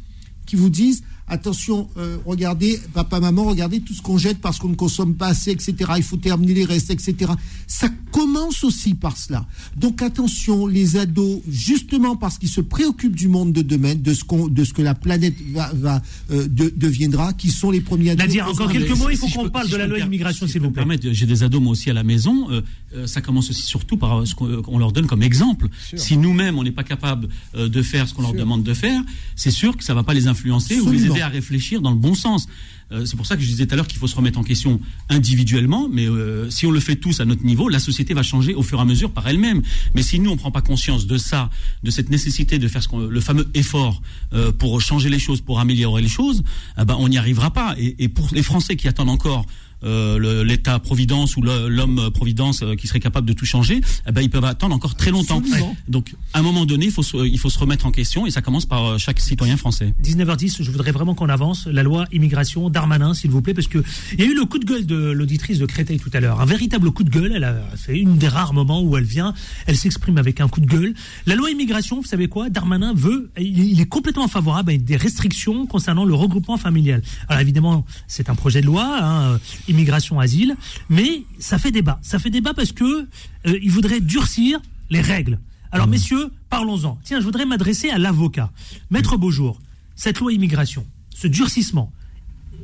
qui 0.44 0.56
vous 0.56 0.70
disent 0.70 1.02
attention, 1.28 1.88
euh, 1.96 2.16
regardez, 2.24 2.80
papa, 2.94 3.20
maman, 3.20 3.44
regardez 3.44 3.80
tout 3.80 3.94
ce 3.94 4.02
qu'on 4.02 4.18
jette 4.18 4.38
parce 4.40 4.58
qu'on 4.58 4.68
ne 4.68 4.74
consomme 4.74 5.14
pas 5.14 5.28
assez, 5.28 5.50
etc. 5.50 5.74
Il 5.96 6.02
faut 6.02 6.16
terminer 6.16 6.54
les 6.54 6.64
restes, 6.64 6.90
etc. 6.90 7.32
Ça 7.66 7.88
commence 8.12 8.64
aussi 8.64 8.94
par 8.94 9.16
cela. 9.16 9.44
Donc 9.76 10.02
attention, 10.02 10.66
les 10.66 10.96
ados, 10.96 11.40
justement 11.48 12.16
parce 12.16 12.38
qu'ils 12.38 12.48
se 12.48 12.60
préoccupent 12.60 13.16
du 13.16 13.28
monde 13.28 13.52
de 13.52 13.62
demain, 13.62 13.94
de 13.94 14.14
ce, 14.14 14.24
qu'on, 14.24 14.48
de 14.48 14.64
ce 14.64 14.72
que 14.72 14.82
la 14.82 14.94
planète 14.94 15.34
va, 15.52 15.70
va, 15.74 16.02
euh, 16.30 16.46
de- 16.48 16.72
deviendra, 16.76 17.32
qui 17.32 17.50
sont 17.50 17.70
les 17.70 17.80
premiers 17.80 18.10
ados. 18.10 18.24
Nadir, 18.26 18.48
encore 18.48 18.70
quelques 18.70 18.96
mots, 18.96 19.10
il 19.10 19.16
faut 19.16 19.26
Si 19.26 19.32
qu'on 19.34 19.48
parle 19.50 19.66
si 19.66 19.72
de 19.72 19.76
la 19.76 19.86
loi 19.86 19.98
immigration, 19.98 20.46
si 20.46 20.52
s'il 20.52 20.62
vous 20.62 20.70
plaît. 20.70 20.82
permettre, 20.82 21.08
J'ai 21.12 21.26
des 21.26 21.42
ados 21.42 21.60
moi 21.60 21.72
aussi 21.72 21.90
à 21.90 21.94
la 21.94 22.04
maison. 22.04 22.50
euh, 22.50 22.62
euh, 22.94 23.06
ça 23.06 23.20
commence 23.20 23.50
aussi 23.50 23.62
surtout 23.62 23.96
par 23.96 24.26
ce 24.26 24.34
qu'on 24.34 24.62
qu'on 24.62 24.78
leur 24.78 24.92
donne 24.92 25.06
comme 25.06 25.22
exemple. 25.22 25.68
Si 25.96 26.16
nous-mêmes 26.16 26.56
on 26.58 26.62
n'est 26.62 26.70
pas 26.70 26.84
capable 26.84 27.28
euh, 27.56 27.68
de 27.68 27.82
faire 27.82 28.08
ce 28.08 28.14
qu'on 28.14 28.22
leur 28.22 28.32
demande 28.32 28.62
de 28.62 28.74
faire, 28.74 29.02
c'est 29.34 29.50
sûr 29.50 29.76
que 29.76 29.82
ça 29.84 29.92
va 29.92 30.02
pas 30.04 30.14
les 30.14 30.28
influencer 30.28 30.78
ou 30.80 30.90
les. 30.92 31.15
Aider 31.16 31.22
à 31.22 31.28
réfléchir 31.28 31.80
dans 31.80 31.90
le 31.90 31.96
bon 31.96 32.14
sens. 32.14 32.46
Euh, 32.92 33.04
c'est 33.04 33.16
pour 33.16 33.26
ça 33.26 33.36
que 33.36 33.42
je 33.42 33.48
disais 33.48 33.66
tout 33.66 33.74
à 33.74 33.76
l'heure 33.76 33.88
qu'il 33.88 33.98
faut 33.98 34.06
se 34.06 34.14
remettre 34.14 34.38
en 34.38 34.44
question 34.44 34.80
individuellement, 35.08 35.88
mais 35.90 36.08
euh, 36.08 36.48
si 36.50 36.66
on 36.66 36.70
le 36.70 36.78
fait 36.78 36.96
tous 36.96 37.18
à 37.20 37.24
notre 37.24 37.44
niveau, 37.44 37.68
la 37.68 37.80
société 37.80 38.14
va 38.14 38.22
changer 38.22 38.54
au 38.54 38.62
fur 38.62 38.78
et 38.78 38.82
à 38.82 38.84
mesure 38.84 39.10
par 39.10 39.26
elle-même. 39.26 39.62
Mais 39.94 40.02
si 40.02 40.20
nous 40.20 40.30
on 40.30 40.36
prend 40.36 40.52
pas 40.52 40.62
conscience 40.62 41.06
de 41.06 41.18
ça, 41.18 41.50
de 41.82 41.90
cette 41.90 42.10
nécessité 42.10 42.58
de 42.58 42.68
faire 42.68 42.82
le 42.96 43.20
fameux 43.20 43.48
effort 43.54 44.02
euh, 44.32 44.52
pour 44.52 44.80
changer 44.80 45.08
les 45.08 45.18
choses, 45.18 45.40
pour 45.40 45.58
améliorer 45.58 46.00
les 46.00 46.08
choses, 46.08 46.44
eh 46.80 46.84
ben 46.84 46.96
on 46.98 47.08
n'y 47.08 47.18
arrivera 47.18 47.52
pas. 47.52 47.74
Et 47.78 48.08
pour 48.08 48.28
les 48.32 48.42
Français 48.42 48.76
qui 48.76 48.86
attendent 48.86 49.10
encore 49.10 49.46
euh, 49.84 50.18
le- 50.18 50.42
l'État 50.42 50.78
Providence 50.78 51.36
ou 51.36 51.42
le- 51.42 51.68
l'homme 51.68 52.10
Providence 52.12 52.62
euh, 52.62 52.74
qui 52.74 52.86
serait 52.86 53.00
capable 53.00 53.26
de 53.28 53.32
tout 53.32 53.44
changer, 53.46 53.80
eh 54.08 54.12
ben, 54.12 54.22
ils 54.22 54.30
peuvent 54.30 54.44
attendre 54.44 54.74
encore 54.74 54.94
très 54.94 55.10
longtemps. 55.10 55.38
Absolument. 55.38 55.76
Donc, 55.88 56.14
à 56.32 56.38
un 56.38 56.42
moment 56.42 56.64
donné, 56.66 56.86
il 56.86 56.90
faut, 56.92 57.02
se, 57.02 57.16
il 57.26 57.38
faut 57.38 57.50
se 57.50 57.58
remettre 57.58 57.86
en 57.86 57.90
question 57.90 58.26
et 58.26 58.30
ça 58.30 58.42
commence 58.42 58.66
par 58.66 58.84
euh, 58.86 58.98
chaque 58.98 59.20
citoyen 59.20 59.56
français. 59.56 59.92
19h10, 60.02 60.62
je 60.62 60.70
voudrais 60.70 60.92
vraiment 60.92 61.14
qu'on 61.14 61.28
avance. 61.28 61.66
La 61.66 61.82
loi 61.82 62.06
immigration, 62.12 62.70
Darmanin, 62.70 63.14
s'il 63.14 63.30
vous 63.30 63.42
plaît, 63.42 63.54
parce 63.54 63.68
que 63.68 63.82
il 64.14 64.20
y 64.20 64.22
a 64.22 64.26
eu 64.26 64.34
le 64.34 64.44
coup 64.44 64.58
de 64.58 64.64
gueule 64.64 64.86
de 64.86 64.96
l'auditrice 64.96 65.58
de 65.58 65.66
Créteil 65.66 65.98
tout 65.98 66.10
à 66.12 66.20
l'heure. 66.20 66.40
Un 66.40 66.46
véritable 66.46 66.90
coup 66.90 67.04
de 67.04 67.10
gueule. 67.10 67.32
Elle 67.34 67.44
a 67.44 67.56
fait 67.76 67.98
une 67.98 68.16
des 68.16 68.28
rares 68.28 68.54
moments 68.54 68.82
où 68.82 68.96
elle 68.96 69.04
vient, 69.04 69.34
elle 69.66 69.76
s'exprime 69.76 70.16
avec 70.18 70.40
un 70.40 70.48
coup 70.48 70.60
de 70.60 70.66
gueule. 70.66 70.94
La 71.26 71.34
loi 71.34 71.50
immigration, 71.50 72.00
vous 72.00 72.06
savez 72.06 72.28
quoi? 72.28 72.48
Darmanin 72.50 72.92
veut, 72.94 73.30
il 73.38 73.80
est 73.80 73.86
complètement 73.86 74.28
favorable 74.28 74.72
à 74.72 74.76
des 74.76 74.96
restrictions 74.96 75.66
concernant 75.66 76.04
le 76.04 76.14
regroupement 76.14 76.56
familial. 76.56 77.02
Alors 77.28 77.40
évidemment, 77.40 77.84
c'est 78.06 78.30
un 78.30 78.34
projet 78.34 78.60
de 78.60 78.66
loi, 78.66 78.98
hein, 79.02 79.38
immigration, 79.68 80.20
asile, 80.20 80.56
mais 80.88 81.24
ça 81.38 81.58
fait 81.58 81.70
débat. 81.70 81.98
Ça 82.02 82.18
fait 82.18 82.30
débat 82.30 82.54
parce 82.54 82.72
que 82.72 82.84
euh, 82.84 83.58
il 83.62 83.70
voudrait 83.70 84.00
durcir 84.00 84.60
les 84.90 85.00
règles. 85.00 85.38
Alors 85.72 85.88
messieurs, 85.88 86.30
parlons-en. 86.48 86.98
Tiens, 87.04 87.20
je 87.20 87.24
voudrais 87.24 87.44
m'adresser 87.44 87.90
à 87.90 87.98
l'avocat. 87.98 88.50
Maître 88.90 89.16
Beaujour, 89.16 89.60
cette 89.94 90.20
loi 90.20 90.32
immigration, 90.32 90.86
ce 91.14 91.26
durcissement, 91.26 91.92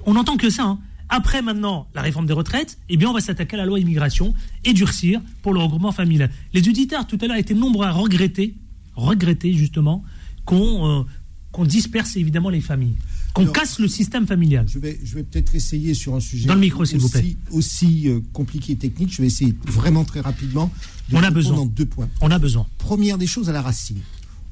on 0.07 0.15
n'entend 0.15 0.37
que 0.37 0.51
ça. 0.51 0.65
hein. 0.65 0.79
Après 1.09 1.43
maintenant 1.43 1.89
la 1.95 2.01
réforme 2.01 2.25
des 2.27 2.33
retraites, 2.33 2.79
eh 2.89 2.97
bien 2.97 3.11
on 3.11 3.13
va 3.13 3.21
s'attaquer 3.21 3.57
à 3.57 3.59
la 3.59 3.67
loi 3.67 3.79
immigration 3.79 4.33
et 4.65 4.73
durcir 4.73 5.21
pour 5.43 5.53
le 5.53 5.61
regroupement 5.61 5.93
familial. 5.93 6.31
Les 6.55 6.67
auditeurs 6.67 7.07
tout 7.07 7.19
à 7.21 7.27
l'heure 7.27 7.37
étaient 7.37 7.53
nombreux 7.55 7.85
à 7.87 7.91
regretter, 7.93 8.55
regretter 8.97 9.53
justement 9.53 10.03
qu'on 10.47 11.01
euh, 11.01 11.03
qu'on 11.51 11.67
disperse 11.67 12.17
évidemment 12.17 12.49
les 12.49 12.63
familles, 12.63 12.97
qu'on 13.35 13.47
casse 13.47 13.79
le 13.79 13.89
système 13.89 14.27
familial. 14.27 14.67
Je 14.69 14.79
vais, 14.79 14.99
je 15.03 15.15
vais 15.15 15.23
peut-être 15.23 15.55
essayer 15.55 15.95
sur 15.95 16.15
un 16.15 16.21
sujet 16.21 16.47
Dans 16.49 16.55
le 16.55 16.61
micro, 16.61 16.85
s'il 16.85 16.99
vous 16.99 17.07
aussi, 17.07 17.13
plaît. 17.19 17.37
aussi 17.51 18.09
euh, 18.09 18.21
compliqué 18.33 18.73
et 18.73 18.77
technique. 18.77 19.13
Je 19.13 19.23
vais 19.23 19.29
essayer 19.29 19.55
vraiment 19.67 20.05
très 20.05 20.21
rapidement 20.21 20.71
de 21.11 21.17
On 21.17 21.23
a 21.23 21.31
besoin. 21.31 21.59
en 21.59 21.67
deux 21.67 21.87
points. 21.87 22.09
On 22.21 22.31
a 22.31 22.39
besoin. 22.39 22.67
Première 22.79 23.19
des 23.19 23.27
choses 23.27 23.49
à 23.49 23.53
la 23.53 23.63
racine. 23.63 23.99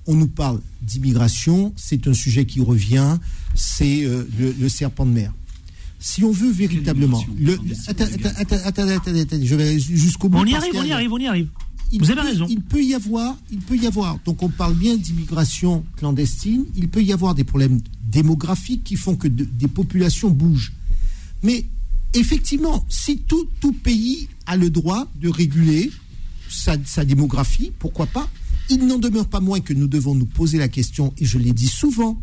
On 0.06 0.14
nous 0.14 0.28
parle 0.28 0.60
d'immigration, 0.82 1.72
c'est 1.76 2.08
un 2.08 2.14
sujet 2.14 2.46
qui 2.46 2.60
revient, 2.60 3.18
c'est 3.54 4.04
euh, 4.04 4.26
le, 4.38 4.54
le 4.58 4.68
serpent 4.68 5.04
de 5.06 5.10
mer. 5.12 5.32
Si 5.98 6.24
on 6.24 6.32
veut 6.32 6.50
véritablement, 6.50 7.22
le, 7.38 7.58
attends, 7.86 8.04
attends, 8.04 8.30
attends, 8.36 8.56
attends, 8.64 8.88
attends, 8.88 9.14
attends, 9.14 9.36
je 9.42 9.54
vais 9.54 9.78
jusqu'au 9.78 10.30
bout. 10.30 10.38
On 10.38 10.46
y 10.46 10.54
arrive, 10.54 10.72
on 10.74 10.82
y 10.82 10.92
arrive, 10.92 11.12
on 11.12 11.18
y 11.18 11.26
arrive. 11.26 11.48
Il 11.92 11.98
Vous 12.00 12.10
avez 12.10 12.20
peut- 12.20 12.26
raison. 12.28 12.46
Il 12.48 12.60
peut 12.62 12.82
y 12.82 12.94
avoir, 12.94 13.36
il 13.50 13.58
peut 13.58 13.76
y 13.76 13.86
avoir. 13.86 14.18
Donc 14.24 14.42
on 14.42 14.48
parle 14.48 14.74
bien 14.74 14.96
d'immigration 14.96 15.84
clandestine. 15.96 16.64
Il 16.76 16.88
peut 16.88 17.02
y 17.02 17.12
avoir 17.12 17.34
des 17.34 17.44
problèmes 17.44 17.80
démographiques 18.04 18.84
qui 18.84 18.96
font 18.96 19.16
que 19.16 19.28
de- 19.28 19.44
des 19.44 19.68
populations 19.68 20.30
bougent. 20.30 20.72
Mais 21.42 21.64
effectivement, 22.14 22.84
si 22.88 23.18
tout, 23.18 23.48
tout 23.60 23.72
pays 23.72 24.28
a 24.46 24.56
le 24.56 24.70
droit 24.70 25.06
de 25.20 25.28
réguler 25.28 25.90
sa, 26.48 26.76
sa 26.84 27.04
démographie, 27.04 27.72
pourquoi 27.78 28.06
pas 28.06 28.28
Il 28.68 28.86
n'en 28.86 28.98
demeure 28.98 29.26
pas 29.28 29.40
moins 29.40 29.60
que 29.60 29.72
nous 29.72 29.86
devons 29.88 30.14
nous 30.14 30.26
poser 30.26 30.58
la 30.58 30.68
question, 30.68 31.12
et 31.18 31.24
je 31.24 31.38
l'ai 31.38 31.52
dit 31.52 31.68
souvent, 31.68 32.20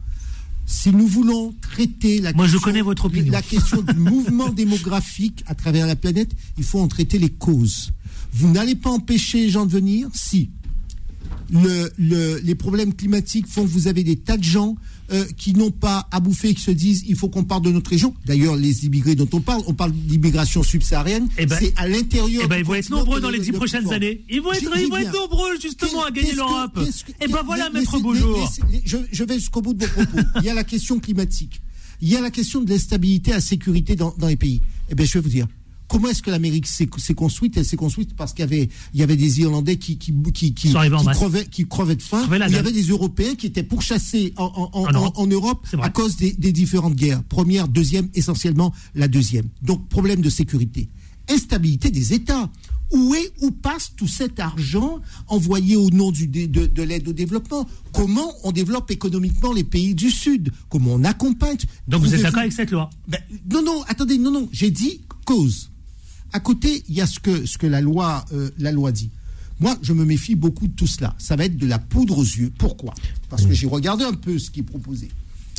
si 0.66 0.92
nous 0.92 1.08
voulons 1.08 1.54
traiter 1.62 2.20
la 2.20 2.34
Moi, 2.34 2.46
je 2.46 2.52
question, 2.54 2.66
connais 2.66 2.82
votre 2.82 3.06
opinion. 3.06 3.32
la 3.32 3.42
question 3.42 3.82
du 3.82 3.94
mouvement 3.96 4.50
démographique 4.62 5.44
à 5.48 5.56
travers 5.56 5.88
la 5.88 5.96
planète, 5.96 6.32
il 6.58 6.64
faut 6.66 6.80
en 6.82 6.88
traiter 6.90 7.20
les 7.20 7.30
causes. 7.30 7.92
Vous 8.34 8.52
n'allez 8.52 8.76
pas 8.76 8.90
empêcher 8.92 9.40
les 9.46 9.50
gens 9.50 9.66
de 9.66 9.72
venir 9.72 10.10
si 10.14 10.50
le- 11.52 11.90
le- 11.98 12.40
les 12.44 12.56
problèmes 12.56 12.94
climatiques 12.94 13.48
font 13.48 13.64
que 13.64 13.70
vous 13.70 13.88
avez 13.88 14.04
des 14.04 14.18
tas 14.18 14.38
de 14.38 14.44
gens 14.44 14.76
euh, 15.10 15.24
qui 15.38 15.54
n'ont 15.54 15.72
pas 15.72 16.06
à 16.12 16.20
bouffer, 16.20 16.54
qui 16.54 16.62
se 16.62 16.72
disent 16.72 17.06
il 17.08 17.16
faut 17.16 17.30
qu'on 17.30 17.46
parte 17.46 17.64
de 17.64 17.72
notre 17.72 17.90
région. 17.90 18.14
D'ailleurs, 18.26 18.58
les 18.58 18.86
immigrés 18.86 19.16
dont 19.16 19.30
on 19.32 19.40
parle, 19.40 19.62
on 19.66 19.74
parle 19.74 19.94
d'immigration 19.94 20.64
subsaharienne. 20.64 21.30
Eh 21.38 21.46
ben- 21.46 21.58
c'est 21.58 21.74
à 21.78 21.88
l'intérieur. 21.88 22.42
Eh 22.44 22.48
ben, 22.50 22.58
ils 22.58 22.66
vont 22.66 22.74
être 22.74 22.90
nombreux 22.90 23.22
dans 23.22 23.30
le- 23.30 23.38
les 23.38 23.44
dix 23.44 23.54
prochaines 23.54 23.84
pouvoir. 23.84 23.96
années. 23.96 24.26
Ils 24.30 24.42
vont 24.42 24.52
être, 24.52 24.64
ils 24.64 24.90
vont 24.90 25.12
nombreux 25.14 25.58
justement 25.62 26.04
à 26.04 26.12
gagner 26.12 26.34
l'Europe. 26.34 26.78
Et 27.22 27.28
ben 27.30 27.42
voilà, 27.46 27.70
maître 27.70 27.98
Beaujour. 28.00 28.52
je, 28.86 28.98
je 29.10 29.24
vais 29.24 29.36
jusqu'au 29.36 29.62
bout 29.62 29.74
de 29.74 29.86
vos 29.86 29.92
propos. 29.94 30.18
Il 30.42 30.44
y 30.44 30.50
a 30.50 30.54
la 30.54 30.66
question 30.66 31.00
climatique. 31.00 31.62
Il 32.02 32.10
y 32.10 32.18
a 32.18 32.22
la 32.22 32.30
question 32.30 32.62
de 32.62 32.70
l'instabilité, 32.70 33.32
la 33.32 33.40
sécurité 33.40 33.96
dans, 33.96 34.14
dans 34.20 34.28
les 34.28 34.36
pays. 34.36 34.60
Eh 34.90 34.96
bien, 34.96 35.06
je 35.06 35.14
vais 35.14 35.22
vous 35.22 35.30
dire. 35.30 35.48
Comment 35.88 36.10
est-ce 36.10 36.22
que 36.22 36.30
l'Amérique 36.30 36.68
s'est 36.68 36.88
construite? 37.16 37.56
Elle 37.58 37.66
s'est 37.66 37.78
construite 37.78 38.16
parce 38.16 38.34
qu'il 38.34 38.42
y 38.42 38.44
avait, 38.44 38.70
il 38.94 39.00
y 39.00 39.04
avait 39.04 39.16
des 39.16 39.40
Irlandais 39.40 39.78
qui, 39.78 39.98
crevaient, 39.98 41.46
qui 41.46 41.66
crevaient 41.68 41.96
de 41.96 42.02
faim. 42.02 42.28
Il 42.30 42.52
y 42.52 42.58
avait 42.58 42.72
des 42.74 42.84
Européens 42.90 43.36
qui 43.36 43.46
étaient 43.48 43.64
pourchassés 43.64 44.34
en, 44.36 44.70
en, 44.74 44.86
en, 44.86 45.14
En 45.16 45.28
Europe. 45.28 45.66
à 45.82 45.90
cause 45.90 46.18
des, 46.18 46.34
des 46.34 46.52
différentes 46.52 46.96
guerres. 46.96 47.24
Première, 47.24 47.68
deuxième, 47.68 48.10
essentiellement 48.16 48.74
la 48.96 49.08
deuxième. 49.08 49.48
Donc, 49.62 49.88
problème 49.88 50.22
de 50.22 50.30
sécurité. 50.30 50.90
Instabilité 51.30 51.90
des 51.90 52.14
États. 52.14 52.50
Où 52.92 53.16
est, 53.16 53.34
où 53.42 53.52
passe 53.52 53.92
tout 53.98 54.08
cet 54.08 54.40
argent 54.40 55.00
envoyé 55.28 55.76
au 55.76 55.90
nom 55.90 56.10
du, 56.12 56.28
de, 56.28 56.68
de 56.68 56.84
l'aide 56.84 57.06
au 57.08 57.14
développement? 57.14 57.68
Comment 57.92 58.34
on 58.44 58.54
développe 58.54 58.92
économiquement 58.92 59.52
les 59.52 59.66
pays 59.66 59.94
du 59.94 60.10
Sud? 60.10 60.52
Comment 60.70 60.94
on 60.94 61.04
accompagne? 61.04 61.58
Donc 61.90 62.02
vous 62.02 62.14
êtes 62.14 62.22
d'accord 62.22 62.40
avec 62.40 62.54
cette 62.54 62.72
loi? 62.72 62.90
Ben, 63.10 63.20
non, 63.52 63.62
non, 63.62 63.84
attendez, 63.90 64.18
non, 64.18 64.32
non, 64.32 64.48
j'ai 64.54 64.72
dit 64.72 65.02
cause. 65.26 65.70
À 66.34 66.40
côté, 66.40 66.84
il 66.90 66.96
y 66.96 67.02
a 67.02 67.08
ce 67.08 67.20
que, 67.20 67.46
ce 67.46 67.58
que 67.58 67.68
la, 67.68 67.82
loi, 67.82 68.26
euh, 68.34 68.50
la 68.58 68.72
loi 68.72 68.92
dit. 68.92 69.10
Moi, 69.60 69.76
je 69.82 69.94
me 69.94 70.06
méfie 70.06 70.36
beaucoup 70.36 70.68
de 70.68 70.74
tout 70.74 70.86
cela. 70.88 71.16
Ça 71.18 71.36
va 71.36 71.46
être 71.46 71.58
de 71.58 71.66
la 71.66 71.80
poudre 71.80 72.18
aux 72.20 72.24
yeux. 72.24 72.52
Pourquoi? 72.58 72.94
Parce 73.30 73.46
que 73.46 73.54
j'ai 73.54 73.68
regardé 73.68 74.04
un 74.04 74.14
peu 74.14 74.38
ce 74.38 74.52
qui 74.52 74.60
est 74.60 74.64
proposé. 74.64 75.10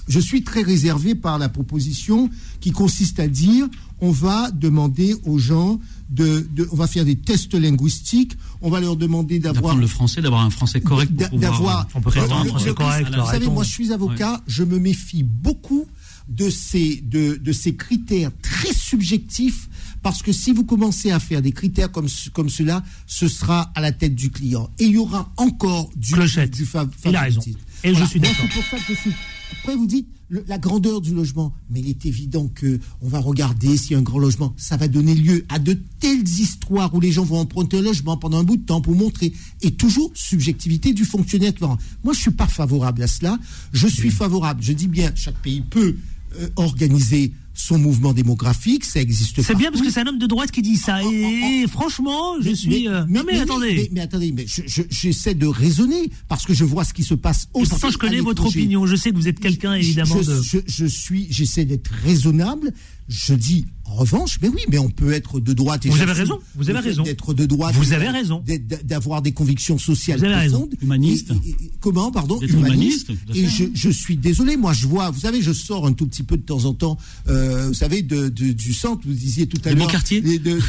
Je 0.07 0.21
suis 0.21 0.43
très 0.43 0.63
réservé 0.63 1.15
par 1.15 1.39
la 1.39 1.49
proposition 1.51 2.31
qui 2.61 2.71
consiste 2.71 3.21
à 3.21 3.29
dire 3.29 3.69
on 4.01 4.11
va 4.11 4.51
demander 4.53 5.15
aux 5.27 5.39
gens 5.39 5.81
de, 6.09 6.49
de- 6.55 6.67
on 6.73 6.77
va 6.77 6.87
faire 6.87 7.05
des 7.05 7.17
tests 7.17 7.53
linguistiques, 7.55 8.33
on 8.63 8.71
va 8.71 8.81
leur 8.81 8.97
demander 8.97 9.39
d'avoir 9.39 9.75
le 9.77 9.87
français, 9.87 10.23
d'avoir 10.23 10.43
un 10.45 10.51
français 10.51 10.81
correct 10.81 11.13
d'avoir. 11.41 11.87
on 11.95 12.01
peut 12.01 12.11
un 12.41 12.45
français 12.47 12.67
le- 12.69 12.75
correct. 12.75 13.09
Vous 13.27 13.27
savez, 13.33 13.47
moi, 13.55 13.65
je 13.65 13.71
suis 13.71 13.93
avocat, 13.93 14.43
je 14.47 14.63
me 14.65 14.79
méfie 14.79 15.25
beaucoup 15.25 15.85
de 16.31 16.49
ces, 16.49 17.03
de, 17.05 17.37
de 17.37 17.53
ces 17.53 17.75
critères 17.75 18.31
très 18.41 18.73
subjectifs 18.73 19.68
Parce 20.03 20.23
que 20.23 20.33
si 20.33 20.53
vous 20.53 20.65
commencez 20.65 21.11
à 21.11 21.19
faire 21.21 21.43
des 21.43 21.53
critères 21.53 21.91
comme, 21.91 22.09
comme 22.33 22.49
cela, 22.49 22.83
ce 23.07 23.29
sera 23.29 23.71
à 23.75 23.81
la 23.81 23.93
tête 23.93 24.15
du 24.15 24.31
client. 24.31 24.71
Et 24.79 24.85
il 24.85 24.93
y 24.93 24.99
aura 24.99 25.33
encore 25.37 25.91
du, 25.97 26.15
du 26.51 26.65
fa- 26.65 26.87
Il 27.05 27.17
a 27.17 27.21
raison. 27.23 27.41
Et 27.85 27.95
je 27.95 28.05
suis 28.05 28.21
d'accord. 28.21 28.45
C'est 28.53 28.61
pour 28.61 28.65
ça 28.65 28.77
que 28.79 28.95
je 28.95 28.99
suis. 29.01 29.13
Après, 29.61 29.77
vous 29.77 29.87
dites 29.87 30.07
le- 30.29 30.45
la 30.47 30.59
grandeur 30.59 31.01
du 31.01 31.15
logement. 31.15 31.55
Mais 31.71 31.81
il 31.81 31.89
est 31.89 32.05
évident 32.07 32.49
que 32.55 32.81
on 33.01 33.09
va 33.09 33.19
regarder 33.19 33.77
s'il 33.77 33.93
y 33.93 33.95
a 33.95 33.99
un 33.99 34.03
grand 34.03 34.19
logement. 34.19 34.53
Ça 34.57 34.77
va 34.77 34.87
donner 34.89 35.15
lieu 35.15 35.45
à 35.49 35.59
de 35.59 35.79
telles 36.01 36.29
histoires 36.29 36.93
où 36.95 37.01
les 37.01 37.13
gens 37.13 37.25
vont 37.25 37.39
emprunter 37.39 37.79
un 37.79 37.83
logement 37.83 38.17
pendant 38.17 38.39
un 38.39 38.45
bout 38.45 38.57
de 38.57 38.65
temps 38.67 38.81
pour 38.81 38.95
montrer. 38.95 39.33
Et 39.63 39.71
toujours 39.73 40.11
subjectivité 40.15 40.93
du 40.93 41.05
fonctionnaire. 41.05 41.53
Moi, 41.61 42.13
je 42.13 42.19
suis 42.21 42.31
pas 42.31 42.47
favorable 42.47 43.03
à 43.03 43.07
cela. 43.07 43.39
Je 43.73 43.87
suis 43.89 44.11
favorable. 44.11 44.63
Je 44.63 44.73
dis 44.73 44.89
bien, 44.89 45.13
chaque 45.15 45.41
pays 45.41 45.61
peut 45.63 45.97
euh, 46.41 46.49
organiser 46.57 47.33
son 47.61 47.77
mouvement 47.79 48.13
démographique. 48.13 48.85
Ça 48.85 49.01
existe. 49.01 49.43
C'est 49.43 49.55
bien 49.57 49.71
parce 49.71 49.83
que 49.83 49.91
c'est 49.91 50.01
un 50.01 50.07
homme 50.07 50.19
de 50.19 50.27
droite 50.27 50.51
qui 50.53 50.63
dit 50.63 50.77
ça. 50.77 51.03
Et, 51.03 51.63
et 51.63 51.67
franchement, 51.67 52.41
je 52.41 52.51
suis. 52.55 52.87
euh, 52.89 53.05
non 53.09 53.23
mais, 53.27 53.39
attendez. 53.41 53.75
Mais, 53.75 53.89
mais 53.93 54.01
attendez, 54.01 54.33
mais 54.33 54.47
je- 54.47 54.63
je- 54.67 54.83
j'essaie 54.89 55.35
de 55.35 55.47
raisonner 55.47 56.11
parce 56.29 56.47
que 56.47 56.55
je 56.55 56.65
vois 56.65 56.85
ce 56.85 56.95
qui 56.95 57.03
se 57.03 57.15
passe 57.15 57.49
Et 57.55 57.61
aussi. 57.61 57.71
pourtant, 57.71 57.91
je 57.91 57.99
connais 57.99 58.21
votre 58.21 58.47
opinion. 58.47 58.87
Je 58.87 58.95
sais 58.97 59.11
que 59.11 59.17
vous 59.17 59.29
êtes 59.29 59.41
quelqu'un 59.41 59.75
évidemment 59.75 60.23
je, 60.23 60.31
de. 60.31 60.43
je- 60.43 60.59
je 60.67 60.87
suis, 60.87 61.27
j'essaie 61.31 61.65
d'être 61.65 61.91
raisonnable. 62.05 62.73
Je 63.09 63.33
dis, 63.33 63.65
en 63.87 63.95
revanche, 63.95 64.39
mais 64.43 64.49
oui, 64.49 64.61
mais 64.71 64.79
on 64.79 64.91
peut 64.91 65.13
être 65.13 65.41
de 65.41 65.55
droite. 65.55 65.87
Et 65.87 65.89
Vous 65.89 66.01
avez 66.03 66.13
raison, 66.13 66.39
vous 66.55 66.69
avez 66.69 66.79
raison. 66.81 67.05
D'être 67.05 67.33
de 67.33 67.47
droite. 67.47 67.75
Vous 67.75 67.95
avez 67.95 68.09
raison. 68.09 68.45
D'avoir 68.85 69.23
des 69.23 69.33
convictions 69.33 69.79
sociales 69.79 70.19
Vous 70.19 70.27
avez 70.27 70.35
raison. 70.35 70.69
Humaniste. 70.83 71.31
Et- 71.43 71.49
et- 71.49 71.51
et- 71.53 71.71
comment, 71.81 72.11
pardon 72.13 72.39
humaniste. 72.41 73.11
Et 73.35 73.47
je, 73.49 73.65
je 73.73 73.89
suis 73.89 74.17
désolé, 74.19 74.59
moi, 74.59 74.75
je 74.75 74.87
vois, 74.87 75.11
vous 75.11 75.21
savez, 75.21 75.41
je 75.41 75.53
sors 75.53 75.87
un 75.87 75.95
tout 75.95 76.07
petit 76.07 76.23
peu 76.23 76.37
de 76.37 76.43
temps 76.43 76.67
en 76.67 76.75
temps, 76.75 76.99
euh, 77.29 77.69
vous 77.69 77.75
savez, 77.75 78.03
de, 78.03 78.29
de- 78.29 78.53
du 78.53 78.75
centre, 78.75 79.03
vous 79.07 79.15
disiez 79.15 79.47
tout 79.47 79.61
à 79.65 79.71
De 79.71 79.77
l'heure. 79.77 79.87
mon 79.87 79.91
quartier 79.91 80.21
de- 80.21 80.37
de- 80.37 80.61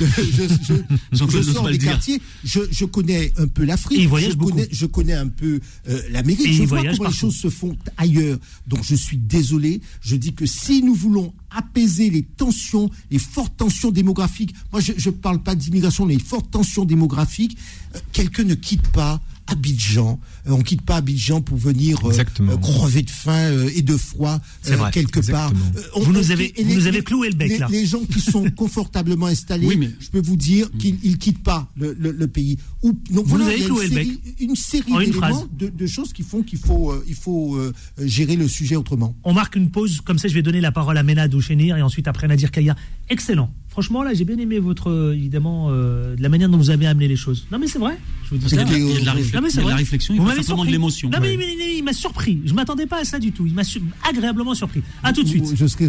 je, 1.12 1.42
sors 1.52 1.68
des 1.70 1.78
dire. 1.78 1.90
quartiers, 1.92 2.22
je, 2.46 2.86
connais 2.86 3.34
un 3.38 3.48
peu 3.48 3.66
l'Afrique. 3.66 4.02
Je 4.02 4.34
beaucoup. 4.36 4.52
connais, 4.52 4.68
je 4.72 4.86
connais 4.86 5.14
un 5.14 5.28
peu 5.28 5.60
euh, 5.90 6.02
l'Amérique. 6.12 6.54
Je 6.54 6.64
vois 6.64 6.82
comment 6.84 7.10
les 7.10 7.16
choses 7.16 7.36
se 7.36 7.50
font 7.50 7.76
ailleurs. 7.98 8.38
Donc 8.68 8.84
je 8.84 8.96
suis 8.96 9.18
désolé. 9.18 9.82
Je 10.02 10.16
dis 10.16 10.34
que 10.34 10.46
si 10.46 10.82
nous 10.84 10.96
voulons 10.96 11.34
apaiser 11.52 12.10
les 12.10 12.24
tensions, 12.24 12.90
les 13.12 13.20
fortes 13.20 13.56
tensions 13.58 13.92
démographiques, 13.92 14.54
moi 14.72 14.82
je 14.82 14.94
ne 14.94 15.16
parle 15.16 15.40
pas 15.40 15.56
d'immigration, 15.56 16.06
mais 16.06 16.16
les 16.16 16.24
fortes 16.24 16.52
tensions 16.52 16.86
démographiques, 16.86 17.58
euh, 17.96 18.00
quelqu'un 18.12 18.44
ne 18.44 18.56
quitte 18.56 18.88
pas 18.90 19.20
Abidjan. 19.52 20.20
Euh, 20.48 20.52
on 20.52 20.62
quitte 20.62 20.82
pas 20.82 20.98
Abidjan 20.98 21.42
pour 21.42 21.58
venir 21.58 22.00
euh, 22.08 22.12
euh, 22.42 22.58
crever 22.58 23.02
de 23.04 23.10
faim 23.10 23.32
euh, 23.52 23.70
et 23.76 23.82
de 23.82 23.98
froid 23.98 24.40
vrai. 24.64 24.92
quelque 24.92 25.20
part. 25.32 25.52
Exactement. 25.52 25.90
On- 25.96 26.00
Vous 26.02 26.14
nous 26.14 26.32
avez- 26.32 26.54
nous 26.64 27.04
cloué 27.04 27.30
le 27.30 27.36
bec, 27.36 27.50
les- 27.50 27.58
là. 27.58 27.68
Les 27.72 27.86
gens 27.86 28.04
qui 28.06 28.20
sont 28.20 28.50
confortablement 28.56 29.26
installés, 29.28 29.68
Oui, 29.68 29.78
mais- 29.78 29.92
je 30.00 30.10
peux 30.10 30.22
vous 30.22 30.36
dire 30.36 30.70
qu'ils 30.78 30.96
ne 31.12 31.16
quittent 31.16 31.44
pas 31.44 31.72
le, 31.76 31.96
le- 32.00 32.12
le 32.12 32.28
pays. 32.28 32.58
Ou, 32.84 32.92
donc 33.12 33.26
Vous 33.26 33.36
voilà, 33.38 33.46
nous 33.46 33.52
avez 33.52 33.62
cloué 33.64 33.86
une 33.88 33.96
le 33.96 34.04
série, 34.04 34.20
une 34.40 34.56
série 34.56 35.06
d'éléments, 35.06 35.46
de, 35.58 35.68
de 35.70 35.88
choses 35.88 36.14
qui 36.14 36.24
font 36.24 36.44
qu'il 36.44 36.60
faut, 36.60 36.94
il 37.08 37.16
faut 37.16 37.60
gérer 38.02 38.36
le 38.36 38.48
sujet 38.48 38.76
autrement. 38.76 39.16
On 39.24 39.34
marque 39.34 39.56
une 39.56 39.70
pause, 39.72 40.02
comme 40.02 40.18
ça 40.20 40.28
je 40.28 40.34
vais 40.34 40.42
donner 40.42 40.62
la 40.62 40.72
parole 40.72 40.98
à 40.98 41.04
Ménad 41.04 41.34
Ouchenir 41.34 41.78
et 41.78 41.82
ensuite 41.82 42.08
après 42.08 42.28
Nadir 42.28 42.52
Kaya. 42.52 42.76
Excellent. 43.10 43.54
Franchement, 43.80 44.04
là, 44.04 44.14
j'ai 44.14 44.26
bien 44.26 44.38
aimé 44.38 44.60
votre, 44.60 44.90
euh, 44.92 45.14
évidemment, 45.16 45.68
euh, 45.70 46.14
de 46.18 46.22
la 46.22 46.28
manière 46.28 46.50
dont 46.50 46.58
vous 46.58 46.70
avez 46.70 46.86
amené 46.86 47.08
les 47.08 47.16
choses. 47.16 47.48
Non, 47.50 47.58
mais 47.60 47.68
c'est 47.68 47.80
vrai. 47.80 47.98
Je 48.26 48.32
vous 48.32 48.36
dis 48.38 48.50
ça. 48.50 48.58
qu'il 48.58 48.58
y 48.58 48.62
a 48.62 48.66
de 48.66 48.72
la- 48.74 48.78
il 48.78 48.84
y 48.90 49.00
de 49.00 49.06
la 49.06 49.14
Non, 49.14 49.16
mais 49.16 49.22
il 49.22 49.24
c'est 49.24 49.40
y 49.40 49.62
a 49.62 49.64
de 49.64 49.70
la 49.70 49.76
réflexion, 49.78 50.14
il 50.16 50.20
de 50.66 50.72
l'émotion. 50.72 51.10
Non, 51.10 51.20
mais, 51.22 51.30
Ouais. 51.30 51.38
mais- 51.38 51.56
mais 51.58 51.78
il 51.78 51.84
m'a 51.86 51.94
surpris. 51.94 52.42
Je 52.44 52.54
m'attendais 52.54 52.88
pas 52.88 53.00
à 53.00 53.06
ça 53.06 53.20
du 53.20 53.32
tout. 53.32 53.46
Il 53.48 53.54
m'a 53.54 53.64
su- 53.64 53.82
agréablement 54.06 54.54
surpris. 54.54 54.84
À 55.02 55.14
tout 55.14 55.24
de 55.24 55.30
suite. 55.30 55.46
Je 55.56 55.66
serai 55.66 55.88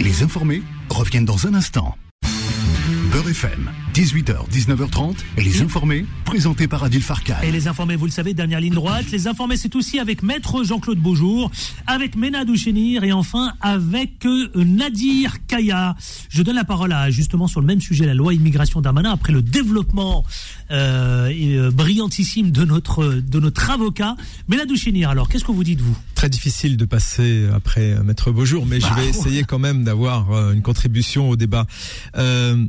Les 0.00 0.24
informés 0.24 0.60
reviennent 0.90 1.24
dans 1.24 1.46
un 1.46 1.54
instant. 1.54 1.96
Beurre 3.12 3.30
FM, 3.30 3.70
18h, 3.94 4.48
19h30, 4.50 5.16
les 5.38 5.62
informés, 5.62 6.04
présentés 6.24 6.68
par 6.68 6.84
Adil 6.84 7.00
Farkan. 7.02 7.36
Et 7.42 7.50
les 7.50 7.66
informés, 7.66 7.96
vous 7.96 8.04
le 8.04 8.10
savez, 8.10 8.34
dernière 8.34 8.60
ligne 8.60 8.74
droite. 8.74 9.06
Les 9.12 9.26
informés, 9.26 9.56
c'est 9.56 9.74
aussi 9.76 9.98
avec 9.98 10.22
Maître 10.22 10.62
Jean-Claude 10.62 10.98
Beaujour, 10.98 11.50
avec 11.86 12.16
Ménad 12.16 12.48
Ouchenir 12.50 13.04
et 13.04 13.12
enfin 13.12 13.54
avec 13.60 14.26
euh, 14.26 14.48
Nadir 14.56 15.36
Kaya. 15.46 15.96
Je 16.28 16.42
donne 16.42 16.56
la 16.56 16.64
parole 16.64 16.92
à, 16.92 17.10
justement, 17.10 17.46
sur 17.46 17.60
le 17.60 17.66
même 17.66 17.80
sujet, 17.80 18.04
la 18.04 18.14
loi 18.14 18.34
immigration 18.34 18.80
d'Armanin, 18.82 19.12
après 19.12 19.32
le 19.32 19.40
développement 19.42 20.24
euh, 20.70 21.28
et, 21.28 21.56
euh, 21.56 21.70
brillantissime 21.70 22.50
de 22.50 22.64
notre, 22.64 23.04
de 23.06 23.40
notre 23.40 23.70
avocat. 23.70 24.16
Ménad 24.48 24.70
Ouchenir, 24.70 25.08
alors, 25.08 25.28
qu'est-ce 25.28 25.44
que 25.44 25.52
vous 25.52 25.64
dites, 25.64 25.80
vous? 25.80 25.96
Très 26.14 26.28
difficile 26.28 26.76
de 26.76 26.84
passer 26.84 27.46
après 27.54 27.94
Maître 28.04 28.32
Beaujour, 28.32 28.66
mais 28.66 28.80
Bah, 28.80 28.88
je 28.90 28.94
vais 29.00 29.06
ouais. 29.06 29.10
essayer 29.10 29.44
quand 29.44 29.58
même 29.58 29.84
d'avoir 29.84 30.50
une 30.52 30.62
contribution 30.62 31.30
au 31.30 31.36
débat. 31.36 31.66
Euh, 32.16 32.64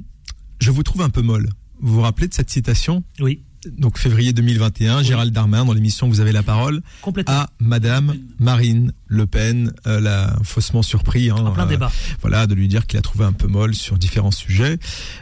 je 0.59 0.71
vous 0.71 0.83
trouve 0.83 1.01
un 1.01 1.09
peu 1.09 1.21
molle. 1.21 1.49
Vous 1.79 1.95
vous 1.95 2.01
rappelez 2.01 2.27
de 2.27 2.33
cette 2.33 2.49
citation? 2.49 3.03
Oui. 3.19 3.43
Donc 3.77 3.97
février 3.97 4.31
2021, 4.31 5.03
Gérald 5.03 5.33
Darmanin 5.33 5.65
dans 5.65 5.73
l'émission 5.73 6.07
Vous 6.07 6.21
avez 6.21 6.31
la 6.31 6.43
parole 6.43 6.81
à 7.25 7.49
Madame 7.59 8.15
Marine 8.39 8.93
Le 9.09 9.25
Pen, 9.25 9.73
euh, 9.87 9.99
l'a 9.99 10.35
faussement 10.43 10.83
surpris. 10.83 11.29
Hein, 11.29 11.35
En 11.35 11.51
plein 11.51 11.65
euh, 11.65 11.67
débat. 11.67 11.91
Voilà, 12.21 12.47
de 12.47 12.53
lui 12.53 12.67
dire 12.67 12.87
qu'il 12.87 12.97
a 12.97 13.01
trouvé 13.01 13.25
un 13.25 13.33
peu 13.33 13.47
molle 13.47 13.75
sur 13.75 13.97
différents 13.97 14.31
sujets. 14.31 14.77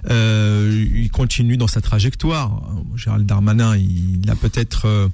Euh, 0.10 0.88
il 0.94 1.10
continue 1.10 1.58
dans 1.58 1.68
sa 1.68 1.82
trajectoire. 1.82 2.62
Gérald 2.96 3.26
Darmanin, 3.26 3.78
il, 3.78 4.30
a 4.30 4.36
peut-être, 4.36 4.86
euh, 4.86 5.08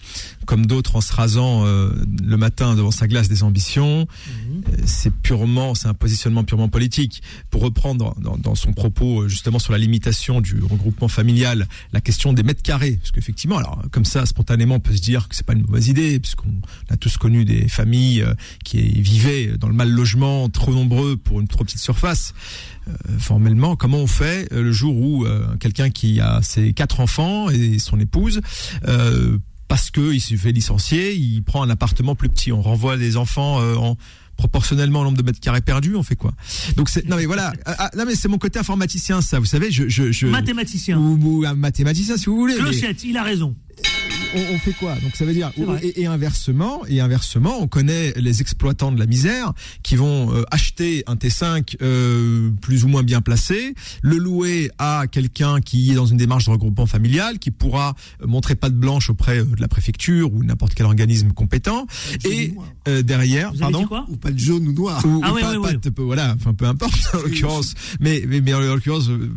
comme 0.46 0.66
d'autres, 0.66 0.96
en 0.96 1.02
se 1.02 1.14
rasant 1.14 1.66
euh, 1.66 1.92
le 2.24 2.38
matin 2.38 2.76
devant 2.76 2.92
sa 2.92 3.08
glace 3.08 3.30
des 3.30 3.44
ambitions. 3.44 4.08
Mhm. 4.28 4.64
C'est 4.86 5.14
purement, 5.14 5.76
c'est 5.76 5.88
un 5.88 5.94
positionnement 5.94 6.44
purement 6.44 6.70
politique. 6.70 7.22
Pour 7.52 7.62
reprendre 7.62 8.16
dans, 8.20 8.38
dans 8.38 8.56
son 8.56 8.74
propos 8.74 9.28
justement 9.28 9.60
sur 9.60 9.72
la 9.72 9.78
limitation 9.78 10.42
du 10.42 10.62
regroupement 10.64 11.08
familial, 11.08 11.68
la 11.92 12.02
question 12.02 12.34
des 12.34 12.44
mètres 12.44 12.64
carrés, 12.64 12.98
parce 12.98 13.12
qu'effectivement, 13.12 13.58
alors 13.58 13.82
comme 13.92 14.06
ça, 14.06 14.26
spontanément, 14.26 14.76
on 14.76 14.80
peut 14.80 14.96
se 14.96 15.02
dire 15.02 15.28
que 15.30 15.36
c'est 15.36 15.46
pas 15.46 15.54
une 15.54 15.66
mauvaise 15.66 15.88
idée, 15.88 16.20
puisqu'on 16.20 16.54
a 16.90 16.98
tous 16.98 17.18
connu 17.18 17.46
des 17.46 17.68
familles 17.68 18.22
euh, 18.22 18.34
qui 18.64 18.82
vivaient 19.02 19.58
dans 19.58 19.68
le 19.68 19.74
mal 19.76 19.90
logement, 19.92 20.50
trop 20.50 20.74
nombreux 20.74 21.18
pour 21.18 21.40
une 21.42 21.48
trop 21.48 21.64
petite 21.64 21.80
surface. 21.80 22.34
Euh, 22.88 22.92
formellement, 23.20 23.76
comment 23.76 24.00
on 24.00 24.08
fait 24.08 24.48
euh, 24.52 24.62
le 24.64 24.72
jour 24.72 24.96
où 24.98 25.26
euh, 25.26 25.46
quelqu'un 25.60 25.90
qui 25.90 26.20
a 26.20 26.42
ses 26.42 26.74
quatre 26.74 27.00
enfants 27.00 27.50
et 27.50 27.80
son 27.80 28.00
épouse 28.00 28.42
parce 29.68 29.90
qu'il 29.90 30.22
se 30.22 30.36
fait 30.36 30.52
licencier, 30.52 31.16
il 31.16 31.42
prend 31.42 31.64
un 31.64 31.70
appartement 31.70 32.14
plus 32.16 32.30
petit. 32.30 32.52
On 32.52 32.62
renvoie 32.62 32.96
les 32.96 33.18
enfants 33.18 33.58
en 33.76 33.98
proportionnellement 34.38 35.02
au 35.02 35.04
nombre 35.04 35.18
de 35.18 35.24
mètres 35.24 35.40
carrés 35.40 35.62
perdus, 35.62 35.96
on 35.96 36.04
fait 36.04 36.16
quoi? 36.16 36.34
Donc 36.76 36.90
c'est 36.90 37.08
non 37.08 37.16
mais 37.18 37.26
voilà, 37.26 37.54
Ah, 37.66 37.76
ah, 37.80 37.92
non 37.98 38.04
mais 38.06 38.16
c'est 38.16 38.28
mon 38.28 38.38
côté 38.40 38.60
informaticien 38.60 39.22
ça, 39.22 39.40
vous 39.40 39.46
savez, 39.46 39.72
je 39.72 39.88
je, 39.90 40.12
je 40.12 40.28
Mathématicien. 40.28 40.98
ou, 41.00 41.20
ou 41.22 41.46
un 41.46 41.54
mathématicien 41.56 42.18
si 42.18 42.26
vous 42.26 42.38
voulez. 42.38 42.56
mais- 42.56 42.62
Clochette, 42.72 43.04
il 43.04 43.16
a 43.18 43.24
raison. 43.24 43.56
On, 44.36 44.56
on 44.56 44.58
fait 44.60 44.74
quoi 44.74 44.96
Donc 44.96 45.16
ça 45.16 45.26
veut 45.26 45.34
dire 45.34 45.52
et, 45.82 46.02
et 46.02 46.06
inversement, 46.06 46.82
et 46.88 47.00
inversement, 47.02 47.58
on 47.62 47.68
connaît 47.68 48.14
les 48.18 48.42
exploitants 48.42 48.92
de 48.92 49.00
la 49.00 49.06
misère 49.06 49.54
qui 49.84 49.96
vont 49.96 50.34
euh, 50.34 50.44
acheter 50.52 51.04
un 51.08 51.16
T5 51.16 51.76
euh, 51.82 52.50
plus 52.62 52.84
ou 52.84 52.88
moins 52.88 53.04
bien 53.04 53.22
placé, 53.22 53.76
le 54.02 54.18
louer 54.18 54.72
à 54.78 55.06
quelqu'un 55.12 55.62
qui 55.62 55.92
est 55.92 55.96
dans 55.96 56.06
une 56.06 56.18
démarche 56.18 56.46
de 56.46 56.52
regroupement 56.52 56.86
familial, 56.86 57.40
qui 57.40 57.52
pourra 57.52 57.96
euh, 58.22 58.28
montrer 58.28 58.56
patte 58.56 58.74
blanche 58.76 59.10
auprès 59.10 59.40
euh, 59.40 59.46
de 59.46 59.62
la 59.62 59.68
préfecture 59.68 60.34
ou 60.34 60.44
n'importe 60.44 60.74
quel 60.74 60.86
organisme 60.86 61.32
compétent, 61.32 61.86
et 62.26 62.54
euh, 62.88 63.02
derrière, 63.02 63.52
Vous 63.54 63.60
pardon. 63.60 63.86
quoi 63.88 64.06
Ou 64.10 64.18
pas 64.18 64.32
de 64.32 64.40
jaune 64.40 64.68
ou 64.68 64.74
noir. 64.74 65.04
Ou, 65.06 65.22
Ah 65.24 65.32
ou 65.32 65.36
oui, 65.36 65.42
pas, 65.42 65.52
oui, 65.52 65.62
pas 65.62 65.70
oui. 65.70 65.78
de- 65.82 65.90
peu- 65.90 66.04
voilà, 66.04 66.34
enfin 66.38 66.54
peu 66.54 66.66
importe 66.66 67.00
en 67.14 67.18
l'occurrence, 67.24 67.74
mais 68.00 68.24
mais, 68.28 68.42
mais 68.42 68.54
en 68.54 68.60
l'occurrence 68.60 69.10
euh, 69.10 69.30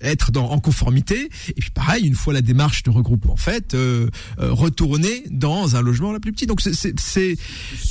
être 0.00 0.30
dans 0.32 0.50
en 0.50 0.58
conformité 0.58 1.28
et 1.48 1.60
puis 1.60 1.70
pareil 1.70 2.04
une 2.06 2.14
fois 2.14 2.32
la 2.32 2.42
démarche 2.42 2.82
de 2.82 2.90
regroupement 2.90 3.36
faite, 3.36 3.74
euh, 3.74 4.08
retourner 4.50 5.24
dans 5.30 5.76
un 5.76 5.82
logement 5.82 6.12
la 6.12 6.20
plus 6.20 6.32
petit. 6.32 6.46
Donc 6.46 6.60
c'est- 6.60 7.36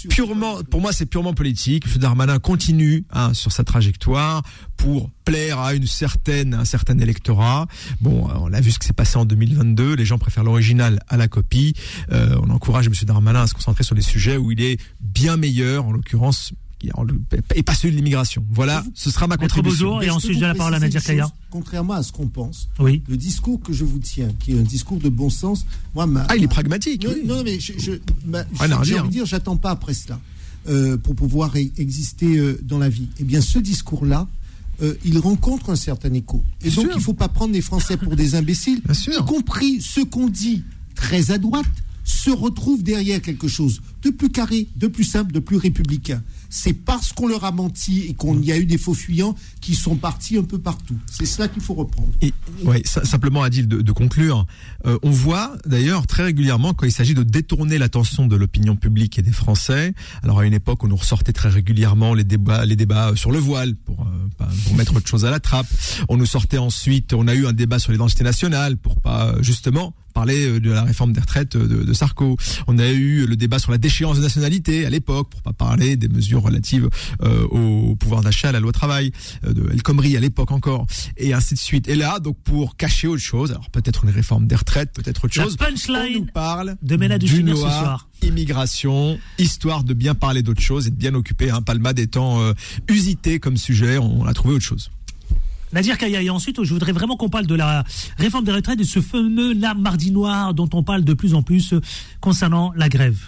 purement 0.10 0.64
pour 0.64 0.82
moi 0.82 0.92
c'est 0.92 1.06
purement 1.06 1.34
politique. 1.34 1.86
M. 1.88 1.98
Darmanin 2.02 2.40
continue 2.40 3.06
hein, 3.12 3.34
sur 3.34 3.52
sa 3.52 3.64
trajectoire 3.64 4.44
pour 4.78 5.10
plaire 5.26 5.60
à 5.60 5.74
une 5.74 5.88
certaine 5.88 6.54
un 6.54 6.66
certain 6.66 6.98
électorat. 7.00 7.68
Bon, 8.02 8.30
euh, 8.30 8.34
on 8.42 8.52
a 8.54 8.60
vu 8.62 8.72
ce 8.72 8.80
qui 8.80 8.88
s'est 8.88 8.94
passé 8.94 9.18
en 9.18 9.26
2022. 9.26 9.96
Les 9.96 10.06
gens 10.06 10.18
préfèrent 10.18 10.44
l'original 10.44 11.00
à 11.08 11.18
la 11.18 11.28
copie. 11.28 11.74
Euh, 12.12 12.38
on 12.44 12.50
encourage 12.50 12.88
M. 12.88 12.94
Darmanin 13.04 13.42
à 13.44 13.48
se 13.48 13.54
concentrer 13.54 13.84
sur 13.84 13.96
des 13.96 14.02
sujets 14.02 14.38
où 14.38 14.52
il 14.52 14.62
est 14.62 14.80
bien 15.02 15.38
meilleur, 15.38 15.86
en 15.86 15.92
l'occurrence 15.92 16.54
et 17.56 17.64
pas 17.64 17.74
celui 17.76 17.92
de 17.92 17.98
l'immigration. 17.98 18.46
Voilà, 18.52 18.84
ce 18.94 19.10
sera 19.12 19.28
ma 19.28 19.38
contribution. 19.38 20.02
Et 20.02 20.10
ensuite 20.10 20.34
j'ai 20.34 20.42
la 20.42 20.56
parole 20.56 20.74
à 20.76 20.80
Nadir 20.80 21.04
Kaya. 21.04 21.30
Contrairement 21.50 21.94
à 21.94 22.04
ce 22.04 22.12
qu'on 22.12 22.28
pense, 22.28 22.70
Oui. 22.80 23.02
le 23.08 23.18
discours 23.18 23.62
que 23.62 23.74
je 23.74 23.84
vous 23.86 24.00
tiens, 24.00 24.30
qui 24.40 24.54
est 24.54 24.60
un 24.60 24.64
discours 24.64 24.98
de 25.00 25.10
bon 25.10 25.30
sens, 25.30 25.66
moi, 25.96 26.06
ma- 26.08 26.26
Ah, 26.30 26.36
il 26.36 26.44
est 26.44 26.46
ma- 26.48 26.52
pragmatique, 26.52 27.04
Non, 27.06 27.12
oui. 27.14 27.22
non, 27.26 27.44
mais 27.44 27.60
je, 27.60 27.74
je, 27.78 27.92
ma- 28.26 28.44
redire. 28.60 28.80
envie 29.02 29.08
de 29.10 29.14
dire, 29.14 29.26
j'attends 29.26 29.58
pas 29.58 29.72
après 29.72 29.94
cela 29.94 30.20
euh, 30.68 30.98
pour 30.98 31.16
pouvoir 31.16 31.56
e- 31.56 31.72
exister 31.78 32.38
euh, 32.38 32.60
dans 32.64 32.80
la 32.80 32.90
vie. 32.90 33.08
Eh 33.20 33.24
bien, 33.24 33.42
ce 33.42 33.60
discours-là, 33.60 34.28
euh, 34.82 34.96
il 35.06 35.20
rencontre 35.20 35.70
un 35.70 35.76
certain 35.76 36.12
écho. 36.14 36.44
Et 36.64 36.70
Bien 36.70 36.76
donc, 36.76 36.86
sûr. 36.86 36.94
il 36.98 37.02
faut 37.04 37.14
pas 37.14 37.28
prendre 37.30 37.54
les 37.54 37.62
Français 37.62 37.98
pour 37.98 38.16
des 38.16 38.36
imbéciles, 38.36 38.82
Bien 38.84 38.94
sûr. 38.94 39.14
y 39.22 39.26
compris 39.26 39.82
ceux 39.82 40.06
qu'on 40.06 40.28
dit 40.30 40.64
très 40.96 41.32
à 41.32 41.38
droite 41.38 41.66
se 42.06 42.30
retrouvent 42.32 42.84
derrière 42.84 43.22
quelque 43.22 43.48
chose 43.48 43.82
de 44.02 44.10
plus 44.10 44.30
carré, 44.30 44.68
de 44.76 44.88
plus 44.88 45.04
simple, 45.06 45.32
de 45.32 45.40
plus 45.40 45.56
républicain. 45.58 46.22
C'est 46.54 46.74
parce 46.74 47.14
qu'on 47.14 47.28
leur 47.28 47.46
a 47.46 47.52
menti 47.52 48.02
et 48.02 48.14
qu'il 48.14 48.46
y 48.46 48.52
a 48.52 48.58
eu 48.58 48.66
des 48.66 48.78
faux 48.78 48.94
fuyants 48.94 49.34
qui 49.60 49.74
sont 49.74 49.96
partis 49.96 50.38
un 50.38 50.44
peu 50.44 50.60
partout. 50.60 50.96
C'est 51.12 51.26
cela 51.26 51.48
qu'il 51.48 51.64
faut 51.64 51.74
reprendre. 51.74 52.10
Oui, 52.64 52.84
simplement, 52.86 53.42
Adil, 53.42 53.68
de, 53.68 53.82
de 53.82 53.92
conclure. 53.92 54.46
Euh, 54.86 55.00
on 55.02 55.10
voit 55.10 55.58
d'ailleurs 55.66 56.06
très 56.06 56.24
régulièrement 56.24 56.76
quand 56.76 56.86
il 56.86 56.92
s'agit 56.92 57.16
de 57.16 57.24
détourner 57.24 57.80
l'attention 57.80 58.28
de 58.28 58.36
l'opinion 58.36 58.76
publique 58.76 59.18
et 59.18 59.24
des 59.24 59.32
Français. 59.32 59.96
Alors 60.22 60.40
à 60.40 60.46
une 60.46 60.54
époque, 60.54 60.84
on 60.84 60.88
nous 60.88 60.96
ressortait 60.96 61.34
très 61.34 61.50
régulièrement 61.50 62.14
les 62.14 62.24
débats, 62.24 63.16
sur 63.16 63.32
le 63.32 63.40
voile 63.40 63.74
pour, 63.74 64.02
euh, 64.02 64.23
pour 64.66 64.76
mettre 64.76 64.96
autre 64.96 65.08
chose 65.08 65.26
à 65.26 65.32
la 65.32 65.40
trappe. 65.40 65.68
On 66.10 66.18
nous 66.18 66.26
sortait 66.26 66.58
ensuite, 66.58 67.14
on 67.14 67.28
a 67.28 67.34
eu 67.36 67.46
un 67.46 67.54
débat 67.54 67.80
sur 67.80 67.92
l'identité 67.92 68.24
nationale 68.24 68.78
pour 68.78 69.00
pas 69.02 69.34
justement 69.42 69.94
parler 70.14 70.46
euh, 70.46 70.60
de 70.60 70.72
la 70.72 70.84
réforme 70.84 71.12
des 71.12 71.20
retraites 71.20 71.56
euh, 71.56 71.68
de, 71.68 71.84
de 71.84 71.94
Sarko. 71.94 72.38
On 72.68 72.78
a 72.78 72.88
eu 72.88 73.26
le 73.26 73.36
débat 73.36 73.60
sur 73.60 73.72
la 73.72 73.78
déchéance 73.78 74.18
de 74.18 74.22
nationalité 74.22 74.86
à 74.86 74.90
l'époque 74.90 75.30
pour 75.30 75.42
pas 75.42 75.54
parler 75.54 75.96
des 75.98 76.08
mesures 76.08 76.42
relatives 76.44 76.88
euh, 77.24 77.44
au 77.48 77.96
pouvoir 77.96 78.22
d'achat, 78.22 78.50
à 78.50 78.52
la 78.52 78.60
loi 78.60 78.72
travail 78.72 79.12
euh, 79.46 79.54
de 79.54 79.70
El 79.72 79.82
Khomri 79.84 80.16
à 80.16 80.20
l'époque 80.20 80.52
encore 80.52 80.86
et 81.18 81.34
ainsi 81.34 81.56
de 81.56 81.60
suite. 81.60 81.88
Et 81.88 81.96
là, 81.96 82.20
donc 82.20 82.38
pour 82.44 82.78
cacher 82.78 83.08
autre 83.08 83.22
chose, 83.22 83.52
alors 83.52 83.70
peut-être 83.72 84.04
une 84.06 84.12
réforme 84.12 84.48
des 84.48 84.56
retraites, 84.56 84.92
peut-être 84.94 85.26
autre 85.26 85.38
La 85.38 85.44
chose. 85.46 85.58
punchline 85.58 86.18
on 86.18 86.20
nous 86.20 86.26
parle 86.28 86.76
de 86.82 86.96
du 87.18 87.44
noir, 87.44 87.58
soir. 87.58 88.10
Immigration, 88.28 89.20
histoire 89.38 89.84
de 89.84 89.94
bien 89.94 90.16
parler 90.16 90.42
d'autre 90.42 90.62
chose 90.62 90.88
et 90.88 90.90
de 90.90 90.96
bien 90.96 91.14
occuper 91.14 91.50
un 91.50 91.62
palmade 91.62 92.00
étant 92.00 92.42
euh, 92.42 92.54
usité 92.90 93.40
comme 93.40 93.58
sujet, 93.58 93.98
on 93.98 94.26
a 94.26 94.34
trouvé 94.34 94.56
autre 94.56 94.66
chose. 94.66 94.90
Nadir 95.72 95.98
Kaya, 95.98 96.22
et 96.22 96.30
ensuite, 96.30 96.64
je 96.64 96.72
voudrais 96.74 96.92
vraiment 96.92 97.18
qu'on 97.18 97.30
parle 97.30 97.48
de 97.48 97.56
la 97.56 97.84
réforme 98.18 98.46
des 98.46 98.52
retraites 98.52 98.80
et 98.80 98.84
ce 98.84 99.02
fameux 99.02 99.54
là 99.54 99.74
mardi 99.74 100.12
noir 100.12 100.54
dont 100.54 100.70
on 100.74 100.84
parle 100.84 101.04
de 101.04 101.14
plus 101.14 101.34
en 101.34 101.42
plus 101.42 101.74
euh, 101.74 101.82
concernant 102.22 102.72
la 102.76 102.90
grève. 102.90 103.20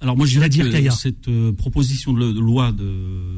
Alors 0.00 0.16
moi 0.16 0.26
je 0.26 0.32
dirais 0.32 0.46
Nadir 0.48 0.66
que 0.66 0.72
Kaya. 0.72 0.90
cette 0.90 1.28
euh, 1.28 1.52
proposition 1.52 2.12
de 2.12 2.18
lo- 2.18 2.32
de 2.32 2.40
loi 2.40 2.72
de 2.72 2.84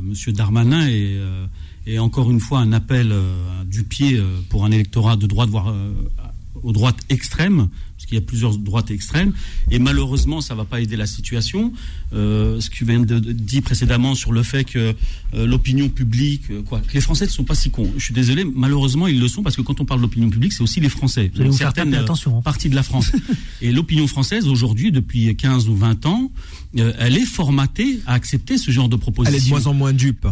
Monsieur 0.02 0.32
Darmanin 0.32 0.86
est, 0.88 1.16
euh, 1.16 1.46
est 1.86 1.98
encore 1.98 2.30
une 2.30 2.40
fois 2.40 2.60
un 2.60 2.72
appel 2.72 3.10
euh, 3.12 3.64
du 3.64 3.84
pied 3.84 4.16
euh, 4.16 4.24
pour 4.48 4.64
un 4.64 4.70
électorat 4.72 5.16
de 5.16 5.26
droite, 5.26 5.48
voire 5.48 5.68
euh, 5.70 5.92
aux 6.62 6.72
droites 6.72 6.98
extrêmes, 7.08 7.68
parce 8.06 8.10
qu'il 8.10 8.18
y 8.18 8.22
a 8.22 8.24
plusieurs 8.24 8.56
droites 8.56 8.90
extrêmes, 8.92 9.32
et 9.70 9.80
malheureusement 9.80 10.40
ça 10.40 10.54
va 10.54 10.64
pas 10.64 10.80
aider 10.80 10.96
la 10.96 11.06
situation. 11.06 11.72
Euh, 12.12 12.60
ce 12.60 12.70
que 12.70 12.84
vient 12.84 13.00
de, 13.00 13.18
de 13.18 13.32
dit 13.32 13.60
précédemment 13.60 14.14
sur 14.14 14.30
le 14.30 14.44
fait 14.44 14.62
que 14.62 14.94
euh, 15.34 15.46
l'opinion 15.46 15.88
publique, 15.88 16.44
euh, 16.50 16.62
quoi, 16.62 16.80
que 16.80 16.94
les 16.94 17.00
Français 17.00 17.26
ne 17.26 17.30
sont 17.30 17.42
pas 17.44 17.56
si 17.56 17.70
cons. 17.70 17.90
Je 17.96 18.04
suis 18.04 18.14
désolé, 18.14 18.44
malheureusement 18.44 19.08
ils 19.08 19.18
le 19.18 19.26
sont 19.26 19.42
parce 19.42 19.56
que 19.56 19.62
quand 19.62 19.80
on 19.80 19.84
parle 19.84 20.00
d'opinion 20.00 20.30
publique, 20.30 20.52
c'est 20.52 20.62
aussi 20.62 20.80
les 20.80 20.88
Français, 20.88 21.30
Vous 21.34 21.40
allez 21.40 21.50
vous 21.50 21.56
faire 21.56 21.72
certaines 21.74 21.94
euh, 21.94 22.00
attention, 22.00 22.38
hein. 22.38 22.42
parties 22.42 22.68
de 22.68 22.76
la 22.76 22.84
France. 22.84 23.10
et 23.60 23.72
l'opinion 23.72 24.06
française 24.06 24.46
aujourd'hui, 24.46 24.92
depuis 24.92 25.34
15 25.34 25.68
ou 25.68 25.74
20 25.74 26.06
ans, 26.06 26.30
euh, 26.78 26.92
elle 26.98 27.16
est 27.16 27.26
formatée 27.26 28.00
à 28.06 28.12
accepter 28.14 28.58
ce 28.58 28.70
genre 28.70 28.88
de 28.88 28.96
proposition. 28.96 29.36
Elle 29.36 29.42
est 29.42 29.44
de 29.44 29.50
moins 29.50 29.66
en 29.66 29.74
moins 29.74 29.92
dupe. 29.92 30.26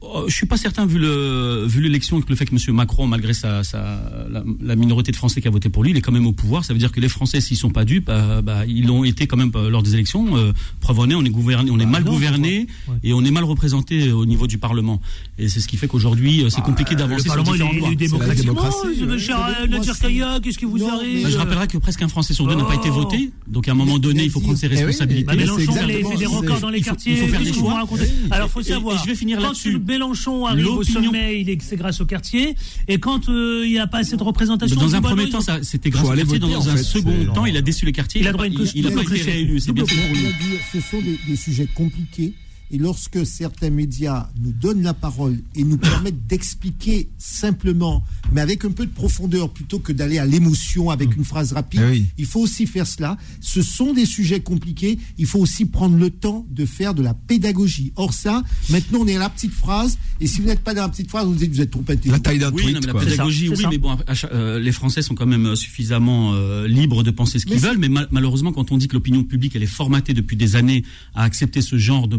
Oh, 0.00 0.24
je 0.28 0.32
suis 0.34 0.46
pas 0.46 0.56
certain 0.56 0.86
vu 0.86 0.98
le 1.00 1.64
vu 1.66 1.80
l'élection 1.80 2.20
que 2.20 2.28
le 2.28 2.36
fait 2.36 2.44
que 2.46 2.54
M. 2.54 2.74
Macron, 2.74 3.08
malgré 3.08 3.32
sa, 3.34 3.64
sa 3.64 4.00
la, 4.30 4.44
la 4.62 4.76
minorité 4.76 5.10
de 5.10 5.16
Français 5.16 5.40
qui 5.40 5.48
a 5.48 5.50
voté 5.50 5.70
pour 5.70 5.82
lui, 5.82 5.90
il 5.90 5.96
est 5.96 6.00
quand 6.00 6.12
même 6.12 6.26
au 6.26 6.32
pouvoir. 6.32 6.64
Ça 6.64 6.72
veut 6.72 6.78
dire 6.78 6.92
que 6.92 7.00
les 7.00 7.08
Français, 7.08 7.40
s'ils 7.40 7.56
sont 7.56 7.70
pas 7.70 7.84
dupes, 7.84 8.08
euh, 8.08 8.40
bah, 8.40 8.64
ils 8.66 8.86
l'ont 8.86 9.02
été 9.02 9.26
quand 9.26 9.36
même 9.36 9.50
euh, 9.56 9.68
lors 9.70 9.82
des 9.82 9.94
élections. 9.94 10.36
Euh, 10.36 10.52
preuve 10.80 11.00
en 11.00 11.10
est, 11.10 11.14
on 11.16 11.24
est 11.24 11.30
gouverné, 11.30 11.72
on 11.72 11.80
est 11.80 11.84
mal 11.86 12.04
non, 12.04 12.12
gouverné 12.12 12.68
et 13.02 13.12
on 13.12 13.24
est 13.24 13.32
mal 13.32 13.42
représenté 13.42 14.12
au 14.12 14.24
niveau 14.24 14.46
du 14.46 14.58
Parlement. 14.58 15.00
Et 15.36 15.48
c'est 15.48 15.58
ce 15.58 15.66
qui 15.66 15.76
fait 15.76 15.88
qu'aujourd'hui, 15.88 16.44
euh, 16.44 16.48
c'est 16.48 16.62
compliqué 16.62 16.92
Le 16.94 16.98
d'avancer 17.00 17.24
sur 17.24 17.34
Parlement, 17.34 17.54
il 17.56 17.62
est 17.82 17.86
élu 17.88 17.96
démocratiquement. 17.96 18.54
euh, 18.64 19.16
euh, 19.16 20.40
qu'est-ce 20.40 20.58
qui 20.58 20.64
vous 20.64 20.78
Non, 20.78 20.90
arrive 20.92 21.24
Bah, 21.24 21.30
je 21.30 21.36
rappellerai 21.38 21.66
que 21.66 21.78
presque 21.78 22.02
un 22.02 22.08
Français 22.08 22.34
sur 22.34 22.46
deux 22.46 22.54
n'a 22.54 22.64
pas 22.64 22.76
été 22.76 22.88
voté. 22.88 23.30
Donc 23.48 23.66
à 23.66 23.72
un 23.72 23.74
moment 23.74 23.98
donné, 23.98 24.22
il 24.24 24.30
faut 24.30 24.40
prendre 24.40 24.58
ses 24.58 24.66
Eh 24.66 24.76
responsabilités. 24.76 25.24
Bah, 25.24 25.34
Mélenchon, 25.34 25.72
a 25.72 25.86
fait 25.88 26.16
des 26.16 26.26
records 26.26 26.60
dans 26.60 26.70
les 26.70 26.82
quartiers. 26.82 27.14
il 27.14 27.18
faut 27.18 27.26
faire 27.26 27.42
des 27.42 27.52
choix. 27.52 27.82
Alors, 28.30 28.48
faut 28.48 28.60
Et- 28.60 28.68
et 28.68 28.72
savoir. 28.72 29.02
je 29.02 29.08
vais 29.08 29.16
finir 29.16 29.40
là-dessus. 29.40 29.78
Mélenchon 29.88 30.46
arrive 30.46 30.66
au 30.68 30.84
sommet, 30.84 31.40
il 31.40 31.50
est, 31.50 31.60
c'est 31.62 31.76
grâce 31.76 32.00
au 32.00 32.06
quartier. 32.06 32.54
Et 32.86 32.98
quand 32.98 33.28
euh, 33.28 33.62
il 33.66 33.72
n'y 33.72 33.78
a 33.78 33.86
pas 33.86 33.98
assez 33.98 34.16
de 34.16 34.22
représentation, 34.22 34.76
Dans 34.80 34.94
un 34.94 35.00
premier 35.00 35.28
temps, 35.28 35.40
ça, 35.40 35.58
c'était 35.62 35.90
grâce 35.90 36.04
au 36.04 36.08
quartier. 36.08 36.24
voter, 36.24 36.38
Dans 36.52 36.60
en 36.60 36.68
un 36.68 36.76
fait, 36.76 36.82
second 36.82 37.24
temps, 37.34 37.46
il 37.46 37.56
a 37.56 37.62
déçu 37.62 37.84
les 37.86 37.92
quartiers. 37.92 38.20
Il 38.20 38.24
Il 38.24 38.28
a 38.28 38.32
droit 38.32 38.44
à 38.44 38.48
pas- 38.48 38.54
une 38.54 38.60
il- 38.60 38.70
il 38.74 38.86
a 38.86 38.90
pas 38.90 39.02
été 39.02 39.22
réélu. 39.22 39.58
C'est 39.60 39.72
bien 39.72 39.84
fait 39.86 39.94
pour 39.96 40.14
lui. 40.14 40.26
ce 40.72 40.80
sont 40.80 41.00
des, 41.00 41.18
des 41.26 41.36
sujets 41.36 41.66
compliqués. 41.74 42.34
Et 42.70 42.78
lorsque 42.78 43.24
certains 43.26 43.70
médias 43.70 44.28
nous 44.42 44.52
donnent 44.52 44.82
la 44.82 44.94
parole 44.94 45.38
et 45.54 45.64
nous 45.64 45.78
permettent 45.78 46.26
d'expliquer 46.26 47.08
simplement, 47.16 48.02
mais 48.32 48.40
avec 48.40 48.64
un 48.64 48.70
peu 48.70 48.84
de 48.86 48.90
profondeur, 48.90 49.50
plutôt 49.50 49.78
que 49.78 49.92
d'aller 49.92 50.18
à 50.18 50.26
l'émotion 50.26 50.90
avec 50.90 51.16
une 51.16 51.24
phrase 51.24 51.52
rapide, 51.52 51.80
Eh 51.84 51.90
oui. 51.90 52.04
il 52.18 52.26
faut 52.26 52.40
aussi 52.40 52.66
faire 52.66 52.86
cela. 52.86 53.16
Ce 53.40 53.62
sont 53.62 53.94
des 53.94 54.04
sujets 54.06 54.40
compliqués. 54.40 54.98
Il 55.18 55.26
faut 55.26 55.38
aussi 55.38 55.64
prendre 55.64 55.96
le 55.96 56.10
temps 56.10 56.46
de 56.50 56.66
faire 56.66 56.94
de 56.94 57.02
la 57.02 57.14
pédagogie. 57.14 57.92
Or 57.96 58.12
ça, 58.12 58.42
maintenant 58.70 59.00
on 59.02 59.06
est 59.06 59.16
à 59.16 59.20
la 59.20 59.30
petite 59.30 59.52
phrase. 59.52 59.96
Et 60.20 60.26
si 60.26 60.40
vous 60.40 60.48
n'êtes 60.48 60.60
pas 60.60 60.74
dans 60.74 60.82
la 60.82 60.88
petite 60.88 61.08
phrase, 61.08 61.26
vous 61.26 61.34
dites 61.34 61.52
vous 61.52 61.60
êtes 61.60 61.70
trop 61.70 61.80
intelligent. 61.88 62.12
La 62.12 62.18
taille 62.20 62.38
d'un 62.38 62.52
Oui, 62.52 62.62
tweet, 62.64 62.74
non, 62.74 62.80
mais 62.80 62.86
la 62.86 62.92
quoi. 62.92 63.04
pédagogie, 63.04 63.48
oui, 63.48 63.56
ça. 63.56 63.68
mais 63.70 63.78
bon, 63.78 63.96
euh, 64.32 64.58
les 64.58 64.72
Français 64.72 65.02
sont 65.02 65.14
quand 65.14 65.26
même 65.26 65.46
euh, 65.46 65.54
suffisamment 65.56 66.32
euh, 66.34 66.66
libres 66.66 67.02
de 67.02 67.10
penser 67.10 67.38
ce 67.38 67.46
qu'ils 67.46 67.58
veulent. 67.60 67.78
Mais 67.78 67.88
mal- 67.88 68.08
malheureusement, 68.10 68.52
quand 68.52 68.72
on 68.72 68.76
dit 68.76 68.88
que 68.88 68.94
l'opinion 68.94 69.22
publique 69.24 69.54
elle 69.56 69.62
est 69.62 69.66
formatée 69.66 70.12
depuis 70.14 70.36
des 70.36 70.56
années 70.56 70.84
à 71.14 71.22
accepter 71.24 71.62
ce 71.62 71.78
genre 71.78 72.08
de 72.08 72.16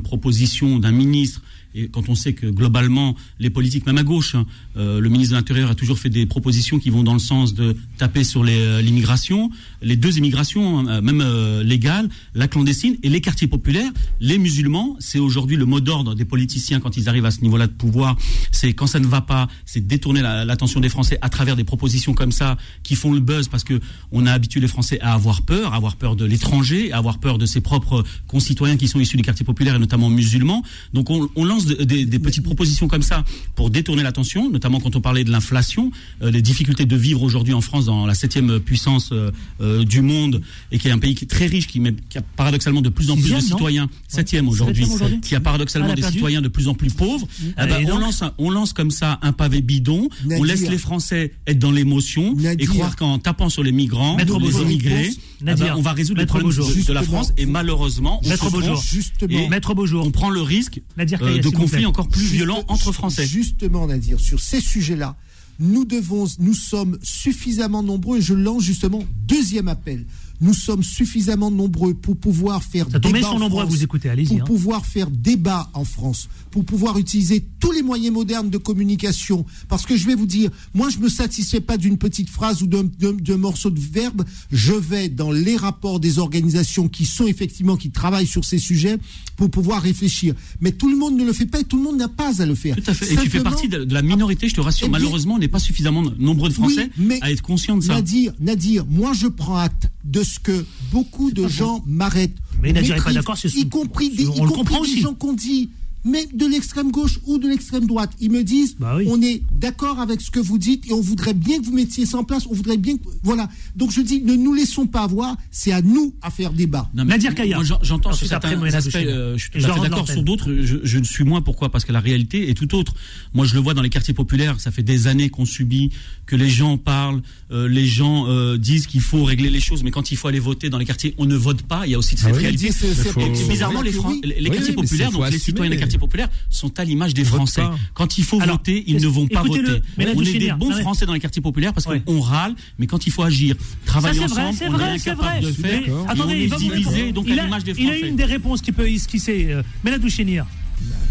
d'un 0.79 0.91
ministre, 0.91 1.41
et 1.75 1.87
quand 1.87 2.09
on 2.09 2.15
sait 2.15 2.33
que 2.33 2.47
globalement 2.47 3.15
les 3.39 3.49
politiques, 3.49 3.85
même 3.85 3.97
à 3.97 4.03
gauche, 4.03 4.35
hein, 4.35 4.45
euh, 4.77 4.99
le 4.99 5.09
ministre 5.09 5.33
de 5.33 5.37
l'Intérieur 5.37 5.69
a 5.69 5.75
toujours 5.75 5.99
fait 5.99 6.09
des 6.09 6.25
propositions 6.25 6.79
qui 6.79 6.89
vont 6.89 7.03
dans 7.03 7.13
le 7.13 7.19
sens 7.19 7.53
de 7.53 7.75
taper 7.97 8.23
sur 8.23 8.43
euh, 8.47 8.81
l'immigration, 8.81 9.49
les 9.81 9.95
deux 9.95 10.17
immigrations, 10.17 10.79
hein, 10.87 11.01
même 11.01 11.21
euh, 11.21 11.63
légales, 11.63 12.09
la 12.33 12.47
clandestine 12.47 12.97
et 13.03 13.09
les 13.09 13.21
quartiers 13.21 13.47
populaires, 13.47 13.91
les 14.19 14.37
musulmans. 14.37 14.95
C'est 14.99 15.19
aujourd'hui 15.19 15.57
le 15.57 15.65
mot 15.65 15.79
d'ordre 15.79 16.15
des 16.15 16.25
politiciens 16.25 16.79
quand 16.79 16.97
ils 16.97 17.07
arrivent 17.09 17.25
à 17.25 17.31
ce 17.31 17.41
niveau-là 17.41 17.67
de 17.67 17.73
pouvoir. 17.73 18.17
C'est 18.51 18.73
quand 18.73 18.87
ça 18.87 18.99
ne 18.99 19.07
va 19.07 19.21
pas, 19.21 19.47
c'est 19.65 19.85
détourner 19.85 20.21
la- 20.21 20.45
l'attention 20.45 20.79
des 20.79 20.89
Français 20.89 21.17
à 21.21 21.29
travers 21.29 21.55
des 21.55 21.63
propositions 21.63 22.13
comme 22.13 22.31
ça 22.31 22.57
qui 22.83 22.95
font 22.95 23.13
le 23.13 23.19
buzz 23.19 23.47
parce 23.47 23.63
que 23.63 23.79
on 24.11 24.25
a 24.25 24.31
habitué 24.31 24.59
les 24.59 24.67
Français 24.67 24.99
à 25.01 25.13
avoir 25.13 25.43
peur, 25.43 25.73
à 25.73 25.77
avoir 25.77 25.95
peur 25.95 26.15
de 26.15 26.25
l'étranger, 26.25 26.91
à 26.91 26.97
avoir 26.97 27.19
peur 27.19 27.37
de 27.37 27.45
ses 27.45 27.61
propres 27.61 28.03
concitoyens 28.27 28.77
qui 28.77 28.87
sont 28.87 28.99
issus 28.99 29.17
des 29.17 29.23
quartiers 29.23 29.45
populaires 29.45 29.75
et 29.75 29.79
notamment 29.79 30.09
musulmans. 30.09 30.63
Donc 30.93 31.09
on, 31.09 31.29
on 31.35 31.45
lance 31.45 31.58
de- 31.65 31.83
des, 31.83 32.05
des 32.05 32.19
petites 32.19 32.43
propositions 32.43 32.87
comme 32.87 33.01
ça 33.01 33.23
pour 33.55 33.69
détourner 33.69 34.03
l'attention, 34.03 34.49
notamment 34.49 34.79
quand 34.79 34.95
on 34.95 35.01
parlait 35.01 35.23
de 35.23 35.31
l'inflation, 35.31 35.91
euh, 36.21 36.31
les 36.31 36.41
difficultés 36.41 36.85
de 36.85 36.95
vivre 36.95 37.21
aujourd'hui 37.23 37.53
en 37.53 37.61
France 37.61 37.85
dans 37.85 38.05
la 38.05 38.13
septième 38.13 38.59
puissance 38.59 39.09
euh, 39.11 39.31
euh, 39.61 39.83
du 39.83 40.01
monde 40.01 40.41
et 40.71 40.77
qui 40.79 40.87
est 40.87 40.91
un 40.91 40.99
pays 40.99 41.15
qui 41.15 41.25
est 41.25 41.27
très 41.27 41.45
riche, 41.47 41.67
qui, 41.67 41.79
met, 41.79 41.93
qui 42.09 42.17
a 42.17 42.21
paradoxalement 42.21 42.81
de 42.81 42.89
plus 42.89 43.09
en 43.11 43.15
plus 43.15 43.33
de 43.33 43.39
citoyens, 43.39 43.89
septième 44.07 44.47
aujourd'hui, 44.47 44.85
qui 45.21 45.35
a 45.35 45.39
paradoxalement 45.39 45.87
Ah, 45.89 45.93
a 45.93 45.95
des 45.95 46.01
citoyens 46.03 46.41
de 46.41 46.47
plus 46.47 46.67
en 46.67 46.73
plus 46.73 46.91
pauvres. 46.91 47.27
Ah, 47.57 47.65
Eh 47.65 47.69
ben, 47.69 47.81
et 47.87 47.91
on 47.91 47.97
lance 47.97 48.21
un- 48.21 48.33
on 48.37 48.49
lance 48.49 48.73
comme 48.73 48.91
ça 48.91 49.19
un 49.21 49.31
pavé 49.31 49.61
bidon, 49.61 50.09
on 50.29 50.43
laisse 50.43 50.67
les 50.67 50.77
Français 50.77 51.31
être 51.47 51.59
dans 51.59 51.71
l'émotion 51.71 52.35
et 52.57 52.65
croire 52.65 52.95
qu'en 52.95 53.19
tapant 53.19 53.49
sur 53.49 53.63
les 53.63 53.71
migrants, 53.71 54.15
Maître 54.17 54.39
les 54.39 54.61
immigrés, 54.61 55.09
eh 55.11 55.43
ben, 55.43 55.55
Nadir. 55.55 55.75
on 55.77 55.81
va 55.81 55.93
résoudre 55.93 56.19
Maître 56.21 56.37
les 56.37 56.41
problèmes 56.43 56.65
de, 56.81 56.87
de 56.87 56.93
la. 56.93 57.03
France 57.03 57.33
et 57.37 57.45
malheureusement, 57.45 58.19
on 58.23 58.29
Maître 58.29 58.49
Beaujour. 58.51 58.83
et 59.29 59.47
Maître 59.49 59.73
Beaujour. 59.73 60.05
on 60.05 60.11
prend 60.11 60.29
le 60.29 60.41
risque 60.41 60.81
euh, 60.99 61.37
de 61.41 61.48
conflits 61.57 61.77
plaît. 61.77 61.85
encore 61.85 62.07
plus 62.07 62.21
Juste- 62.21 62.33
violents 62.33 62.63
entre 62.67 62.91
Français. 62.91 63.25
Justement, 63.27 63.87
Nadir, 63.87 64.19
sur 64.19 64.39
ces 64.39 64.61
sujets-là, 64.61 65.15
nous 65.59 65.83
devons, 65.85 66.25
nous 66.39 66.53
sommes 66.53 66.97
suffisamment 67.03 67.83
nombreux 67.83 68.19
et 68.19 68.21
je 68.21 68.33
lance 68.33 68.63
justement 68.63 69.03
deuxième 69.27 69.67
appel. 69.67 70.05
Nous 70.41 70.53
sommes 70.53 70.83
suffisamment 70.83 71.51
nombreux 71.51 71.93
pour 71.93 72.15
pouvoir 72.17 72.63
faire 72.63 72.87
Ça 72.91 72.99
débat 72.99 73.29
en 73.29 73.49
France, 73.49 73.69
vous 73.69 73.83
écouter, 73.83 74.09
Pour 74.27 74.37
hein. 74.41 74.43
pouvoir 74.45 74.85
faire 74.85 75.09
débat 75.09 75.69
en 75.73 75.83
France, 75.83 76.29
pour 76.51 76.63
pouvoir 76.63 76.97
utiliser 76.97 77.43
tous 77.59 77.71
les 77.71 77.81
moyens 77.81 78.13
modernes 78.13 78.49
de 78.49 78.57
communication. 78.57 79.45
Parce 79.67 79.85
que 79.85 79.97
je 79.97 80.05
vais 80.05 80.15
vous 80.15 80.25
dire, 80.25 80.49
moi 80.73 80.89
je 80.89 80.99
me 80.99 81.09
satisfais 81.09 81.59
pas 81.59 81.77
d'une 81.77 81.97
petite 81.97 82.29
phrase 82.29 82.61
ou 82.63 82.67
d'un- 82.67 83.37
morceau 83.37 83.69
de 83.69 83.79
verbe. 83.79 84.23
Je 84.51 84.73
vais 84.73 85.09
dans 85.09 85.31
les 85.31 85.55
rapports 85.57 85.99
des 85.99 86.19
organisations 86.19 86.87
qui 86.87 87.05
sont 87.05 87.27
effectivement 87.27 87.75
qui 87.77 87.89
travaillent 87.91 88.27
sur 88.27 88.45
ces 88.45 88.59
sujets 88.59 88.97
pour 89.35 89.49
pouvoir 89.49 89.81
réfléchir. 89.81 90.35
Mais 90.61 90.71
tout 90.71 90.89
le 90.89 90.97
monde 90.97 91.17
ne 91.17 91.23
le 91.25 91.33
fait 91.33 91.45
pas 91.45 91.59
et 91.59 91.63
tout 91.63 91.77
le 91.77 91.83
monde 91.83 91.97
n'a 91.97 92.07
pas 92.09 92.41
à 92.41 92.45
le 92.45 92.55
faire. 92.55 92.75
Tout 92.75 92.83
à 92.87 92.93
fait. 92.93 93.13
Et 93.13 93.17
tu 93.17 93.29
fais 93.29 93.41
partie 93.43 93.67
de, 93.67 93.85
la 93.93 94.01
minorité, 94.01 94.47
je 94.49 94.55
te 94.55 94.61
rassure. 94.61 94.87
Eh 94.87 94.89
bien- 94.89 94.99
Malheureusement, 94.99 95.35
on 95.35 95.39
n'est 95.39 95.47
pas 95.47 95.59
suffisamment 95.59 96.03
nombreux 96.17 96.49
de 96.49 96.53
Français 96.53 96.89
Oui, 96.97 97.05
mais 97.05 97.19
à 97.21 97.31
être 97.31 97.41
conscients 97.41 97.77
de 97.77 97.83
ça. 97.83 97.93
Nadir, 97.93 98.33
Nadir, 98.39 98.85
moi 98.89 99.13
je 99.13 99.27
prends 99.27 99.57
acte 99.57 99.89
de 100.03 100.23
ce 100.29 100.39
que 100.39 100.65
beaucoup 100.91 101.31
de 101.31 101.47
gens 101.47 101.83
m'arrêtent. 101.85 102.37
Mais 102.61 102.73
Nadir 102.73 102.97
est 102.97 103.03
pas 103.03 103.13
d'accord, 103.13 103.37
Y 103.43 103.69
compris 103.69 104.09
des, 104.09 104.23
y 104.23 104.27
compris 104.27 104.95
des 104.95 105.01
gens 105.01 105.13
qu'on 105.13 105.33
dit, 105.33 105.69
mais 106.05 106.27
de 106.33 106.45
l'extrême 106.45 106.91
gauche 106.91 107.19
ou 107.25 107.37
de 107.37 107.47
l'extrême 107.47 107.85
droite. 107.87 108.11
Ils 108.19 108.31
me 108.31 108.43
disent, 108.43 108.75
Bah 108.79 108.95
oui. 108.97 109.05
on 109.09 109.21
est 109.21 109.41
d'accord 109.59 109.99
avec 109.99 110.21
ce 110.21 110.31
que 110.31 110.39
vous 110.39 110.57
dites 110.57 110.87
et 110.89 110.93
on 110.93 111.01
voudrait 111.01 111.33
bien 111.33 111.59
que 111.59 111.65
vous 111.65 111.73
mettiez 111.73 112.05
ça 112.05 112.17
en 112.17 112.23
place, 112.23 112.45
on 112.49 112.53
voudrait 112.53 112.77
bien 112.77 112.97
que... 112.97 113.03
Voilà. 113.23 113.49
Donc 113.75 113.91
je 113.91 114.01
dis, 114.01 114.21
ne 114.21 114.35
nous 114.35 114.53
laissons 114.53 114.87
pas 114.87 115.01
avoir, 115.03 115.35
c'est 115.51 115.71
à 115.71 115.81
nous 115.81 116.13
à 116.21 116.29
faire 116.31 116.53
débat. 116.53 116.89
Non, 116.93 117.03
mais 117.05 117.11
Nadir 117.11 117.35
Kaya. 117.35 117.59
J'entends 117.81 118.13
sur 118.13 118.27
certains 118.27 118.61
aspects, 118.63 118.95
euh, 118.95 119.37
je 119.37 119.41
suis 119.43 119.51
tout 119.51 119.71
à 119.71 119.79
d'accord 119.79 120.07
sur 120.09 120.23
d'autres. 120.23 120.53
Je, 120.61 120.77
je 120.83 120.97
ne 120.99 121.03
suis 121.03 121.23
moins. 121.23 121.41
Pourquoi? 121.41 121.69
Parce 121.69 121.85
que 121.85 121.91
la 121.91 121.99
réalité 121.99 122.49
est 122.49 122.53
tout 122.53 122.73
autre. 122.75 122.93
Moi, 123.33 123.45
je 123.45 123.53
le 123.55 123.59
vois 123.59 123.73
dans 123.73 123.81
les 123.81 123.89
quartiers 123.89 124.13
populaires. 124.13 124.59
Ça 124.59 124.71
fait 124.71 124.83
des 124.83 125.07
années 125.07 125.29
qu'on 125.29 125.45
subit 125.45 125.89
que 126.25 126.35
les 126.35 126.49
gens 126.49 126.77
parlent, 126.77 127.21
euh, 127.51 127.67
les 127.67 127.85
gens 127.85 128.27
euh, 128.27 128.57
disent 128.57 128.85
qu'il 128.87 129.01
faut 129.01 129.23
régler 129.23 129.49
les 129.49 129.59
choses, 129.59 129.81
mais 129.83 129.89
quand 129.91 130.11
il 130.11 130.17
faut 130.17 130.27
aller 130.27 130.39
voter 130.39 130.69
dans 130.69 130.77
les 130.77 130.85
quartiers, 130.85 131.15
on 131.17 131.25
ne 131.25 131.35
vote 131.35 131.63
pas. 131.63 131.87
Il 131.87 131.91
y 131.91 131.95
a 131.95 131.97
aussi 131.99 132.15
cette 132.17 132.27
Ah 132.29 132.35
oui, 132.35 132.41
réalité. 132.41 132.67
Et 132.67 133.47
bizarrement, 133.49 133.81
les, 133.81 133.91
Fran- 133.91 134.09
Oui, 134.11 134.21
les 134.37 134.49
quartiers 134.51 134.73
populaires, 134.73 135.11
donc 135.11 135.29
les 135.31 135.39
citoyens 135.39 135.71
des 135.71 135.77
quartiers 135.77 135.88
quartiers 135.89 135.99
populaires 135.99 136.29
sont 136.49 136.79
à 136.79 136.83
l'image 136.83 137.13
des 137.13 137.23
Français. 137.23 137.63
Quand 137.93 138.17
il 138.17 138.23
faut 138.23 138.39
Alors, 138.41 138.57
voter, 138.57 138.83
ils 138.87 139.01
ne 139.01 139.07
vont 139.07 139.27
pas 139.27 139.43
voter. 139.43 139.61
Mélanie 139.97 140.19
On 140.19 140.23
est 140.23 140.37
des 140.39 140.51
bons 140.53 140.69
Non, 140.69 140.75
mais- 140.77 140.81
Français 140.81 141.05
dans 141.05 141.13
les 141.13 141.19
quartiers 141.19 141.41
populaires 141.41 141.73
parce 141.73 141.85
Ouais. 141.87 141.99
qu'on 142.01 142.19
râle, 142.21 142.55
mais 142.77 142.87
quand 142.87 143.05
il 143.07 143.11
faut 143.11 143.23
agir, 143.23 143.55
travailler 143.85 144.19
Ça, 144.21 144.27
vrai, 144.27 144.41
ensemble, 144.43 144.57
c'est 144.57 144.67
on 144.67 144.71
vrai, 144.73 144.95
est 144.95 144.99
c'est 144.99 145.09
incapable 145.11 145.29
vrai. 145.29 145.41
de 145.41 145.47
le 145.47 145.53
faire. 145.53 145.81
Mais 145.87 146.11
attendez, 146.11 146.35
il 146.43 146.49
va 146.49 146.57
divisé, 146.57 147.11
donc 147.11 147.25
il 147.27 147.37
à 147.39 147.41
a, 147.41 147.45
l'image 147.45 147.63
des 147.63 147.73
il 147.77 147.87
a 147.87 147.91
Français. 147.91 148.07
une 148.09 148.15
des 148.15 148.25
réponses 148.25 148.61
qui 148.61 148.71
peut 148.71 148.87
esquisser. 148.89 149.47
Euh. 149.49 149.63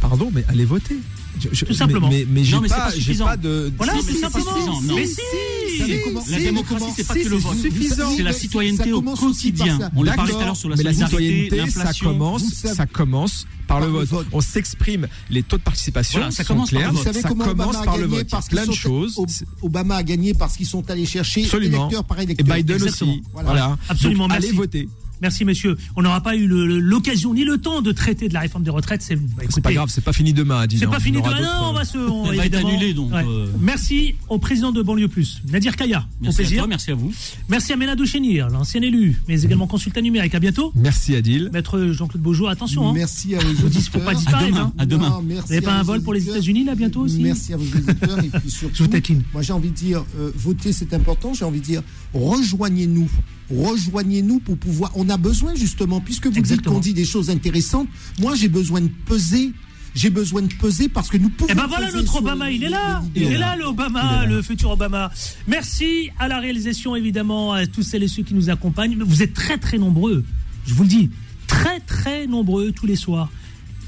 Pardon, 0.01 0.31
mais 0.33 0.45
allez 0.49 0.65
voter. 0.65 0.97
Je- 1.41 1.49
je- 1.53 1.65
Tout 1.67 1.75
simplement. 1.75 2.09
Mais, 2.09 2.25
mais, 2.27 2.41
mais 2.41 2.45
j'ai 2.45 2.57
Non, 2.57 2.61
mais 2.63 2.69
c'est 2.69 2.75
pas, 2.75 2.91
pas 3.25 3.25
pas 3.31 3.37
de. 3.37 3.73
Voilà, 3.77 3.93
Si, 3.95 4.03
c'est 4.15 4.21
pas 4.21 4.31
suffisant, 4.41 4.81
non. 4.83 4.95
Mais 4.97 5.07
Si, 5.07 5.15
si, 5.15 6.33
La 6.33 6.39
démocratie, 6.41 6.85
c'est 6.97 7.07
pas 7.07 7.15
si, 7.15 7.23
que 7.23 7.29
le 7.29 7.37
vote. 7.37 7.57
suffisant. 7.59 8.11
C'est 8.17 8.23
la 8.23 8.33
citoyenneté 8.33 8.93
au 8.93 9.03
quotidien. 9.03 9.77
On 9.95 10.05
parlait 10.05 10.11
D'accord. 10.11 10.29
tout 10.29 10.37
à 10.41 10.45
l'heure 10.47 10.57
sur 10.57 10.69
la 10.69 10.77
mais 10.77 10.83
la 10.83 10.93
solidarité, 10.95 11.43
citoyenneté, 11.45 11.57
ça 11.71 11.79
l'inflation. 11.81 12.07
commence, 12.11 12.43
ça 12.55 12.87
commence 12.87 13.47
par 13.69 13.79
le 13.81 13.87
Par 13.87 13.93
le 13.93 13.99
vote. 13.99 14.09
vote. 14.09 14.27
On 14.33 14.41
s'exprime. 14.41 15.07
Les 15.31 15.43
taux 15.45 15.59
de 15.59 15.63
participation 15.63 16.19
Voilà, 16.19 16.31
ça 16.33 16.43
sont 16.43 16.55
commence 16.55 16.71
par 16.71 16.79
clairs. 16.81 16.93
le 16.93 16.99
Vous 16.99 17.05
savez 17.05 17.21
ça 17.21 17.29
comment 17.29 17.45
commence 17.45 17.67
Obama 17.67 17.81
a 17.81 17.85
par 17.85 17.97
le 17.99 18.03
gagné 18.05 18.17
vote. 18.19 18.29
Parce 18.31 18.49
plein 18.49 18.63
de 18.67 18.71
qu'ils 18.71 18.81
sont- 18.81 18.89
choses. 18.89 19.15
Ob- 19.19 19.31
Obama 19.63 19.97
a 19.97 20.03
gagné 20.03 20.35
parce 20.35 20.57
qu'ils 20.57 20.67
sont 20.67 20.91
allés 20.91 21.07
chercher 21.07 21.45
Absolument. 21.45 21.79
électeur 21.87 22.05
par 22.05 22.19
Et 22.19 22.23
électeur. 22.25 22.57
Biden 22.57 22.77
Exactement. 22.77 23.13
aussi. 23.13 23.23
Voilà. 23.33 23.49
Voilà. 23.51 23.79
Absolument, 23.89 24.25
Donc, 24.25 24.33
merci. 24.33 24.49
allez 24.49 24.57
voter. 24.57 24.89
Merci, 25.21 25.45
messieurs. 25.45 25.77
On 25.97 26.03
n'aura 26.03 26.21
pas 26.21 26.37
eu 26.37 26.47
l'occasion 26.47 27.35
ni 27.35 27.45
le 27.45 27.59
temps 27.59 27.83
de 27.83 27.93
traiter 27.93 28.29
de 28.29 28.35
la 28.35 28.41
réforme 28.41 28.65
des 28.65 28.71
retraites. 28.71 29.03
C'est 29.03 29.17
bah, 29.17 29.43
pas 29.63 29.73
grave, 29.73 29.89
c'est 29.93 30.05
pas 30.05 30.13
fini 30.13 30.33
demain, 30.33 30.61
Adil. 30.61 30.79
C'est 30.79 30.87
pas 30.87 31.01
fini 31.01 31.19
On 31.19 31.23
demain. 31.23 31.41
Non, 31.43 31.49
on 31.65 31.71
euh, 31.71 31.73
va 31.79 31.85
se. 31.85 31.99
on- 31.99 32.31
Elle 32.31 32.37
va 32.39 32.47
être 32.47 32.55
annulée, 32.57 32.95
donc, 32.95 33.13
euh. 33.13 33.47
Merci 33.61 34.15
au 34.29 34.39
président 34.39 34.73
de 34.73 34.83
Banlieue 34.83 35.09
Plus, 35.09 35.43
Nadir 35.51 35.77
Kaya. 35.77 36.01
au 36.21 36.25
Merci 36.25 36.35
à 36.41 36.43
plaisir. 36.45 36.59
toi, 36.59 36.67
merci 36.69 36.91
à 36.91 36.95
vous. 36.95 37.13
Merci 37.49 37.73
à 37.73 37.77
Méladou 37.77 38.07
Chénir, 38.07 38.49
l'ancien 38.49 38.81
élu, 38.83 39.21
mais 39.29 39.43
également 39.43 39.67
consultant 39.67 40.01
numérique. 40.01 40.35
À 40.35 40.41
bientôt. 40.41 40.73
Merci, 40.75 41.15
Adil. 41.17 41.51
Maître 41.53 41.89
Jean-Claude 41.93 42.23
Beaujour, 42.23 42.49
attention. 42.49 42.89
hein. 42.89 42.93
Merci 42.95 43.35
à 43.35 43.41
Faut 43.41 43.69
dis- 43.69 43.81
faut 43.83 43.99
pas 43.99 44.13
auditeurs. 44.15 44.17
disparaître. 44.39 44.47
demain, 44.49 44.61
hein. 44.61 44.73
à 44.79 44.87
demain. 44.87 45.11
Non, 45.11 45.23
merci 45.23 45.43
Vous 45.47 45.55
n'avez 45.55 45.65
pas 45.65 45.73
à 45.75 45.81
un 45.81 45.83
vol 45.83 46.03
pour 46.03 46.13
les 46.15 46.21
auditeurs. 46.21 46.37
États-Unis 46.37 46.65
là 46.65 46.75
bientôt 46.75 47.01
aussi 47.01 47.21
Merci 47.23 47.53
à 47.53 47.57
vos 47.57 47.65
auditeurs 47.65 48.19
et 48.25 48.29
puis 48.39 48.51
surtout, 48.51 48.75
Je 48.79 48.83
vous 48.85 48.89
taquine. 48.89 49.23
moi 49.33 49.43
j'ai 49.43 49.53
envie 49.53 49.71
de 49.71 49.75
dire, 49.75 50.05
euh, 50.19 50.31
voter 50.37 50.73
c'est 50.73 50.93
important. 50.95 51.35
J'ai 51.35 51.45
envie 51.45 51.61
de 51.61 51.65
dire, 51.65 51.83
rejoignez-nous, 52.15 53.09
rejoignez-nous 53.51 54.41
pour 54.41 54.57
pouvoir. 54.57 54.93
On 54.95 55.09
a 55.09 55.17
besoin 55.17 55.55
justement, 55.55 56.01
puisque 56.01 56.27
vous 56.27 56.41
dites 56.41 56.63
qu'on 56.63 56.81
dit 56.81 56.95
des 56.95 57.05
choses 57.05 57.31
intéressantes. 57.31 57.89
Moi 58.19 58.35
j'ai 58.35 58.49
besoin 58.49 58.81
de 58.81 58.91
peser. 59.07 59.53
J'ai 59.95 60.11
besoin 60.11 60.43
de 60.43 60.53
peser 60.55 60.89
parce 60.89 61.09
que 61.09 61.17
nous 61.17 61.31
pouvons. 61.31 61.51
Eh 61.51 61.55
ben 61.55 61.67
voilà 61.67 61.91
notre 61.91 62.17
Obama, 62.19 62.51
il 62.51 62.63
est 62.63 62.69
là. 62.69 63.03
Il 63.17 63.25
est 63.25 63.39
là, 63.39 63.57
le 63.57 63.65
Obama, 63.65 64.27
le 64.27 64.43
futur 64.43 64.71
Obama. 64.71 65.11
Merci 65.49 66.11
à 66.19 66.29
la 66.29 66.39
réalisation, 66.39 66.95
évidemment, 66.95 67.53
à 67.53 67.67
tous 67.67 67.83
celles 67.83 68.03
et 68.03 68.09
ceux 68.09 68.23
qui 68.23 68.35
nous 68.35 68.51
accompagnent. 68.51 68.97
Mais 68.97 69.05
Vous 69.05 69.23
êtes 69.23 69.35
très, 69.35 69.59
très 69.59 69.79
nombreux. 69.79 70.25
Je 70.67 70.75
vous 70.75 70.83
le 70.83 70.89
dis. 70.89 71.11
Très, 71.47 71.81
très 71.81 72.27
nombreux 72.27 72.71
tous 72.73 72.87
les 72.87 72.97
soirs. 72.97 73.31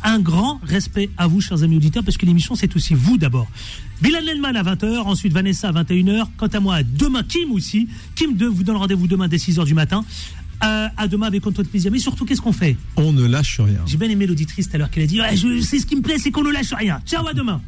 Un 0.02 0.18
grand 0.18 0.60
respect 0.64 1.10
à 1.18 1.26
vous, 1.26 1.42
chers 1.42 1.62
amis 1.62 1.76
auditeurs, 1.76 2.02
parce 2.02 2.16
que 2.16 2.24
l'émission, 2.24 2.54
c'est 2.54 2.74
aussi 2.74 2.94
vous 2.94 3.18
d'abord. 3.18 3.48
Bilal 4.00 4.24
Lelman 4.24 4.56
à 4.56 4.62
20h, 4.62 4.98
ensuite 5.00 5.32
Vanessa 5.32 5.68
à 5.68 5.72
21h. 5.72 6.26
Quant 6.36 6.46
à 6.46 6.60
moi, 6.60 6.82
demain, 6.82 7.22
Kim 7.22 7.52
aussi. 7.52 7.88
Kim 8.14 8.34
2 8.34 8.48
vous 8.48 8.62
donne 8.64 8.76
rendez-vous 8.76 9.06
demain 9.06 9.28
dès 9.28 9.36
6h 9.36 9.64
du 9.64 9.74
matin. 9.74 10.04
Euh, 10.62 10.88
à 10.96 11.08
demain 11.08 11.26
avec 11.26 11.46
Antoine 11.46 11.66
Plaisir. 11.66 11.90
Mais 11.90 11.98
surtout, 11.98 12.24
qu'est-ce 12.24 12.42
qu'on 12.42 12.52
fait? 12.52 12.76
On 12.96 13.12
ne 13.12 13.26
lâche 13.26 13.60
rien. 13.60 13.80
J'ai 13.86 13.96
bien 13.96 14.10
aimé 14.10 14.26
l'auditrice 14.26 14.68
tout 14.68 14.76
à 14.76 14.78
l'heure 14.78 14.90
qu'elle 14.90 15.04
a 15.04 15.06
dit 15.06 15.20
Ouais, 15.20 15.36
je, 15.36 15.60
c'est 15.62 15.78
ce 15.78 15.86
qui 15.86 15.96
me 15.96 16.02
plaît, 16.02 16.18
c'est 16.18 16.30
qu'on 16.30 16.42
ne 16.44 16.50
lâche 16.50 16.72
rien. 16.72 17.00
Ciao, 17.06 17.26
à 17.26 17.32
demain. 17.32 17.60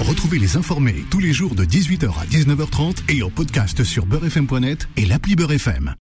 Retrouvez 0.00 0.38
les 0.38 0.56
informés 0.56 1.04
tous 1.10 1.20
les 1.20 1.32
jours 1.32 1.54
de 1.54 1.64
18h 1.64 2.08
à 2.18 2.26
19h30 2.26 2.96
et 3.08 3.22
en 3.22 3.30
podcast 3.30 3.84
sur 3.84 4.06
beurrefm.net 4.06 4.88
et 4.96 5.04
l'appli 5.04 5.36
Beurre 5.36 5.52
FM. 5.52 5.90